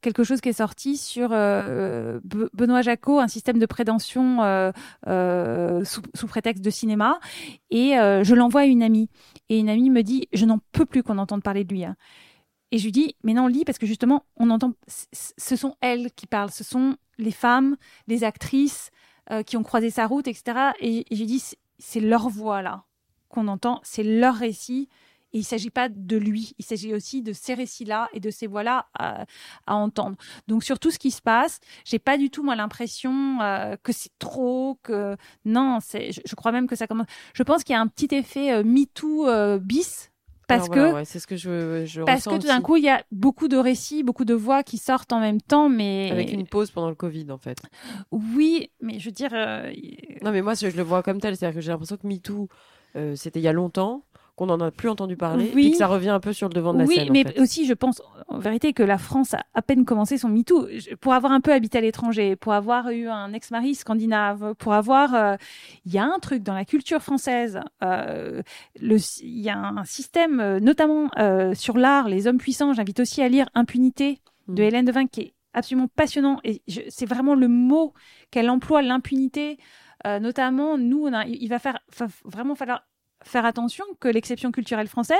quelque 0.00 0.24
chose 0.24 0.40
qui 0.40 0.48
est 0.48 0.60
sorti 0.64 0.96
sur 0.96 1.28
Benoît 1.28 2.82
Jacot, 2.82 3.20
un 3.20 3.28
système 3.28 3.60
de 3.60 3.66
prévention 3.66 4.38
sous, 5.04 6.26
prétexte 6.26 6.64
de 6.64 6.70
cinéma. 6.70 7.20
Et 7.70 7.92
je 7.92 8.34
l'envoie 8.34 8.62
à 8.62 8.66
une 8.66 8.82
amie. 8.82 9.08
Et 9.48 9.60
une 9.60 9.68
amie 9.68 9.90
me 9.90 10.02
dit, 10.02 10.26
je 10.32 10.44
n'en 10.44 10.58
peux 10.72 10.86
plus 10.86 11.04
qu'on 11.04 11.18
entende 11.18 11.44
parler 11.44 11.62
de 11.62 11.72
lui. 11.72 11.84
Hein. 11.84 11.94
Et 12.72 12.78
je 12.78 12.84
lui 12.84 12.92
dis, 12.92 13.16
mais 13.22 13.34
non, 13.34 13.46
lis, 13.46 13.64
parce 13.64 13.78
que 13.78 13.86
justement, 13.86 14.24
on 14.36 14.50
entend, 14.50 14.72
ce 14.88 15.56
sont 15.56 15.76
elles 15.80 16.10
qui 16.12 16.26
parlent, 16.26 16.50
ce 16.50 16.64
sont 16.64 16.96
les 17.18 17.30
femmes, 17.30 17.76
les 18.06 18.24
actrices 18.24 18.90
euh, 19.30 19.42
qui 19.42 19.56
ont 19.56 19.62
croisé 19.62 19.90
sa 19.90 20.06
route, 20.06 20.26
etc. 20.26 20.72
Et, 20.80 21.04
je 21.10 21.16
lui 21.16 21.26
dis, 21.26 21.42
c'est 21.78 22.00
leur 22.00 22.28
voix 22.28 22.62
là 22.62 22.84
qu'on 23.28 23.48
entend, 23.48 23.80
c'est 23.82 24.02
leur 24.02 24.34
récit. 24.34 24.88
Et 25.32 25.38
il 25.38 25.40
ne 25.40 25.44
s'agit 25.44 25.70
pas 25.70 25.88
de 25.88 26.16
lui, 26.16 26.54
il 26.58 26.64
s'agit 26.64 26.94
aussi 26.94 27.22
de 27.22 27.32
ces 27.32 27.54
récits-là 27.54 28.08
et 28.12 28.20
de 28.20 28.30
ces 28.30 28.46
voix-là 28.46 28.86
à, 28.94 29.26
entendre. 29.66 30.16
Donc 30.46 30.64
sur 30.64 30.78
tout 30.78 30.90
ce 30.90 30.98
qui 30.98 31.10
se 31.10 31.20
passe, 31.20 31.60
j'ai 31.84 31.98
pas 31.98 32.16
du 32.16 32.30
tout 32.30 32.42
moi 32.42 32.54
l'impression 32.56 33.40
euh, 33.42 33.76
que 33.82 33.92
c'est 33.92 34.16
trop, 34.18 34.78
que 34.82 35.16
non, 35.44 35.78
c'est, 35.82 36.12
je, 36.12 36.34
crois 36.36 36.52
même 36.52 36.66
que 36.66 36.76
ça 36.76 36.86
commence. 36.86 37.08
Je 37.34 37.42
pense 37.42 37.64
qu'il 37.64 37.74
y 37.74 37.76
a 37.76 37.80
un 37.80 37.88
petit 37.88 38.14
effet 38.14 38.52
euh, 38.52 38.62
MeToo 38.64 39.58
bis 39.58 40.10
parce 40.46 40.68
que 40.68 41.04
c'est 41.04 41.18
ce 41.18 41.26
que 41.26 41.36
je, 41.36 41.84
je 41.86 42.02
parce 42.02 42.24
que 42.24 42.38
tout 42.38 42.46
d'un 42.46 42.60
coup 42.60 42.76
il 42.76 42.84
y 42.84 42.88
a 42.88 43.02
beaucoup 43.10 43.48
de 43.48 43.56
récits, 43.56 44.02
beaucoup 44.02 44.24
de 44.24 44.34
voix 44.34 44.62
qui 44.62 44.78
sortent 44.78 45.12
en 45.12 45.20
même 45.20 45.40
temps, 45.40 45.68
mais 45.68 46.10
avec 46.10 46.32
une 46.32 46.46
pause 46.46 46.70
pendant 46.70 46.88
le 46.88 46.94
Covid 46.94 47.30
en 47.30 47.38
fait. 47.38 47.58
Oui, 48.10 48.70
mais 48.80 48.98
je 48.98 49.06
veux 49.06 49.12
dire. 49.12 49.30
Euh, 49.32 49.72
non, 50.22 50.30
mais 50.32 50.42
moi 50.42 50.54
je 50.54 50.68
le 50.68 50.82
vois 50.82 51.02
comme 51.02 51.20
tel, 51.20 51.36
c'est-à-dire 51.36 51.56
que 51.56 51.60
j'ai 51.60 51.70
l'impression 51.70 51.96
que 51.96 52.06
MeToo 52.06 52.48
euh, 52.96 53.14
c'était 53.14 53.40
il 53.40 53.42
y 53.42 53.48
a 53.48 53.52
longtemps 53.52 54.04
qu'on 54.36 54.50
en 54.50 54.60
a 54.60 54.70
plus 54.70 54.90
entendu 54.90 55.16
parler, 55.16 55.50
et 55.56 55.70
que 55.70 55.76
ça 55.76 55.86
revient 55.86 56.10
un 56.10 56.20
peu 56.20 56.34
sur 56.34 56.48
le 56.48 56.54
devant 56.54 56.74
de 56.74 56.80
la 56.80 56.86
scène. 56.86 57.10
Oui, 57.10 57.24
mais 57.24 57.40
aussi, 57.40 57.66
je 57.66 57.72
pense, 57.72 58.02
en 58.28 58.38
vérité, 58.38 58.74
que 58.74 58.82
la 58.82 58.98
France 58.98 59.32
a 59.32 59.40
à 59.54 59.62
peine 59.62 59.86
commencé 59.86 60.18
son 60.18 60.28
MeToo. 60.28 60.68
Pour 61.00 61.14
avoir 61.14 61.32
un 61.32 61.40
peu 61.40 61.52
habité 61.52 61.78
à 61.78 61.80
l'étranger, 61.80 62.36
pour 62.36 62.52
avoir 62.52 62.90
eu 62.90 63.08
un 63.08 63.32
ex-mari 63.32 63.74
scandinave, 63.74 64.54
pour 64.58 64.74
avoir, 64.74 65.14
euh, 65.14 65.36
il 65.86 65.94
y 65.94 65.98
a 65.98 66.04
un 66.04 66.18
truc 66.20 66.42
dans 66.42 66.52
la 66.52 66.66
culture 66.66 67.02
française. 67.02 67.60
Euh, 67.82 68.42
il 68.78 69.00
y 69.22 69.48
a 69.48 69.58
un 69.58 69.84
système, 69.84 70.40
euh, 70.40 70.60
notamment 70.60 71.08
sur 71.54 71.78
l'art, 71.78 72.08
les 72.08 72.26
hommes 72.26 72.38
puissants. 72.38 72.74
J'invite 72.74 73.00
aussi 73.00 73.22
à 73.22 73.28
lire 73.28 73.48
Impunité 73.54 74.20
de 74.48 74.62
mm. 74.62 74.66
Hélène 74.66 74.84
Devin, 74.84 75.06
qui 75.06 75.20
est 75.22 75.34
absolument 75.54 75.88
passionnant. 75.88 76.40
Et 76.44 76.62
c'est 76.88 77.06
vraiment 77.06 77.34
le 77.34 77.48
mot 77.48 77.94
qu'elle 78.30 78.50
emploie, 78.50 78.82
l'impunité. 78.82 79.56
notamment, 80.04 80.76
nous, 80.76 81.06
on 81.06 81.12
a, 81.14 81.24
il 81.24 81.48
va 81.48 81.58
faire, 81.58 81.78
vraiment 82.26 82.54
falloir 82.54 82.82
faire 83.24 83.44
attention 83.44 83.84
que 84.00 84.08
l'exception 84.08 84.52
culturelle 84.52 84.88
française 84.88 85.18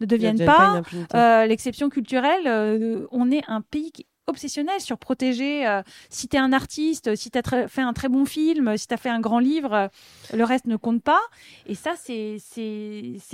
ne 0.00 0.06
devienne 0.06 0.44
pas, 0.44 0.82
euh, 1.14 1.46
l'exception 1.46 1.88
culturelle. 1.88 2.46
Euh, 2.46 3.06
on 3.10 3.30
est 3.30 3.42
un 3.48 3.60
pays 3.60 3.92
qui 3.92 4.06
obsessionnel 4.26 4.80
sur 4.80 4.98
protéger. 4.98 5.66
Euh, 5.66 5.82
si 6.08 6.28
tu 6.28 6.36
es 6.36 6.38
un 6.38 6.52
artiste, 6.52 7.14
si 7.16 7.30
tu 7.30 7.38
as 7.38 7.68
fait 7.68 7.82
un 7.82 7.92
très 7.92 8.08
bon 8.08 8.24
film, 8.24 8.76
si 8.76 8.86
tu 8.86 8.94
as 8.94 8.96
fait 8.96 9.08
un 9.08 9.20
grand 9.20 9.38
livre, 9.38 9.72
euh, 9.72 9.88
le 10.34 10.44
reste 10.44 10.66
ne 10.66 10.76
compte 10.76 11.02
pas. 11.02 11.20
Et 11.66 11.74
ça, 11.74 11.94
c'est 11.96 12.38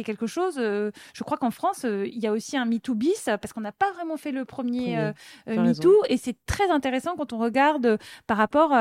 quelque 0.05 0.26
chose. 0.26 0.57
Euh, 0.59 0.91
je 1.12 1.24
crois 1.24 1.36
qu'en 1.36 1.51
France, 1.51 1.84
il 1.84 2.18
y 2.18 2.26
a 2.26 2.32
aussi 2.32 2.57
un 2.57 2.64
MeToo 2.64 2.95
bis 2.95 3.24
parce 3.24 3.53
qu'on 3.53 3.61
n'a 3.61 3.72
pas 3.72 3.93
vraiment 3.93 4.16
fait 4.16 4.32
le 4.32 4.45
premier 4.45 5.12
MeToo. 5.47 5.95
Et 6.09 6.16
c'est 6.16 6.36
très 6.47 6.70
intéressant 6.70 7.16
quand 7.16 7.32
on 7.32 7.39
regarde 7.39 7.99
par 8.26 8.36
rapport, 8.36 8.74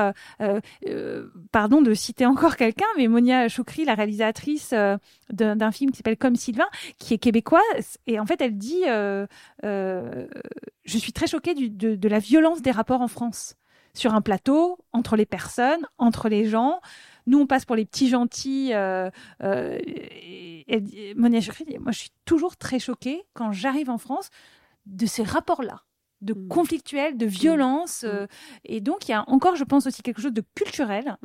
pardon 1.51 1.82
de 1.82 1.93
citer 1.93 2.26
encore 2.26 2.55
quelqu'un, 2.55 2.86
mais 2.97 3.08
Monia 3.08 3.47
Choukri, 3.47 3.86
la 3.86 3.95
réalisatrice 3.95 4.74
d'un 5.32 5.72
film 5.72 5.91
qui 5.91 5.97
s'appelle 5.97 6.18
Comme 6.18 6.36
Sylvain, 6.36 6.68
qui 6.99 7.14
est 7.14 7.18
québécoise. 7.18 7.97
Et 8.08 8.20
en 8.20 8.26
fait, 8.26 8.41
elle 8.41 8.58
dit 8.58 8.84
Je 9.64 10.28
suis 10.86 11.14
très 11.14 11.28
choquée 11.28 11.53
du, 11.53 11.70
de, 11.70 11.97
de 11.98 12.08
la 12.10 12.20
violence 12.20 12.62
des 12.62 12.72
rapports 12.72 13.02
en 13.02 13.08
France 13.08 13.56
sur 13.93 14.14
un 14.14 14.22
plateau, 14.22 14.78
entre 14.93 15.16
les 15.16 15.26
personnes, 15.26 15.86
entre 15.98 16.30
les 16.30 16.45
gens. 16.45 16.80
Nous, 17.26 17.39
on 17.39 17.48
passe 17.48 17.66
pour 17.66 17.76
les 17.76 17.86
petits 17.86 18.10
gentils. 18.10 18.74
Euh, 18.74 19.10
euh, 19.43 19.80
Monia 21.16 21.39
moi, 21.80 21.91
je 21.91 21.98
suis 22.00 22.12
toujours 22.26 22.58
très 22.58 22.80
choquée 22.80 23.24
quand 23.34 23.52
j'arrive 23.52 23.89
en 23.89 23.98
France 23.98 24.30
de 24.86 25.06
ces 25.06 25.24
rapports-là 25.24 25.84
de 26.22 26.34
mm. 26.34 26.48
conflictuels, 26.48 27.18
de 27.18 27.26
mm. 27.26 27.30
violence. 27.30 28.04
Mm. 28.04 28.08
Euh, 28.08 28.28
et 28.66 28.82
donc, 28.82 29.08
il 29.08 29.12
y 29.12 29.14
a 29.14 29.24
encore, 29.28 29.56
je 29.56 29.64
pense, 29.64 29.88
aussi 29.88 30.02
quelque 30.02 30.22
chose 30.22 30.34
de 30.34 30.43
culturel 30.56 31.18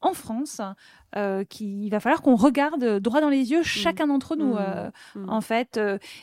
en 0.00 0.12
France 0.12 0.60
euh, 1.16 1.44
qu'il 1.44 1.90
va 1.90 1.98
falloir 1.98 2.22
qu'on 2.22 2.36
regarde 2.36 3.00
droit 3.00 3.20
dans 3.20 3.30
les 3.30 3.50
yeux 3.50 3.62
chacun 3.64 4.06
d'entre 4.06 4.36
nous, 4.36 4.56
en 5.26 5.40
fait. 5.40 5.80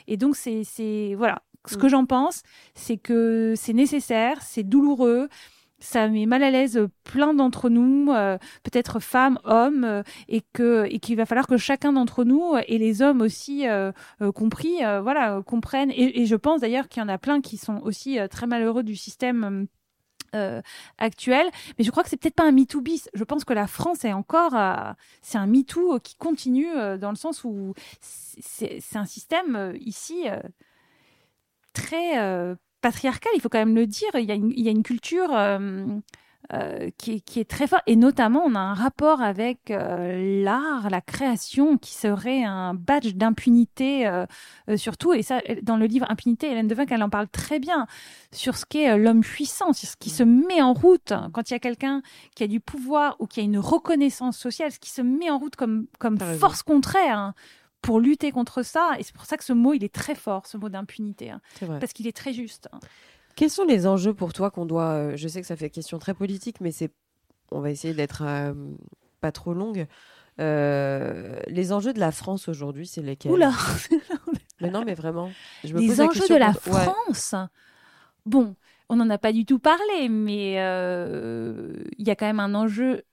et 0.08 0.18
donc, 0.18 0.36
c'est 0.36 1.14
voilà, 1.18 1.42
ce 1.70 1.78
que 1.78 1.88
j'en 1.88 2.06
pense, 2.06 2.44
c'est 2.74 2.98
que 2.98 3.54
c'est 3.56 3.74
nécessaire, 3.74 4.42
c'est 4.42 4.64
douloureux, 4.64 5.30
ça 5.80 6.08
met 6.08 6.26
mal 6.26 6.44
à 6.44 6.52
l'aise 6.52 6.88
plein 7.04 7.34
d'entre 7.34 7.70
nous, 7.70 8.12
euh, 8.12 8.38
peut-être 8.64 9.00
femmes, 9.00 9.40
hommes, 9.44 9.84
euh, 9.84 10.04
et 10.28 10.42
que 10.54 10.86
et 10.90 11.00
qu'il 11.00 11.16
va 11.16 11.26
falloir 11.26 11.48
que 11.48 11.58
chacun 11.58 11.94
d'entre 11.94 12.24
nous 12.24 12.56
et 12.68 12.78
les 12.78 13.02
hommes 13.02 13.22
aussi 13.22 13.68
euh, 13.68 13.92
compris, 14.34 14.78
voilà, 15.02 15.42
comprennent. 15.46 15.92
Et, 15.92 16.26
je 16.26 16.36
pense 16.36 16.62
d'ailleurs 16.62 16.88
qu'il 16.88 17.02
y 17.02 17.06
en 17.06 17.10
a 17.10 17.18
plein 17.18 17.42
qui 17.42 17.58
sont 17.58 17.80
aussi 17.82 18.18
très 18.30 18.48
malheureux 18.48 18.84
du 18.84 18.96
système. 18.96 19.68
actuel, 20.98 21.50
mais 21.78 21.86
je 21.86 21.92
crois 21.92 22.04
que 22.04 22.10
c'est 22.10 22.18
peut-être 22.18 22.36
pas 22.36 22.46
un 22.46 22.52
MeToo 22.52 22.82
bis. 22.82 23.10
Je 23.14 23.24
pense 23.24 23.46
que 23.46 23.54
la 23.54 23.68
France 23.68 24.04
est 24.04 24.12
encore, 24.12 24.54
c'est 25.22 25.38
un 25.38 25.48
MeToo 25.48 26.00
qui 26.00 26.16
continue 26.18 26.68
dans 27.00 27.12
le 27.12 27.16
sens 27.16 27.46
où 27.46 27.74
c'est 28.02 28.98
un 28.98 29.06
système 29.06 29.74
ici 29.80 30.26
très 31.76 32.20
euh, 32.20 32.56
patriarcal, 32.82 33.32
il 33.36 33.42
faut 33.42 33.50
quand 33.50 33.60
même 33.60 33.76
le 33.76 33.86
dire. 33.86 34.10
Il 34.16 34.26
y 34.26 34.32
a 34.32 34.36
une, 34.36 34.52
il 34.56 34.64
y 34.64 34.68
a 34.68 34.72
une 34.72 34.84
culture 34.84 35.30
euh, 35.32 35.86
euh, 36.54 36.90
qui, 36.98 37.22
qui, 37.22 37.40
est 37.40 37.50
très 37.50 37.68
forte, 37.68 37.84
et 37.88 37.96
notamment 37.96 38.44
on 38.46 38.56
a 38.56 38.60
un 38.60 38.74
rapport 38.74 39.22
avec 39.22 39.70
l'art, 39.70 40.90
la 40.90 41.02
création, 41.02 41.78
qui 41.78 41.94
serait 41.94 42.44
un 42.44 42.74
badge 42.74 43.14
d'impunité 43.16 44.08
surtout. 44.76 45.14
Et 45.14 45.24
ça, 45.24 45.42
dans 45.64 45.78
le 45.78 45.88
livre 45.88 46.06
Impunité, 46.10 46.52
Hélène 46.52 46.68
Devin, 46.68 46.86
elle 46.88 47.04
en 47.04 47.10
parle 47.10 47.28
très 47.28 47.60
bien 47.60 47.88
sur 48.32 48.58
ce 48.58 48.66
qu'est 48.66 48.96
l'homme 48.98 49.22
puissant, 49.22 49.74
sur 49.74 49.90
ce 49.90 49.98
qui 49.98 50.12
se 50.12 50.22
met 50.22 50.62
en 50.62 50.74
route 50.74 51.14
quand 51.34 51.50
il 51.50 51.54
y 51.54 51.56
a 51.56 51.60
quelqu'un 51.60 52.04
qui 52.36 52.44
a 52.44 52.48
du 52.48 52.60
pouvoir 52.60 53.16
ou 53.20 53.26
qui 53.26 53.40
a 53.40 53.44
une 53.44 53.58
reconnaissance 53.58 54.38
sociale, 54.38 54.72
ce 54.72 54.80
qui 54.80 54.92
se 54.92 55.02
met 55.02 55.32
en 55.32 55.40
route 55.40 55.56
comme, 55.56 55.88
comme 55.98 56.20
force 56.20 56.62
contraire. 56.62 57.18
Hein 57.18 57.34
pour 57.86 58.00
lutter 58.00 58.32
contre 58.32 58.64
ça. 58.64 58.94
Et 59.00 59.04
c'est 59.04 59.14
pour 59.14 59.26
ça 59.26 59.38
que 59.38 59.44
ce 59.44 59.54
mot, 59.54 59.74
il 59.74 59.84
est 59.84 59.94
très 59.94 60.16
fort, 60.16 60.48
ce 60.48 60.58
mot 60.58 60.70
d'impunité. 60.70 61.30
Hein. 61.30 61.40
parce 61.80 61.94
qu'il 61.94 62.08
est 62.08 62.16
très 62.16 62.34
juste. 62.34 62.68
Hein. 62.74 62.80
Quels 63.36 63.52
sont 63.52 63.66
les 63.66 63.86
enjeux 63.86 64.14
pour 64.14 64.34
toi 64.34 64.50
qu'on 64.50 64.66
doit. 64.66 64.92
Euh, 64.92 65.14
je 65.16 65.28
sais 65.28 65.42
que 65.42 65.48
ça 65.48 65.56
fait 65.56 65.70
question 65.70 66.00
très 66.00 66.14
politique, 66.14 66.62
mais 66.62 66.72
c'est. 66.72 66.92
On 67.52 67.60
va 67.60 67.70
essayer 67.70 67.94
d'être 67.94 68.24
euh, 68.26 68.54
pas 69.22 69.32
trop 69.32 69.54
longue. 69.54 69.86
Euh, 70.42 71.40
les 71.48 71.72
enjeux 71.72 71.94
de 71.94 72.00
la 72.00 72.12
France 72.12 72.50
aujourd'hui, 72.50 72.88
c'est 72.88 73.02
lesquels? 73.02 73.32
Oula 73.32 73.52
Mais 74.62 74.72
non, 74.72 74.84
mais 74.84 74.96
vraiment. 74.96 75.32
Je 75.64 75.76
les 75.76 76.02
enjeux 76.02 76.28
de 76.28 76.36
la 76.36 76.54
France? 76.54 77.36
Bon, 78.26 78.56
on 78.90 78.96
n'en 78.96 79.10
a 79.10 79.18
pas 79.18 79.32
du 79.32 79.46
tout 79.46 79.60
parlé, 79.60 80.10
mais 80.10 80.54
il 80.54 82.08
y 82.08 82.10
a 82.10 82.16
quand 82.16 82.26
même 82.26 82.40
un 82.40 82.56
enjeu. 82.56 83.04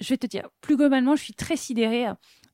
Je 0.00 0.10
vais 0.10 0.18
te 0.18 0.26
dire, 0.26 0.48
plus 0.60 0.76
globalement, 0.76 1.16
je 1.16 1.22
suis 1.22 1.34
très 1.34 1.56
sidérée 1.56 2.06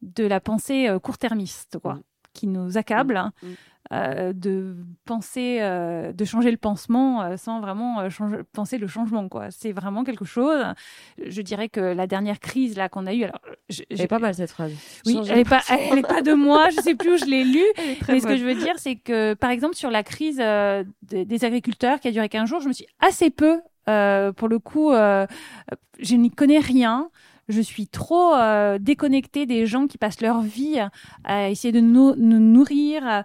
de 0.05 0.25
la 0.25 0.41
pensée 0.41 0.89
euh, 0.89 0.99
court-termiste, 0.99 1.79
quoi, 1.79 1.95
mm. 1.95 2.03
qui 2.33 2.47
nous 2.47 2.77
accable. 2.79 3.17
Hein, 3.17 3.33
mm. 3.43 3.47
euh, 3.93 4.33
de 4.33 4.77
penser, 5.05 5.59
euh, 5.61 6.13
de 6.13 6.25
changer 6.25 6.51
le 6.51 6.57
pansement 6.57 7.37
sans 7.37 7.61
vraiment 7.61 8.09
changer, 8.11 8.39
penser 8.53 8.79
le 8.79 8.87
changement. 8.87 9.29
quoi. 9.29 9.51
C'est 9.51 9.73
vraiment 9.73 10.05
quelque 10.05 10.25
chose. 10.25 10.63
Je 11.25 11.43
dirais 11.43 11.69
que 11.69 11.81
la 11.81 12.07
dernière 12.07 12.41
crise 12.41 12.77
là 12.77 12.89
qu'on 12.89 13.07
a 13.07 13.15
eue, 13.15 13.25
alors, 13.25 13.41
j'ai 13.69 14.07
pas 14.07 14.19
mal 14.19 14.35
cette 14.35 14.51
phrase. 14.51 14.73
Oui, 15.07 15.19
elle 15.29 15.39
est 15.39 15.49
pas, 15.49 15.63
elle 15.69 15.99
est 15.99 16.07
pas 16.07 16.23
de 16.23 16.35
moi. 16.35 16.71
Je 16.71 16.81
sais 16.81 16.95
plus 16.95 17.15
où 17.15 17.17
je 17.17 17.27
l'ai 17.27 17.45
lu. 17.57 17.65
Mais 18.09 18.21
ce 18.21 18.27
que 18.27 18.37
je 18.37 18.45
veux 18.45 18.55
dire, 18.55 18.75
c'est 18.79 18.97
que 18.97 19.35
par 19.35 19.51
exemple 19.51 19.75
sur 19.75 19.91
la 19.91 20.03
crise 20.03 20.39
des, 21.03 21.45
agriculteurs 21.45 22.01
qui 22.01 22.09
a 22.09 22.11
duré 22.11 22.29
15 22.29 22.49
jours, 22.49 22.61
je 22.61 22.69
me 22.69 22.73
suis 22.73 22.87
assez 23.01 23.31
peu, 23.31 23.61
pour 23.87 24.49
le 24.49 24.59
coup, 24.59 24.93
je 24.93 26.15
n'y 26.17 26.31
connais 26.31 26.59
rien 26.59 27.11
je 27.49 27.61
suis 27.61 27.87
trop 27.87 28.35
euh, 28.35 28.79
déconnectée 28.79 29.47
des 29.47 29.67
gens 29.67 29.87
qui 29.87 29.99
passent 29.99 30.21
leur 30.21 30.41
vie 30.41 30.81
à 31.25 31.51
essayer 31.51 31.73
de 31.73 31.81
nous, 31.81 32.15
nourrir. 32.17 33.23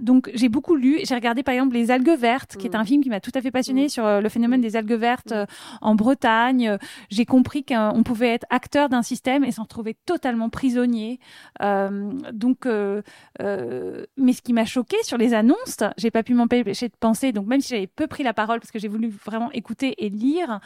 Donc 0.00 0.30
j'ai 0.34 0.48
beaucoup 0.48 0.76
lu. 0.76 1.00
J'ai 1.04 1.14
regardé 1.14 1.42
par 1.42 1.54
exemple 1.54 1.74
Les 1.74 1.90
algues 1.90 2.16
vertes, 2.18 2.56
qui 2.56 2.66
est 2.66 2.74
un 2.74 2.82
mm. 2.82 2.86
film 2.86 3.02
qui 3.02 3.10
m'a 3.10 3.20
tout 3.20 3.32
à 3.34 3.40
fait 3.40 3.50
passionné 3.50 3.86
mm. 3.86 3.88
sur 3.88 4.06
euh, 4.06 4.20
le 4.20 4.28
phénomène 4.28 4.60
des 4.60 4.76
algues 4.76 4.92
vertes 4.92 5.32
mm. 5.32 5.34
euh, 5.34 5.46
en 5.82 5.94
Bretagne. 5.94 6.78
J'ai 7.10 7.26
compris 7.26 7.64
qu'on 7.64 8.02
pouvait 8.02 8.28
être 8.28 8.46
acteur 8.50 8.88
d'un 8.88 9.02
système 9.02 9.44
et 9.44 9.52
s'en 9.52 9.64
trouver 9.64 9.96
totalement 10.06 10.48
prisonnier. 10.48 11.20
donc, 11.60 12.66
mais 12.66 14.32
ce 14.32 14.42
qui 14.42 14.52
m'a 14.52 14.64
choqué 14.64 14.96
sur 15.02 15.18
les 15.18 15.34
annonces, 15.34 15.78
j'ai 15.96 16.10
pas 16.10 16.22
pu 16.22 16.34
m'empêcher 16.34 16.88
de 16.88 16.96
penser. 16.98 17.32
Donc 17.32 17.46
même 17.46 17.60
si 17.60 17.74
j'avais 17.74 17.86
peu 17.86 18.06
pris 18.06 18.22
la 18.22 18.32
parole 18.32 18.60
parce 18.60 18.70
que 18.70 18.78
j'ai 18.78 18.88
voulu 18.88 19.08
vraiment 19.08 19.50
écouter 19.52 20.04
et 20.04 20.08
lire. 20.08 20.60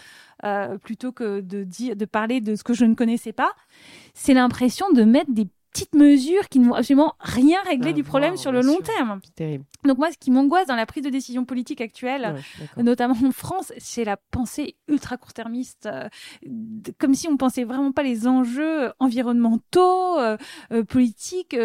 plutôt 0.83 1.13
que 1.13 1.41
de 1.41 1.65
dire, 1.65 1.97
de 1.97 2.05
parler 2.05 2.41
de 2.41 2.52
ce 2.57 2.65
que 2.65 2.75
je 2.75 2.85
ne 2.85 2.95
connaissais 2.95 3.33
pas, 3.33 3.53
c'est 4.15 4.35
l'impression 4.35 4.91
de 4.93 5.05
mettre 5.05 5.33
des 5.33 5.49
petites 5.73 5.95
mesures 5.95 6.49
qui 6.49 6.59
ne 6.59 6.67
vont 6.67 6.75
absolument 6.75 7.15
rien 7.19 7.59
régler 7.65 7.91
ah, 7.91 7.95
du 7.95 8.05
problème 8.05 8.37
sur 8.37 8.53
le 8.53 8.61
long 8.61 8.79
terme. 8.81 9.21
Terrible. 9.35 9.65
Donc 9.85 9.99
moi, 9.99 10.13
ce 10.13 10.19
qui 10.19 10.31
m'angoisse 10.31 10.67
dans 10.67 10.77
la 10.77 10.87
prise 10.87 11.03
de 11.03 11.11
décision 11.11 11.45
politique 11.45 11.81
actuelle, 11.81 12.37
notamment 12.77 13.17
en 13.25 13.33
France, 13.33 13.73
c'est 13.79 14.05
la 14.05 14.17
pensée 14.17 14.77
ultra 14.87 15.17
court-termiste, 15.17 15.87
euh, 15.87 16.09
comme 16.99 17.15
si 17.15 17.27
on 17.29 17.37
pensait 17.37 17.65
vraiment 17.65 17.93
pas 17.93 18.03
les 18.03 18.29
enjeux 18.29 18.93
environnementaux, 18.99 20.19
euh, 20.19 20.37
euh, 20.73 20.85
politiques, 20.85 21.57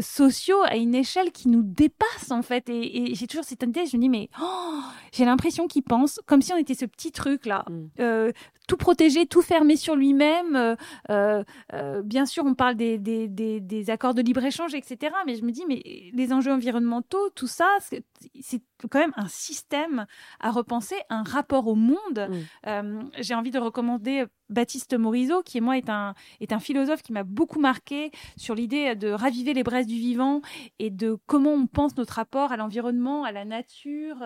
sociaux 0.00 0.62
à 0.64 0.76
une 0.76 0.94
échelle 0.94 1.30
qui 1.32 1.48
nous 1.48 1.62
dépasse 1.62 2.30
en 2.30 2.42
fait. 2.42 2.68
Et, 2.68 3.14
j'ai 3.14 3.26
toujours 3.26 3.44
cette 3.44 3.62
idée, 3.62 3.86
je 3.86 3.96
me 3.96 4.02
dis 4.02 4.08
mais 4.08 4.28
oh, 4.40 4.80
j'ai 5.12 5.24
l'impression 5.24 5.66
qu'ils 5.66 5.82
pensent 5.82 6.20
comme 6.26 6.42
si 6.42 6.52
on 6.52 6.56
était 6.56 6.74
ce 6.74 6.84
petit 6.84 7.12
truc 7.12 7.46
là, 7.46 7.64
mm. 7.68 8.32
tout 8.66 8.76
protégé, 8.76 9.26
tout 9.26 9.42
fermé 9.42 9.76
sur 9.76 9.96
lui-même. 9.96 10.76
bien 12.04 12.26
sûr, 12.26 12.44
on 12.44 12.54
parle 12.54 12.74
des, 12.74 12.98
des 12.98 13.27
des, 13.28 13.90
accords 13.90 14.14
de 14.14 14.22
libre-échange, 14.22 14.74
etc. 14.74 15.14
Mais 15.26 15.36
je 15.36 15.44
me 15.44 15.50
dis, 15.50 15.64
mais 15.66 15.82
les 16.12 16.32
enjeux 16.32 16.52
environnementaux, 16.52 17.30
tout 17.34 17.46
ça, 17.46 17.68
c'est 17.80 18.62
quand 18.90 18.98
même 18.98 19.12
un 19.16 19.28
système 19.28 20.06
à 20.40 20.50
repenser, 20.50 20.96
un 21.10 21.22
rapport 21.22 21.66
au 21.66 21.74
monde. 21.74 22.28
Euh, 22.66 23.02
j'ai 23.18 23.34
envie 23.34 23.50
de 23.50 23.58
recommander 23.58 24.24
Baptiste 24.48 24.94
Morisot, 24.94 25.42
qui 25.42 25.60
moi 25.60 25.76
est 25.76 25.90
un, 25.90 26.14
est 26.40 26.52
un 26.52 26.60
philosophe 26.60 27.02
qui 27.02 27.12
m'a 27.12 27.24
beaucoup 27.24 27.60
marqué 27.60 28.10
sur 28.36 28.54
l'idée 28.54 28.94
de 28.94 29.08
raviver 29.08 29.52
les 29.52 29.62
braises 29.62 29.86
du 29.86 29.96
vivant 29.96 30.40
et 30.78 30.90
de 30.90 31.18
comment 31.26 31.52
on 31.52 31.66
pense 31.66 31.96
notre 31.96 32.14
rapport 32.14 32.52
à 32.52 32.56
l'environnement, 32.56 33.24
à 33.24 33.32
la 33.32 33.44
nature. 33.44 34.16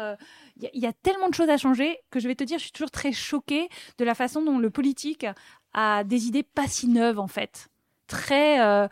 Il 0.56 0.80
y, 0.80 0.86
a 0.86 0.92
tellement 0.92 1.28
de 1.28 1.34
choses 1.34 1.50
à 1.50 1.56
changer 1.56 1.98
que 2.10 2.20
je 2.20 2.28
vais 2.28 2.34
te 2.34 2.44
dire, 2.44 2.58
je 2.58 2.64
suis 2.64 2.72
toujours 2.72 2.90
très 2.90 3.12
choquée 3.12 3.68
de 3.98 4.04
la 4.04 4.14
façon 4.14 4.42
dont 4.42 4.58
le 4.58 4.70
politique 4.70 5.26
a 5.72 6.04
des 6.04 6.26
idées 6.26 6.42
pas 6.42 6.66
si 6.66 6.88
neuves 6.88 7.18
en 7.18 7.28
fait 7.28 7.68
très. 8.12 8.60
Euh, 8.60 8.86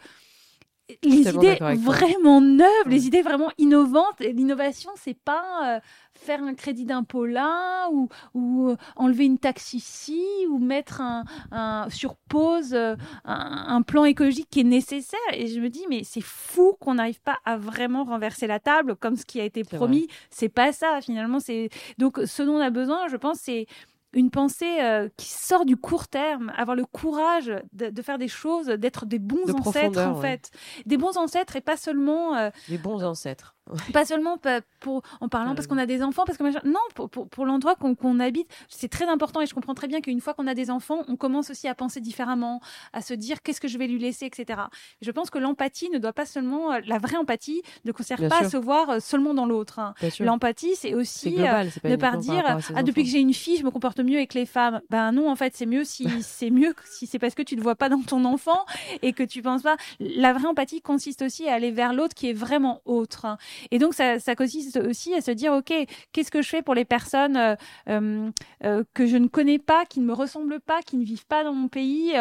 les 1.03 1.29
idées 1.29 1.59
vraiment 1.77 2.41
neuves, 2.41 2.89
les 2.89 3.07
idées 3.07 3.23
vraiment 3.23 3.51
innovantes. 3.59 4.19
L'innovation, 4.21 4.91
c'est 4.97 5.15
pas 5.15 5.77
euh, 5.77 5.81
faire 6.15 6.43
un 6.43 6.55
crédit 6.55 6.85
d'impôt 6.85 7.27
là 7.27 7.89
ou, 7.91 8.09
ou 8.35 8.71
euh, 8.71 8.77
enlever 8.97 9.25
une 9.25 9.39
taxe 9.39 9.75
ici 9.75 10.25
ou 10.51 10.59
mettre 10.59 11.01
un, 11.01 11.25
un 11.51 11.89
sur 11.91 12.17
pause 12.29 12.75
euh, 12.75 12.97
un, 13.25 13.83
plan 13.83 14.05
écologique 14.05 14.49
qui 14.51 14.61
est 14.61 14.65
nécessaire. 14.65 15.21
Et 15.33 15.47
je 15.47 15.61
me 15.61 15.69
dis, 15.69 15.85
mais 15.89 16.03
c'est 16.05 16.23
fou 16.23 16.77
qu'on 16.81 16.95
n'arrive 16.95 17.21
pas 17.21 17.39
à 17.45 17.57
vraiment 17.57 18.05
renverser 18.05 18.47
la 18.47 18.59
table 18.59 18.97
comme 18.97 19.17
ce 19.17 19.25
qui 19.25 19.41
a 19.41 19.45
été 19.45 19.65
promis. 19.65 20.09
C'est 20.31 20.49
pas 20.49 20.73
ça 20.73 21.01
finalement. 21.03 21.41
C'est 21.41 21.71
donc 21.99 22.21
ce 22.25 22.43
dont 22.43 22.55
on 22.55 22.61
a 22.61 22.71
besoin, 22.71 23.09
je 23.09 23.17
pense, 23.17 23.39
c'est 23.39 23.67
une 24.13 24.31
pensée 24.31 24.81
euh, 24.81 25.09
qui 25.17 25.29
sort 25.29 25.65
du 25.65 25.77
court 25.77 26.09
terme, 26.09 26.53
avoir 26.57 26.77
le 26.77 26.85
courage 26.85 27.53
de, 27.73 28.03
faire 28.03 28.19
des 28.19 28.29
choses, 28.29 28.67
d'être 28.67 29.07
des 29.07 29.19
bons 29.19 29.51
ancêtres 29.55 30.01
en 30.01 30.21
fait, 30.21 30.51
des 30.87 30.97
bons 30.97 31.17
ancêtres 31.17 31.57
et 31.57 31.61
pas 31.61 31.77
seulement 31.77 32.51
des 32.69 32.79
bons 32.79 33.03
ancêtres. 33.03 33.55
Pas 33.93 34.05
seulement 34.05 34.39
pour, 34.81 35.03
en 35.21 35.29
parlant 35.29 35.55
parce 35.55 35.67
qu'on 35.67 35.79
a 35.79 35.87
des 35.87 36.03
enfants, 36.03 36.25
parce 36.27 36.39
que 36.39 36.67
non, 36.67 36.81
pour, 36.95 37.11
pour, 37.11 37.47
l'endroit 37.47 37.75
qu'on 37.77 38.21
habite, 38.21 38.49
c'est 38.69 38.89
très 38.89 39.07
important 39.07 39.41
et 39.41 39.47
je 39.47 39.55
comprends 39.55 39.75
très 39.75 39.89
bien 39.89 40.01
qu'une 40.01 40.21
fois 40.21 40.35
qu'on 40.35 40.47
a 40.47 40.55
des 40.55 40.71
enfants, 40.71 41.03
on 41.09 41.17
commence 41.17 41.51
aussi 41.51 41.69
à 41.69 41.75
penser 41.75 42.01
différemment, 42.01 42.61
à 42.93 43.01
se 43.01 43.15
dire 43.15 43.43
qu'est-ce 43.43 43.61
que 43.61 43.69
je 43.69 43.79
vais 43.79 43.87
lui 43.87 43.99
laisser, 43.99 44.27
etc. 44.27 44.61
Je 45.01 45.11
pense 45.11 45.31
que 45.31 45.39
l'empathie 45.39 45.91
ne 45.91 45.99
doit 45.99 46.13
pas 46.13 46.27
seulement, 46.27 46.73
euh, 46.73 46.81
la 46.87 46.99
vraie 46.99 47.17
empathie 47.17 47.63
ne 47.85 47.93
concerne 47.93 48.29
pas 48.29 48.41
à 48.41 48.49
se 48.49 48.57
voir 48.57 48.91
euh, 48.91 49.01
seulement 49.01 49.35
dans 49.35 49.47
l'autre. 49.47 49.79
Hein. 49.79 49.95
L'empathie, 50.21 50.75
c'est 50.77 50.95
aussi 50.95 51.37
euh, 51.41 51.65
ne 51.85 51.97
pas 51.97 52.17
dire 52.17 52.59
ah, 52.75 52.83
depuis 52.83 53.05
que 53.05 53.11
j'ai 53.11 53.21
une 53.21 53.35
fille, 53.35 53.57
je 53.57 53.65
me 53.65 53.71
comporte 53.71 54.01
mieux 54.01 54.17
avec 54.17 54.35
les 54.35 54.47
femmes. 54.47 54.81
Ben 54.91 55.13
non, 55.13 55.31
en 55.31 55.37
fait, 55.37 55.55
c'est 55.57 55.67
mieux 55.67 55.85
si 55.85 56.09
c'est 56.23 56.51
mieux 56.51 56.75
si 56.85 57.07
c'est 57.07 57.19
parce 57.19 57.35
que 57.35 57.43
tu 57.43 57.57
ne 57.57 57.63
vois 57.63 57.77
pas 57.77 57.89
dans 57.89 58.03
ton 58.03 58.25
enfant 58.25 58.65
et 59.03 59.13
que 59.13 59.23
tu 59.23 59.43
penses 59.43 59.63
pas. 59.63 59.77
La 59.99 60.33
vraie 60.33 60.47
empathie 60.47 60.81
consiste 60.81 61.23
aussi 61.23 61.49
à 61.49 61.55
aller 61.55 61.71
vers 61.71 61.93
l'autre 61.93 62.15
qui 62.15 62.31
est 62.31 62.35
vraiment 62.35 62.81
autre. 62.85 63.25
Hein. 63.25 63.39
Et 63.71 63.79
donc, 63.79 63.95
ça, 63.95 64.19
consiste 64.37 64.77
aussi 64.77 65.15
à 65.15 65.21
se 65.21 65.31
dire, 65.31 65.53
OK, 65.53 65.73
qu'est-ce 66.13 66.31
que 66.31 66.43
je 66.43 66.49
fais 66.49 66.63
pour 66.63 66.75
les 66.75 66.85
personnes 66.85 67.37
euh, 67.37 67.55
euh, 67.89 68.31
euh, 68.65 68.85
que 68.95 69.07
je 69.07 69.17
ne 69.17 69.29
connais 69.29 69.59
pas, 69.59 69.85
qui 69.87 70.01
ne 70.01 70.07
me 70.07 70.13
ressemblent 70.13 70.61
pas, 70.61 70.83
qui 70.83 70.97
ne 70.97 71.05
vivent 71.05 71.27
pas 71.27 71.45
dans 71.45 71.55
mon 71.55 71.69
pays 71.69 72.13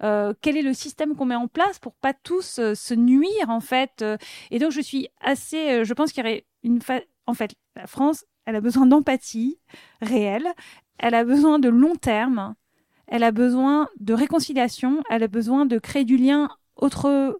Quel 0.00 0.56
est 0.56 0.62
le 0.62 0.74
système 0.74 1.14
qu'on 1.14 1.26
met 1.26 1.34
en 1.34 1.48
place 1.48 1.78
pour 1.78 1.94
pas 1.94 2.14
tous 2.14 2.60
se 2.74 2.94
nuire, 2.94 3.48
en 3.48 3.60
fait 3.60 4.04
Et 4.50 4.58
donc, 4.58 4.72
je 4.72 4.80
suis 4.80 5.08
assez... 5.20 5.84
je 5.84 5.94
pense 5.94 6.12
qu'il 6.12 6.24
y 6.24 6.26
aurait 6.26 6.46
une... 6.62 6.80
En 7.26 7.34
fait, 7.34 7.54
la 7.76 7.86
France, 7.86 8.24
elle 8.46 8.56
a 8.56 8.60
besoin 8.60 8.86
d'empathie 8.86 9.58
réelle, 10.00 10.48
elle 10.98 11.14
a 11.14 11.24
besoin 11.24 11.58
de 11.58 11.68
long 11.68 11.94
terme, 11.94 12.54
elle 13.06 13.22
a 13.22 13.32
besoin 13.32 13.88
de 14.00 14.14
réconciliation, 14.14 15.02
elle 15.10 15.22
a 15.22 15.28
besoin 15.28 15.66
de 15.66 15.78
créer 15.78 16.04
du 16.04 16.16
lien 16.16 16.48
autre 16.76 17.38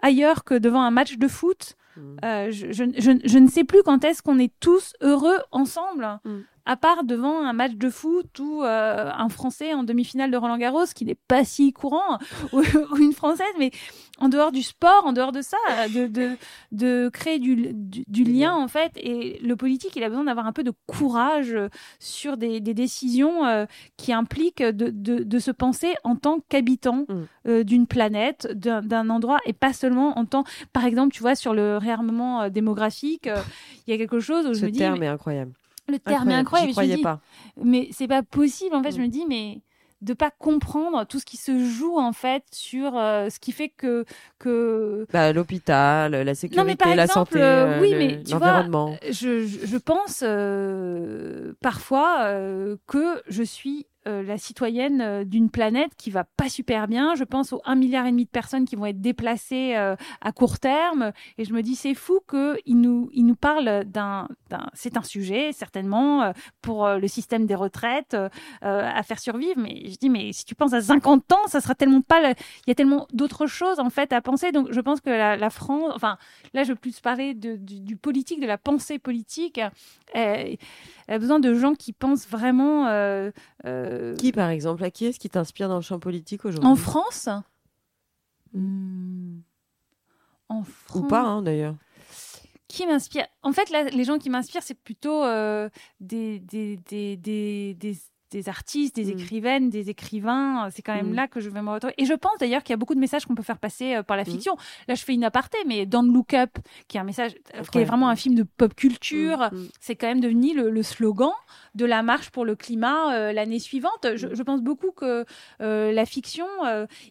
ailleurs 0.00 0.44
que 0.44 0.54
devant 0.54 0.82
un 0.82 0.90
match 0.90 1.16
de 1.16 1.28
foot 1.28 1.76
Mm. 1.98 2.16
Euh, 2.24 2.50
je, 2.50 2.72
je, 2.72 2.84
je, 3.24 3.38
ne 3.38 3.48
sais 3.48 3.64
plus 3.64 3.82
quand 3.82 4.04
est-ce 4.04 4.22
qu'on 4.22 4.38
est 4.38 4.52
tous 4.60 4.94
heureux 5.00 5.38
ensemble. 5.50 6.20
Mm 6.24 6.40
à 6.68 6.76
part 6.76 7.02
devant 7.02 7.42
un 7.42 7.54
match 7.54 7.76
de 7.76 7.88
foot 7.88 8.38
ou 8.38 8.62
euh, 8.62 9.10
un 9.10 9.30
Français 9.30 9.72
en 9.72 9.84
demi-finale 9.84 10.30
de 10.30 10.36
Roland 10.36 10.58
Garros, 10.58 10.84
qui 10.94 11.06
n'est 11.06 11.16
pas 11.16 11.42
si 11.42 11.72
courant, 11.72 12.18
ou, 12.52 12.62
une 12.98 13.14
Française, 13.14 13.46
mais 13.58 13.70
en 14.18 14.28
dehors 14.28 14.52
du 14.52 14.62
sport, 14.62 15.06
en 15.06 15.14
dehors 15.14 15.32
de 15.32 15.40
ça, 15.40 15.56
de, 15.94 16.06
de, 16.06 16.36
de 16.72 17.08
créer 17.10 17.38
du, 17.38 17.72
du, 17.72 18.24
lien 18.24 18.54
en 18.54 18.68
fait. 18.68 18.92
Et 18.96 19.38
le 19.42 19.56
politique, 19.56 19.96
il 19.96 20.04
a 20.04 20.10
besoin 20.10 20.24
d'avoir 20.24 20.46
un 20.46 20.52
peu 20.52 20.62
de 20.62 20.72
courage 20.86 21.56
sur 22.00 22.36
des, 22.36 22.60
des 22.60 22.74
décisions 22.74 23.46
euh, 23.46 23.64
qui 23.96 24.12
impliquent 24.12 24.62
de, 24.62 24.90
de, 24.90 25.22
de, 25.22 25.38
se 25.38 25.50
penser 25.50 25.94
en 26.04 26.16
tant 26.16 26.40
qu'habitant 26.50 27.06
mm. 27.08 27.14
euh, 27.48 27.64
d'une 27.64 27.86
planète, 27.86 28.46
d'un 28.52 29.08
endroit, 29.08 29.38
et 29.46 29.54
pas 29.54 29.72
seulement 29.72 30.18
en 30.18 30.26
tant, 30.26 30.44
par 30.74 30.84
exemple, 30.84 31.14
tu 31.14 31.22
vois, 31.22 31.34
sur 31.34 31.54
le 31.54 31.78
réarmement 31.78 32.50
démographique, 32.50 33.30
il 33.86 33.90
y 33.90 33.94
a 33.94 33.96
quelque 33.96 34.20
chose 34.20 34.46
où 34.46 34.52
je 34.52 34.66
me 34.66 34.70
dis. 34.70 34.78
Ce 34.78 34.84
terme 34.84 35.02
est 35.02 35.06
incroyable 35.06 35.52
le 35.88 35.98
terme 35.98 36.30
est 36.30 36.34
incroyable. 36.34 36.70
Je 36.70 36.74
croyais 36.74 36.98
pas. 36.98 37.20
Mais 37.62 37.88
c'est 37.92 38.08
pas 38.08 38.22
possible. 38.22 38.74
En 38.74 38.82
fait, 38.82 38.92
je 38.92 38.98
mm. 38.98 39.02
me 39.02 39.08
dis, 39.08 39.24
mais 39.26 39.60
de 40.00 40.14
pas 40.14 40.30
comprendre 40.30 41.04
tout 41.06 41.18
ce 41.18 41.24
qui 41.24 41.36
se 41.36 41.58
joue 41.64 41.98
en 41.98 42.12
fait 42.12 42.44
sur 42.52 42.96
euh, 42.96 43.30
ce 43.30 43.40
qui 43.40 43.50
fait 43.50 43.68
que 43.68 44.04
que 44.38 45.06
bah, 45.12 45.32
l'hôpital 45.32 46.12
la 46.12 46.34
sécurité 46.36 46.94
la 46.94 47.08
santé 47.08 47.42
euh, 47.42 47.80
oui 47.80 47.94
mais 47.98 48.22
l'environnement 48.30 48.96
je, 49.10 49.44
je, 49.44 49.76
pense 49.76 50.22
euh, 50.22 51.54
parfois 51.60 52.32
que 52.86 53.22
je 53.28 53.42
suis 53.42 53.86
euh, 54.08 54.22
la 54.22 54.38
citoyenne 54.38 55.00
euh, 55.02 55.24
d'une 55.24 55.50
planète 55.50 55.90
qui 55.96 56.10
va 56.10 56.24
pas 56.24 56.48
super 56.48 56.88
bien. 56.88 57.14
Je 57.14 57.24
pense 57.24 57.52
aux 57.52 57.60
1 57.66 57.74
milliard 57.74 58.06
et 58.06 58.10
demi 58.10 58.24
de 58.24 58.30
personnes 58.30 58.64
qui 58.64 58.74
vont 58.74 58.86
être 58.86 59.00
déplacées 59.00 59.74
euh, 59.76 59.96
à 60.22 60.32
court 60.32 60.58
terme. 60.58 61.12
Et 61.36 61.44
je 61.44 61.52
me 61.52 61.62
dis, 61.62 61.74
c'est 61.74 61.94
fou 61.94 62.20
qu'il 62.28 62.80
nous, 62.80 63.10
il 63.12 63.26
nous 63.26 63.36
parle 63.36 63.84
d'un, 63.84 64.28
c'est 64.72 64.96
un 64.96 65.02
sujet, 65.02 65.52
certainement, 65.52 66.32
pour 66.62 66.88
le 66.88 67.08
système 67.08 67.46
des 67.46 67.54
retraites, 67.54 68.16
à 68.62 69.02
faire 69.02 69.18
survivre. 69.18 69.58
Mais 69.58 69.88
je 69.88 69.96
dis, 69.96 70.08
mais 70.08 70.32
si 70.32 70.44
tu 70.44 70.54
penses 70.54 70.72
à 70.72 70.80
50 70.80 71.32
ans, 71.32 71.46
ça 71.46 71.60
sera 71.60 71.74
tellement 71.74 72.00
pas, 72.00 72.30
il 72.30 72.34
y 72.68 72.70
a 72.70 72.74
tellement 72.74 73.06
d'autres 73.12 73.46
choses, 73.46 73.78
en 73.78 73.90
fait, 73.90 74.12
à 74.12 74.20
penser. 74.20 74.52
Donc, 74.52 74.68
je 74.70 74.80
pense 74.80 75.00
que 75.00 75.10
la, 75.10 75.50
France, 75.50 75.92
enfin, 75.94 76.16
là, 76.54 76.64
je 76.64 76.70
veux 76.70 76.76
plus 76.76 77.00
parler 77.00 77.34
du, 77.34 77.58
du, 77.58 77.96
politique, 77.96 78.40
de 78.40 78.46
la 78.46 78.58
pensée 78.58 78.98
politique. 78.98 79.60
Elle, 80.14 80.56
a 81.08 81.18
besoin 81.18 81.40
de 81.40 81.54
gens 81.54 81.74
qui 81.74 81.92
pensent 81.92 82.28
vraiment, 82.28 82.86
euh, 83.66 84.14
qui, 84.16 84.32
par 84.32 84.50
exemple 84.50 84.84
À 84.84 84.90
qui 84.90 85.06
est-ce 85.06 85.18
qui 85.18 85.28
t'inspire 85.28 85.68
dans 85.68 85.76
le 85.76 85.82
champ 85.82 85.98
politique 85.98 86.44
aujourd'hui 86.44 86.68
En 86.68 86.76
France? 86.76 87.28
Hmm. 88.52 89.40
En 90.48 90.62
France. 90.62 91.02
Ou 91.02 91.08
pas, 91.08 91.22
hein, 91.22 91.42
d'ailleurs. 91.42 91.74
Qui 92.68 92.86
m'inspire? 92.86 93.26
En 93.42 93.52
fait, 93.52 93.70
là, 93.70 93.84
les 93.84 94.04
gens 94.04 94.18
qui 94.18 94.30
m'inspirent, 94.30 94.62
c'est 94.62 94.74
plutôt 94.74 95.24
euh, 95.24 95.68
des, 96.00 96.38
des, 96.38 96.76
des, 96.76 97.16
des, 97.16 97.96
des 98.30 98.48
artistes, 98.48 98.96
des 98.96 99.06
mm. 99.06 99.18
écrivaines, 99.18 99.70
des 99.70 99.90
écrivains. 99.90 100.68
C'est 100.70 100.82
quand 100.82 100.94
même 100.94 101.10
mm. 101.10 101.14
là 101.14 101.28
que 101.28 101.40
je 101.40 101.48
vais 101.48 101.62
me 101.62 101.70
retrouver. 101.70 101.94
Et 101.98 102.04
je 102.04 102.14
pense 102.14 102.32
d'ailleurs 102.38 102.62
qu'il 102.62 102.72
y 102.72 102.74
a 102.74 102.76
beaucoup 102.76 102.94
de 102.94 103.00
messages 103.00 103.26
qu'on 103.26 103.34
peut 103.34 103.42
faire 103.42 103.58
passer 103.58 103.96
euh, 103.96 104.02
par 104.02 104.16
la 104.16 104.22
mm. 104.22 104.26
fiction. 104.26 104.56
Là, 104.86 104.94
je 104.94 105.04
fais 105.04 105.14
une 105.14 105.24
aparté, 105.24 105.58
mais 105.66 105.86
Don't 105.86 106.12
Look 106.12 106.34
Up, 106.34 106.50
qui 106.88 106.96
est 106.96 107.00
un 107.00 107.04
message, 107.04 107.32
qui 107.72 107.78
est 107.78 107.84
vraiment 107.84 108.08
un 108.08 108.16
film 108.16 108.34
de 108.34 108.42
pop 108.42 108.74
culture, 108.74 109.50
c'est 109.80 109.96
quand 109.96 110.08
même 110.08 110.20
devenu 110.20 110.54
le, 110.54 110.82
slogan 110.82 111.30
de 111.74 111.84
la 111.84 112.02
marche 112.02 112.30
pour 112.30 112.44
le 112.44 112.54
climat 112.54 113.14
euh, 113.14 113.32
l'année 113.32 113.58
suivante. 113.58 114.06
Je, 114.14 114.42
pense 114.42 114.62
beaucoup 114.62 114.90
que 114.90 115.24
euh, 115.60 115.92
la 115.92 116.06
fiction, 116.06 116.46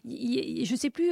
je 0.04 0.64
je 0.68 0.76
sais 0.76 0.90
plus, 0.90 1.10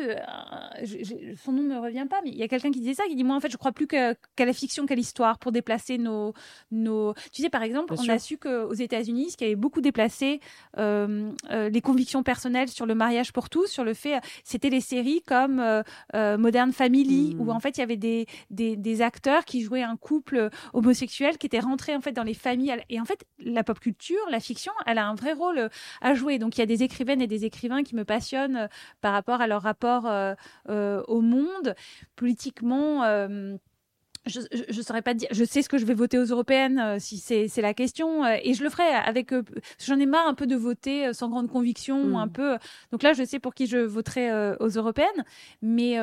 son 1.44 1.52
nom 1.52 1.62
me 1.62 1.78
revient 1.78 2.06
pas, 2.08 2.20
mais 2.22 2.30
il 2.30 2.36
y 2.36 2.42
a 2.42 2.48
quelqu'un 2.48 2.70
qui 2.70 2.80
disait 2.80 2.94
ça, 2.94 3.04
qui 3.08 3.16
dit 3.16 3.24
moi 3.24 3.36
en 3.36 3.40
fait, 3.40 3.50
je 3.50 3.56
crois 3.56 3.72
plus 3.72 3.86
qu'à 3.86 4.14
la 4.38 4.52
fiction 4.52 4.86
qu'à 4.86 4.94
l'histoire 4.94 5.38
pour 5.38 5.50
déplacer 5.50 5.98
nos, 5.98 6.34
nos. 6.70 7.14
Tu 7.32 7.42
sais, 7.42 7.50
par 7.50 7.62
exemple, 7.62 7.94
on 7.98 8.08
a 8.08 8.18
su 8.18 8.38
qu'aux 8.38 8.74
États-Unis, 8.74 9.30
ce 9.30 9.36
qui 9.36 9.44
avait 9.44 9.56
beaucoup 9.56 9.80
déplacé 9.80 9.95
euh, 10.78 11.32
euh, 11.50 11.68
les 11.68 11.80
convictions 11.80 12.22
personnelles 12.22 12.68
sur 12.68 12.86
le 12.86 12.94
mariage 12.94 13.32
pour 13.32 13.48
tous, 13.48 13.66
sur 13.66 13.84
le 13.84 13.94
fait, 13.94 14.20
c'était 14.44 14.70
les 14.70 14.80
séries 14.80 15.22
comme 15.26 15.60
euh, 15.60 16.38
Modern 16.38 16.72
Family, 16.72 17.36
où 17.38 17.44
mmh. 17.46 17.50
en 17.50 17.60
fait 17.60 17.78
il 17.78 17.80
y 17.80 17.82
avait 17.82 17.96
des, 17.96 18.26
des, 18.50 19.02
acteurs 19.02 19.44
qui 19.44 19.62
jouaient 19.62 19.82
un 19.82 19.96
couple 19.96 20.48
homosexuel 20.72 21.38
qui 21.38 21.46
était 21.46 21.60
rentré 21.60 21.94
en 21.94 22.00
fait 22.00 22.12
dans 22.12 22.22
les 22.22 22.34
familles. 22.34 22.74
Et 22.88 23.00
en 23.00 23.04
fait, 23.04 23.24
la 23.38 23.62
pop 23.62 23.78
culture, 23.78 24.20
la 24.30 24.40
fiction, 24.40 24.72
elle 24.86 24.98
a 24.98 25.06
un 25.06 25.14
vrai 25.14 25.32
rôle 25.32 25.68
à 26.00 26.14
jouer. 26.14 26.38
Donc 26.38 26.56
il 26.56 26.60
y 26.60 26.62
a 26.62 26.66
des 26.66 26.82
écrivaines 26.82 27.20
et 27.20 27.26
des 27.26 27.44
écrivains 27.44 27.82
qui 27.82 27.94
me 27.94 28.04
passionnent 28.04 28.68
par 29.00 29.12
rapport 29.12 29.40
à 29.40 29.46
leur 29.46 29.62
rapport 29.62 30.08
au 30.68 31.20
monde, 31.20 31.74
politiquement 32.16 33.02
je, 34.26 34.40
je, 34.68 34.82
saurais 34.82 35.02
pas 35.02 35.14
dire. 35.14 35.28
Je 35.30 35.44
sais 35.44 35.62
ce 35.62 35.68
que 35.68 35.78
je 35.78 35.84
vais 35.84 35.94
voter 35.94 36.18
aux 36.18 36.24
européennes 36.24 36.78
euh, 36.78 36.96
si 36.98 37.18
c'est 37.18 37.62
la 37.62 37.74
question 37.74 38.24
euh, 38.24 38.36
et 38.42 38.54
je 38.54 38.62
le 38.62 38.70
ferai 38.70 38.84
avec. 38.84 39.32
Euh, 39.32 39.42
j'en 39.84 39.98
ai 39.98 40.06
marre 40.06 40.26
un 40.26 40.34
peu 40.34 40.46
de 40.46 40.56
voter 40.56 41.12
sans 41.12 41.28
grande 41.28 41.48
conviction, 41.48 42.04
mm. 42.04 42.16
un 42.16 42.28
peu. 42.28 42.56
Donc 42.92 43.02
là, 43.02 43.12
je 43.12 43.24
sais 43.24 43.38
pour 43.38 43.54
qui 43.54 43.66
je 43.66 43.78
voterai 43.78 44.56
aux 44.60 44.68
européennes, 44.68 45.24
mais 45.62 45.96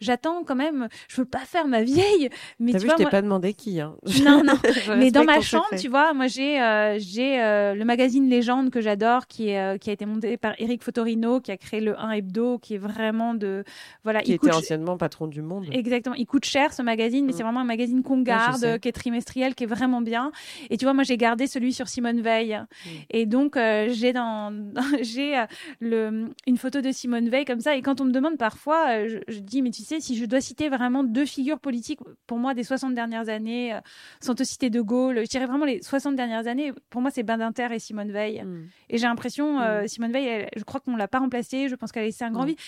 j'attends 0.00 0.42
quand 0.44 0.56
même. 0.56 0.88
Je 1.08 1.16
veux 1.20 1.24
pas 1.26 1.40
faire 1.40 1.66
ma 1.66 1.82
vieille. 1.82 2.28
Mais 2.58 2.72
tu 2.72 2.78
vu, 2.78 2.84
vois, 2.86 2.94
je 2.98 3.04
t'ai 3.04 3.10
pas 3.10 3.22
demandé 3.22 3.54
qui. 3.54 3.80
Hein. 3.80 3.94
Non, 4.20 4.42
non. 4.44 4.54
mais 4.98 5.10
dans 5.10 5.24
ma 5.24 5.40
chambre, 5.40 5.66
tu 5.78 5.88
vois, 5.88 6.12
moi 6.12 6.26
j'ai 6.26 6.56
j'ai 6.98 7.36
le 7.38 7.84
magazine 7.84 8.28
Légende 8.28 8.70
que 8.70 8.80
j'adore, 8.80 9.26
qui 9.26 9.48
est 9.48 9.78
qui 9.78 9.90
a 9.90 9.92
été 9.92 10.04
monté 10.04 10.36
par 10.36 10.54
Eric 10.58 10.82
Fotorino, 10.82 11.40
qui 11.40 11.50
a 11.50 11.56
créé 11.56 11.80
le 11.80 11.98
1 11.98 12.10
hebdo, 12.10 12.58
qui 12.58 12.74
est 12.74 12.78
vraiment 12.78 13.34
de 13.34 13.64
voilà. 14.04 14.20
Qui 14.20 14.34
était 14.34 14.52
anciennement 14.52 14.96
patron 14.98 15.26
du 15.26 15.42
Monde. 15.42 15.66
Exactement. 15.72 16.14
Il 16.16 16.26
coûte 16.26 16.44
cher 16.44 16.72
ce 16.72 16.82
magazine, 16.82 17.24
mais 17.24 17.32
mm. 17.32 17.36
c'est 17.36 17.42
vraiment 17.42 17.59
un 17.60 17.64
magazine 17.64 18.02
qu'on 18.02 18.20
garde, 18.20 18.78
qui 18.78 18.88
est 18.88 18.92
trimestriel, 18.92 19.54
qui 19.54 19.64
est 19.64 19.66
vraiment 19.66 20.00
bien. 20.00 20.32
Et 20.70 20.76
tu 20.76 20.84
vois, 20.84 20.94
moi, 20.94 21.04
j'ai 21.04 21.16
gardé 21.16 21.46
celui 21.46 21.72
sur 21.72 21.88
Simone 21.88 22.20
Veil. 22.20 22.54
Mm. 22.54 22.88
Et 23.10 23.26
donc, 23.26 23.56
euh, 23.56 23.88
j'ai 23.90 24.12
dans, 24.12 24.52
j'ai 25.02 25.38
euh, 25.38 25.46
le, 25.80 26.30
une 26.46 26.56
photo 26.56 26.80
de 26.80 26.92
Simone 26.92 27.28
Veil 27.28 27.44
comme 27.44 27.60
ça. 27.60 27.76
Et 27.76 27.82
quand 27.82 28.00
on 28.00 28.04
me 28.04 28.12
demande 28.12 28.38
parfois, 28.38 28.90
euh, 28.90 29.20
je, 29.28 29.38
dis, 29.38 29.62
mais 29.62 29.70
tu 29.70 29.82
sais, 29.82 30.00
si 30.00 30.16
je 30.16 30.24
dois 30.24 30.40
citer 30.40 30.68
vraiment 30.68 31.04
deux 31.04 31.26
figures 31.26 31.60
politiques, 31.60 32.00
pour 32.26 32.38
moi, 32.38 32.54
des 32.54 32.64
60 32.64 32.94
dernières 32.94 33.28
années, 33.28 33.78
sans 34.20 34.34
te 34.34 34.44
citer 34.44 34.70
De 34.70 34.80
Gaulle, 34.80 35.20
je 35.24 35.28
dirais 35.28 35.46
vraiment 35.46 35.64
les 35.64 35.82
60 35.82 36.16
dernières 36.16 36.46
années, 36.46 36.72
pour 36.90 37.00
moi, 37.00 37.10
c'est 37.10 37.22
Badinter 37.22 37.68
et 37.72 37.78
Simone 37.78 38.10
Veil. 38.10 38.42
Mm. 38.42 38.68
Et 38.90 38.98
j'ai 38.98 39.06
l'impression, 39.06 39.58
mm. 39.60 39.88
Simone 39.88 40.12
Veil, 40.12 40.48
je 40.56 40.64
crois 40.64 40.80
qu'on 40.80 40.96
l'a 40.96 41.08
pas 41.08 41.18
remplacée. 41.18 41.68
Je 41.68 41.74
pense 41.74 41.92
qu'elle 41.92 42.04
a 42.04 42.06
laissé 42.06 42.24
un 42.24 42.30
grand 42.30 42.44
vide. 42.44 42.58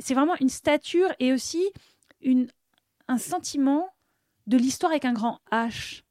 C'est 0.00 0.14
vraiment 0.14 0.34
une 0.40 0.48
stature 0.48 1.08
et 1.18 1.32
aussi 1.32 1.64
une, 2.22 2.46
un 3.08 3.18
sentiment 3.18 3.88
de 4.46 4.56
l'histoire 4.56 4.92
avec 4.92 5.04
un 5.04 5.12
grand 5.12 5.40
H, 5.50 6.02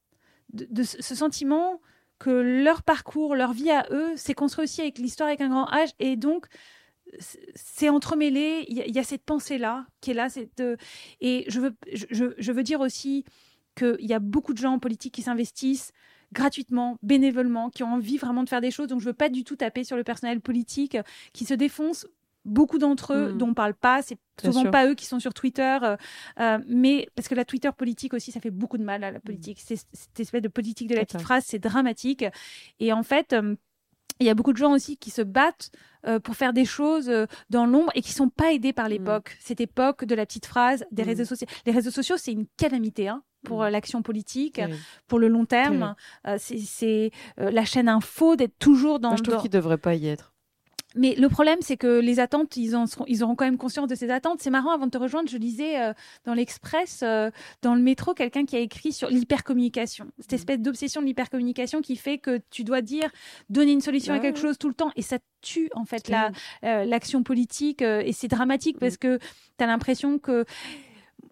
de, 0.54 0.84
ce 0.84 1.16
sentiment 1.16 1.82
que 2.20 2.30
leur 2.30 2.84
parcours, 2.84 3.36
leur 3.36 3.54
vie 3.54 3.72
à 3.72 3.88
eux, 3.92 4.16
s'est 4.16 4.34
construit 4.34 4.64
aussi 4.64 4.82
avec 4.82 4.98
l'histoire 4.98 5.28
avec 5.28 5.42
un 5.42 5.50
grand 5.50 5.66
H, 5.66 5.94
et 6.00 6.16
donc 6.18 6.48
c'est 7.56 7.90
entremêlé. 7.90 8.66
Il 8.68 8.78
y, 8.78 9.00
a 9.00 9.04
cette 9.04 9.24
pensée-là 9.24 9.86
qui 10.00 10.12
est 10.12 10.14
là. 10.14 10.30
Cette, 10.30 10.62
et 11.20 11.46
je 11.48 11.60
veux, 11.60 11.76
je, 11.92 12.52
veux 12.52 12.64
dire 12.64 12.80
aussi 12.80 13.26
qu'il 13.76 14.06
y 14.06 14.14
a 14.14 14.20
beaucoup 14.20 14.54
de 14.54 14.60
gens 14.60 14.74
en 14.74 14.80
politique 14.80 15.14
qui 15.14 15.22
s'investissent 15.22 15.92
gratuitement, 16.32 16.98
bénévolement, 17.04 17.70
qui 17.70 17.84
ont 17.84 17.94
envie 17.94 18.18
vraiment 18.18 18.44
de 18.44 18.50
faire 18.50 18.62
des 18.62 18.72
choses. 18.72 18.88
Donc 18.88 19.02
je 19.02 19.06
veux 19.06 19.14
pas 19.14 19.30
du 19.30 19.44
tout 19.44 19.56
taper 19.56 19.84
sur 19.84 19.98
le 19.98 20.04
personnel 20.04 20.40
politique 20.40 20.98
qui 21.34 21.46
se 21.46 21.54
défonce 21.54 22.08
beaucoup 22.46 22.78
d'entre 22.78 23.14
eux 23.14 23.34
mm. 23.34 23.38
dont 23.38 23.50
on 23.50 23.54
parle 23.54 23.74
pas, 23.74 24.02
c'est 24.02 24.18
souvent 24.42 24.70
pas 24.70 24.88
eux 24.88 24.96
qui 24.96 25.06
sont 25.06 25.20
sur 25.20 25.34
Twitter, 25.34 25.78
euh, 25.84 25.98
euh, 26.40 26.60
mais 26.68 27.08
parce 27.16 27.28
que 27.28 27.36
la 27.36 27.46
Twitter 27.46 27.70
politique 27.76 28.14
aussi, 28.14 28.32
ça 28.32 28.40
fait 28.40 28.52
beaucoup 28.52 28.78
de 28.78 28.84
mal 28.84 29.04
à 29.04 29.12
la 29.12 29.20
mm. 29.20 29.22
politique. 29.22 29.62
C'est 29.64 29.76
cette 29.76 30.20
espèce 30.20 30.42
de 30.42 30.48
politique 30.48 30.90
de 30.90 30.96
la 30.96 31.06
petite 31.06 31.22
phrase, 31.22 31.44
c'est 31.46 31.60
dramatique. 31.60 32.26
Et 32.80 32.94
en 32.94 33.04
fait, 33.04 33.34
euh, 33.34 33.56
il 34.20 34.26
y 34.26 34.30
a 34.30 34.36
beaucoup 34.36 34.54
de 34.54 34.58
gens 34.58 34.74
aussi 34.74 34.98
qui 34.98 35.10
se 35.10 35.22
battent 35.22 35.72
pour 36.24 36.36
faire 36.36 36.52
des 36.54 36.66
choses 36.66 37.12
dans 37.50 37.66
l'ombre 37.68 37.92
et 37.94 38.02
qui 38.02 38.12
sont 38.12 38.30
pas 38.30 38.52
aidés 38.54 38.74
par 38.74 38.88
mm. 38.88 38.90
l'époque. 38.90 39.38
Cette 39.40 39.62
époque 39.62 40.06
de 40.06 40.14
la 40.14 40.26
petite 40.26 40.46
phrase, 40.46 40.84
des 40.92 41.04
réseaux 41.04 41.26
sociaux. 41.26 41.48
Les 41.66 41.72
réseaux 41.72 41.92
sociaux, 41.92 42.18
c'est 42.18 42.32
une 42.32 42.46
calamité. 42.58 43.08
Hein 43.08 43.24
pour 43.44 43.64
l'action 43.64 44.04
politique, 44.04 44.62
pour 45.08 45.18
le 45.18 45.28
long 45.28 45.48
terme. 45.48 45.96
c'est 46.38 47.10
la 47.38 47.66
chaîne 47.66 47.90
info 47.90 48.36
d'être 48.36 48.60
toujours 48.60 49.00
dans. 49.00 49.10
Moi, 49.10 49.18
je 49.18 49.24
trouve 49.24 49.42
qu'il 49.42 49.50
devrait 49.50 49.80
pas 49.80 49.96
y 49.96 50.08
être. 50.08 50.31
Mais 50.96 51.16
le 51.16 51.30
problème, 51.30 51.60
c'est 51.62 51.78
que 51.78 52.00
les 52.00 52.20
attentes, 52.20 52.58
ils, 52.58 52.76
en 52.76 52.86
seront, 52.86 53.06
ils 53.08 53.24
auront 53.24 53.36
quand 53.36 53.46
même 53.46 53.58
conscience 53.58 53.88
de 53.88 53.96
ces 53.96 54.10
attentes. 54.10 54.42
C'est 54.42 54.50
marrant, 54.50 54.72
avant 54.72 54.86
de 54.86 54.92
te 54.92 54.98
rejoindre, 54.98 55.30
je 55.30 55.38
lisais 55.38 55.82
euh, 55.82 55.94
dans 56.26 56.34
l'Express, 56.34 57.02
euh, 57.04 57.32
dans 57.62 57.76
le 57.76 57.82
métro, 57.82 58.14
quelqu'un 58.14 58.46
qui 58.46 58.56
a 58.56 58.60
écrit 58.60 58.92
sur 58.92 59.10
l'hypercommunication. 59.10 60.08
Cette 60.20 60.32
mmh. 60.32 60.36
espèce 60.36 60.60
d'obsession 60.60 61.02
de 61.02 61.06
l'hypercommunication 61.06 61.82
qui 61.82 61.96
fait 61.96 62.18
que 62.18 62.42
tu 62.50 62.64
dois 62.64 62.82
dire, 62.82 63.10
donner 63.50 63.72
une 63.72 63.82
solution 63.82 64.14
à 64.14 64.20
quelque 64.20 64.40
chose 64.40 64.58
tout 64.58 64.68
le 64.68 64.74
temps. 64.74 64.92
Et 64.96 65.02
ça 65.02 65.18
tue, 65.42 65.70
en 65.76 65.86
fait, 65.86 66.10
la, 66.10 66.32
euh, 66.64 66.84
l'action 66.84 67.24
politique. 67.24 67.82
et 67.82 68.12
c'est 68.14 68.28
dramatique 68.28 68.78
parce 68.80 68.96
mmh. 68.96 68.98
que 68.98 69.18
tu 69.58 69.64
as 69.64 69.68
l'impression 69.68 70.20
que 70.20 70.46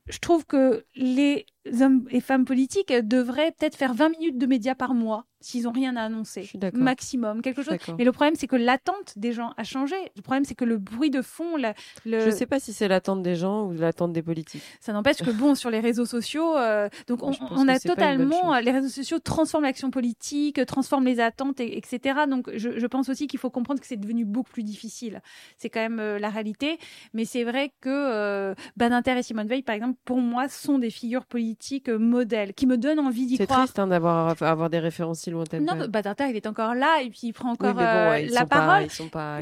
je 0.07 0.19
trouve 0.19 0.45
que 0.45 0.85
les 0.95 1.45
hommes 1.81 2.07
et 2.09 2.19
femmes 2.21 2.45
politiques 2.45 2.91
devraient 2.91 3.51
peut-être 3.51 3.75
faire 3.75 3.93
20 3.93 4.09
minutes 4.09 4.37
de 4.37 4.45
médias 4.45 4.75
par 4.75 4.93
mois 4.93 5.25
s'ils 5.41 5.63
n'ont 5.63 5.71
rien 5.71 5.95
à 5.95 6.03
annoncer. 6.03 6.49
Maximum, 6.73 7.41
quelque 7.41 7.63
chose. 7.63 7.75
Mais 7.97 8.03
le 8.03 8.11
problème, 8.11 8.35
c'est 8.35 8.47
que 8.47 8.55
l'attente 8.55 9.13
des 9.17 9.31
gens 9.31 9.53
a 9.57 9.63
changé. 9.63 9.95
Le 10.15 10.21
problème, 10.21 10.43
c'est 10.43 10.55
que 10.55 10.65
le 10.65 10.77
bruit 10.77 11.09
de 11.09 11.21
fond. 11.21 11.55
Le... 11.57 11.73
Je 12.05 12.25
ne 12.25 12.31
sais 12.31 12.45
pas 12.45 12.59
si 12.59 12.73
c'est 12.73 12.87
l'attente 12.87 13.23
des 13.23 13.35
gens 13.35 13.65
ou 13.65 13.73
l'attente 13.73 14.13
des 14.13 14.21
politiques. 14.21 14.61
Ça 14.79 14.91
n'empêche 14.93 15.17
que, 15.17 15.31
bon, 15.31 15.55
sur 15.55 15.69
les 15.69 15.79
réseaux 15.79 16.05
sociaux, 16.05 16.57
euh, 16.57 16.89
donc 17.07 17.23
on, 17.23 17.67
a 17.67 17.79
totalement. 17.79 18.57
Les 18.59 18.71
réseaux 18.71 18.89
sociaux 18.89 19.19
transforment 19.19 19.63
l'action 19.63 19.91
politique, 19.91 20.65
transforment 20.65 21.05
les 21.05 21.19
attentes, 21.19 21.59
et, 21.59 21.77
etc. 21.77 22.21
Donc 22.29 22.49
je, 22.55 22.85
pense 22.87 23.07
aussi 23.09 23.27
qu'il 23.27 23.39
faut 23.39 23.51
comprendre 23.51 23.79
que 23.79 23.87
c'est 23.87 23.97
devenu 23.97 24.25
beaucoup 24.25 24.51
plus 24.51 24.63
difficile. 24.63 25.21
C'est 25.57 25.69
quand 25.69 25.79
même 25.79 25.99
euh, 25.99 26.19
la 26.19 26.29
réalité. 26.29 26.79
Mais 27.13 27.23
c'est 27.23 27.43
vrai 27.43 27.71
que 27.81 27.89
euh, 27.89 28.55
Badinter 28.77 29.17
et 29.17 29.23
Simone 29.23 29.47
Veil, 29.47 29.61
par 29.61 29.75
exemple, 29.75 29.97
pour 30.05 30.17
moi, 30.17 30.49
sont 30.49 30.79
des 30.79 30.89
figures 30.89 31.25
politiques 31.25 31.89
modèles 31.89 32.53
qui 32.53 32.65
me 32.65 32.77
donnent 32.77 32.99
envie 32.99 33.25
d'y 33.25 33.37
croire. 33.37 33.59
C'est 33.59 33.63
triste 33.65 33.79
hein, 33.79 33.87
d'avoir 33.87 34.41
avoir 34.41 34.69
des 34.69 34.79
références 34.79 35.28
non, 35.59 35.87
Badinter, 35.87 36.29
il 36.29 36.35
est 36.35 36.47
encore 36.47 36.73
là 36.75 37.01
et 37.01 37.09
puis 37.09 37.21
il 37.23 37.33
prend 37.33 37.51
encore 37.51 37.75
euh, 37.79 38.27
la 38.29 38.45
parole. 38.45 38.89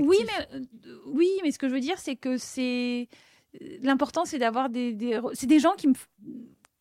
oui, 0.02 0.18
mais 0.26 0.58
euh, 0.58 0.64
oui, 1.08 1.30
mais 1.44 1.52
ce 1.52 1.60
que 1.60 1.68
je 1.68 1.74
veux 1.74 1.80
dire, 1.80 1.98
c'est 1.98 2.16
que 2.16 2.38
c'est 2.38 3.08
l'important, 3.82 4.26
c'est 4.26 4.40
d'avoir 4.40 4.70
des, 4.70 4.94
des... 4.94 5.20
c'est 5.34 5.48
des 5.48 5.60
gens 5.60 5.74
qui 5.78 5.88
me 5.88 5.94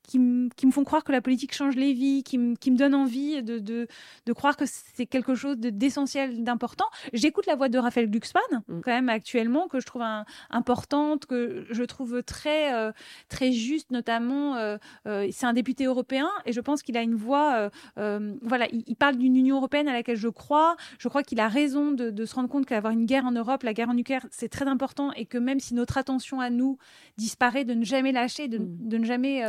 qui, 0.06 0.18
me 0.18 0.70
font 0.70 0.84
croire 0.84 1.04
que 1.04 1.12
la 1.12 1.20
politique 1.20 1.54
change 1.54 1.76
les 1.76 1.92
vies, 1.92 2.22
qui, 2.22 2.54
qui 2.54 2.70
me 2.70 2.76
donnent 2.76 2.94
envie 2.94 3.42
de, 3.42 3.58
de, 3.58 3.86
de 4.26 4.32
croire 4.32 4.56
que 4.56 4.64
c'est 4.66 5.06
quelque 5.06 5.34
chose 5.34 5.56
d'essentiel, 5.58 6.42
d'important. 6.42 6.86
J'écoute 7.12 7.46
la 7.46 7.56
voix 7.56 7.68
de 7.68 7.78
Raphaël 7.78 8.10
Glucksmann, 8.10 8.62
mm. 8.68 8.80
quand 8.80 8.92
même, 8.92 9.08
actuellement, 9.08 9.68
que 9.68 9.80
je 9.80 9.86
trouve 9.86 10.02
importante, 10.50 11.26
que 11.26 11.66
je 11.70 11.82
trouve 11.82 12.22
très, 12.22 12.74
euh, 12.74 12.92
très 13.28 13.52
juste, 13.52 13.90
notamment. 13.90 14.56
Euh, 14.56 14.76
euh, 15.06 15.28
c'est 15.32 15.46
un 15.46 15.52
député 15.52 15.84
européen 15.84 16.28
et 16.44 16.52
je 16.52 16.60
pense 16.60 16.82
qu'il 16.82 16.96
a 16.96 17.02
une 17.02 17.14
voix. 17.14 17.70
voilà, 17.96 18.66
il, 18.70 18.96
parle 18.96 19.16
d'une 19.16 19.36
Union 19.36 19.56
européenne 19.56 19.88
à 19.88 19.92
laquelle 19.92 20.16
je 20.16 20.28
crois. 20.28 20.76
Je 20.98 21.08
crois 21.08 21.22
qu'il 21.22 21.40
a 21.40 21.48
raison 21.48 21.92
de, 21.92 22.10
de, 22.10 22.24
se 22.24 22.34
rendre 22.34 22.48
compte 22.48 22.66
qu'avoir 22.66 22.92
une 22.92 23.06
guerre 23.06 23.26
en 23.26 23.32
Europe, 23.32 23.62
la 23.62 23.74
guerre 23.74 23.90
en 23.90 23.94
nucléaire, 23.94 24.26
c'est 24.30 24.48
très 24.48 24.66
important 24.66 25.12
et 25.12 25.26
que 25.26 25.38
même 25.38 25.60
si 25.60 25.74
notre 25.74 25.98
attention 25.98 26.40
à 26.40 26.50
nous 26.50 26.78
disparaît, 27.16 27.64
de 27.64 27.74
ne 27.74 27.84
jamais 27.84 28.12
lâcher, 28.12 28.48
de, 28.48 28.58
mm. 28.58 28.88
de 28.88 28.98
ne 28.98 29.04
jamais 29.04 29.42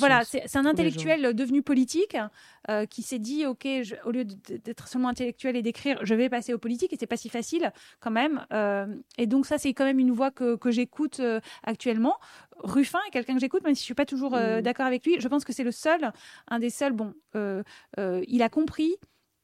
voilà, 0.00 0.24
c'est 0.24 0.56
un 0.56 0.66
intellectuel 0.66 1.34
devenu 1.34 1.62
politique 1.62 2.16
euh, 2.68 2.86
qui 2.86 3.02
s'est 3.02 3.18
dit 3.18 3.46
ok, 3.46 3.66
au 4.04 4.10
lieu 4.10 4.24
d'être 4.24 4.88
seulement 4.88 5.08
intellectuel 5.08 5.56
et 5.56 5.62
d'écrire, 5.62 5.98
je 6.02 6.14
vais 6.14 6.28
passer 6.28 6.52
aux 6.52 6.58
politiques 6.58 6.92
et 6.92 6.96
c'est 6.98 7.06
pas 7.06 7.16
si 7.16 7.28
facile 7.28 7.72
quand 8.00 8.10
même. 8.10 8.44
Euh, 8.52 8.86
et 9.18 9.26
donc 9.26 9.46
ça, 9.46 9.58
c'est 9.58 9.72
quand 9.72 9.84
même 9.84 9.98
une 9.98 10.10
voix 10.10 10.30
que, 10.30 10.58
j'écoute 10.70 11.20
euh, 11.20 11.40
actuellement. 11.62 12.16
Ruffin 12.58 12.98
est 13.08 13.10
quelqu'un 13.10 13.34
que 13.34 13.40
j'écoute, 13.40 13.62
même 13.64 13.74
si 13.74 13.80
je 13.80 13.84
suis 13.86 13.94
pas 13.94 14.04
toujours 14.04 14.32
d'accord 14.32 14.86
avec 14.86 15.06
lui. 15.06 15.18
Je 15.18 15.28
pense 15.28 15.44
que 15.44 15.52
c'est 15.52 15.64
le 15.64 15.72
seul, 15.72 16.12
un 16.48 16.58
des 16.58 16.68
seuls. 16.68 16.92
Bon, 16.92 17.14
il 17.96 18.42
a 18.42 18.48
compris 18.50 18.96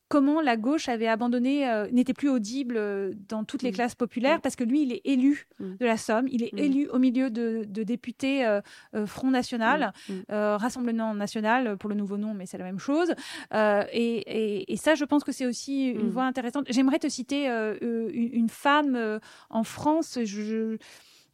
comment 0.08 0.40
la 0.40 0.56
gauche 0.56 0.88
avait 0.88 1.08
abandonné, 1.08 1.68
euh, 1.68 1.88
n'était 1.90 2.14
plus 2.14 2.28
audible 2.28 2.76
euh, 2.76 3.12
dans 3.28 3.44
toutes 3.44 3.62
les 3.62 3.70
mm. 3.70 3.74
classes 3.74 3.94
populaires, 3.94 4.38
mm. 4.38 4.40
parce 4.40 4.56
que 4.56 4.64
lui, 4.64 4.82
il 4.82 4.92
est 4.92 5.00
élu 5.04 5.46
mm. 5.58 5.76
de 5.76 5.86
la 5.86 5.96
Somme, 5.96 6.28
il 6.30 6.42
est 6.42 6.54
élu 6.54 6.88
au 6.88 6.98
milieu 6.98 7.30
de, 7.30 7.64
députés 7.66 8.44
euh, 8.44 8.60
Front 9.06 9.30
National, 9.30 9.92
Rassemblement 10.28 11.14
National 11.14 11.76
pour 11.76 11.88
le 11.88 11.94
nouveau 11.94 12.16
nom, 12.16 12.34
mais 12.34 12.46
c'est 12.46 12.58
la 12.58 12.64
même 12.64 12.78
chose. 12.78 13.14
Et, 13.52 14.76
ça, 14.76 14.94
je 14.94 15.04
pense 15.04 15.24
que 15.24 15.32
c'est 15.32 15.46
aussi 15.46 15.88
une 15.88 16.10
voie 16.10 16.24
intéressante. 16.24 16.66
J'aimerais 16.68 16.98
te 16.98 17.08
citer 17.08 17.46
une, 17.80 18.48
femme 18.48 19.20
en 19.50 19.64
France. 19.64 20.18
je 20.24 20.42
je, 20.42 20.76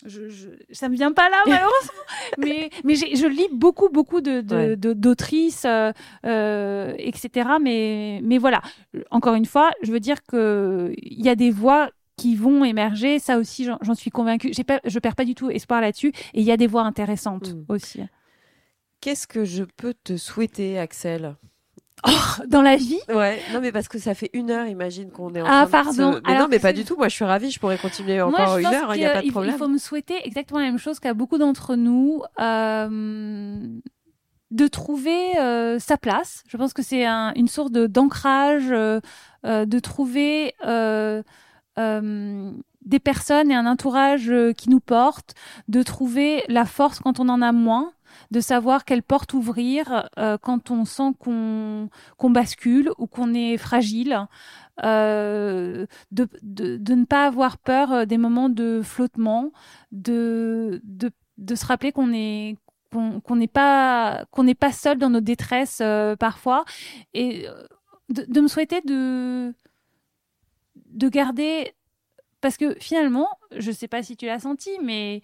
je, 0.04 0.48
ça 0.72 0.88
me 0.88 0.94
vient 0.94 1.12
pas 1.12 1.28
là 1.28 1.38
malheureusement. 1.46 2.02
Mais 2.38 2.70
mais 2.84 2.94
je 2.94 3.26
lis 3.26 3.48
beaucoup 3.52 3.88
beaucoup 3.88 4.20
de 4.20 4.40
d'autrices 4.74 5.64
euh, 5.64 5.92
euh, 6.26 6.94
etc 6.98 7.50
mais 7.60 8.20
mais 8.22 8.38
voilà. 8.38 8.62
Encore 9.10 9.34
une 9.34 9.46
fois 9.46 9.70
je 9.82 9.92
veux 9.92 10.00
dire 10.00 10.22
que 10.22 10.92
il 10.96 11.22
y 11.24 11.28
a 11.28 11.34
des 11.34 11.50
voix 11.50 11.90
qui 12.16 12.36
vont 12.36 12.64
émerger. 12.64 13.18
Ça 13.18 13.38
aussi 13.38 13.64
j'en 13.64 13.94
suis 13.94 14.10
convaincue. 14.10 14.52
J'ai 14.52 14.64
pas 14.64 14.80
je 14.84 14.98
perds 14.98 15.16
pas 15.16 15.24
du 15.24 15.34
tout 15.34 15.50
espoir 15.50 15.80
là-dessus. 15.80 16.12
Et 16.34 16.40
il 16.40 16.44
y 16.44 16.52
a 16.52 16.56
des 16.56 16.66
voix 16.66 16.82
intéressantes 16.82 17.54
mm. 17.54 17.64
aussi. 17.68 18.02
Qu'est-ce 19.00 19.26
que 19.26 19.44
je 19.44 19.64
peux 19.64 19.94
te 19.94 20.16
souhaiter 20.16 20.78
Axel? 20.78 21.36
Oh, 22.06 22.42
dans 22.48 22.62
la 22.62 22.76
vie? 22.76 22.98
Ouais, 23.08 23.40
non 23.52 23.60
mais 23.60 23.70
parce 23.70 23.86
que 23.86 23.98
ça 23.98 24.14
fait 24.14 24.30
une 24.32 24.50
heure, 24.50 24.66
imagine 24.66 25.10
qu'on 25.10 25.32
est 25.34 25.42
en 25.42 25.46
ah, 25.46 25.68
pardon. 25.70 26.20
Mais 26.26 26.38
non, 26.38 26.48
mais 26.50 26.58
pas 26.58 26.72
du 26.72 26.84
tout. 26.84 26.96
Moi, 26.96 27.08
je 27.08 27.14
suis 27.14 27.24
ravie. 27.24 27.50
Je 27.50 27.60
pourrais 27.60 27.78
continuer 27.78 28.20
encore 28.20 28.58
une 28.58 28.66
heure. 28.66 28.94
Il 28.94 28.98
n'y 28.98 29.06
a 29.06 29.10
pas 29.10 29.22
de 29.22 29.30
problème. 29.30 29.54
Il 29.54 29.58
faut 29.58 29.68
me 29.68 29.78
souhaiter 29.78 30.16
exactement 30.24 30.60
la 30.60 30.66
même 30.66 30.78
chose 30.78 30.98
qu'à 30.98 31.14
beaucoup 31.14 31.38
d'entre 31.38 31.76
nous, 31.76 32.22
euh, 32.40 33.60
de 34.52 34.68
trouver 34.68 35.38
euh, 35.38 35.78
sa 35.78 35.96
place. 35.96 36.44
Je 36.46 36.56
pense 36.56 36.72
que 36.72 36.82
c'est 36.82 37.04
un, 37.06 37.32
une 37.34 37.48
source 37.48 37.72
de 37.72 37.86
d'ancrage, 37.86 38.70
euh, 38.70 39.00
euh 39.44 39.64
de 39.64 39.78
trouver 39.78 40.54
euh, 40.66 41.22
des 41.76 42.98
personnes 43.00 43.50
et 43.50 43.54
un 43.54 43.66
entourage 43.66 44.30
qui 44.56 44.68
nous 44.68 44.80
portent, 44.80 45.34
de 45.68 45.82
trouver 45.82 46.44
la 46.48 46.66
force 46.66 47.00
quand 47.00 47.18
on 47.18 47.28
en 47.28 47.40
a 47.40 47.52
moins 47.52 47.92
de 48.30 48.40
savoir 48.40 48.84
quelle 48.84 49.02
porte 49.02 49.34
ouvrir 49.34 50.08
euh, 50.18 50.38
quand 50.38 50.70
on 50.70 50.84
sent 50.84 51.12
qu'on 51.18 51.88
bascule 52.30 52.90
ou 52.98 53.06
qu'on 53.06 53.34
est 53.34 53.56
fragile, 53.56 54.26
euh, 54.84 55.86
de, 56.10 56.28
de, 56.42 56.76
de, 56.76 56.94
ne 56.94 57.04
pas 57.04 57.26
avoir 57.26 57.58
peur 57.58 57.92
euh, 57.92 58.04
des 58.04 58.18
moments 58.18 58.48
de 58.48 58.80
flottement, 58.82 59.52
de, 59.90 60.80
de, 60.84 61.10
de 61.38 61.54
se 61.54 61.66
rappeler 61.66 61.92
qu'on 61.92 62.12
est 62.12 62.56
qu'on 62.90 63.36
n'est 63.36 63.46
pas 63.48 64.26
qu'on 64.30 64.44
n'est 64.44 64.54
pas 64.54 64.70
seul 64.70 64.98
dans 64.98 65.08
nos 65.08 65.22
détresses 65.22 65.80
parfois. 66.18 66.66
Et 67.14 67.46
de, 68.10 68.40
me 68.40 68.48
souhaiter 68.48 68.82
de 68.82 69.54
de 70.74 71.08
garder 71.08 71.72
parce 72.42 72.58
que 72.58 72.74
finalement 72.80 73.28
je 73.56 73.72
sais 73.72 73.88
pas 73.88 74.02
si 74.02 74.14
tu 74.14 74.26
l'as 74.26 74.40
senti 74.40 74.70
mais 74.82 75.22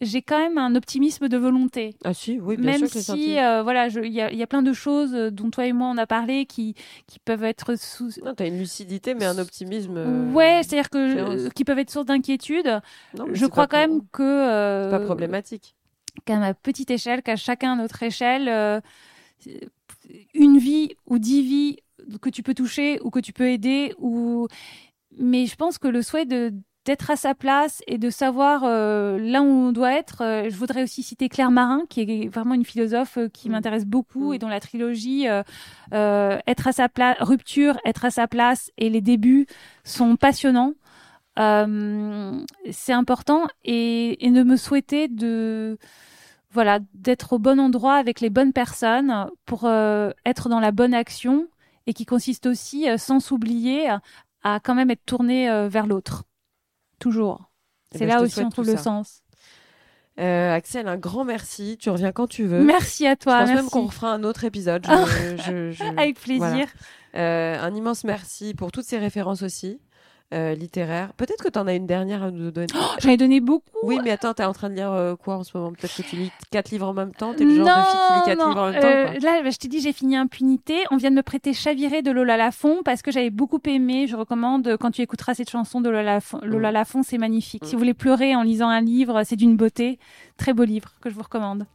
j'ai 0.00 0.20
quand 0.20 0.38
même 0.38 0.58
un 0.58 0.74
optimisme 0.74 1.28
de 1.28 1.36
volonté. 1.36 1.94
Ah 2.04 2.12
si, 2.12 2.38
oui, 2.38 2.56
bien 2.56 2.72
même 2.72 2.86
sûr. 2.86 3.00
si, 3.00 3.38
euh, 3.38 3.62
voilà, 3.62 3.88
il 3.88 4.12
y 4.12 4.20
a, 4.20 4.32
y 4.32 4.42
a, 4.42 4.46
plein 4.46 4.62
de 4.62 4.72
choses 4.72 5.14
euh, 5.14 5.30
dont 5.30 5.50
toi 5.50 5.66
et 5.66 5.72
moi 5.72 5.88
on 5.88 5.96
a 5.96 6.06
parlé 6.06 6.44
qui, 6.44 6.74
qui 7.06 7.18
peuvent 7.18 7.44
être 7.44 7.78
sous. 7.78 8.10
Non, 8.24 8.34
t'as 8.34 8.46
une 8.46 8.58
lucidité, 8.58 9.14
mais 9.14 9.24
un 9.24 9.38
optimisme. 9.38 9.96
Euh, 9.96 10.32
ouais, 10.32 10.60
c'est-à-dire 10.62 10.90
que 10.90 11.48
qui 11.50 11.64
peuvent 11.64 11.78
être 11.78 11.90
source 11.90 12.06
d'inquiétude. 12.06 12.80
Je 13.32 13.46
crois 13.46 13.66
quand 13.66 13.78
même 13.78 14.02
que. 14.12 14.90
pas 14.90 15.00
problématique. 15.00 15.74
Qu'à 16.24 16.38
ma 16.38 16.54
petite 16.54 16.90
échelle, 16.90 17.22
qu'à 17.22 17.36
chacun 17.36 17.72
à 17.72 17.76
notre 17.76 18.02
échelle, 18.02 18.82
une 20.34 20.58
vie 20.58 20.94
ou 21.06 21.18
dix 21.18 21.42
vies 21.42 21.76
que 22.20 22.30
tu 22.30 22.42
peux 22.42 22.54
toucher 22.54 23.00
ou 23.02 23.10
que 23.10 23.20
tu 23.20 23.32
peux 23.32 23.48
aider 23.48 23.94
ou. 23.98 24.48
Mais 25.18 25.46
je 25.46 25.56
pense 25.56 25.78
que 25.78 25.88
le 25.88 26.02
souhait 26.02 26.26
de 26.26 26.52
d'être 26.86 27.10
à 27.10 27.16
sa 27.16 27.34
place 27.34 27.82
et 27.88 27.98
de 27.98 28.10
savoir 28.10 28.62
euh, 28.64 29.18
là 29.18 29.42
où 29.42 29.46
on 29.46 29.72
doit 29.72 29.92
être. 29.92 30.22
Euh, 30.22 30.48
je 30.48 30.56
voudrais 30.56 30.84
aussi 30.84 31.02
citer 31.02 31.28
Claire 31.28 31.50
Marin, 31.50 31.82
qui 31.90 32.00
est 32.02 32.28
vraiment 32.28 32.54
une 32.54 32.64
philosophe 32.64 33.18
euh, 33.18 33.28
qui 33.28 33.48
Mm. 33.48 33.52
m'intéresse 33.52 33.84
beaucoup 33.84 34.30
Mm. 34.30 34.34
et 34.34 34.38
dont 34.38 34.48
la 34.48 34.60
trilogie 34.60 35.26
Être 35.26 36.66
à 36.68 36.72
sa 36.72 36.88
place, 36.88 37.16
Rupture, 37.20 37.76
Être 37.84 38.04
à 38.06 38.10
sa 38.10 38.28
place 38.28 38.70
et 38.78 38.88
les 38.88 39.00
débuts 39.00 39.46
sont 39.84 40.16
passionnants. 40.16 40.74
C'est 41.36 42.92
important 42.92 43.46
et, 43.64 44.24
et 44.24 44.30
de 44.30 44.42
me 44.42 44.56
souhaiter 44.56 45.08
de 45.08 45.76
voilà 46.50 46.78
d'être 46.94 47.34
au 47.34 47.38
bon 47.38 47.60
endroit 47.60 47.96
avec 47.96 48.20
les 48.20 48.30
bonnes 48.30 48.52
personnes 48.54 49.26
pour 49.44 49.68
être 50.24 50.48
dans 50.48 50.60
la 50.60 50.72
bonne 50.72 50.94
action 50.94 51.48
et 51.86 51.92
qui 51.92 52.06
consiste 52.06 52.46
aussi 52.46 52.86
sans 52.96 53.20
s'oublier 53.20 53.88
à 54.42 54.60
quand 54.60 54.74
même 54.74 54.90
être 54.90 55.04
tourné 55.04 55.68
vers 55.68 55.86
l'autre 55.86 56.24
toujours 56.98 57.50
Eh 57.94 57.98
c'est 57.98 58.06
ben, 58.06 58.12
je 58.12 58.16
là 58.16 58.22
aussi 58.22 58.40
on 58.40 58.50
trouve 58.50 58.64
tout 58.64 58.70
le 58.70 58.76
ça. 58.76 58.82
sens 58.82 59.22
Euh, 60.18 60.54
Axel, 60.54 60.88
un 60.88 60.96
grand 60.96 61.24
merci. 61.24 61.76
Tu 61.78 61.90
reviens 61.90 62.10
quand 62.10 62.26
tu 62.26 62.44
veux. 62.46 62.64
merci 62.64 63.06
à 63.06 63.10
Je 63.12 63.16
toi 63.16 63.40
pense 63.40 63.48
même 63.50 63.68
qu'on 63.68 63.86
refera 63.86 64.12
un 64.12 64.24
autre 64.24 64.44
épisode. 64.44 64.86
Je- 64.86 65.36
je- 65.46 65.70
je- 65.72 65.84
avec 65.98 66.18
plaisir 66.18 66.38
voilà. 66.38 66.64
Euh, 67.16 67.60
un 67.60 67.74
immense 67.74 68.04
merci 68.04 68.54
pour 68.54 68.72
toutes 68.72 68.84
ces 68.86 68.98
références 68.98 69.42
aussi 69.42 69.78
euh, 70.34 70.54
littéraires. 70.54 71.12
Peut-être 71.12 71.42
que 71.44 71.48
tu 71.48 71.58
en 71.58 71.66
as 71.66 71.74
une 71.74 71.86
dernière 71.86 72.22
à 72.24 72.30
nous 72.30 72.50
donner. 72.50 72.66
j'en 73.00 73.10
ai 73.10 73.16
donné 73.16 73.40
beaucoup 73.40 73.64
oui, 73.82 73.98
mais 74.02 74.10
attends, 74.10 74.34
t'es 74.34 74.44
en 74.44 74.52
train 74.52 74.68
de 74.70 74.74
lire 74.74 74.90
euh, 74.90 75.14
quoi 75.14 75.36
en 75.36 75.44
ce 75.44 75.56
moment? 75.56 75.70
Peut-être 75.72 75.94
que 75.96 76.02
tu 76.02 76.16
lis 76.16 76.32
quatre 76.50 76.70
livres 76.70 76.88
en 76.88 76.92
même 76.94 77.12
temps? 77.12 77.32
T'es 77.34 77.44
le 77.44 77.54
genre 77.54 77.66
de 77.66 77.70
fille 77.70 78.00
qui 78.08 78.14
lit 78.14 78.26
quatre 78.26 78.38
non, 78.38 78.48
livres 78.48 78.60
en 78.60 78.70
même 78.72 78.80
temps. 78.80 78.88
euh, 78.88 79.18
là, 79.20 79.42
bah, 79.44 79.50
je 79.50 79.56
t'ai 79.58 79.68
dit, 79.68 79.80
j'ai 79.80 79.92
fini 79.92 80.16
Impunité. 80.16 80.74
On 80.90 80.96
vient 80.96 81.10
de 81.10 81.16
me 81.16 81.22
prêter 81.22 81.52
Chaviré 81.52 82.02
de 82.02 82.10
Lola 82.10 82.36
Lafont 82.36 82.80
parce 82.84 83.02
que 83.02 83.12
j'avais 83.12 83.30
beaucoup 83.30 83.60
aimé. 83.66 84.06
Je 84.08 84.16
recommande 84.16 84.76
quand 84.80 84.90
tu 84.90 85.02
écouteras 85.02 85.34
cette 85.34 85.50
chanson 85.50 85.80
de 85.80 85.88
Lola 85.90 86.02
Lafont. 86.14 86.40
Lola 86.42 86.70
Mm. 86.70 86.74
Lafont, 86.74 87.02
c'est 87.04 87.18
magnifique. 87.18 87.62
Mm. 87.62 87.66
Si 87.66 87.72
vous 87.74 87.78
voulez 87.78 87.94
pleurer 87.94 88.34
en 88.34 88.42
lisant 88.42 88.68
un 88.68 88.80
livre, 88.80 89.22
c'est 89.24 89.36
d'une 89.36 89.56
beauté. 89.56 89.98
Très 90.36 90.52
beau 90.52 90.64
livre 90.64 90.90
que 91.00 91.08
je 91.10 91.14
vous 91.14 91.22
recommande. 91.22 91.66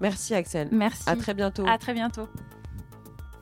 Merci 0.00 0.34
Axel. 0.34 0.68
Merci. 0.72 1.08
À 1.08 1.14
très 1.14 1.34
bientôt. 1.34 1.64
À 1.68 1.78
très 1.78 1.92
bientôt. 1.94 2.26